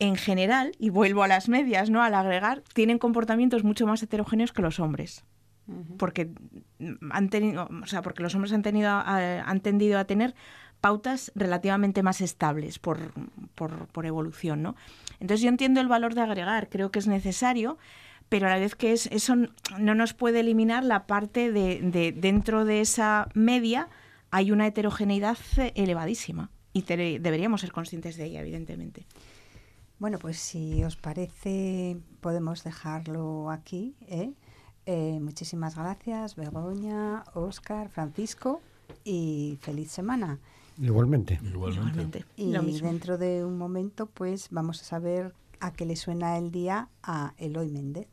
en 0.00 0.16
general, 0.16 0.72
y 0.80 0.90
vuelvo 0.90 1.22
a 1.22 1.28
las 1.28 1.48
medias, 1.48 1.88
¿no? 1.88 2.02
Al 2.02 2.14
agregar, 2.14 2.64
tienen 2.74 2.98
comportamientos 2.98 3.62
mucho 3.62 3.86
más 3.86 4.02
heterogéneos 4.02 4.52
que 4.52 4.60
los 4.60 4.80
hombres 4.80 5.24
porque 5.96 6.30
han 7.10 7.30
tenido, 7.30 7.68
o 7.82 7.86
sea, 7.86 8.02
porque 8.02 8.22
los 8.22 8.34
hombres 8.34 8.52
han 8.52 8.62
tenido 8.62 8.90
han 8.90 9.60
tendido 9.60 9.98
a 9.98 10.04
tener 10.04 10.34
pautas 10.80 11.32
relativamente 11.34 12.02
más 12.02 12.20
estables 12.20 12.78
por, 12.78 12.98
por, 13.54 14.06
evolución, 14.06 14.62
¿no? 14.62 14.76
Entonces 15.20 15.40
yo 15.40 15.48
entiendo 15.48 15.80
el 15.80 15.88
valor 15.88 16.14
de 16.14 16.20
agregar, 16.20 16.68
creo 16.68 16.90
que 16.90 16.98
es 16.98 17.06
necesario, 17.06 17.78
pero 18.28 18.46
a 18.46 18.50
la 18.50 18.58
vez 18.58 18.74
que 18.74 18.92
es, 18.92 19.06
eso 19.06 19.34
no 19.78 19.94
nos 19.94 20.12
puede 20.12 20.40
eliminar 20.40 20.84
la 20.84 21.06
parte 21.06 21.50
de, 21.52 21.80
de 21.80 22.12
dentro 22.12 22.66
de 22.66 22.82
esa 22.82 23.28
media 23.32 23.88
hay 24.30 24.50
una 24.50 24.66
heterogeneidad 24.66 25.38
elevadísima 25.74 26.50
y 26.74 26.82
deberíamos 26.82 27.60
ser 27.60 27.70
conscientes 27.70 28.16
de 28.16 28.24
ella, 28.24 28.40
evidentemente. 28.40 29.06
Bueno, 30.00 30.18
pues 30.18 30.38
si 30.38 30.82
os 30.82 30.96
parece, 30.96 31.96
podemos 32.20 32.64
dejarlo 32.64 33.50
aquí. 33.50 33.94
¿eh? 34.08 34.32
Eh, 34.86 35.18
muchísimas 35.20 35.76
gracias, 35.76 36.36
Begoña, 36.36 37.24
Oscar, 37.34 37.88
Francisco 37.88 38.60
y 39.04 39.58
feliz 39.62 39.90
semana. 39.90 40.38
Igualmente. 40.78 41.40
Igualmente. 41.42 42.24
Y 42.36 42.52
dentro 42.80 43.16
de 43.16 43.44
un 43.44 43.56
momento, 43.56 44.06
pues 44.06 44.48
vamos 44.50 44.82
a 44.82 44.84
saber 44.84 45.34
a 45.60 45.72
qué 45.72 45.86
le 45.86 45.96
suena 45.96 46.36
el 46.36 46.50
día 46.50 46.88
a 47.02 47.34
Eloy 47.38 47.70
Méndez. 47.70 48.08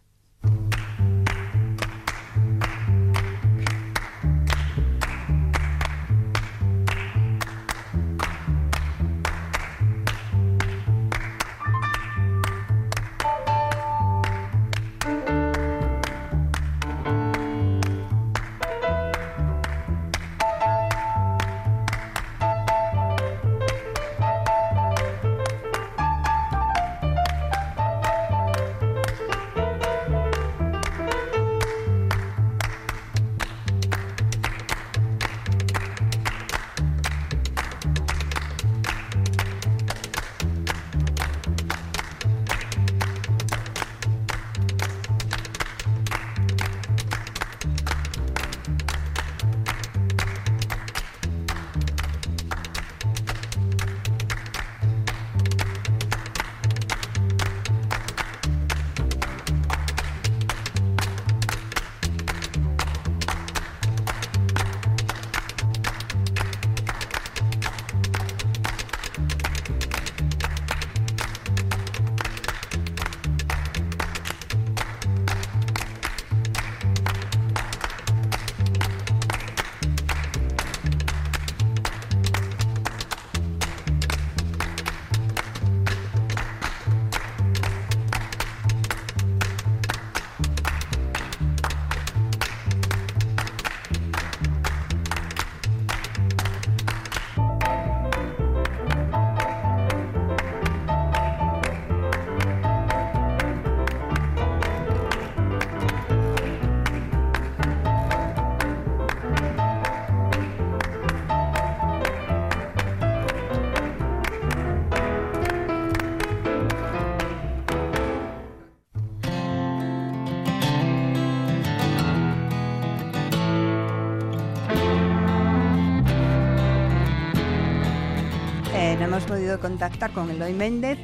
Contactar 129.62 130.12
con 130.12 130.30
Eloy 130.30 130.54
Méndez, 130.54 130.98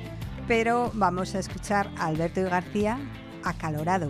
pero 0.47 0.91
vamos 0.93 1.35
a 1.35 1.39
escuchar 1.39 1.89
a 1.97 2.07
Alberto 2.07 2.41
y 2.41 2.43
García 2.43 2.97
acalorado. 3.43 4.09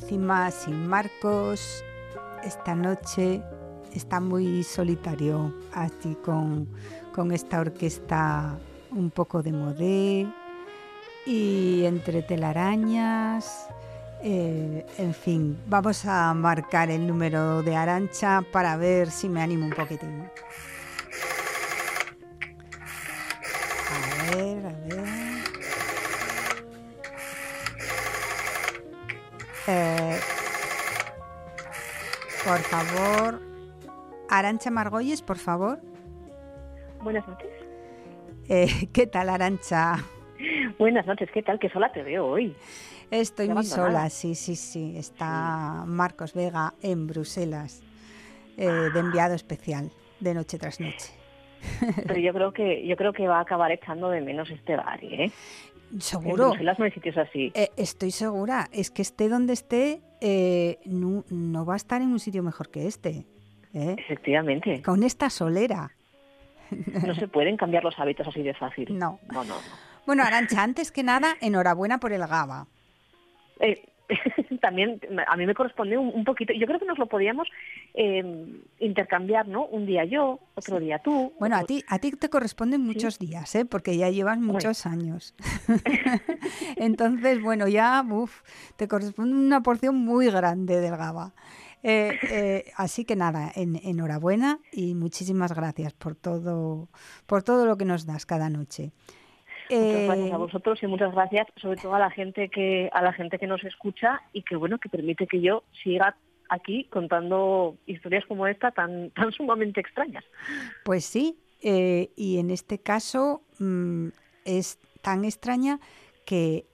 Encima 0.00 0.50
sin 0.50 0.86
marcos. 0.86 1.84
Esta 2.44 2.74
noche 2.74 3.42
está 3.92 4.20
muy 4.20 4.62
solitario 4.62 5.52
así 5.72 6.16
con, 6.24 6.68
con 7.12 7.32
esta 7.32 7.60
orquesta 7.60 8.56
un 8.92 9.10
poco 9.10 9.42
de 9.42 9.52
modé 9.52 10.26
y 11.26 11.84
entre 11.84 12.22
telarañas 12.22 13.66
eh, 14.22 14.86
en 14.98 15.14
fin 15.14 15.58
vamos 15.66 16.04
a 16.06 16.32
marcar 16.32 16.90
el 16.90 17.06
número 17.06 17.62
de 17.62 17.76
Arancha 17.76 18.42
para 18.52 18.76
ver 18.76 19.10
si 19.10 19.28
me 19.28 19.42
animo 19.42 19.66
un 19.66 19.72
poquitín. 19.72 20.24
A 24.30 24.36
ver 24.36 24.66
a 24.66 24.72
ver 24.86 25.07
Eh, 29.70 30.18
por 32.42 32.58
favor, 32.60 33.42
Arancha 34.30 34.70
Margolles, 34.70 35.20
por 35.20 35.36
favor. 35.36 35.78
Buenas 37.02 37.28
noches. 37.28 37.50
Eh, 38.48 38.88
¿Qué 38.94 39.06
tal, 39.06 39.28
Arancha? 39.28 39.96
Buenas 40.78 41.06
noches, 41.06 41.28
¿qué 41.34 41.42
tal? 41.42 41.58
Qué 41.58 41.68
sola 41.68 41.92
te 41.92 42.02
veo 42.02 42.26
hoy. 42.26 42.56
Estoy 43.10 43.50
muy 43.50 43.64
sola, 43.64 44.08
sí, 44.08 44.34
sí, 44.34 44.56
sí. 44.56 44.96
Está 44.96 45.84
Marcos 45.86 46.32
Vega 46.32 46.72
en 46.80 47.06
Bruselas, 47.06 47.82
eh, 48.56 48.70
de 48.70 49.00
enviado 49.00 49.34
especial, 49.34 49.90
de 50.20 50.32
noche 50.32 50.56
tras 50.58 50.80
noche. 50.80 51.12
Pero 52.06 52.18
yo 52.18 52.32
creo 52.32 52.52
que 52.52 52.86
yo 52.86 52.96
creo 52.96 53.12
que 53.12 53.28
va 53.28 53.38
a 53.38 53.42
acabar 53.42 53.70
echando 53.70 54.08
de 54.08 54.22
menos 54.22 54.48
este 54.48 54.76
bar, 54.76 55.00
¿eh? 55.02 55.30
Seguro. 55.98 56.54
En 56.54 56.64
no 56.64 56.84
hay 56.84 56.90
sitios 56.90 57.16
así. 57.16 57.50
Eh, 57.54 57.70
estoy 57.76 58.10
segura, 58.10 58.68
es 58.72 58.90
que 58.90 59.02
esté 59.02 59.28
donde 59.28 59.52
esté, 59.52 60.00
eh, 60.20 60.78
no, 60.84 61.24
no 61.30 61.64
va 61.64 61.74
a 61.74 61.76
estar 61.76 62.02
en 62.02 62.08
un 62.08 62.18
sitio 62.18 62.42
mejor 62.42 62.70
que 62.70 62.86
este. 62.86 63.26
¿eh? 63.74 63.96
Efectivamente. 63.98 64.82
Con 64.82 65.02
esta 65.02 65.30
solera. 65.30 65.90
No 66.70 67.14
se 67.14 67.28
pueden 67.28 67.56
cambiar 67.56 67.84
los 67.84 67.98
hábitos 67.98 68.28
así 68.28 68.42
de 68.42 68.54
fácil. 68.54 68.86
No. 68.98 69.18
No, 69.32 69.44
no, 69.44 69.54
no. 69.54 69.88
Bueno, 70.06 70.22
Arancha, 70.22 70.62
antes 70.62 70.92
que 70.92 71.02
nada, 71.02 71.36
enhorabuena 71.40 71.98
por 71.98 72.12
el 72.12 72.26
GABA. 72.26 72.66
Eh, 73.60 73.84
también 74.58 75.00
a 75.26 75.36
mí 75.36 75.46
me 75.46 75.54
corresponde 75.54 75.96
un, 75.98 76.08
un 76.14 76.24
poquito. 76.24 76.52
Yo 76.52 76.66
creo 76.66 76.78
que 76.78 76.86
nos 76.86 76.98
lo 76.98 77.06
podíamos 77.06 77.48
eh, 77.94 78.60
intercambiar, 78.78 79.48
¿no? 79.48 79.66
Un 79.66 79.86
día 79.86 80.04
yo, 80.04 80.38
otro 80.54 80.78
día 80.80 80.98
tú. 80.98 81.32
Bueno, 81.38 81.56
a 81.56 81.64
ti, 81.64 81.84
a 81.88 81.98
ti 81.98 82.10
te 82.12 82.28
corresponden 82.28 82.82
muchos 82.82 83.18
días, 83.18 83.54
¿eh? 83.54 83.64
porque 83.64 83.96
ya 83.96 84.10
llevas 84.10 84.38
muchos 84.38 84.86
años. 84.86 85.34
Entonces, 86.76 87.42
bueno, 87.42 87.68
ya 87.68 88.04
uf, 88.08 88.42
te 88.76 88.88
corresponde 88.88 89.34
una 89.36 89.62
porción 89.62 89.96
muy 89.96 90.26
grande 90.30 90.80
del 90.80 90.96
GABA. 90.96 91.34
Eh, 91.84 92.18
eh, 92.30 92.64
así 92.76 93.04
que 93.04 93.14
nada, 93.14 93.52
en- 93.54 93.76
enhorabuena 93.84 94.58
y 94.72 94.94
muchísimas 94.94 95.54
gracias 95.54 95.92
por 95.92 96.16
todo, 96.16 96.88
por 97.26 97.44
todo 97.44 97.66
lo 97.66 97.76
que 97.76 97.84
nos 97.84 98.04
das 98.04 98.26
cada 98.26 98.50
noche. 98.50 98.90
Muchas 99.70 100.06
gracias 100.06 100.32
a 100.32 100.36
vosotros 100.36 100.82
y 100.82 100.86
muchas 100.86 101.12
gracias 101.12 101.46
sobre 101.60 101.76
todo 101.76 101.94
a 101.94 101.98
la 101.98 102.10
gente 102.10 102.48
que 102.48 102.90
a 102.92 103.02
la 103.02 103.12
gente 103.12 103.38
que 103.38 103.46
nos 103.46 103.62
escucha 103.64 104.20
y 104.32 104.42
que 104.42 104.56
bueno 104.56 104.78
que 104.78 104.88
permite 104.88 105.26
que 105.26 105.40
yo 105.40 105.64
siga 105.82 106.16
aquí 106.48 106.84
contando 106.84 107.76
historias 107.86 108.24
como 108.26 108.46
esta 108.46 108.70
tan 108.70 109.10
tan 109.10 109.32
sumamente 109.32 109.80
extrañas. 109.80 110.24
Pues 110.84 111.04
sí, 111.04 111.38
eh, 111.62 112.10
y 112.16 112.38
en 112.38 112.50
este 112.50 112.78
caso 112.78 113.42
mm, 113.58 114.08
es 114.44 114.78
tan 115.02 115.24
extraña 115.24 115.80
que 116.24 116.66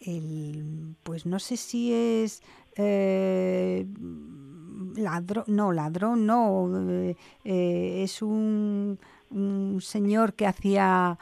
el, 0.00 0.94
pues 1.02 1.26
no 1.26 1.38
sé 1.38 1.56
si 1.56 1.92
es 1.92 2.42
eh, 2.76 3.86
ladrón, 4.96 5.44
no, 5.48 5.72
ladrón 5.72 6.26
no, 6.26 6.70
eh, 6.90 7.16
eh, 7.44 8.02
es 8.02 8.22
un, 8.22 8.98
un, 9.30 9.80
señor 9.80 10.34
que 10.34 10.46
hacía 10.46 11.18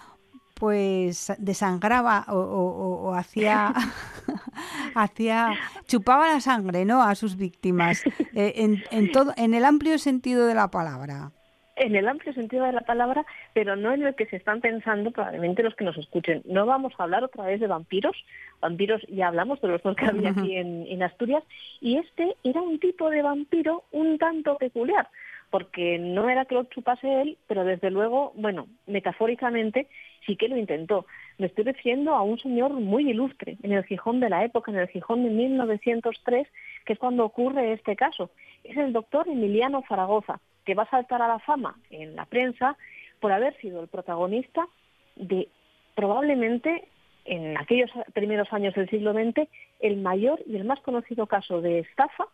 pues 0.58 1.32
desangraba 1.38 2.24
o, 2.28 2.36
o, 2.36 3.08
o 3.08 3.14
hacía 3.14 3.72
hacía 4.94 5.54
chupaba 5.86 6.28
la 6.28 6.40
sangre 6.40 6.84
no 6.84 7.02
a 7.02 7.14
sus 7.14 7.36
víctimas 7.36 8.04
eh, 8.34 8.54
en, 8.56 8.82
en 8.90 9.12
todo 9.12 9.32
en 9.36 9.54
el 9.54 9.64
amplio 9.64 9.98
sentido 9.98 10.46
de 10.46 10.54
la 10.54 10.68
palabra 10.68 11.30
en 11.78 11.94
el 11.94 12.08
amplio 12.08 12.32
sentido 12.32 12.64
de 12.64 12.72
la 12.72 12.80
palabra, 12.80 13.24
pero 13.54 13.76
no 13.76 13.92
en 13.92 14.02
el 14.02 14.14
que 14.14 14.26
se 14.26 14.36
están 14.36 14.60
pensando 14.60 15.10
probablemente 15.10 15.62
los 15.62 15.74
que 15.76 15.84
nos 15.84 15.96
escuchen. 15.96 16.42
No 16.44 16.66
vamos 16.66 16.92
a 16.98 17.04
hablar 17.04 17.24
otra 17.24 17.44
vez 17.44 17.60
de 17.60 17.66
vampiros. 17.66 18.16
Vampiros 18.60 19.00
ya 19.08 19.28
hablamos 19.28 19.60
de 19.60 19.68
los 19.68 19.82
dos 19.82 19.96
que 19.96 20.06
había 20.06 20.30
aquí 20.30 20.56
en, 20.56 20.86
en 20.88 21.02
Asturias. 21.02 21.44
Y 21.80 21.98
este 21.98 22.34
era 22.42 22.60
un 22.60 22.78
tipo 22.80 23.10
de 23.10 23.22
vampiro 23.22 23.84
un 23.92 24.18
tanto 24.18 24.56
peculiar, 24.56 25.08
porque 25.50 25.98
no 25.98 26.28
era 26.28 26.44
que 26.44 26.54
lo 26.54 26.64
chupase 26.64 27.22
él, 27.22 27.38
pero 27.46 27.64
desde 27.64 27.90
luego, 27.90 28.32
bueno, 28.34 28.66
metafóricamente 28.86 29.88
sí 30.26 30.36
que 30.36 30.48
lo 30.48 30.56
intentó. 30.56 31.06
Me 31.38 31.46
estoy 31.46 31.64
refiriendo 31.64 32.14
a 32.14 32.22
un 32.22 32.38
señor 32.38 32.72
muy 32.72 33.08
ilustre 33.08 33.56
en 33.62 33.72
el 33.72 33.84
Gijón 33.84 34.20
de 34.20 34.28
la 34.28 34.44
época, 34.44 34.70
en 34.70 34.78
el 34.78 34.88
Gijón 34.88 35.24
de 35.24 35.30
1903, 35.30 36.46
que 36.84 36.92
es 36.92 36.98
cuando 36.98 37.24
ocurre 37.24 37.72
este 37.72 37.96
caso. 37.96 38.30
Es 38.64 38.76
el 38.76 38.92
doctor 38.92 39.28
Emiliano 39.28 39.82
Zaragoza 39.88 40.40
que 40.64 40.74
va 40.74 40.82
a 40.82 40.90
saltar 40.90 41.22
a 41.22 41.28
la 41.28 41.38
fama 41.38 41.76
en 41.88 42.14
la 42.14 42.26
prensa 42.26 42.76
por 43.20 43.32
haber 43.32 43.56
sido 43.56 43.80
el 43.80 43.88
protagonista 43.88 44.68
de 45.16 45.48
probablemente 45.94 46.88
en 47.24 47.56
aquellos 47.56 47.90
primeros 48.12 48.52
años 48.52 48.74
del 48.74 48.88
siglo 48.90 49.12
XX 49.12 49.48
el 49.80 49.96
mayor 49.96 50.40
y 50.46 50.56
el 50.56 50.64
más 50.64 50.80
conocido 50.80 51.26
caso 51.26 51.62
de 51.62 51.80
estafa 51.80 52.26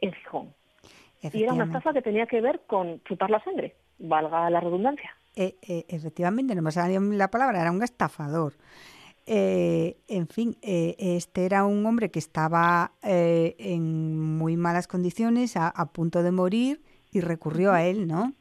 en 0.00 0.12
Gijón. 0.12 0.54
Y 1.32 1.42
era 1.42 1.52
una 1.52 1.64
estafa 1.64 1.92
que 1.92 2.02
tenía 2.02 2.26
que 2.26 2.40
ver 2.40 2.62
con 2.66 3.02
chupar 3.04 3.30
la 3.30 3.42
sangre, 3.42 3.74
valga 3.98 4.50
la 4.50 4.60
redundancia. 4.60 5.10
Eh, 5.34 5.56
eh, 5.68 5.84
efectivamente, 5.88 6.54
no 6.54 6.62
me 6.62 6.70
salió 6.70 7.00
la 7.00 7.30
palabra, 7.30 7.60
era 7.60 7.70
un 7.70 7.82
estafador. 7.82 8.54
Eh, 9.26 9.96
en 10.08 10.28
fin, 10.28 10.56
eh, 10.62 10.94
este 10.98 11.46
era 11.46 11.64
un 11.64 11.84
hombre 11.84 12.10
que 12.10 12.20
estaba 12.20 12.92
eh, 13.02 13.56
en 13.58 14.36
muy 14.36 14.56
malas 14.56 14.86
condiciones, 14.86 15.56
a, 15.56 15.68
a 15.68 15.92
punto 15.92 16.22
de 16.22 16.30
morir, 16.30 16.80
y 17.12 17.20
recurrió 17.20 17.72
a 17.72 17.84
él, 17.84 18.06
¿no? 18.06 18.32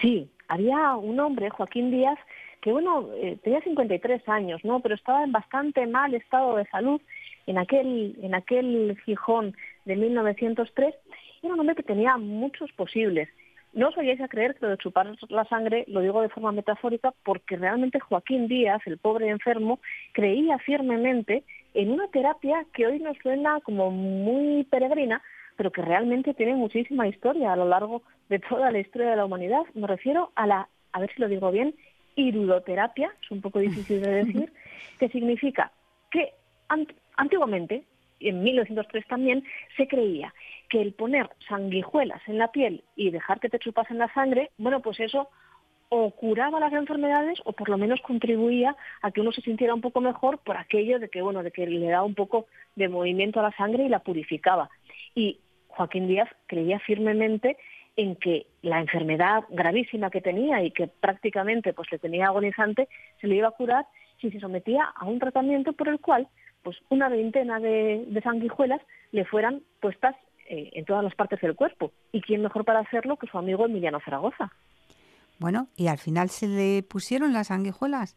Sí, 0.00 0.30
había 0.48 0.96
un 0.96 1.18
hombre, 1.18 1.50
Joaquín 1.50 1.90
Díaz, 1.90 2.18
que 2.60 2.72
bueno, 2.72 3.08
eh, 3.14 3.38
tenía 3.42 3.60
53 3.60 4.28
años, 4.28 4.64
¿no? 4.64 4.80
Pero 4.80 4.94
estaba 4.94 5.24
en 5.24 5.32
bastante 5.32 5.86
mal 5.86 6.14
estado 6.14 6.56
de 6.56 6.66
salud 6.66 7.00
en 7.46 7.58
aquel, 7.58 8.18
en 8.22 8.34
aquel 8.34 8.96
Gijón 9.04 9.56
de 9.84 9.96
1903. 9.96 10.94
Era 11.42 11.54
un 11.54 11.60
hombre 11.60 11.76
que 11.76 11.82
tenía 11.82 12.16
muchos 12.16 12.70
posibles. 12.72 13.28
No 13.72 13.88
os 13.88 13.96
vayáis 13.96 14.20
a 14.20 14.28
creer 14.28 14.54
que 14.54 14.64
lo 14.64 14.70
de 14.70 14.78
chupar 14.78 15.06
la 15.28 15.44
sangre 15.44 15.84
lo 15.88 16.00
digo 16.00 16.22
de 16.22 16.30
forma 16.30 16.50
metafórica 16.50 17.12
porque 17.24 17.56
realmente 17.56 18.00
Joaquín 18.00 18.48
Díaz, 18.48 18.80
el 18.86 18.96
pobre 18.96 19.28
enfermo, 19.28 19.80
creía 20.12 20.58
firmemente 20.58 21.44
en 21.74 21.90
una 21.90 22.08
terapia 22.08 22.64
que 22.72 22.86
hoy 22.86 22.98
nos 23.00 23.18
suena 23.18 23.60
como 23.60 23.90
muy 23.90 24.64
peregrina, 24.64 25.22
pero 25.56 25.70
que 25.72 25.82
realmente 25.82 26.32
tiene 26.32 26.54
muchísima 26.54 27.06
historia 27.06 27.52
a 27.52 27.56
lo 27.56 27.68
largo 27.68 28.02
de 28.30 28.38
toda 28.38 28.70
la 28.70 28.78
historia 28.78 29.10
de 29.10 29.16
la 29.16 29.26
humanidad. 29.26 29.62
Me 29.74 29.86
refiero 29.86 30.32
a 30.36 30.46
la, 30.46 30.68
a 30.92 31.00
ver 31.00 31.12
si 31.14 31.20
lo 31.20 31.28
digo 31.28 31.50
bien, 31.50 31.74
irudoterapia, 32.14 33.12
es 33.22 33.30
un 33.30 33.42
poco 33.42 33.58
difícil 33.58 34.00
de 34.00 34.24
decir, 34.24 34.52
que 34.98 35.08
significa 35.10 35.70
que 36.10 36.32
antiguamente, 37.16 37.84
en 38.20 38.42
1903 38.42 39.06
también, 39.06 39.44
se 39.76 39.86
creía 39.88 40.34
que 40.68 40.80
el 40.80 40.92
poner 40.92 41.30
sanguijuelas 41.48 42.20
en 42.26 42.38
la 42.38 42.50
piel 42.50 42.82
y 42.96 43.10
dejar 43.10 43.40
que 43.40 43.48
te 43.48 43.58
chupasen 43.58 43.98
la 43.98 44.12
sangre, 44.12 44.50
bueno, 44.58 44.80
pues 44.80 45.00
eso 45.00 45.28
o 45.88 46.10
curaba 46.10 46.58
las 46.58 46.72
enfermedades 46.72 47.40
o 47.44 47.52
por 47.52 47.68
lo 47.68 47.78
menos 47.78 48.00
contribuía 48.00 48.76
a 49.02 49.12
que 49.12 49.20
uno 49.20 49.32
se 49.32 49.42
sintiera 49.42 49.74
un 49.74 49.80
poco 49.80 50.00
mejor 50.00 50.38
por 50.38 50.56
aquello 50.56 50.98
de 50.98 51.08
que 51.08 51.22
bueno 51.22 51.42
de 51.42 51.52
que 51.52 51.66
le 51.66 51.86
daba 51.86 52.02
un 52.02 52.14
poco 52.14 52.46
de 52.74 52.88
movimiento 52.88 53.38
a 53.38 53.44
la 53.44 53.56
sangre 53.56 53.84
y 53.84 53.88
la 53.88 54.00
purificaba. 54.00 54.68
Y 55.14 55.38
Joaquín 55.68 56.08
Díaz 56.08 56.28
creía 56.46 56.80
firmemente 56.80 57.56
en 57.96 58.16
que 58.16 58.46
la 58.62 58.80
enfermedad 58.80 59.44
gravísima 59.48 60.10
que 60.10 60.20
tenía 60.20 60.62
y 60.62 60.70
que 60.70 60.86
prácticamente 60.88 61.72
pues 61.72 61.90
le 61.90 61.98
tenía 61.98 62.26
agonizante 62.26 62.88
se 63.20 63.26
le 63.26 63.36
iba 63.36 63.48
a 63.48 63.52
curar 63.52 63.86
si 64.20 64.30
se 64.30 64.40
sometía 64.40 64.84
a 64.94 65.04
un 65.06 65.18
tratamiento 65.18 65.72
por 65.72 65.88
el 65.88 66.00
cual 66.00 66.28
pues 66.62 66.76
una 66.88 67.08
veintena 67.08 67.60
de, 67.60 68.20
sanguijuelas 68.22 68.80
le 69.12 69.24
fueran 69.24 69.62
puestas 69.80 70.16
eh, 70.48 70.70
en 70.72 70.84
todas 70.84 71.04
las 71.04 71.14
partes 71.14 71.40
del 71.40 71.54
cuerpo. 71.54 71.92
¿Y 72.12 72.20
quién 72.20 72.42
mejor 72.42 72.64
para 72.64 72.80
hacerlo 72.80 73.16
que 73.16 73.26
su 73.26 73.38
amigo 73.38 73.66
Emiliano 73.66 74.00
Zaragoza? 74.00 74.52
Bueno, 75.38 75.68
¿y 75.76 75.88
al 75.88 75.98
final 75.98 76.28
se 76.30 76.48
le 76.48 76.82
pusieron 76.82 77.32
las 77.32 77.48
sanguijuelas? 77.48 78.16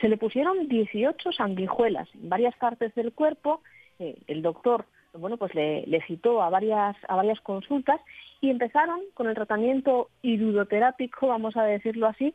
Se 0.00 0.08
le 0.08 0.18
pusieron 0.18 0.68
18 0.68 1.32
sanguijuelas 1.32 2.08
en 2.14 2.28
varias 2.28 2.54
partes 2.56 2.94
del 2.94 3.12
cuerpo. 3.12 3.62
Eh, 3.98 4.16
el 4.26 4.42
doctor 4.42 4.86
bueno, 5.14 5.36
pues 5.36 5.54
le, 5.54 6.02
citó 6.06 6.42
a 6.42 6.48
varias, 6.48 6.96
a 7.08 7.16
varias 7.16 7.40
consultas 7.40 8.00
y 8.40 8.50
empezaron 8.50 9.00
con 9.14 9.28
el 9.28 9.34
tratamiento 9.34 10.08
irudoterápico, 10.22 11.28
vamos 11.28 11.56
a 11.56 11.64
decirlo 11.64 12.06
así, 12.06 12.34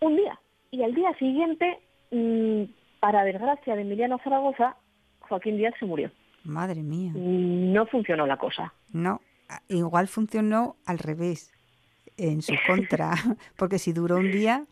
un 0.00 0.16
día. 0.16 0.38
Y 0.70 0.82
al 0.82 0.94
día 0.94 1.12
siguiente, 1.18 1.78
mm, 2.10 2.62
para 3.00 3.24
desgracia 3.24 3.74
de 3.74 3.82
Emiliano 3.82 4.18
Zaragoza, 4.22 4.76
Joaquín 5.20 5.56
Díaz 5.56 5.74
se 5.78 5.86
murió. 5.86 6.10
Madre 6.44 6.82
mía. 6.82 7.12
No 7.14 7.86
funcionó 7.86 8.26
la 8.26 8.36
cosa. 8.36 8.72
No, 8.92 9.20
igual 9.68 10.08
funcionó 10.08 10.76
al 10.86 10.98
revés, 10.98 11.52
en 12.16 12.42
su 12.42 12.54
contra, 12.66 13.12
porque 13.56 13.78
si 13.78 13.92
duró 13.92 14.16
un 14.16 14.30
día, 14.30 14.64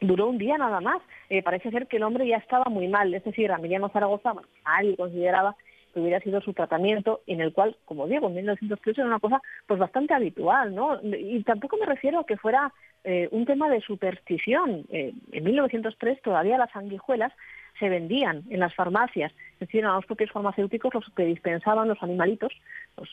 duró 0.00 0.28
un 0.28 0.38
día 0.38 0.58
nada 0.58 0.80
más. 0.80 1.00
Eh, 1.30 1.42
parece 1.42 1.70
ser 1.70 1.86
que 1.86 1.96
el 1.96 2.02
hombre 2.02 2.26
ya 2.26 2.36
estaba 2.36 2.64
muy 2.66 2.88
mal, 2.88 3.14
es 3.14 3.24
decir, 3.24 3.50
Emiliano 3.50 3.88
Zaragoza, 3.88 4.34
nadie 4.64 4.96
consideraba 4.96 5.56
que 5.92 6.00
hubiera 6.00 6.20
sido 6.20 6.40
su 6.40 6.52
tratamiento, 6.52 7.20
en 7.26 7.40
el 7.40 7.52
cual, 7.52 7.76
como 7.84 8.06
digo, 8.06 8.28
en 8.28 8.34
1903 8.34 8.98
era 8.98 9.06
una 9.06 9.20
cosa 9.20 9.40
pues 9.66 9.78
bastante 9.78 10.14
habitual, 10.14 10.74
¿no? 10.74 11.00
Y 11.02 11.42
tampoco 11.44 11.76
me 11.76 11.86
refiero 11.86 12.20
a 12.20 12.26
que 12.26 12.36
fuera 12.36 12.72
eh, 13.04 13.28
un 13.32 13.44
tema 13.46 13.68
de 13.68 13.80
superstición. 13.80 14.84
Eh, 14.90 15.12
en 15.32 15.44
1903 15.44 16.22
todavía 16.22 16.58
las 16.58 16.70
sanguijuelas 16.70 17.32
se 17.78 17.88
vendían 17.88 18.44
en 18.50 18.60
las 18.60 18.74
farmacias, 18.74 19.32
es 19.54 19.60
decir, 19.60 19.80
eran 19.80 19.96
los 19.96 20.06
propios 20.06 20.30
farmacéuticos 20.30 20.94
los 20.94 21.08
que 21.16 21.24
dispensaban 21.24 21.88
los 21.88 22.02
animalitos, 22.02 22.52
los, 22.96 23.08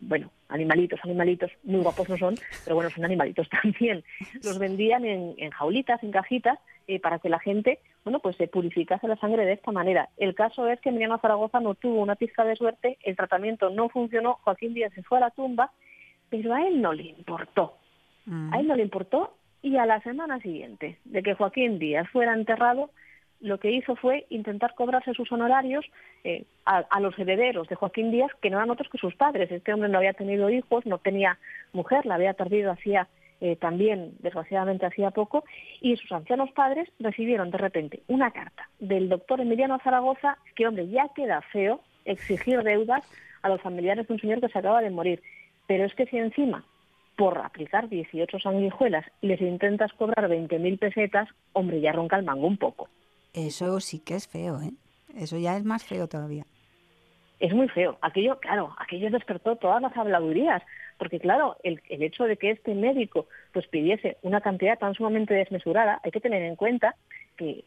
bueno, 0.00 0.30
animalitos, 0.48 1.00
animalitos, 1.02 1.50
muy 1.64 1.80
guapos 1.80 2.08
no 2.08 2.16
son, 2.16 2.34
pero 2.64 2.76
bueno, 2.76 2.90
son 2.90 3.04
animalitos 3.04 3.48
también. 3.62 4.04
Los 4.42 4.58
vendían 4.58 5.04
en, 5.04 5.34
en 5.38 5.50
jaulitas, 5.50 6.02
en 6.02 6.10
cajitas, 6.10 6.58
eh, 6.90 7.00
para 7.00 7.18
que 7.18 7.28
la 7.28 7.38
gente, 7.38 7.80
bueno, 8.02 8.18
pues 8.20 8.36
se 8.36 8.48
purificase 8.48 9.06
la 9.06 9.16
sangre 9.16 9.44
de 9.44 9.52
esta 9.52 9.72
manera. 9.72 10.08
El 10.16 10.34
caso 10.34 10.66
es 10.68 10.80
que 10.80 10.88
Emiliano 10.88 11.18
Zaragoza 11.18 11.60
no 11.60 11.74
tuvo 11.74 12.00
una 12.00 12.16
pizca 12.16 12.44
de 12.44 12.56
suerte, 12.56 12.96
el 13.02 13.14
tratamiento 13.14 13.68
no 13.68 13.90
funcionó, 13.90 14.38
Joaquín 14.42 14.72
Díaz 14.72 14.94
se 14.94 15.02
fue 15.02 15.18
a 15.18 15.20
la 15.22 15.30
tumba, 15.30 15.70
pero 16.30 16.54
a 16.54 16.66
él 16.66 16.80
no 16.80 16.94
le 16.94 17.02
importó. 17.04 17.76
A 18.52 18.60
él 18.60 18.66
no 18.66 18.74
le 18.74 18.82
importó 18.82 19.34
y 19.62 19.76
a 19.76 19.86
la 19.86 20.00
semana 20.00 20.38
siguiente 20.40 20.98
de 21.04 21.22
que 21.22 21.34
Joaquín 21.34 21.78
Díaz 21.78 22.08
fuera 22.10 22.34
enterrado, 22.34 22.90
lo 23.40 23.58
que 23.58 23.70
hizo 23.70 23.96
fue 23.96 24.26
intentar 24.30 24.74
cobrarse 24.74 25.14
sus 25.14 25.30
honorarios 25.30 25.84
eh, 26.24 26.44
a, 26.64 27.00
los 27.00 27.18
herederos 27.18 27.68
de 27.68 27.76
Joaquín 27.76 28.10
Díaz, 28.10 28.30
que 28.42 28.50
no 28.50 28.58
eran 28.58 28.70
otros 28.70 28.88
que 28.88 28.98
sus 28.98 29.14
padres. 29.14 29.50
Este 29.50 29.72
hombre 29.72 29.88
no 29.88 29.98
había 29.98 30.12
tenido 30.12 30.50
hijos, 30.50 30.84
no 30.86 30.98
tenía 30.98 31.38
mujer, 31.72 32.04
la 32.04 32.16
había 32.16 32.34
perdido 32.34 32.72
hacía 32.72 33.08
eh, 33.40 33.56
también, 33.56 34.14
desgraciadamente, 34.18 34.86
hacía 34.86 35.12
poco, 35.12 35.44
y 35.80 35.96
sus 35.96 36.10
ancianos 36.10 36.50
padres 36.50 36.88
recibieron 36.98 37.50
de 37.50 37.58
repente 37.58 38.02
una 38.08 38.32
carta 38.32 38.68
del 38.80 39.08
doctor 39.08 39.40
Emiliano 39.40 39.78
Zaragoza, 39.78 40.38
que, 40.56 40.66
hombre, 40.66 40.88
ya 40.88 41.08
queda 41.14 41.40
feo 41.52 41.80
exigir 42.04 42.62
deudas 42.62 43.04
a 43.42 43.48
los 43.48 43.60
familiares 43.60 44.08
de 44.08 44.14
un 44.14 44.20
señor 44.20 44.40
que 44.40 44.48
se 44.48 44.58
acaba 44.58 44.82
de 44.82 44.90
morir. 44.90 45.22
Pero 45.68 45.84
es 45.84 45.94
que 45.94 46.06
si 46.06 46.18
encima 46.18 46.64
por 47.16 47.38
aplicar 47.38 47.88
18 47.88 48.38
sanguijuelas 48.38 49.04
les 49.22 49.40
intentas 49.40 49.92
cobrar 49.92 50.28
20.000 50.28 50.78
pesetas, 50.78 51.28
hombre, 51.52 51.80
ya 51.80 51.92
ronca 51.92 52.16
el 52.16 52.24
mango 52.24 52.46
un 52.46 52.56
poco. 52.56 52.88
Eso 53.32 53.80
sí 53.80 54.00
que 54.00 54.14
es 54.14 54.28
feo, 54.28 54.60
¿eh? 54.60 54.72
Eso 55.16 55.38
ya 55.38 55.56
es 55.56 55.64
más 55.64 55.84
feo 55.84 56.08
todavía. 56.08 56.44
es 57.40 57.52
muy 57.52 57.68
feo. 57.68 57.98
Aquello, 58.02 58.38
claro, 58.40 58.74
aquello 58.78 59.10
despertó 59.10 59.56
todas 59.56 59.80
las 59.80 59.96
habladurías, 59.96 60.62
porque 60.98 61.20
claro, 61.20 61.56
el, 61.62 61.80
el, 61.88 62.02
hecho 62.02 62.24
de 62.24 62.36
que 62.36 62.50
este 62.50 62.74
médico 62.74 63.26
pues 63.52 63.66
pidiese 63.68 64.16
una 64.22 64.40
cantidad 64.40 64.78
tan 64.78 64.94
sumamente 64.94 65.34
desmesurada, 65.34 66.00
hay 66.02 66.10
que 66.10 66.20
tener 66.20 66.42
en 66.42 66.56
cuenta 66.56 66.96
que 67.36 67.64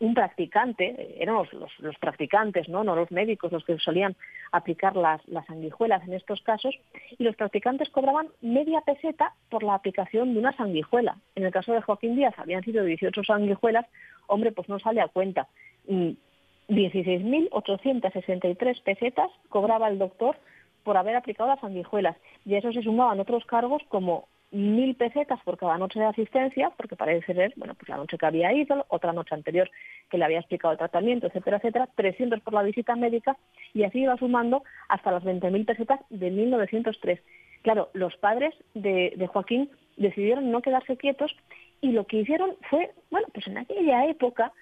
un 0.00 0.14
practicante, 0.14 1.22
eran 1.22 1.36
los, 1.36 1.52
los, 1.78 1.96
practicantes, 1.98 2.68
¿no? 2.68 2.82
no 2.84 2.94
los 2.96 3.10
médicos 3.10 3.52
los 3.52 3.64
que 3.64 3.78
solían 3.78 4.14
aplicar 4.52 4.96
las, 4.96 5.26
las 5.28 5.46
sanguijuelas 5.46 6.06
en 6.06 6.12
estos 6.14 6.40
casos, 6.42 6.74
y 7.18 7.24
los 7.24 7.36
practicantes 7.36 7.90
cobraban 7.90 8.28
media 8.40 8.80
peseta 8.80 9.34
por 9.50 9.62
la 9.62 9.74
aplicación 9.74 10.32
de 10.34 10.40
una 10.40 10.56
sanguijuela. 10.56 11.18
En 11.34 11.44
el 11.44 11.52
caso 11.52 11.72
de 11.72 11.82
Joaquín 11.82 12.16
Díaz 12.16 12.34
habían 12.38 12.64
sido 12.64 12.84
18 12.84 13.24
sanguijuelas, 13.24 13.86
hombre, 14.26 14.52
pues 14.52 14.68
no 14.68 14.78
sale 14.78 15.00
a 15.00 15.08
cuenta. 15.08 15.48
16.863 15.86 18.82
pesetas 18.82 19.30
cobraba 19.48 19.88
el 19.88 19.98
doctor 19.98 20.36
por 20.82 20.96
haber 20.96 21.16
aplicado 21.16 21.48
las 21.48 21.60
sanguijuelas, 21.60 22.16
y 22.44 22.54
a 22.54 22.58
eso 22.58 22.72
se 22.72 22.82
sumaban 22.82 23.20
otros 23.20 23.44
cargos 23.46 23.82
como 23.88 24.28
mil 24.54 24.94
pesetas 24.94 25.40
por 25.42 25.58
cada 25.58 25.76
noche 25.78 25.98
de 25.98 26.06
asistencia, 26.06 26.70
porque 26.76 26.94
parece 26.94 27.34
ser, 27.34 27.52
bueno, 27.56 27.74
pues 27.74 27.88
la 27.88 27.96
noche 27.96 28.16
que 28.16 28.24
había 28.26 28.52
ido, 28.52 28.86
otra 28.88 29.12
noche 29.12 29.34
anterior 29.34 29.68
que 30.08 30.16
le 30.16 30.24
había 30.24 30.38
explicado 30.38 30.72
el 30.72 30.78
tratamiento, 30.78 31.26
etcétera, 31.26 31.56
etcétera, 31.56 31.88
300 31.96 32.40
por 32.40 32.54
la 32.54 32.62
visita 32.62 32.94
médica 32.94 33.36
y 33.72 33.82
así 33.82 34.00
iba 34.00 34.16
sumando 34.16 34.62
hasta 34.88 35.10
las 35.10 35.24
20.000 35.24 35.66
pesetas 35.66 36.00
de 36.08 36.30
1903. 36.30 37.20
Claro, 37.62 37.90
los 37.94 38.16
padres 38.16 38.54
de, 38.74 39.14
de 39.16 39.26
Joaquín 39.26 39.70
decidieron 39.96 40.50
no 40.52 40.62
quedarse 40.62 40.96
quietos 40.96 41.34
y 41.80 41.90
lo 41.90 42.06
que 42.06 42.18
hicieron 42.18 42.56
fue, 42.70 42.92
bueno, 43.10 43.26
pues 43.34 43.48
en 43.48 43.58
aquella 43.58 44.06
época 44.06 44.52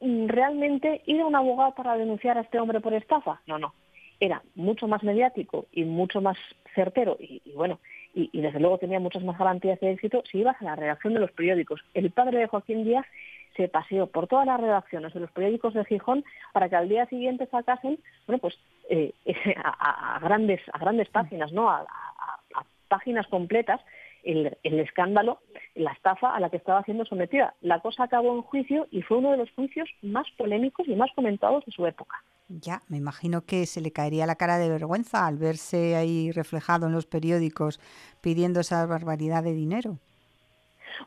mm, 0.00 0.26
realmente 0.26 1.00
ir 1.06 1.22
a 1.22 1.26
un 1.26 1.36
abogado 1.36 1.74
para 1.74 1.96
denunciar 1.96 2.36
a 2.36 2.42
este 2.42 2.60
hombre 2.60 2.80
por 2.80 2.92
estafa. 2.92 3.40
No, 3.46 3.58
no. 3.58 3.72
Era 4.20 4.42
mucho 4.56 4.88
más 4.88 5.02
mediático 5.02 5.68
y 5.72 5.84
mucho 5.84 6.20
más 6.20 6.36
certero 6.74 7.16
y 7.18 7.40
bueno, 7.54 7.78
y, 8.14 8.40
desde 8.40 8.60
luego 8.60 8.78
tenía 8.78 9.00
muchas 9.00 9.22
más 9.22 9.38
garantías 9.38 9.78
de 9.80 9.92
éxito 9.92 10.22
si 10.30 10.38
ibas 10.38 10.60
a 10.60 10.64
la 10.64 10.76
redacción 10.76 11.14
de 11.14 11.20
los 11.20 11.30
periódicos. 11.32 11.84
El 11.94 12.10
padre 12.10 12.38
de 12.38 12.46
Joaquín 12.46 12.84
Díaz 12.84 13.06
se 13.56 13.68
paseó 13.68 14.06
por 14.06 14.26
todas 14.26 14.46
las 14.46 14.60
redacciones 14.60 15.12
de 15.14 15.20
los 15.20 15.30
periódicos 15.30 15.74
de 15.74 15.84
Gijón 15.84 16.24
para 16.52 16.68
que 16.68 16.76
al 16.76 16.88
día 16.88 17.06
siguiente 17.06 17.46
sacasen, 17.46 17.98
bueno, 18.26 18.40
pues 18.40 18.58
eh, 18.88 19.12
a, 19.64 20.18
grandes 20.20 20.60
a 20.72 20.78
grandes 20.78 21.08
páginas, 21.08 21.52
¿no? 21.52 21.70
A, 21.70 21.86
páginas 22.88 23.26
completas 23.26 23.82
el, 24.24 24.56
el, 24.62 24.80
escándalo, 24.80 25.40
la 25.74 25.92
estafa 25.92 26.34
a 26.34 26.40
la 26.40 26.48
que 26.48 26.56
estaba 26.56 26.82
siendo 26.84 27.04
sometida. 27.04 27.54
La 27.60 27.80
cosa 27.80 28.04
acabó 28.04 28.34
en 28.34 28.40
juicio 28.40 28.86
y 28.90 29.02
fue 29.02 29.18
uno 29.18 29.32
de 29.32 29.36
los 29.36 29.50
juicios 29.50 29.90
más 30.00 30.26
polémicos 30.38 30.88
y 30.88 30.96
más 30.96 31.10
comentados 31.14 31.66
de 31.66 31.72
su 31.72 31.86
época. 31.86 32.22
Ya, 32.48 32.80
me 32.88 32.96
imagino 32.96 33.42
que 33.42 33.66
se 33.66 33.82
le 33.82 33.92
caería 33.92 34.24
la 34.24 34.36
cara 34.36 34.56
de 34.56 34.70
vergüenza 34.70 35.26
al 35.26 35.36
verse 35.36 35.96
ahí 35.96 36.32
reflejado 36.32 36.86
en 36.86 36.92
los 36.92 37.06
periódicos 37.06 37.78
pidiendo 38.22 38.60
esa 38.60 38.86
barbaridad 38.86 39.42
de 39.42 39.52
dinero. 39.52 39.98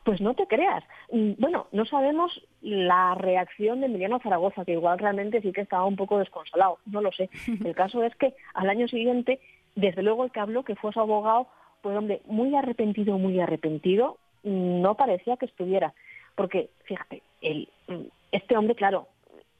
Pues 0.04 0.20
no 0.20 0.34
te 0.34 0.46
creas. 0.46 0.84
Mm, 1.10 1.32
bueno, 1.38 1.66
no 1.72 1.84
sabemos 1.84 2.40
la 2.60 3.16
reacción 3.16 3.80
de 3.80 3.86
Emiliano 3.86 4.20
Zaragoza, 4.20 4.64
que 4.64 4.72
igual 4.72 5.00
realmente 5.00 5.42
sí 5.42 5.52
que 5.52 5.62
estaba 5.62 5.84
un 5.84 5.96
poco 5.96 6.18
desconsolado, 6.18 6.78
no 6.86 7.00
lo 7.00 7.10
sé. 7.10 7.28
El 7.64 7.74
caso 7.74 8.04
es 8.04 8.14
que 8.16 8.34
al 8.54 8.70
año 8.70 8.86
siguiente, 8.86 9.40
desde 9.74 10.02
luego 10.02 10.24
el 10.24 10.30
que 10.30 10.40
habló, 10.40 10.64
que 10.64 10.76
fue 10.76 10.92
su 10.92 11.00
abogado, 11.00 11.48
pues 11.82 11.96
hombre, 11.96 12.22
muy 12.26 12.54
arrepentido, 12.54 13.18
muy 13.18 13.40
arrepentido, 13.40 14.18
no 14.44 14.94
parecía 14.94 15.36
que 15.36 15.46
estuviera. 15.46 15.92
Porque, 16.36 16.70
fíjate, 16.84 17.22
el, 17.40 17.68
mm, 17.88 18.02
este 18.30 18.56
hombre, 18.56 18.76
claro, 18.76 19.08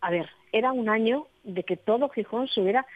a 0.02 0.10
ver, 0.10 0.28
era 0.50 0.72
un 0.72 0.88
año 0.88 1.28
de 1.44 1.62
que 1.62 1.76
todo 1.76 2.08
Gijón 2.10 2.48
se 2.48 2.60
hubiera 2.60 2.86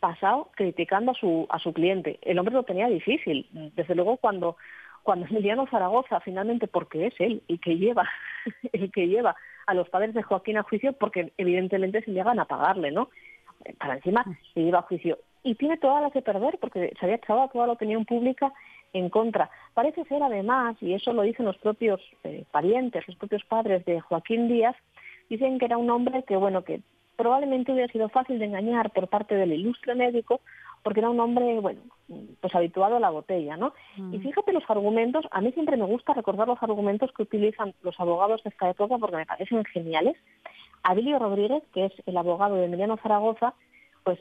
pasado 0.00 0.50
criticando 0.56 1.12
a 1.12 1.14
su, 1.14 1.46
a 1.50 1.58
su 1.58 1.72
cliente. 1.72 2.18
El 2.22 2.38
hombre 2.38 2.54
lo 2.54 2.64
tenía 2.64 2.88
difícil. 2.88 3.46
Desde 3.52 3.94
luego 3.94 4.16
cuando, 4.16 4.56
cuando 5.02 5.26
Emiliano 5.30 5.66
Zaragoza, 5.66 6.20
finalmente, 6.20 6.66
porque 6.66 7.06
es 7.06 7.14
él 7.20 7.42
el 7.48 7.60
que 7.60 7.76
lleva, 7.76 8.08
el 8.72 8.90
que 8.90 9.06
lleva 9.08 9.36
a 9.66 9.74
los 9.74 9.88
padres 9.90 10.14
de 10.14 10.22
Joaquín 10.22 10.56
a 10.56 10.62
juicio, 10.62 10.94
porque 10.94 11.32
evidentemente 11.36 12.02
se 12.02 12.12
llegan 12.12 12.40
a 12.40 12.46
pagarle, 12.46 12.90
¿no? 12.90 13.10
Para 13.78 13.96
encima 13.96 14.24
se 14.52 14.60
lleva 14.60 14.80
a 14.80 14.82
juicio. 14.82 15.18
Y 15.42 15.54
tiene 15.56 15.76
toda 15.76 16.00
la 16.00 16.10
que 16.10 16.22
perder, 16.22 16.58
porque 16.58 16.92
se 16.98 17.04
había 17.04 17.16
echado 17.16 17.48
toda 17.48 17.66
la 17.66 17.74
opinión 17.74 18.06
pública 18.06 18.52
en 18.94 19.10
contra. 19.10 19.50
Parece 19.74 20.04
ser 20.04 20.22
además, 20.22 20.76
y 20.80 20.94
eso 20.94 21.12
lo 21.12 21.22
dicen 21.22 21.44
los 21.44 21.58
propios 21.58 22.00
eh, 22.24 22.44
parientes, 22.50 23.06
los 23.06 23.16
propios 23.16 23.44
padres 23.44 23.84
de 23.84 24.00
Joaquín 24.00 24.48
Díaz, 24.48 24.76
dicen 25.28 25.58
que 25.58 25.64
era 25.66 25.78
un 25.78 25.90
hombre 25.90 26.22
que, 26.24 26.36
bueno, 26.36 26.64
que 26.64 26.80
probablemente 27.16 27.72
hubiera 27.72 27.92
sido 27.92 28.08
fácil 28.08 28.38
de 28.38 28.46
engañar 28.46 28.90
por 28.90 29.08
parte 29.08 29.34
del 29.34 29.52
ilustre 29.52 29.94
médico, 29.94 30.40
porque 30.82 31.00
era 31.00 31.10
un 31.10 31.20
hombre, 31.20 31.60
bueno, 31.60 31.80
pues 32.40 32.54
habituado 32.54 32.96
a 32.96 33.00
la 33.00 33.10
botella, 33.10 33.56
¿no? 33.56 33.72
Y 33.96 34.18
mm. 34.18 34.20
fíjate 34.20 34.52
los 34.52 34.68
argumentos, 34.68 35.26
a 35.30 35.40
mí 35.40 35.50
siempre 35.52 35.76
me 35.76 35.86
gusta 35.86 36.12
recordar 36.12 36.46
los 36.46 36.62
argumentos 36.62 37.10
que 37.12 37.22
utilizan 37.22 37.74
los 37.82 37.98
abogados 37.98 38.42
de 38.42 38.50
esta 38.50 38.68
época 38.68 38.98
porque 38.98 39.16
me 39.16 39.26
parecen 39.26 39.64
geniales. 39.64 40.16
Abilio 40.82 41.18
Rodríguez, 41.18 41.62
que 41.72 41.86
es 41.86 41.92
el 42.04 42.16
abogado 42.16 42.56
de 42.56 42.66
Emiliano 42.66 42.98
Zaragoza, 42.98 43.54
pues 44.02 44.18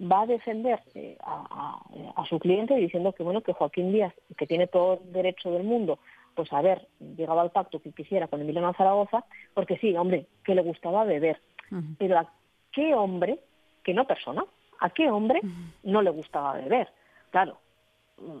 va 0.00 0.22
a 0.22 0.26
defender 0.26 0.80
eh, 0.94 1.18
a, 1.20 1.80
a, 2.16 2.24
su 2.26 2.38
cliente 2.38 2.74
diciendo 2.76 3.12
que 3.12 3.22
bueno 3.22 3.42
que 3.42 3.52
Joaquín 3.52 3.92
Díaz, 3.92 4.14
que 4.36 4.46
tiene 4.46 4.66
todo 4.66 5.00
el 5.02 5.12
derecho 5.12 5.50
del 5.50 5.64
mundo 5.64 5.98
pues 6.38 6.52
haber 6.52 6.86
llegado 7.00 7.40
al 7.40 7.50
pacto 7.50 7.82
que 7.82 7.90
quisiera 7.90 8.28
con 8.28 8.40
Emiliano 8.40 8.72
Zaragoza, 8.72 9.24
porque 9.54 9.76
sí, 9.78 9.96
hombre, 9.96 10.28
que 10.44 10.54
le 10.54 10.62
gustaba 10.62 11.02
beber. 11.02 11.40
Pero 11.98 12.16
a 12.16 12.32
qué 12.70 12.94
hombre, 12.94 13.40
que 13.82 13.92
no 13.92 14.06
persona, 14.06 14.44
a 14.78 14.90
qué 14.90 15.10
hombre 15.10 15.40
no 15.82 16.00
le 16.00 16.10
gustaba 16.10 16.52
beber. 16.52 16.92
Claro, 17.32 17.58
mm, 18.18 18.38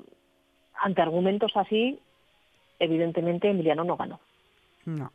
ante 0.80 1.02
argumentos 1.02 1.50
así, 1.56 1.98
evidentemente 2.78 3.50
Emiliano 3.50 3.82
no 3.82 3.96
ganó. 3.96 4.20
No, 4.84 5.10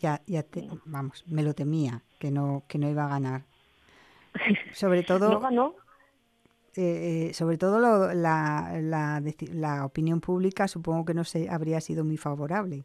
ya, 0.00 0.20
ya 0.26 0.42
te, 0.42 0.68
vamos, 0.86 1.22
me 1.28 1.44
lo 1.44 1.54
temía 1.54 2.02
que 2.18 2.32
no, 2.32 2.64
que 2.66 2.78
no 2.78 2.90
iba 2.90 3.04
a 3.04 3.10
ganar. 3.10 3.42
Sobre 4.72 5.02
todo. 5.04 5.30
no 5.30 5.38
ganó 5.38 5.76
eh, 6.76 7.32
sobre 7.34 7.58
todo 7.58 7.78
la, 7.78 8.14
la, 8.80 9.22
la, 9.52 9.84
opinión 9.84 10.20
pública 10.20 10.68
supongo 10.68 11.04
que 11.04 11.14
no 11.14 11.24
se 11.24 11.48
habría 11.48 11.80
sido 11.80 12.04
muy 12.04 12.16
favorable. 12.16 12.84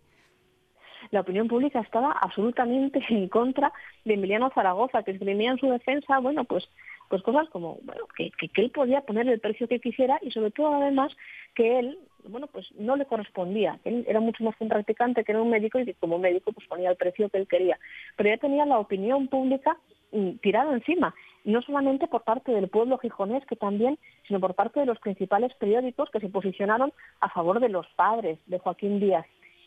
La 1.12 1.22
opinión 1.22 1.48
pública 1.48 1.80
estaba 1.80 2.12
absolutamente 2.12 3.02
en 3.10 3.30
contra 3.30 3.72
de 4.06 4.14
Emiliano 4.14 4.52
Zaragoza, 4.54 5.04
que 5.04 5.12
esgrimía 5.12 5.52
en 5.52 5.58
su 5.58 5.70
defensa, 5.70 6.20
bueno, 6.20 6.44
pues 6.44 6.70
pues 7.10 7.24
cosas 7.24 7.50
como 7.50 7.80
bueno 7.82 8.06
que, 8.16 8.30
que, 8.32 8.62
él 8.62 8.70
podía 8.70 9.02
poner 9.02 9.28
el 9.28 9.40
precio 9.40 9.68
que 9.68 9.80
quisiera 9.80 10.20
y 10.22 10.30
sobre 10.30 10.52
todo 10.52 10.76
además 10.76 11.12
que 11.56 11.80
él 11.80 11.98
bueno 12.28 12.46
pues 12.46 12.72
no 12.76 12.96
le 12.96 13.06
correspondía. 13.06 13.80
Él 13.84 14.06
era 14.08 14.20
mucho 14.20 14.44
más 14.44 14.56
que 14.56 14.64
un 14.64 14.70
practicante 14.70 15.24
que 15.24 15.32
era 15.32 15.42
un 15.42 15.50
médico 15.50 15.80
y 15.80 15.86
que 15.86 15.96
como 15.96 16.20
médico 16.20 16.52
pues 16.52 16.68
ponía 16.68 16.92
el 16.92 16.98
precio 16.98 17.30
que 17.30 17.40
él 17.40 17.48
quería. 17.48 17.80
Pero 18.16 18.30
ya 18.30 18.38
tenía 18.38 18.66
la 18.68 18.78
opinión 18.78 19.28
pública 19.28 19.78
mm, 20.12 20.34
tirada 20.42 20.72
encima 20.74 21.16
no 21.44 21.62
solamente 21.62 22.08
por 22.08 22.24
parte 22.24 22.52
del 22.52 22.68
pueblo 22.70 22.98
gijonés, 22.98 23.46
que 23.46 23.56
también, 23.56 23.98
sino 24.28 24.40
por 24.40 24.56
parte 24.56 24.80
de 24.80 24.86
los 24.86 25.00
principales 25.00 25.54
periódicos 25.56 26.10
que 26.10 26.20
se 26.20 26.30
posicionaron 26.30 26.92
a 27.22 27.30
favor 27.30 27.60
de 27.60 27.70
los 27.70 27.88
padres 27.96 28.40
de 28.48 28.60
Joaquín 28.60 29.00
Díaz. 29.00 29.26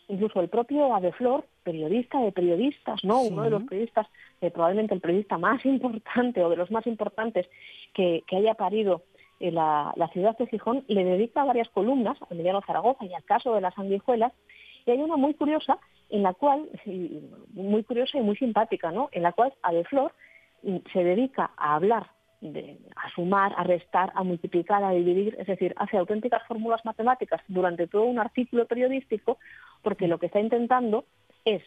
Incluso 0.09 0.41
el 0.41 0.49
propio 0.49 0.93
Adeflor, 0.93 1.45
periodista 1.63 2.19
de 2.19 2.31
periodistas, 2.31 3.03
¿no? 3.03 3.21
Uno 3.21 3.43
de 3.43 3.49
los 3.49 3.63
periodistas, 3.63 4.07
eh, 4.41 4.51
probablemente 4.51 4.93
el 4.93 5.01
periodista 5.01 5.37
más 5.37 5.65
importante 5.65 6.43
o 6.43 6.49
de 6.49 6.57
los 6.57 6.71
más 6.71 6.85
importantes 6.87 7.47
que, 7.93 8.23
haya 8.31 8.53
parido 8.53 9.03
en 9.39 9.55
la, 9.55 9.93
ciudad 10.11 10.37
de 10.37 10.47
Gijón, 10.47 10.83
le 10.87 11.03
dedica 11.03 11.43
varias 11.43 11.69
columnas 11.69 12.21
a 12.21 12.27
Emiliano 12.31 12.61
Zaragoza 12.65 13.05
y 13.05 13.13
al 13.13 13.23
caso 13.23 13.55
de 13.55 13.61
las 13.61 13.73
sanguijuelas. 13.75 14.33
Y 14.85 14.91
hay 14.91 15.01
una 15.01 15.15
muy 15.15 15.33
curiosa, 15.33 15.77
en 16.09 16.23
la 16.23 16.33
cual, 16.33 16.69
muy 17.53 17.83
curiosa 17.83 18.17
y 18.17 18.21
muy 18.21 18.35
simpática, 18.35 18.91
¿no? 18.91 19.07
En 19.13 19.23
la 19.23 19.31
cual 19.31 19.53
Adeflor 19.61 20.11
se 20.91 21.03
dedica 21.03 21.51
a 21.57 21.75
hablar, 21.75 22.07
de, 22.41 22.77
a 22.95 23.09
sumar, 23.13 23.53
a 23.57 23.63
restar, 23.63 24.11
a 24.15 24.23
multiplicar, 24.23 24.83
a 24.83 24.91
dividir, 24.91 25.35
es 25.39 25.47
decir, 25.47 25.73
hace 25.77 25.97
auténticas 25.97 26.45
fórmulas 26.47 26.83
matemáticas 26.85 27.41
durante 27.47 27.87
todo 27.87 28.03
un 28.03 28.19
artículo 28.19 28.65
periodístico, 28.65 29.37
porque 29.81 30.07
lo 30.07 30.19
que 30.19 30.27
está 30.27 30.39
intentando 30.39 31.05
es 31.45 31.61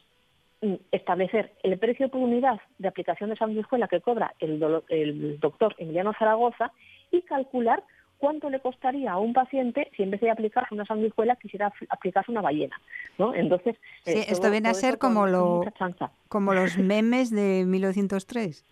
mm, 0.62 0.74
establecer 0.93 1.52
el 1.62 1.78
precio 1.78 2.09
por 2.09 2.20
unidad 2.20 2.60
de 2.78 2.89
aplicación 2.89 3.31
de 3.31 3.36
sanguijuela 3.36 3.89
que 3.89 4.01
cobra 4.01 4.35
el, 4.39 4.62
el 4.89 5.40
doctor 5.40 5.74
Emiliano 5.78 6.12
Zaragoza 6.18 6.73
y 7.10 7.23
calcular 7.23 7.82
cuánto 8.18 8.51
le 8.51 8.60
costaría 8.60 9.12
a 9.12 9.18
un 9.18 9.32
paciente 9.32 9.90
si 9.97 10.02
en 10.02 10.10
vez 10.10 10.20
de 10.20 10.31
aplicarse 10.31 10.74
una 10.74 10.86
sanguijuela 10.86 11.36
quisiera 11.36 11.73
aplicarse 11.89 12.31
una 12.31 12.40
ballena, 12.40 12.81
¿no? 13.18 13.35
Entonces... 13.35 13.77
Sí, 14.05 14.12
eh, 14.12 14.27
esto 14.28 14.51
viene 14.51 14.68
a 14.68 14.74
ser 14.74 14.98
como, 14.98 15.27
lo, 15.27 15.62
como 16.28 16.55
los 16.55 16.78
memes 16.78 17.31
de 17.31 17.64
1903. 17.66 18.64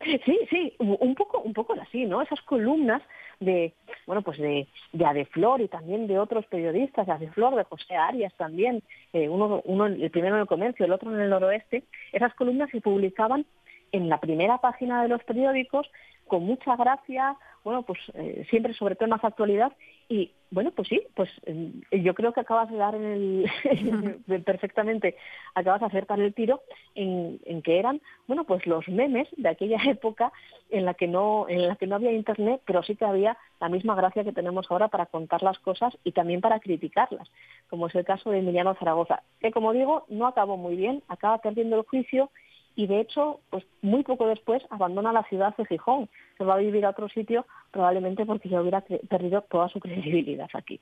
Sí, 0.00 0.38
sí, 0.50 0.74
un 0.78 1.14
poco, 1.14 1.40
un 1.40 1.52
poco 1.52 1.74
así, 1.80 2.04
¿no? 2.04 2.20
Esas 2.20 2.40
columnas 2.42 3.02
de, 3.40 3.74
bueno, 4.06 4.22
pues 4.22 4.38
de, 4.38 4.68
de 4.92 5.04
Adeflor 5.04 5.60
y 5.60 5.68
también 5.68 6.06
de 6.06 6.18
otros 6.18 6.46
periodistas, 6.46 7.06
de 7.06 7.12
Adeflor, 7.12 7.54
de 7.56 7.64
José 7.64 7.96
Arias 7.96 8.34
también, 8.36 8.82
eh, 9.12 9.28
uno, 9.28 9.62
uno, 9.64 9.86
el 9.86 10.10
primero 10.10 10.36
en 10.36 10.42
el 10.42 10.46
comercio, 10.46 10.84
el 10.84 10.92
otro 10.92 11.12
en 11.12 11.20
el 11.20 11.30
noroeste, 11.30 11.84
esas 12.12 12.34
columnas 12.34 12.70
se 12.70 12.80
publicaban 12.80 13.46
en 13.92 14.08
la 14.08 14.20
primera 14.20 14.58
página 14.58 15.02
de 15.02 15.08
los 15.08 15.22
periódicos 15.24 15.90
con 16.26 16.44
mucha 16.44 16.76
gracia, 16.76 17.36
bueno, 17.64 17.82
pues 17.82 17.98
eh, 18.14 18.46
siempre 18.50 18.74
sobre 18.74 18.96
temas 18.96 19.22
de 19.22 19.28
actualidad 19.28 19.72
y 20.08 20.32
bueno, 20.50 20.70
pues 20.70 20.88
sí, 20.88 21.02
pues 21.14 21.28
eh, 21.44 21.72
yo 21.90 22.14
creo 22.14 22.32
que 22.32 22.40
acabas 22.40 22.70
de 22.70 22.76
dar 22.76 22.94
en 22.94 23.04
el 23.04 24.42
perfectamente, 24.44 25.16
acabas 25.54 25.80
de 25.80 25.86
acertar 25.86 26.20
el 26.20 26.34
tiro 26.34 26.62
en, 26.94 27.40
en, 27.44 27.62
que 27.62 27.78
eran, 27.78 28.00
bueno, 28.28 28.44
pues 28.44 28.64
los 28.66 28.86
memes 28.88 29.28
de 29.36 29.48
aquella 29.48 29.78
época 29.86 30.32
en 30.70 30.84
la 30.84 30.94
que 30.94 31.08
no 31.08 31.46
en 31.48 31.66
la 31.66 31.76
que 31.76 31.86
no 31.86 31.96
había 31.96 32.12
internet, 32.12 32.62
pero 32.64 32.82
sí 32.82 32.94
que 32.94 33.04
había 33.04 33.36
la 33.60 33.68
misma 33.68 33.96
gracia 33.96 34.24
que 34.24 34.32
tenemos 34.32 34.70
ahora 34.70 34.88
para 34.88 35.06
contar 35.06 35.42
las 35.42 35.58
cosas 35.58 35.96
y 36.04 36.12
también 36.12 36.40
para 36.40 36.60
criticarlas, 36.60 37.28
como 37.68 37.88
es 37.88 37.94
el 37.94 38.04
caso 38.04 38.30
de 38.30 38.38
Emiliano 38.38 38.74
Zaragoza, 38.74 39.22
que 39.40 39.50
como 39.50 39.72
digo, 39.72 40.06
no 40.08 40.26
acabó 40.26 40.56
muy 40.56 40.76
bien, 40.76 41.02
acaba 41.08 41.38
perdiendo 41.38 41.76
el 41.76 41.86
juicio 41.86 42.30
y 42.76 42.86
de 42.86 43.00
hecho, 43.00 43.40
pues 43.50 43.64
muy 43.80 44.04
poco 44.04 44.28
después 44.28 44.62
abandona 44.70 45.10
la 45.12 45.24
ciudad 45.24 45.56
de 45.56 45.64
Gijón, 45.64 46.08
se 46.36 46.44
va 46.44 46.54
a 46.54 46.58
vivir 46.58 46.84
a 46.84 46.90
otro 46.90 47.08
sitio 47.08 47.46
probablemente 47.70 48.26
porque 48.26 48.50
ya 48.50 48.60
hubiera 48.60 48.82
perdido 48.82 49.40
toda 49.42 49.68
su 49.70 49.80
credibilidad 49.80 50.48
aquí. 50.52 50.80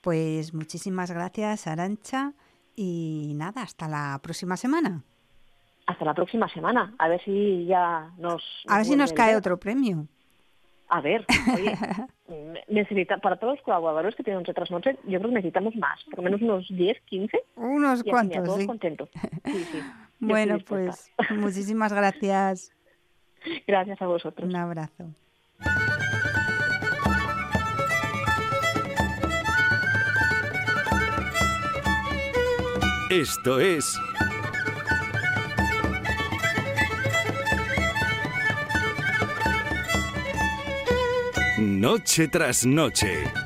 Pues 0.00 0.54
muchísimas 0.54 1.10
gracias, 1.10 1.66
Arancha, 1.66 2.32
y 2.74 3.32
nada, 3.36 3.62
hasta 3.62 3.88
la 3.88 4.18
próxima 4.22 4.56
semana. 4.56 5.02
Hasta 5.86 6.04
la 6.04 6.14
próxima 6.14 6.48
semana, 6.48 6.94
a 6.98 7.08
ver 7.08 7.22
si 7.22 7.66
ya 7.66 8.10
nos... 8.18 8.42
A 8.66 8.78
ver 8.78 8.86
si 8.86 8.96
nos 8.96 9.12
cae 9.12 9.36
otro 9.36 9.58
premio. 9.58 10.06
A 10.88 11.00
ver, 11.00 11.26
oye, 11.52 11.76
necesita, 12.68 13.18
para 13.18 13.36
todos 13.36 13.56
los 13.56 13.64
colaboradores 13.64 14.14
que 14.14 14.22
tienen 14.22 14.44
otras 14.48 14.70
noches, 14.70 14.96
yo 15.04 15.18
creo 15.18 15.30
que 15.30 15.36
necesitamos 15.36 15.74
más, 15.76 16.02
por 16.04 16.18
lo 16.18 16.22
menos 16.22 16.40
unos 16.40 16.66
10, 16.68 17.00
15. 17.02 17.42
Unos 17.56 18.02
cuantos, 18.04 18.44
todos 18.44 18.60
sí. 18.60 18.66
contentos. 18.66 19.08
Sí, 19.44 19.64
sí. 19.72 19.82
Bueno, 20.18 20.58
pues 20.66 21.10
muchísimas 21.30 21.92
gracias. 21.92 22.72
Gracias 23.66 24.00
a 24.02 24.06
vosotros. 24.06 24.48
Un 24.48 24.56
abrazo. 24.56 25.14
Esto 33.10 33.60
es 33.60 34.00
Noche 41.58 42.28
tras 42.28 42.66
noche. 42.66 43.45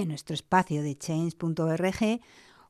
En 0.00 0.08
nuestro 0.08 0.34
espacio 0.34 0.82
de 0.82 0.96
change.org 0.96 2.20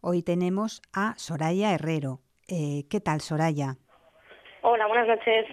hoy 0.01 0.23
tenemos 0.23 0.82
a 0.93 1.15
Soraya 1.16 1.73
Herrero. 1.73 2.20
Eh, 2.48 2.86
¿Qué 2.90 3.01
tal, 3.01 3.20
Soraya? 3.20 3.77
Hola, 4.62 4.89
buenas 4.89 5.07
noches. 5.07 5.47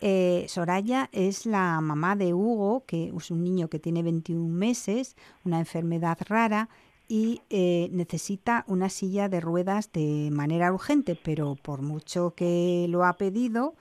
Eh, 0.00 0.46
Soraya 0.48 1.08
es 1.12 1.46
la 1.46 1.80
mamá 1.80 2.16
de 2.16 2.34
Hugo, 2.34 2.84
que 2.86 3.12
es 3.16 3.30
un 3.30 3.44
niño 3.44 3.68
que 3.68 3.78
tiene 3.78 4.02
21 4.02 4.48
meses, 4.48 5.16
una 5.44 5.60
enfermedad 5.60 6.18
rara 6.28 6.68
y 7.08 7.40
eh, 7.50 7.88
necesita 7.92 8.64
una 8.66 8.88
silla 8.88 9.28
de 9.28 9.40
ruedas 9.40 9.92
de 9.92 10.30
manera 10.32 10.72
urgente, 10.72 11.16
pero 11.22 11.54
por 11.54 11.82
mucho 11.82 12.34
que 12.34 12.86
lo 12.88 13.04
ha 13.04 13.12
pedido, 13.12 13.76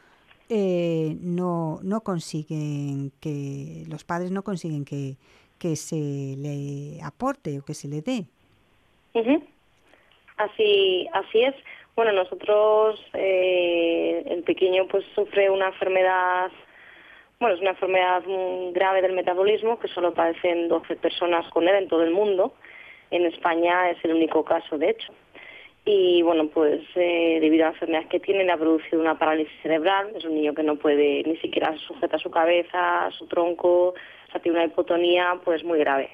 no, 0.48 1.80
no 1.82 2.02
consiguen 2.02 3.12
que 3.20 3.84
los 3.88 4.04
padres 4.04 4.30
no 4.30 4.44
consiguen 4.44 4.86
que, 4.86 5.18
que 5.66 5.76
se 5.76 5.96
le 5.96 7.02
aporte 7.02 7.58
o 7.58 7.66
que 7.66 7.74
se 7.74 7.88
le 7.88 8.02
dé. 8.02 8.26
Así, 10.38 11.08
así 11.12 11.42
es. 11.42 11.56
Bueno, 11.96 12.12
nosotros, 12.12 13.04
eh, 13.14 14.22
el 14.28 14.44
pequeño 14.44 14.88
pues 14.88 15.04
sufre 15.16 15.50
una 15.50 15.70
enfermedad, 15.70 16.52
bueno, 17.40 17.56
es 17.56 17.62
una 17.62 17.72
enfermedad 17.72 18.22
grave 18.74 19.02
del 19.02 19.14
metabolismo 19.14 19.80
que 19.80 19.88
solo 19.88 20.14
padecen 20.14 20.68
12 20.68 20.98
personas 20.98 21.50
con 21.50 21.68
él 21.68 21.76
en 21.76 21.88
todo 21.88 22.04
el 22.04 22.12
mundo. 22.12 22.54
En 23.10 23.26
España 23.26 23.90
es 23.90 23.98
el 24.06 24.14
único 24.14 24.46
caso, 24.46 24.78
de 24.78 24.92
hecho. 24.92 25.14
Y 25.84 26.22
bueno, 26.22 26.48
pues 26.48 26.82
eh, 26.94 27.40
debido 27.42 27.64
a 27.64 27.70
la 27.70 27.74
enfermedad 27.74 28.08
que 28.10 28.20
tiene, 28.20 28.44
le 28.44 28.52
ha 28.52 28.58
producido 28.58 29.02
una 29.02 29.18
parálisis 29.18 29.54
cerebral. 29.64 30.12
Es 30.16 30.26
un 30.26 30.36
niño 30.36 30.54
que 30.54 30.64
no 30.64 30.76
puede 30.76 31.24
ni 31.24 31.38
siquiera 31.38 31.76
sujetar 31.88 32.20
su 32.20 32.30
cabeza, 32.30 33.10
su 33.18 33.26
tronco, 33.26 33.96
tiene 34.40 34.60
una 34.60 34.68
hipotonía 34.68 35.40
pues 35.44 35.64
muy 35.64 35.80
grave. 35.80 36.10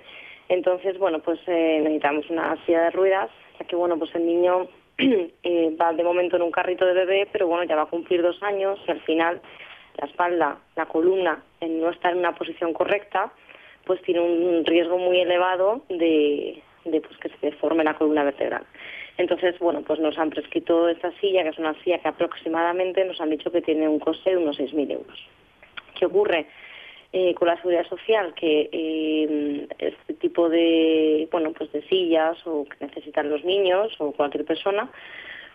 Entonces, 0.49 0.97
bueno, 0.97 1.19
pues 1.19 1.39
eh, 1.47 1.79
necesitamos 1.81 2.29
una 2.29 2.57
silla 2.65 2.83
de 2.83 2.89
ruedas, 2.91 3.29
ya 3.59 3.65
que, 3.65 3.75
bueno, 3.75 3.97
pues 3.97 4.13
el 4.15 4.25
niño 4.25 4.67
eh, 4.97 5.75
va 5.79 5.93
de 5.93 6.03
momento 6.03 6.35
en 6.35 6.41
un 6.41 6.51
carrito 6.51 6.85
de 6.85 6.93
bebé, 6.93 7.27
pero 7.31 7.47
bueno, 7.47 7.63
ya 7.63 7.75
va 7.75 7.83
a 7.83 7.89
cumplir 7.89 8.21
dos 8.21 8.41
años 8.43 8.79
y 8.87 8.91
al 8.91 9.01
final 9.01 9.41
la 9.97 10.07
espalda, 10.07 10.57
la 10.75 10.85
columna, 10.87 11.43
en 11.59 11.79
no 11.81 11.89
estar 11.89 12.11
en 12.11 12.19
una 12.19 12.35
posición 12.35 12.73
correcta, 12.73 13.31
pues 13.85 14.01
tiene 14.01 14.21
un 14.21 14.65
riesgo 14.65 14.97
muy 14.97 15.19
elevado 15.19 15.83
de, 15.89 16.61
de 16.85 17.01
pues, 17.01 17.17
que 17.17 17.29
se 17.29 17.37
deforme 17.41 17.83
la 17.83 17.95
columna 17.95 18.23
vertebral. 18.23 18.63
Entonces, 19.17 19.57
bueno, 19.59 19.81
pues 19.81 19.99
nos 19.99 20.17
han 20.17 20.29
prescrito 20.29 20.87
esta 20.89 21.11
silla, 21.19 21.43
que 21.43 21.49
es 21.49 21.59
una 21.59 21.75
silla 21.83 21.99
que 21.99 22.07
aproximadamente 22.07 23.03
nos 23.05 23.19
han 23.21 23.29
dicho 23.29 23.51
que 23.51 23.61
tiene 23.61 23.87
un 23.87 23.99
coste 23.99 24.31
de 24.31 24.37
unos 24.37 24.59
6.000 24.59 24.91
euros. 24.91 25.27
¿Qué 25.97 26.05
ocurre? 26.05 26.47
Eh, 27.13 27.35
con 27.35 27.49
la 27.49 27.57
seguridad 27.57 27.85
social 27.89 28.33
que 28.35 28.69
eh, 28.71 29.67
este 29.79 30.13
tipo 30.13 30.47
de 30.47 31.27
bueno 31.29 31.51
pues 31.51 31.69
de 31.73 31.81
sillas 31.89 32.37
o 32.47 32.63
que 32.63 32.85
necesitan 32.85 33.29
los 33.29 33.43
niños 33.43 33.93
o 33.99 34.13
cualquier 34.13 34.45
persona 34.45 34.89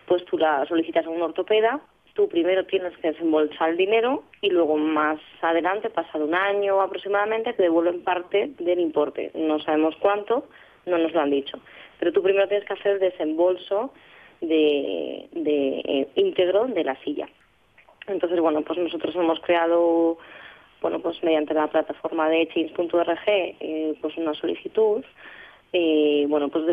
pues 0.04 0.22
tú 0.26 0.36
la 0.36 0.66
solicitas 0.66 1.06
a 1.06 1.08
un 1.08 1.22
ortopeda 1.22 1.80
tú 2.16 2.28
primero 2.28 2.64
tienes 2.64 2.96
que 2.96 3.12
desembolsar 3.12 3.70
el 3.70 3.76
dinero 3.76 4.24
y 4.40 4.50
luego 4.50 4.76
más 4.76 5.20
adelante 5.42 5.90
pasado 5.90 6.24
un 6.24 6.34
año 6.34 6.80
aproximadamente 6.80 7.52
te 7.52 7.62
devuelven 7.62 8.02
parte 8.02 8.50
del 8.58 8.80
importe. 8.80 9.30
No 9.34 9.60
sabemos 9.60 9.94
cuánto 10.00 10.46
no 10.86 10.98
nos 10.98 11.12
lo 11.12 11.20
han 11.20 11.30
dicho. 11.30 11.60
Pero 11.98 12.12
tú 12.12 12.22
primero 12.22 12.48
tienes 12.48 12.66
que 12.66 12.72
hacer 12.72 12.92
el 12.92 13.00
desembolso 13.00 13.92
de, 14.40 15.28
de 15.32 15.82
eh, 15.84 16.08
íntegro 16.16 16.66
de 16.66 16.84
la 16.84 16.96
silla. 17.02 17.28
Entonces 18.06 18.40
bueno 18.40 18.62
pues 18.62 18.78
nosotros 18.78 19.14
hemos 19.14 19.38
creado 19.40 20.18
bueno, 20.80 21.00
pues 21.00 21.22
mediante 21.22 21.54
la 21.54 21.68
plataforma 21.68 22.28
de 22.28 22.48
change.org, 22.48 23.18
eh, 23.26 23.94
pues 24.00 24.16
una 24.16 24.34
solicitud, 24.34 25.04
eh, 25.72 26.26
bueno, 26.28 26.48
pues 26.48 26.64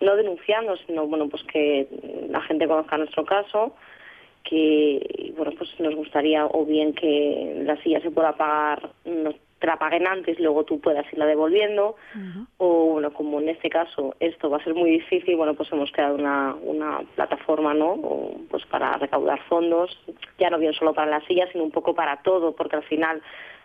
no 0.00 0.16
denunciando, 0.16 0.76
sino, 0.86 1.06
bueno, 1.06 1.28
pues 1.28 1.42
que 1.44 1.86
la 2.28 2.40
gente 2.42 2.66
conozca 2.66 2.98
nuestro 2.98 3.24
caso, 3.24 3.74
que, 4.44 5.32
bueno, 5.36 5.52
pues 5.56 5.68
nos 5.78 5.94
gustaría 5.94 6.46
o 6.46 6.64
bien 6.64 6.94
que 6.94 7.62
la 7.64 7.76
silla 7.82 8.00
se 8.00 8.10
pueda 8.10 8.36
pagar, 8.36 8.90
te 9.60 9.66
la 9.66 9.76
paguen 9.76 10.06
antes 10.06 10.38
y 10.38 10.42
luego 10.42 10.64
tú 10.64 10.80
puedas 10.80 11.04
irla 11.12 11.26
devolviendo, 11.26 11.96
o, 12.56 12.86
bueno, 12.92 13.12
como 13.12 13.40
en 13.40 13.50
este 13.50 13.68
caso 13.68 14.16
esto 14.18 14.48
va 14.48 14.56
a 14.56 14.64
ser 14.64 14.74
muy 14.74 14.90
difícil, 14.90 15.36
bueno, 15.36 15.54
pues 15.54 15.70
hemos 15.70 15.92
creado 15.92 16.14
una, 16.14 16.54
una 16.62 17.00
plataforma, 17.14 17.74
¿no?, 17.74 17.96
pues 18.50 18.64
para 18.66 18.94
recaudar 18.94 19.38
fondos, 19.48 19.96
ya 20.38 20.50
no 20.50 20.58
bien 20.58 20.72
solo 20.72 20.94
para 20.94 21.10
la 21.10 21.26
silla, 21.26 21.46
sino 21.52 21.64
un 21.64 21.70
poco 21.70 21.94
para 21.94 22.22
todo, 22.22 22.52
porque 22.56 22.76
al 22.76 22.82
final 22.84 23.22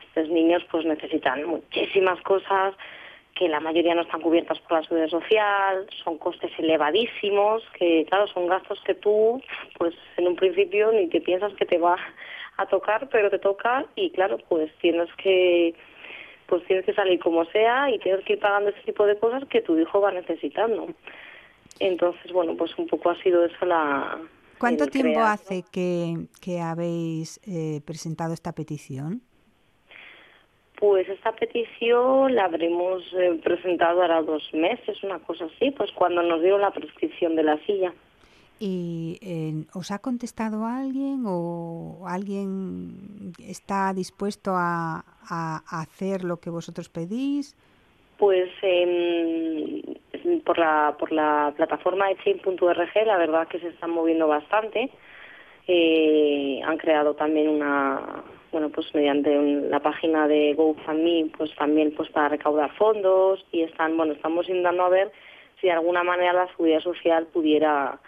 estos 0.07 0.29
niños 0.29 0.63
pues 0.69 0.85
necesitan 0.85 1.45
muchísimas 1.45 2.21
cosas 2.21 2.75
que 3.33 3.49
la 3.49 3.59
mayoría 3.59 3.95
no 3.95 4.01
están 4.01 4.21
cubiertas 4.21 4.59
por 4.59 4.79
la 4.79 4.83
seguridad 4.83 5.09
social, 5.09 5.87
son 6.03 6.17
costes 6.17 6.51
elevadísimos, 6.57 7.63
que 7.77 8.05
claro, 8.09 8.27
son 8.27 8.47
gastos 8.47 8.81
que 8.85 8.95
tú, 8.95 9.41
pues 9.77 9.93
en 10.17 10.27
un 10.27 10.35
principio 10.35 10.91
ni 10.91 11.07
te 11.07 11.19
piensas 11.19 11.53
que 11.55 11.65
te 11.65 11.77
va 11.77 11.97
a 12.57 12.65
tocar, 12.67 13.09
pero 13.09 13.29
te 13.29 13.39
toca 13.39 13.85
y 13.95 14.11
claro, 14.11 14.37
pues 14.49 14.71
tienes 14.81 15.09
que 15.15 15.75
pues 16.47 16.63
tienes 16.65 16.85
que 16.85 16.93
salir 16.93 17.19
como 17.19 17.45
sea 17.45 17.89
y 17.89 17.99
tienes 17.99 18.23
que 18.25 18.33
ir 18.33 18.39
pagando 18.39 18.69
ese 18.69 18.81
tipo 18.81 19.05
de 19.05 19.17
cosas 19.17 19.45
que 19.49 19.61
tu 19.61 19.77
hijo 19.77 19.99
va 19.99 20.11
necesitando. 20.11 20.87
Entonces, 21.79 22.31
bueno, 22.31 22.55
pues 22.55 22.77
un 22.77 22.87
poco 22.87 23.09
ha 23.09 23.21
sido 23.21 23.45
eso 23.45 23.65
la... 23.65 24.19
¿Cuánto 24.59 24.87
tiempo 24.87 25.19
hace 25.21 25.63
que, 25.71 26.27
que 26.41 26.61
habéis 26.61 27.41
eh, 27.45 27.81
presentado 27.85 28.33
esta 28.33 28.53
petición? 28.53 29.21
Pues 30.79 31.07
esta 31.09 31.33
petición 31.33 32.35
la 32.35 32.45
habremos 32.45 33.03
eh, 33.13 33.39
presentado 33.43 34.01
ahora 34.01 34.21
dos 34.21 34.43
meses, 34.53 35.03
una 35.03 35.19
cosa 35.19 35.45
así, 35.45 35.71
pues 35.71 35.91
cuando 35.91 36.21
nos 36.21 36.41
dieron 36.41 36.61
la 36.61 36.71
prescripción 36.71 37.35
de 37.35 37.43
la 37.43 37.57
silla. 37.65 37.93
¿Y 38.59 39.19
eh, 39.21 39.65
os 39.73 39.91
ha 39.91 39.99
contestado 39.99 40.65
alguien 40.65 41.23
o 41.25 42.05
alguien 42.07 43.33
está 43.39 43.93
dispuesto 43.93 44.51
a, 44.55 45.03
hacer 45.67 46.23
lo 46.23 46.37
que 46.37 46.49
vosotros 46.49 46.87
pedís? 46.87 47.55
Pues 48.17 48.49
em, 48.61 49.81
por, 50.45 50.57
la, 50.57 50.95
por 50.97 51.11
la 51.11 51.53
plataforma 51.55 52.07
de 52.07 52.17
chain.org 52.23 53.05
la 53.05 53.17
verdad 53.17 53.47
que 53.47 53.59
se 53.59 53.69
están 53.69 53.89
moviendo 53.89 54.27
bastante. 54.27 54.89
Eh, 55.67 56.61
han 56.63 56.77
creado 56.77 57.15
también 57.15 57.49
una, 57.49 58.23
bueno, 58.51 58.69
pues 58.69 58.93
mediante 58.93 59.35
la 59.67 59.81
página 59.81 60.27
de 60.27 60.53
GoFundMe, 60.53 61.31
pues 61.37 61.53
también 61.55 61.91
pues 61.91 62.09
para 62.11 62.29
recaudar 62.29 62.71
fondos 62.75 63.45
y 63.51 63.63
están, 63.63 63.97
bueno, 63.97 64.13
estamos 64.13 64.47
intentando 64.47 64.85
a 64.85 64.89
ver 64.89 65.11
si 65.59 65.67
de 65.67 65.73
alguna 65.73 66.03
manera 66.03 66.31
la 66.31 66.47
seguridad 66.47 66.79
social 66.81 67.25
pudiera 67.33 67.99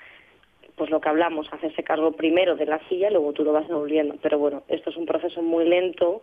pues 0.77 0.91
lo 0.91 1.01
que 1.01 1.09
hablamos, 1.09 1.51
hacerse 1.51 1.83
cargo 1.83 2.11
primero 2.11 2.55
de 2.55 2.67
la 2.67 2.79
silla 2.87 3.09
y 3.09 3.11
luego 3.11 3.33
tú 3.33 3.43
lo 3.43 3.51
vas 3.51 3.67
devolviendo. 3.67 4.15
Pero 4.21 4.37
bueno, 4.37 4.63
esto 4.67 4.91
es 4.91 4.95
un 4.95 5.07
proceso 5.07 5.41
muy 5.41 5.67
lento 5.67 6.21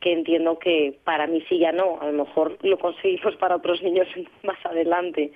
que 0.00 0.12
entiendo 0.12 0.58
que 0.58 0.98
para 1.04 1.28
mi 1.28 1.40
silla 1.42 1.70
no, 1.70 1.98
a 2.00 2.06
lo 2.06 2.24
mejor 2.24 2.58
lo 2.62 2.78
conseguimos 2.78 3.36
para 3.36 3.56
otros 3.56 3.80
niños 3.82 4.08
más 4.42 4.58
adelante, 4.66 5.30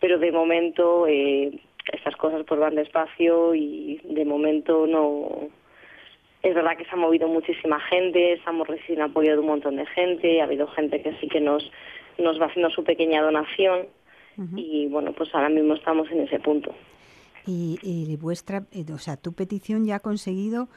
pero 0.00 0.18
de 0.18 0.30
momento 0.30 1.06
eh, 1.08 1.50
estas 1.92 2.14
cosas 2.16 2.44
pues 2.46 2.60
van 2.60 2.76
despacio 2.76 3.54
y 3.54 4.00
de 4.04 4.24
momento 4.24 4.86
no, 4.86 5.48
es 6.42 6.54
verdad 6.54 6.76
que 6.76 6.84
se 6.84 6.90
ha 6.90 6.96
movido 6.96 7.26
muchísima 7.26 7.80
gente, 7.80 8.34
estamos 8.34 8.68
recibiendo 8.68 9.06
apoyo 9.06 9.32
de 9.32 9.38
un 9.38 9.46
montón 9.46 9.76
de 9.76 9.86
gente, 9.86 10.40
ha 10.40 10.44
habido 10.44 10.68
gente 10.68 11.02
que 11.02 11.14
sí 11.14 11.26
que 11.26 11.40
nos, 11.40 11.68
nos 12.18 12.40
va 12.40 12.46
haciendo 12.46 12.70
su 12.70 12.84
pequeña 12.84 13.22
donación 13.22 13.86
y 14.56 14.86
bueno, 14.86 15.12
pues 15.12 15.34
ahora 15.34 15.50
mismo 15.50 15.74
estamos 15.74 16.10
en 16.10 16.22
ese 16.22 16.40
punto. 16.40 16.74
Y, 17.46 17.78
y 17.82 18.16
vuestra, 18.16 18.64
eh, 18.72 18.84
o 18.92 18.98
sea, 18.98 19.16
tu 19.16 19.32
petición 19.32 19.84
ya 19.84 19.96
ha 19.96 20.00
conseguido 20.00 20.68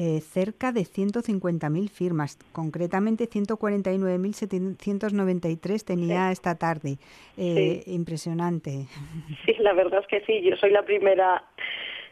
eh, 0.00 0.20
cerca 0.20 0.70
de 0.70 0.82
150.000 0.82 1.90
firmas, 1.90 2.38
concretamente 2.52 3.28
149.793 3.28 5.84
tenía 5.84 6.30
esta 6.30 6.56
tarde. 6.56 6.98
Eh, 7.36 7.82
Impresionante. 7.86 8.86
Sí, 9.44 9.54
la 9.58 9.72
verdad 9.72 9.98
es 10.00 10.06
que 10.06 10.20
sí, 10.24 10.40
yo 10.42 10.54
soy 10.56 10.70
la 10.70 10.84
primera 10.84 11.42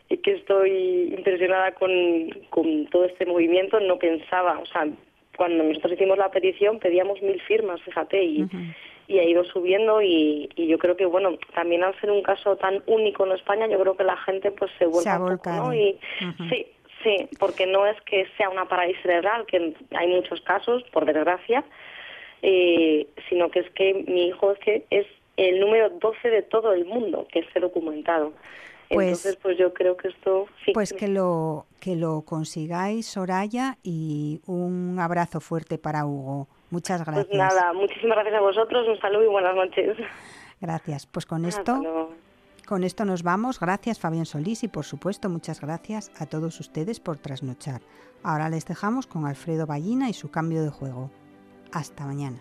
que 0.09 0.33
estoy 0.33 1.15
impresionada 1.17 1.75
con, 1.75 1.93
con 2.51 2.87
todo 2.87 3.05
este 3.05 3.25
movimiento. 3.25 3.79
No 3.79 4.01
pensaba, 4.01 4.59
o 4.59 4.67
sea, 4.67 4.89
cuando 5.37 5.63
nosotros 5.63 5.93
hicimos 5.93 6.19
la 6.19 6.33
petición 6.33 6.81
pedíamos 6.81 7.23
mil 7.23 7.41
firmas, 7.43 7.81
fíjate, 7.83 8.25
y, 8.25 8.49
y 9.09 9.19
ha 9.19 9.25
ido 9.25 9.45
subiendo 9.45 10.03
y, 10.03 10.49
y, 10.57 10.67
yo 10.67 10.79
creo 10.79 10.97
que, 10.97 11.07
bueno, 11.07 11.39
también 11.55 11.85
al 11.85 11.99
ser 12.01 12.11
un 12.11 12.23
caso 12.23 12.57
tan 12.57 12.83
único 12.87 13.25
en 13.25 13.33
España, 13.33 13.67
yo 13.69 13.79
creo 13.79 13.97
que 13.97 14.05
la 14.05 14.17
gente 14.17 14.51
pues 14.51 14.71
se 14.79 14.87
vuelve 14.87 15.11
a 15.11 15.19
un 15.19 15.41
¿no? 15.45 15.75
Y 15.75 15.99
sí, 16.51 16.67
Sí, 17.03 17.29
porque 17.39 17.67
no 17.67 17.87
es 17.87 18.01
que 18.03 18.27
sea 18.37 18.49
una 18.49 18.67
parálisis 18.67 19.01
cerebral, 19.03 19.47
que 19.47 19.75
hay 19.97 20.09
muchos 20.09 20.41
casos, 20.41 20.83
por 20.93 21.05
desgracia, 21.05 21.65
eh, 22.43 23.07
sino 23.29 23.51
que 23.51 23.61
es 23.61 23.71
que 23.71 24.05
mi 24.09 24.29
hijo 24.29 24.53
es 24.53 24.59
que 24.59 24.87
es 24.91 25.07
el 25.37 25.61
número 25.61 25.91
12 25.91 26.29
de 26.29 26.43
todo 26.43 26.73
el 26.73 26.85
mundo 26.85 27.29
que 27.31 27.41
esté 27.41 27.61
documentado. 27.61 28.33
Pues, 28.89 29.07
Entonces, 29.07 29.37
pues 29.37 29.59
yo 29.59 29.75
creo 29.75 29.97
que 29.97 30.09
esto 30.09 30.47
Pues 30.73 30.93
que 30.93 31.09
lo 31.09 31.67
que 31.81 31.97
lo 31.97 32.23
consigáis, 32.23 33.07
Soraya, 33.07 33.79
y 33.83 34.41
un 34.47 34.99
abrazo 34.99 35.41
fuerte 35.41 35.77
para 35.77 36.07
Hugo. 36.07 36.49
Muchas 36.71 37.03
pues 37.05 37.15
gracias. 37.15 37.27
Pues 37.29 37.39
nada, 37.39 37.73
muchísimas 37.73 38.17
gracias 38.17 38.35
a 38.35 38.41
vosotros, 38.41 38.89
un 38.89 38.99
saludo 39.01 39.25
y 39.25 39.29
buenas 39.29 39.55
noches. 39.55 39.97
Gracias. 40.61 41.07
Pues 41.07 41.27
con 41.27 41.45
esto 41.45 42.11
con 42.67 42.83
esto 42.83 43.05
nos 43.05 43.23
vamos. 43.23 43.61
Gracias 43.61 44.01
Fabián 44.01 44.27
Solís 44.27 44.65
y 44.65 44.69
por 44.69 44.85
supuesto 44.85 45.29
muchas 45.29 45.61
gracias 45.61 46.11
a 46.19 46.27
todos 46.27 46.59
ustedes 46.59 46.99
por 46.99 47.17
trasnochar. 47.17 47.81
Ahora 48.25 48.49
les 48.49 48.67
dejamos 48.67 49.07
con 49.07 49.25
Alfredo 49.25 49.67
Ballina 49.67 50.09
y 50.09 50.13
su 50.13 50.33
cambio 50.33 50.65
de 50.65 50.71
juego. 50.71 51.11
Hasta 51.73 52.05
mañana. 52.05 52.39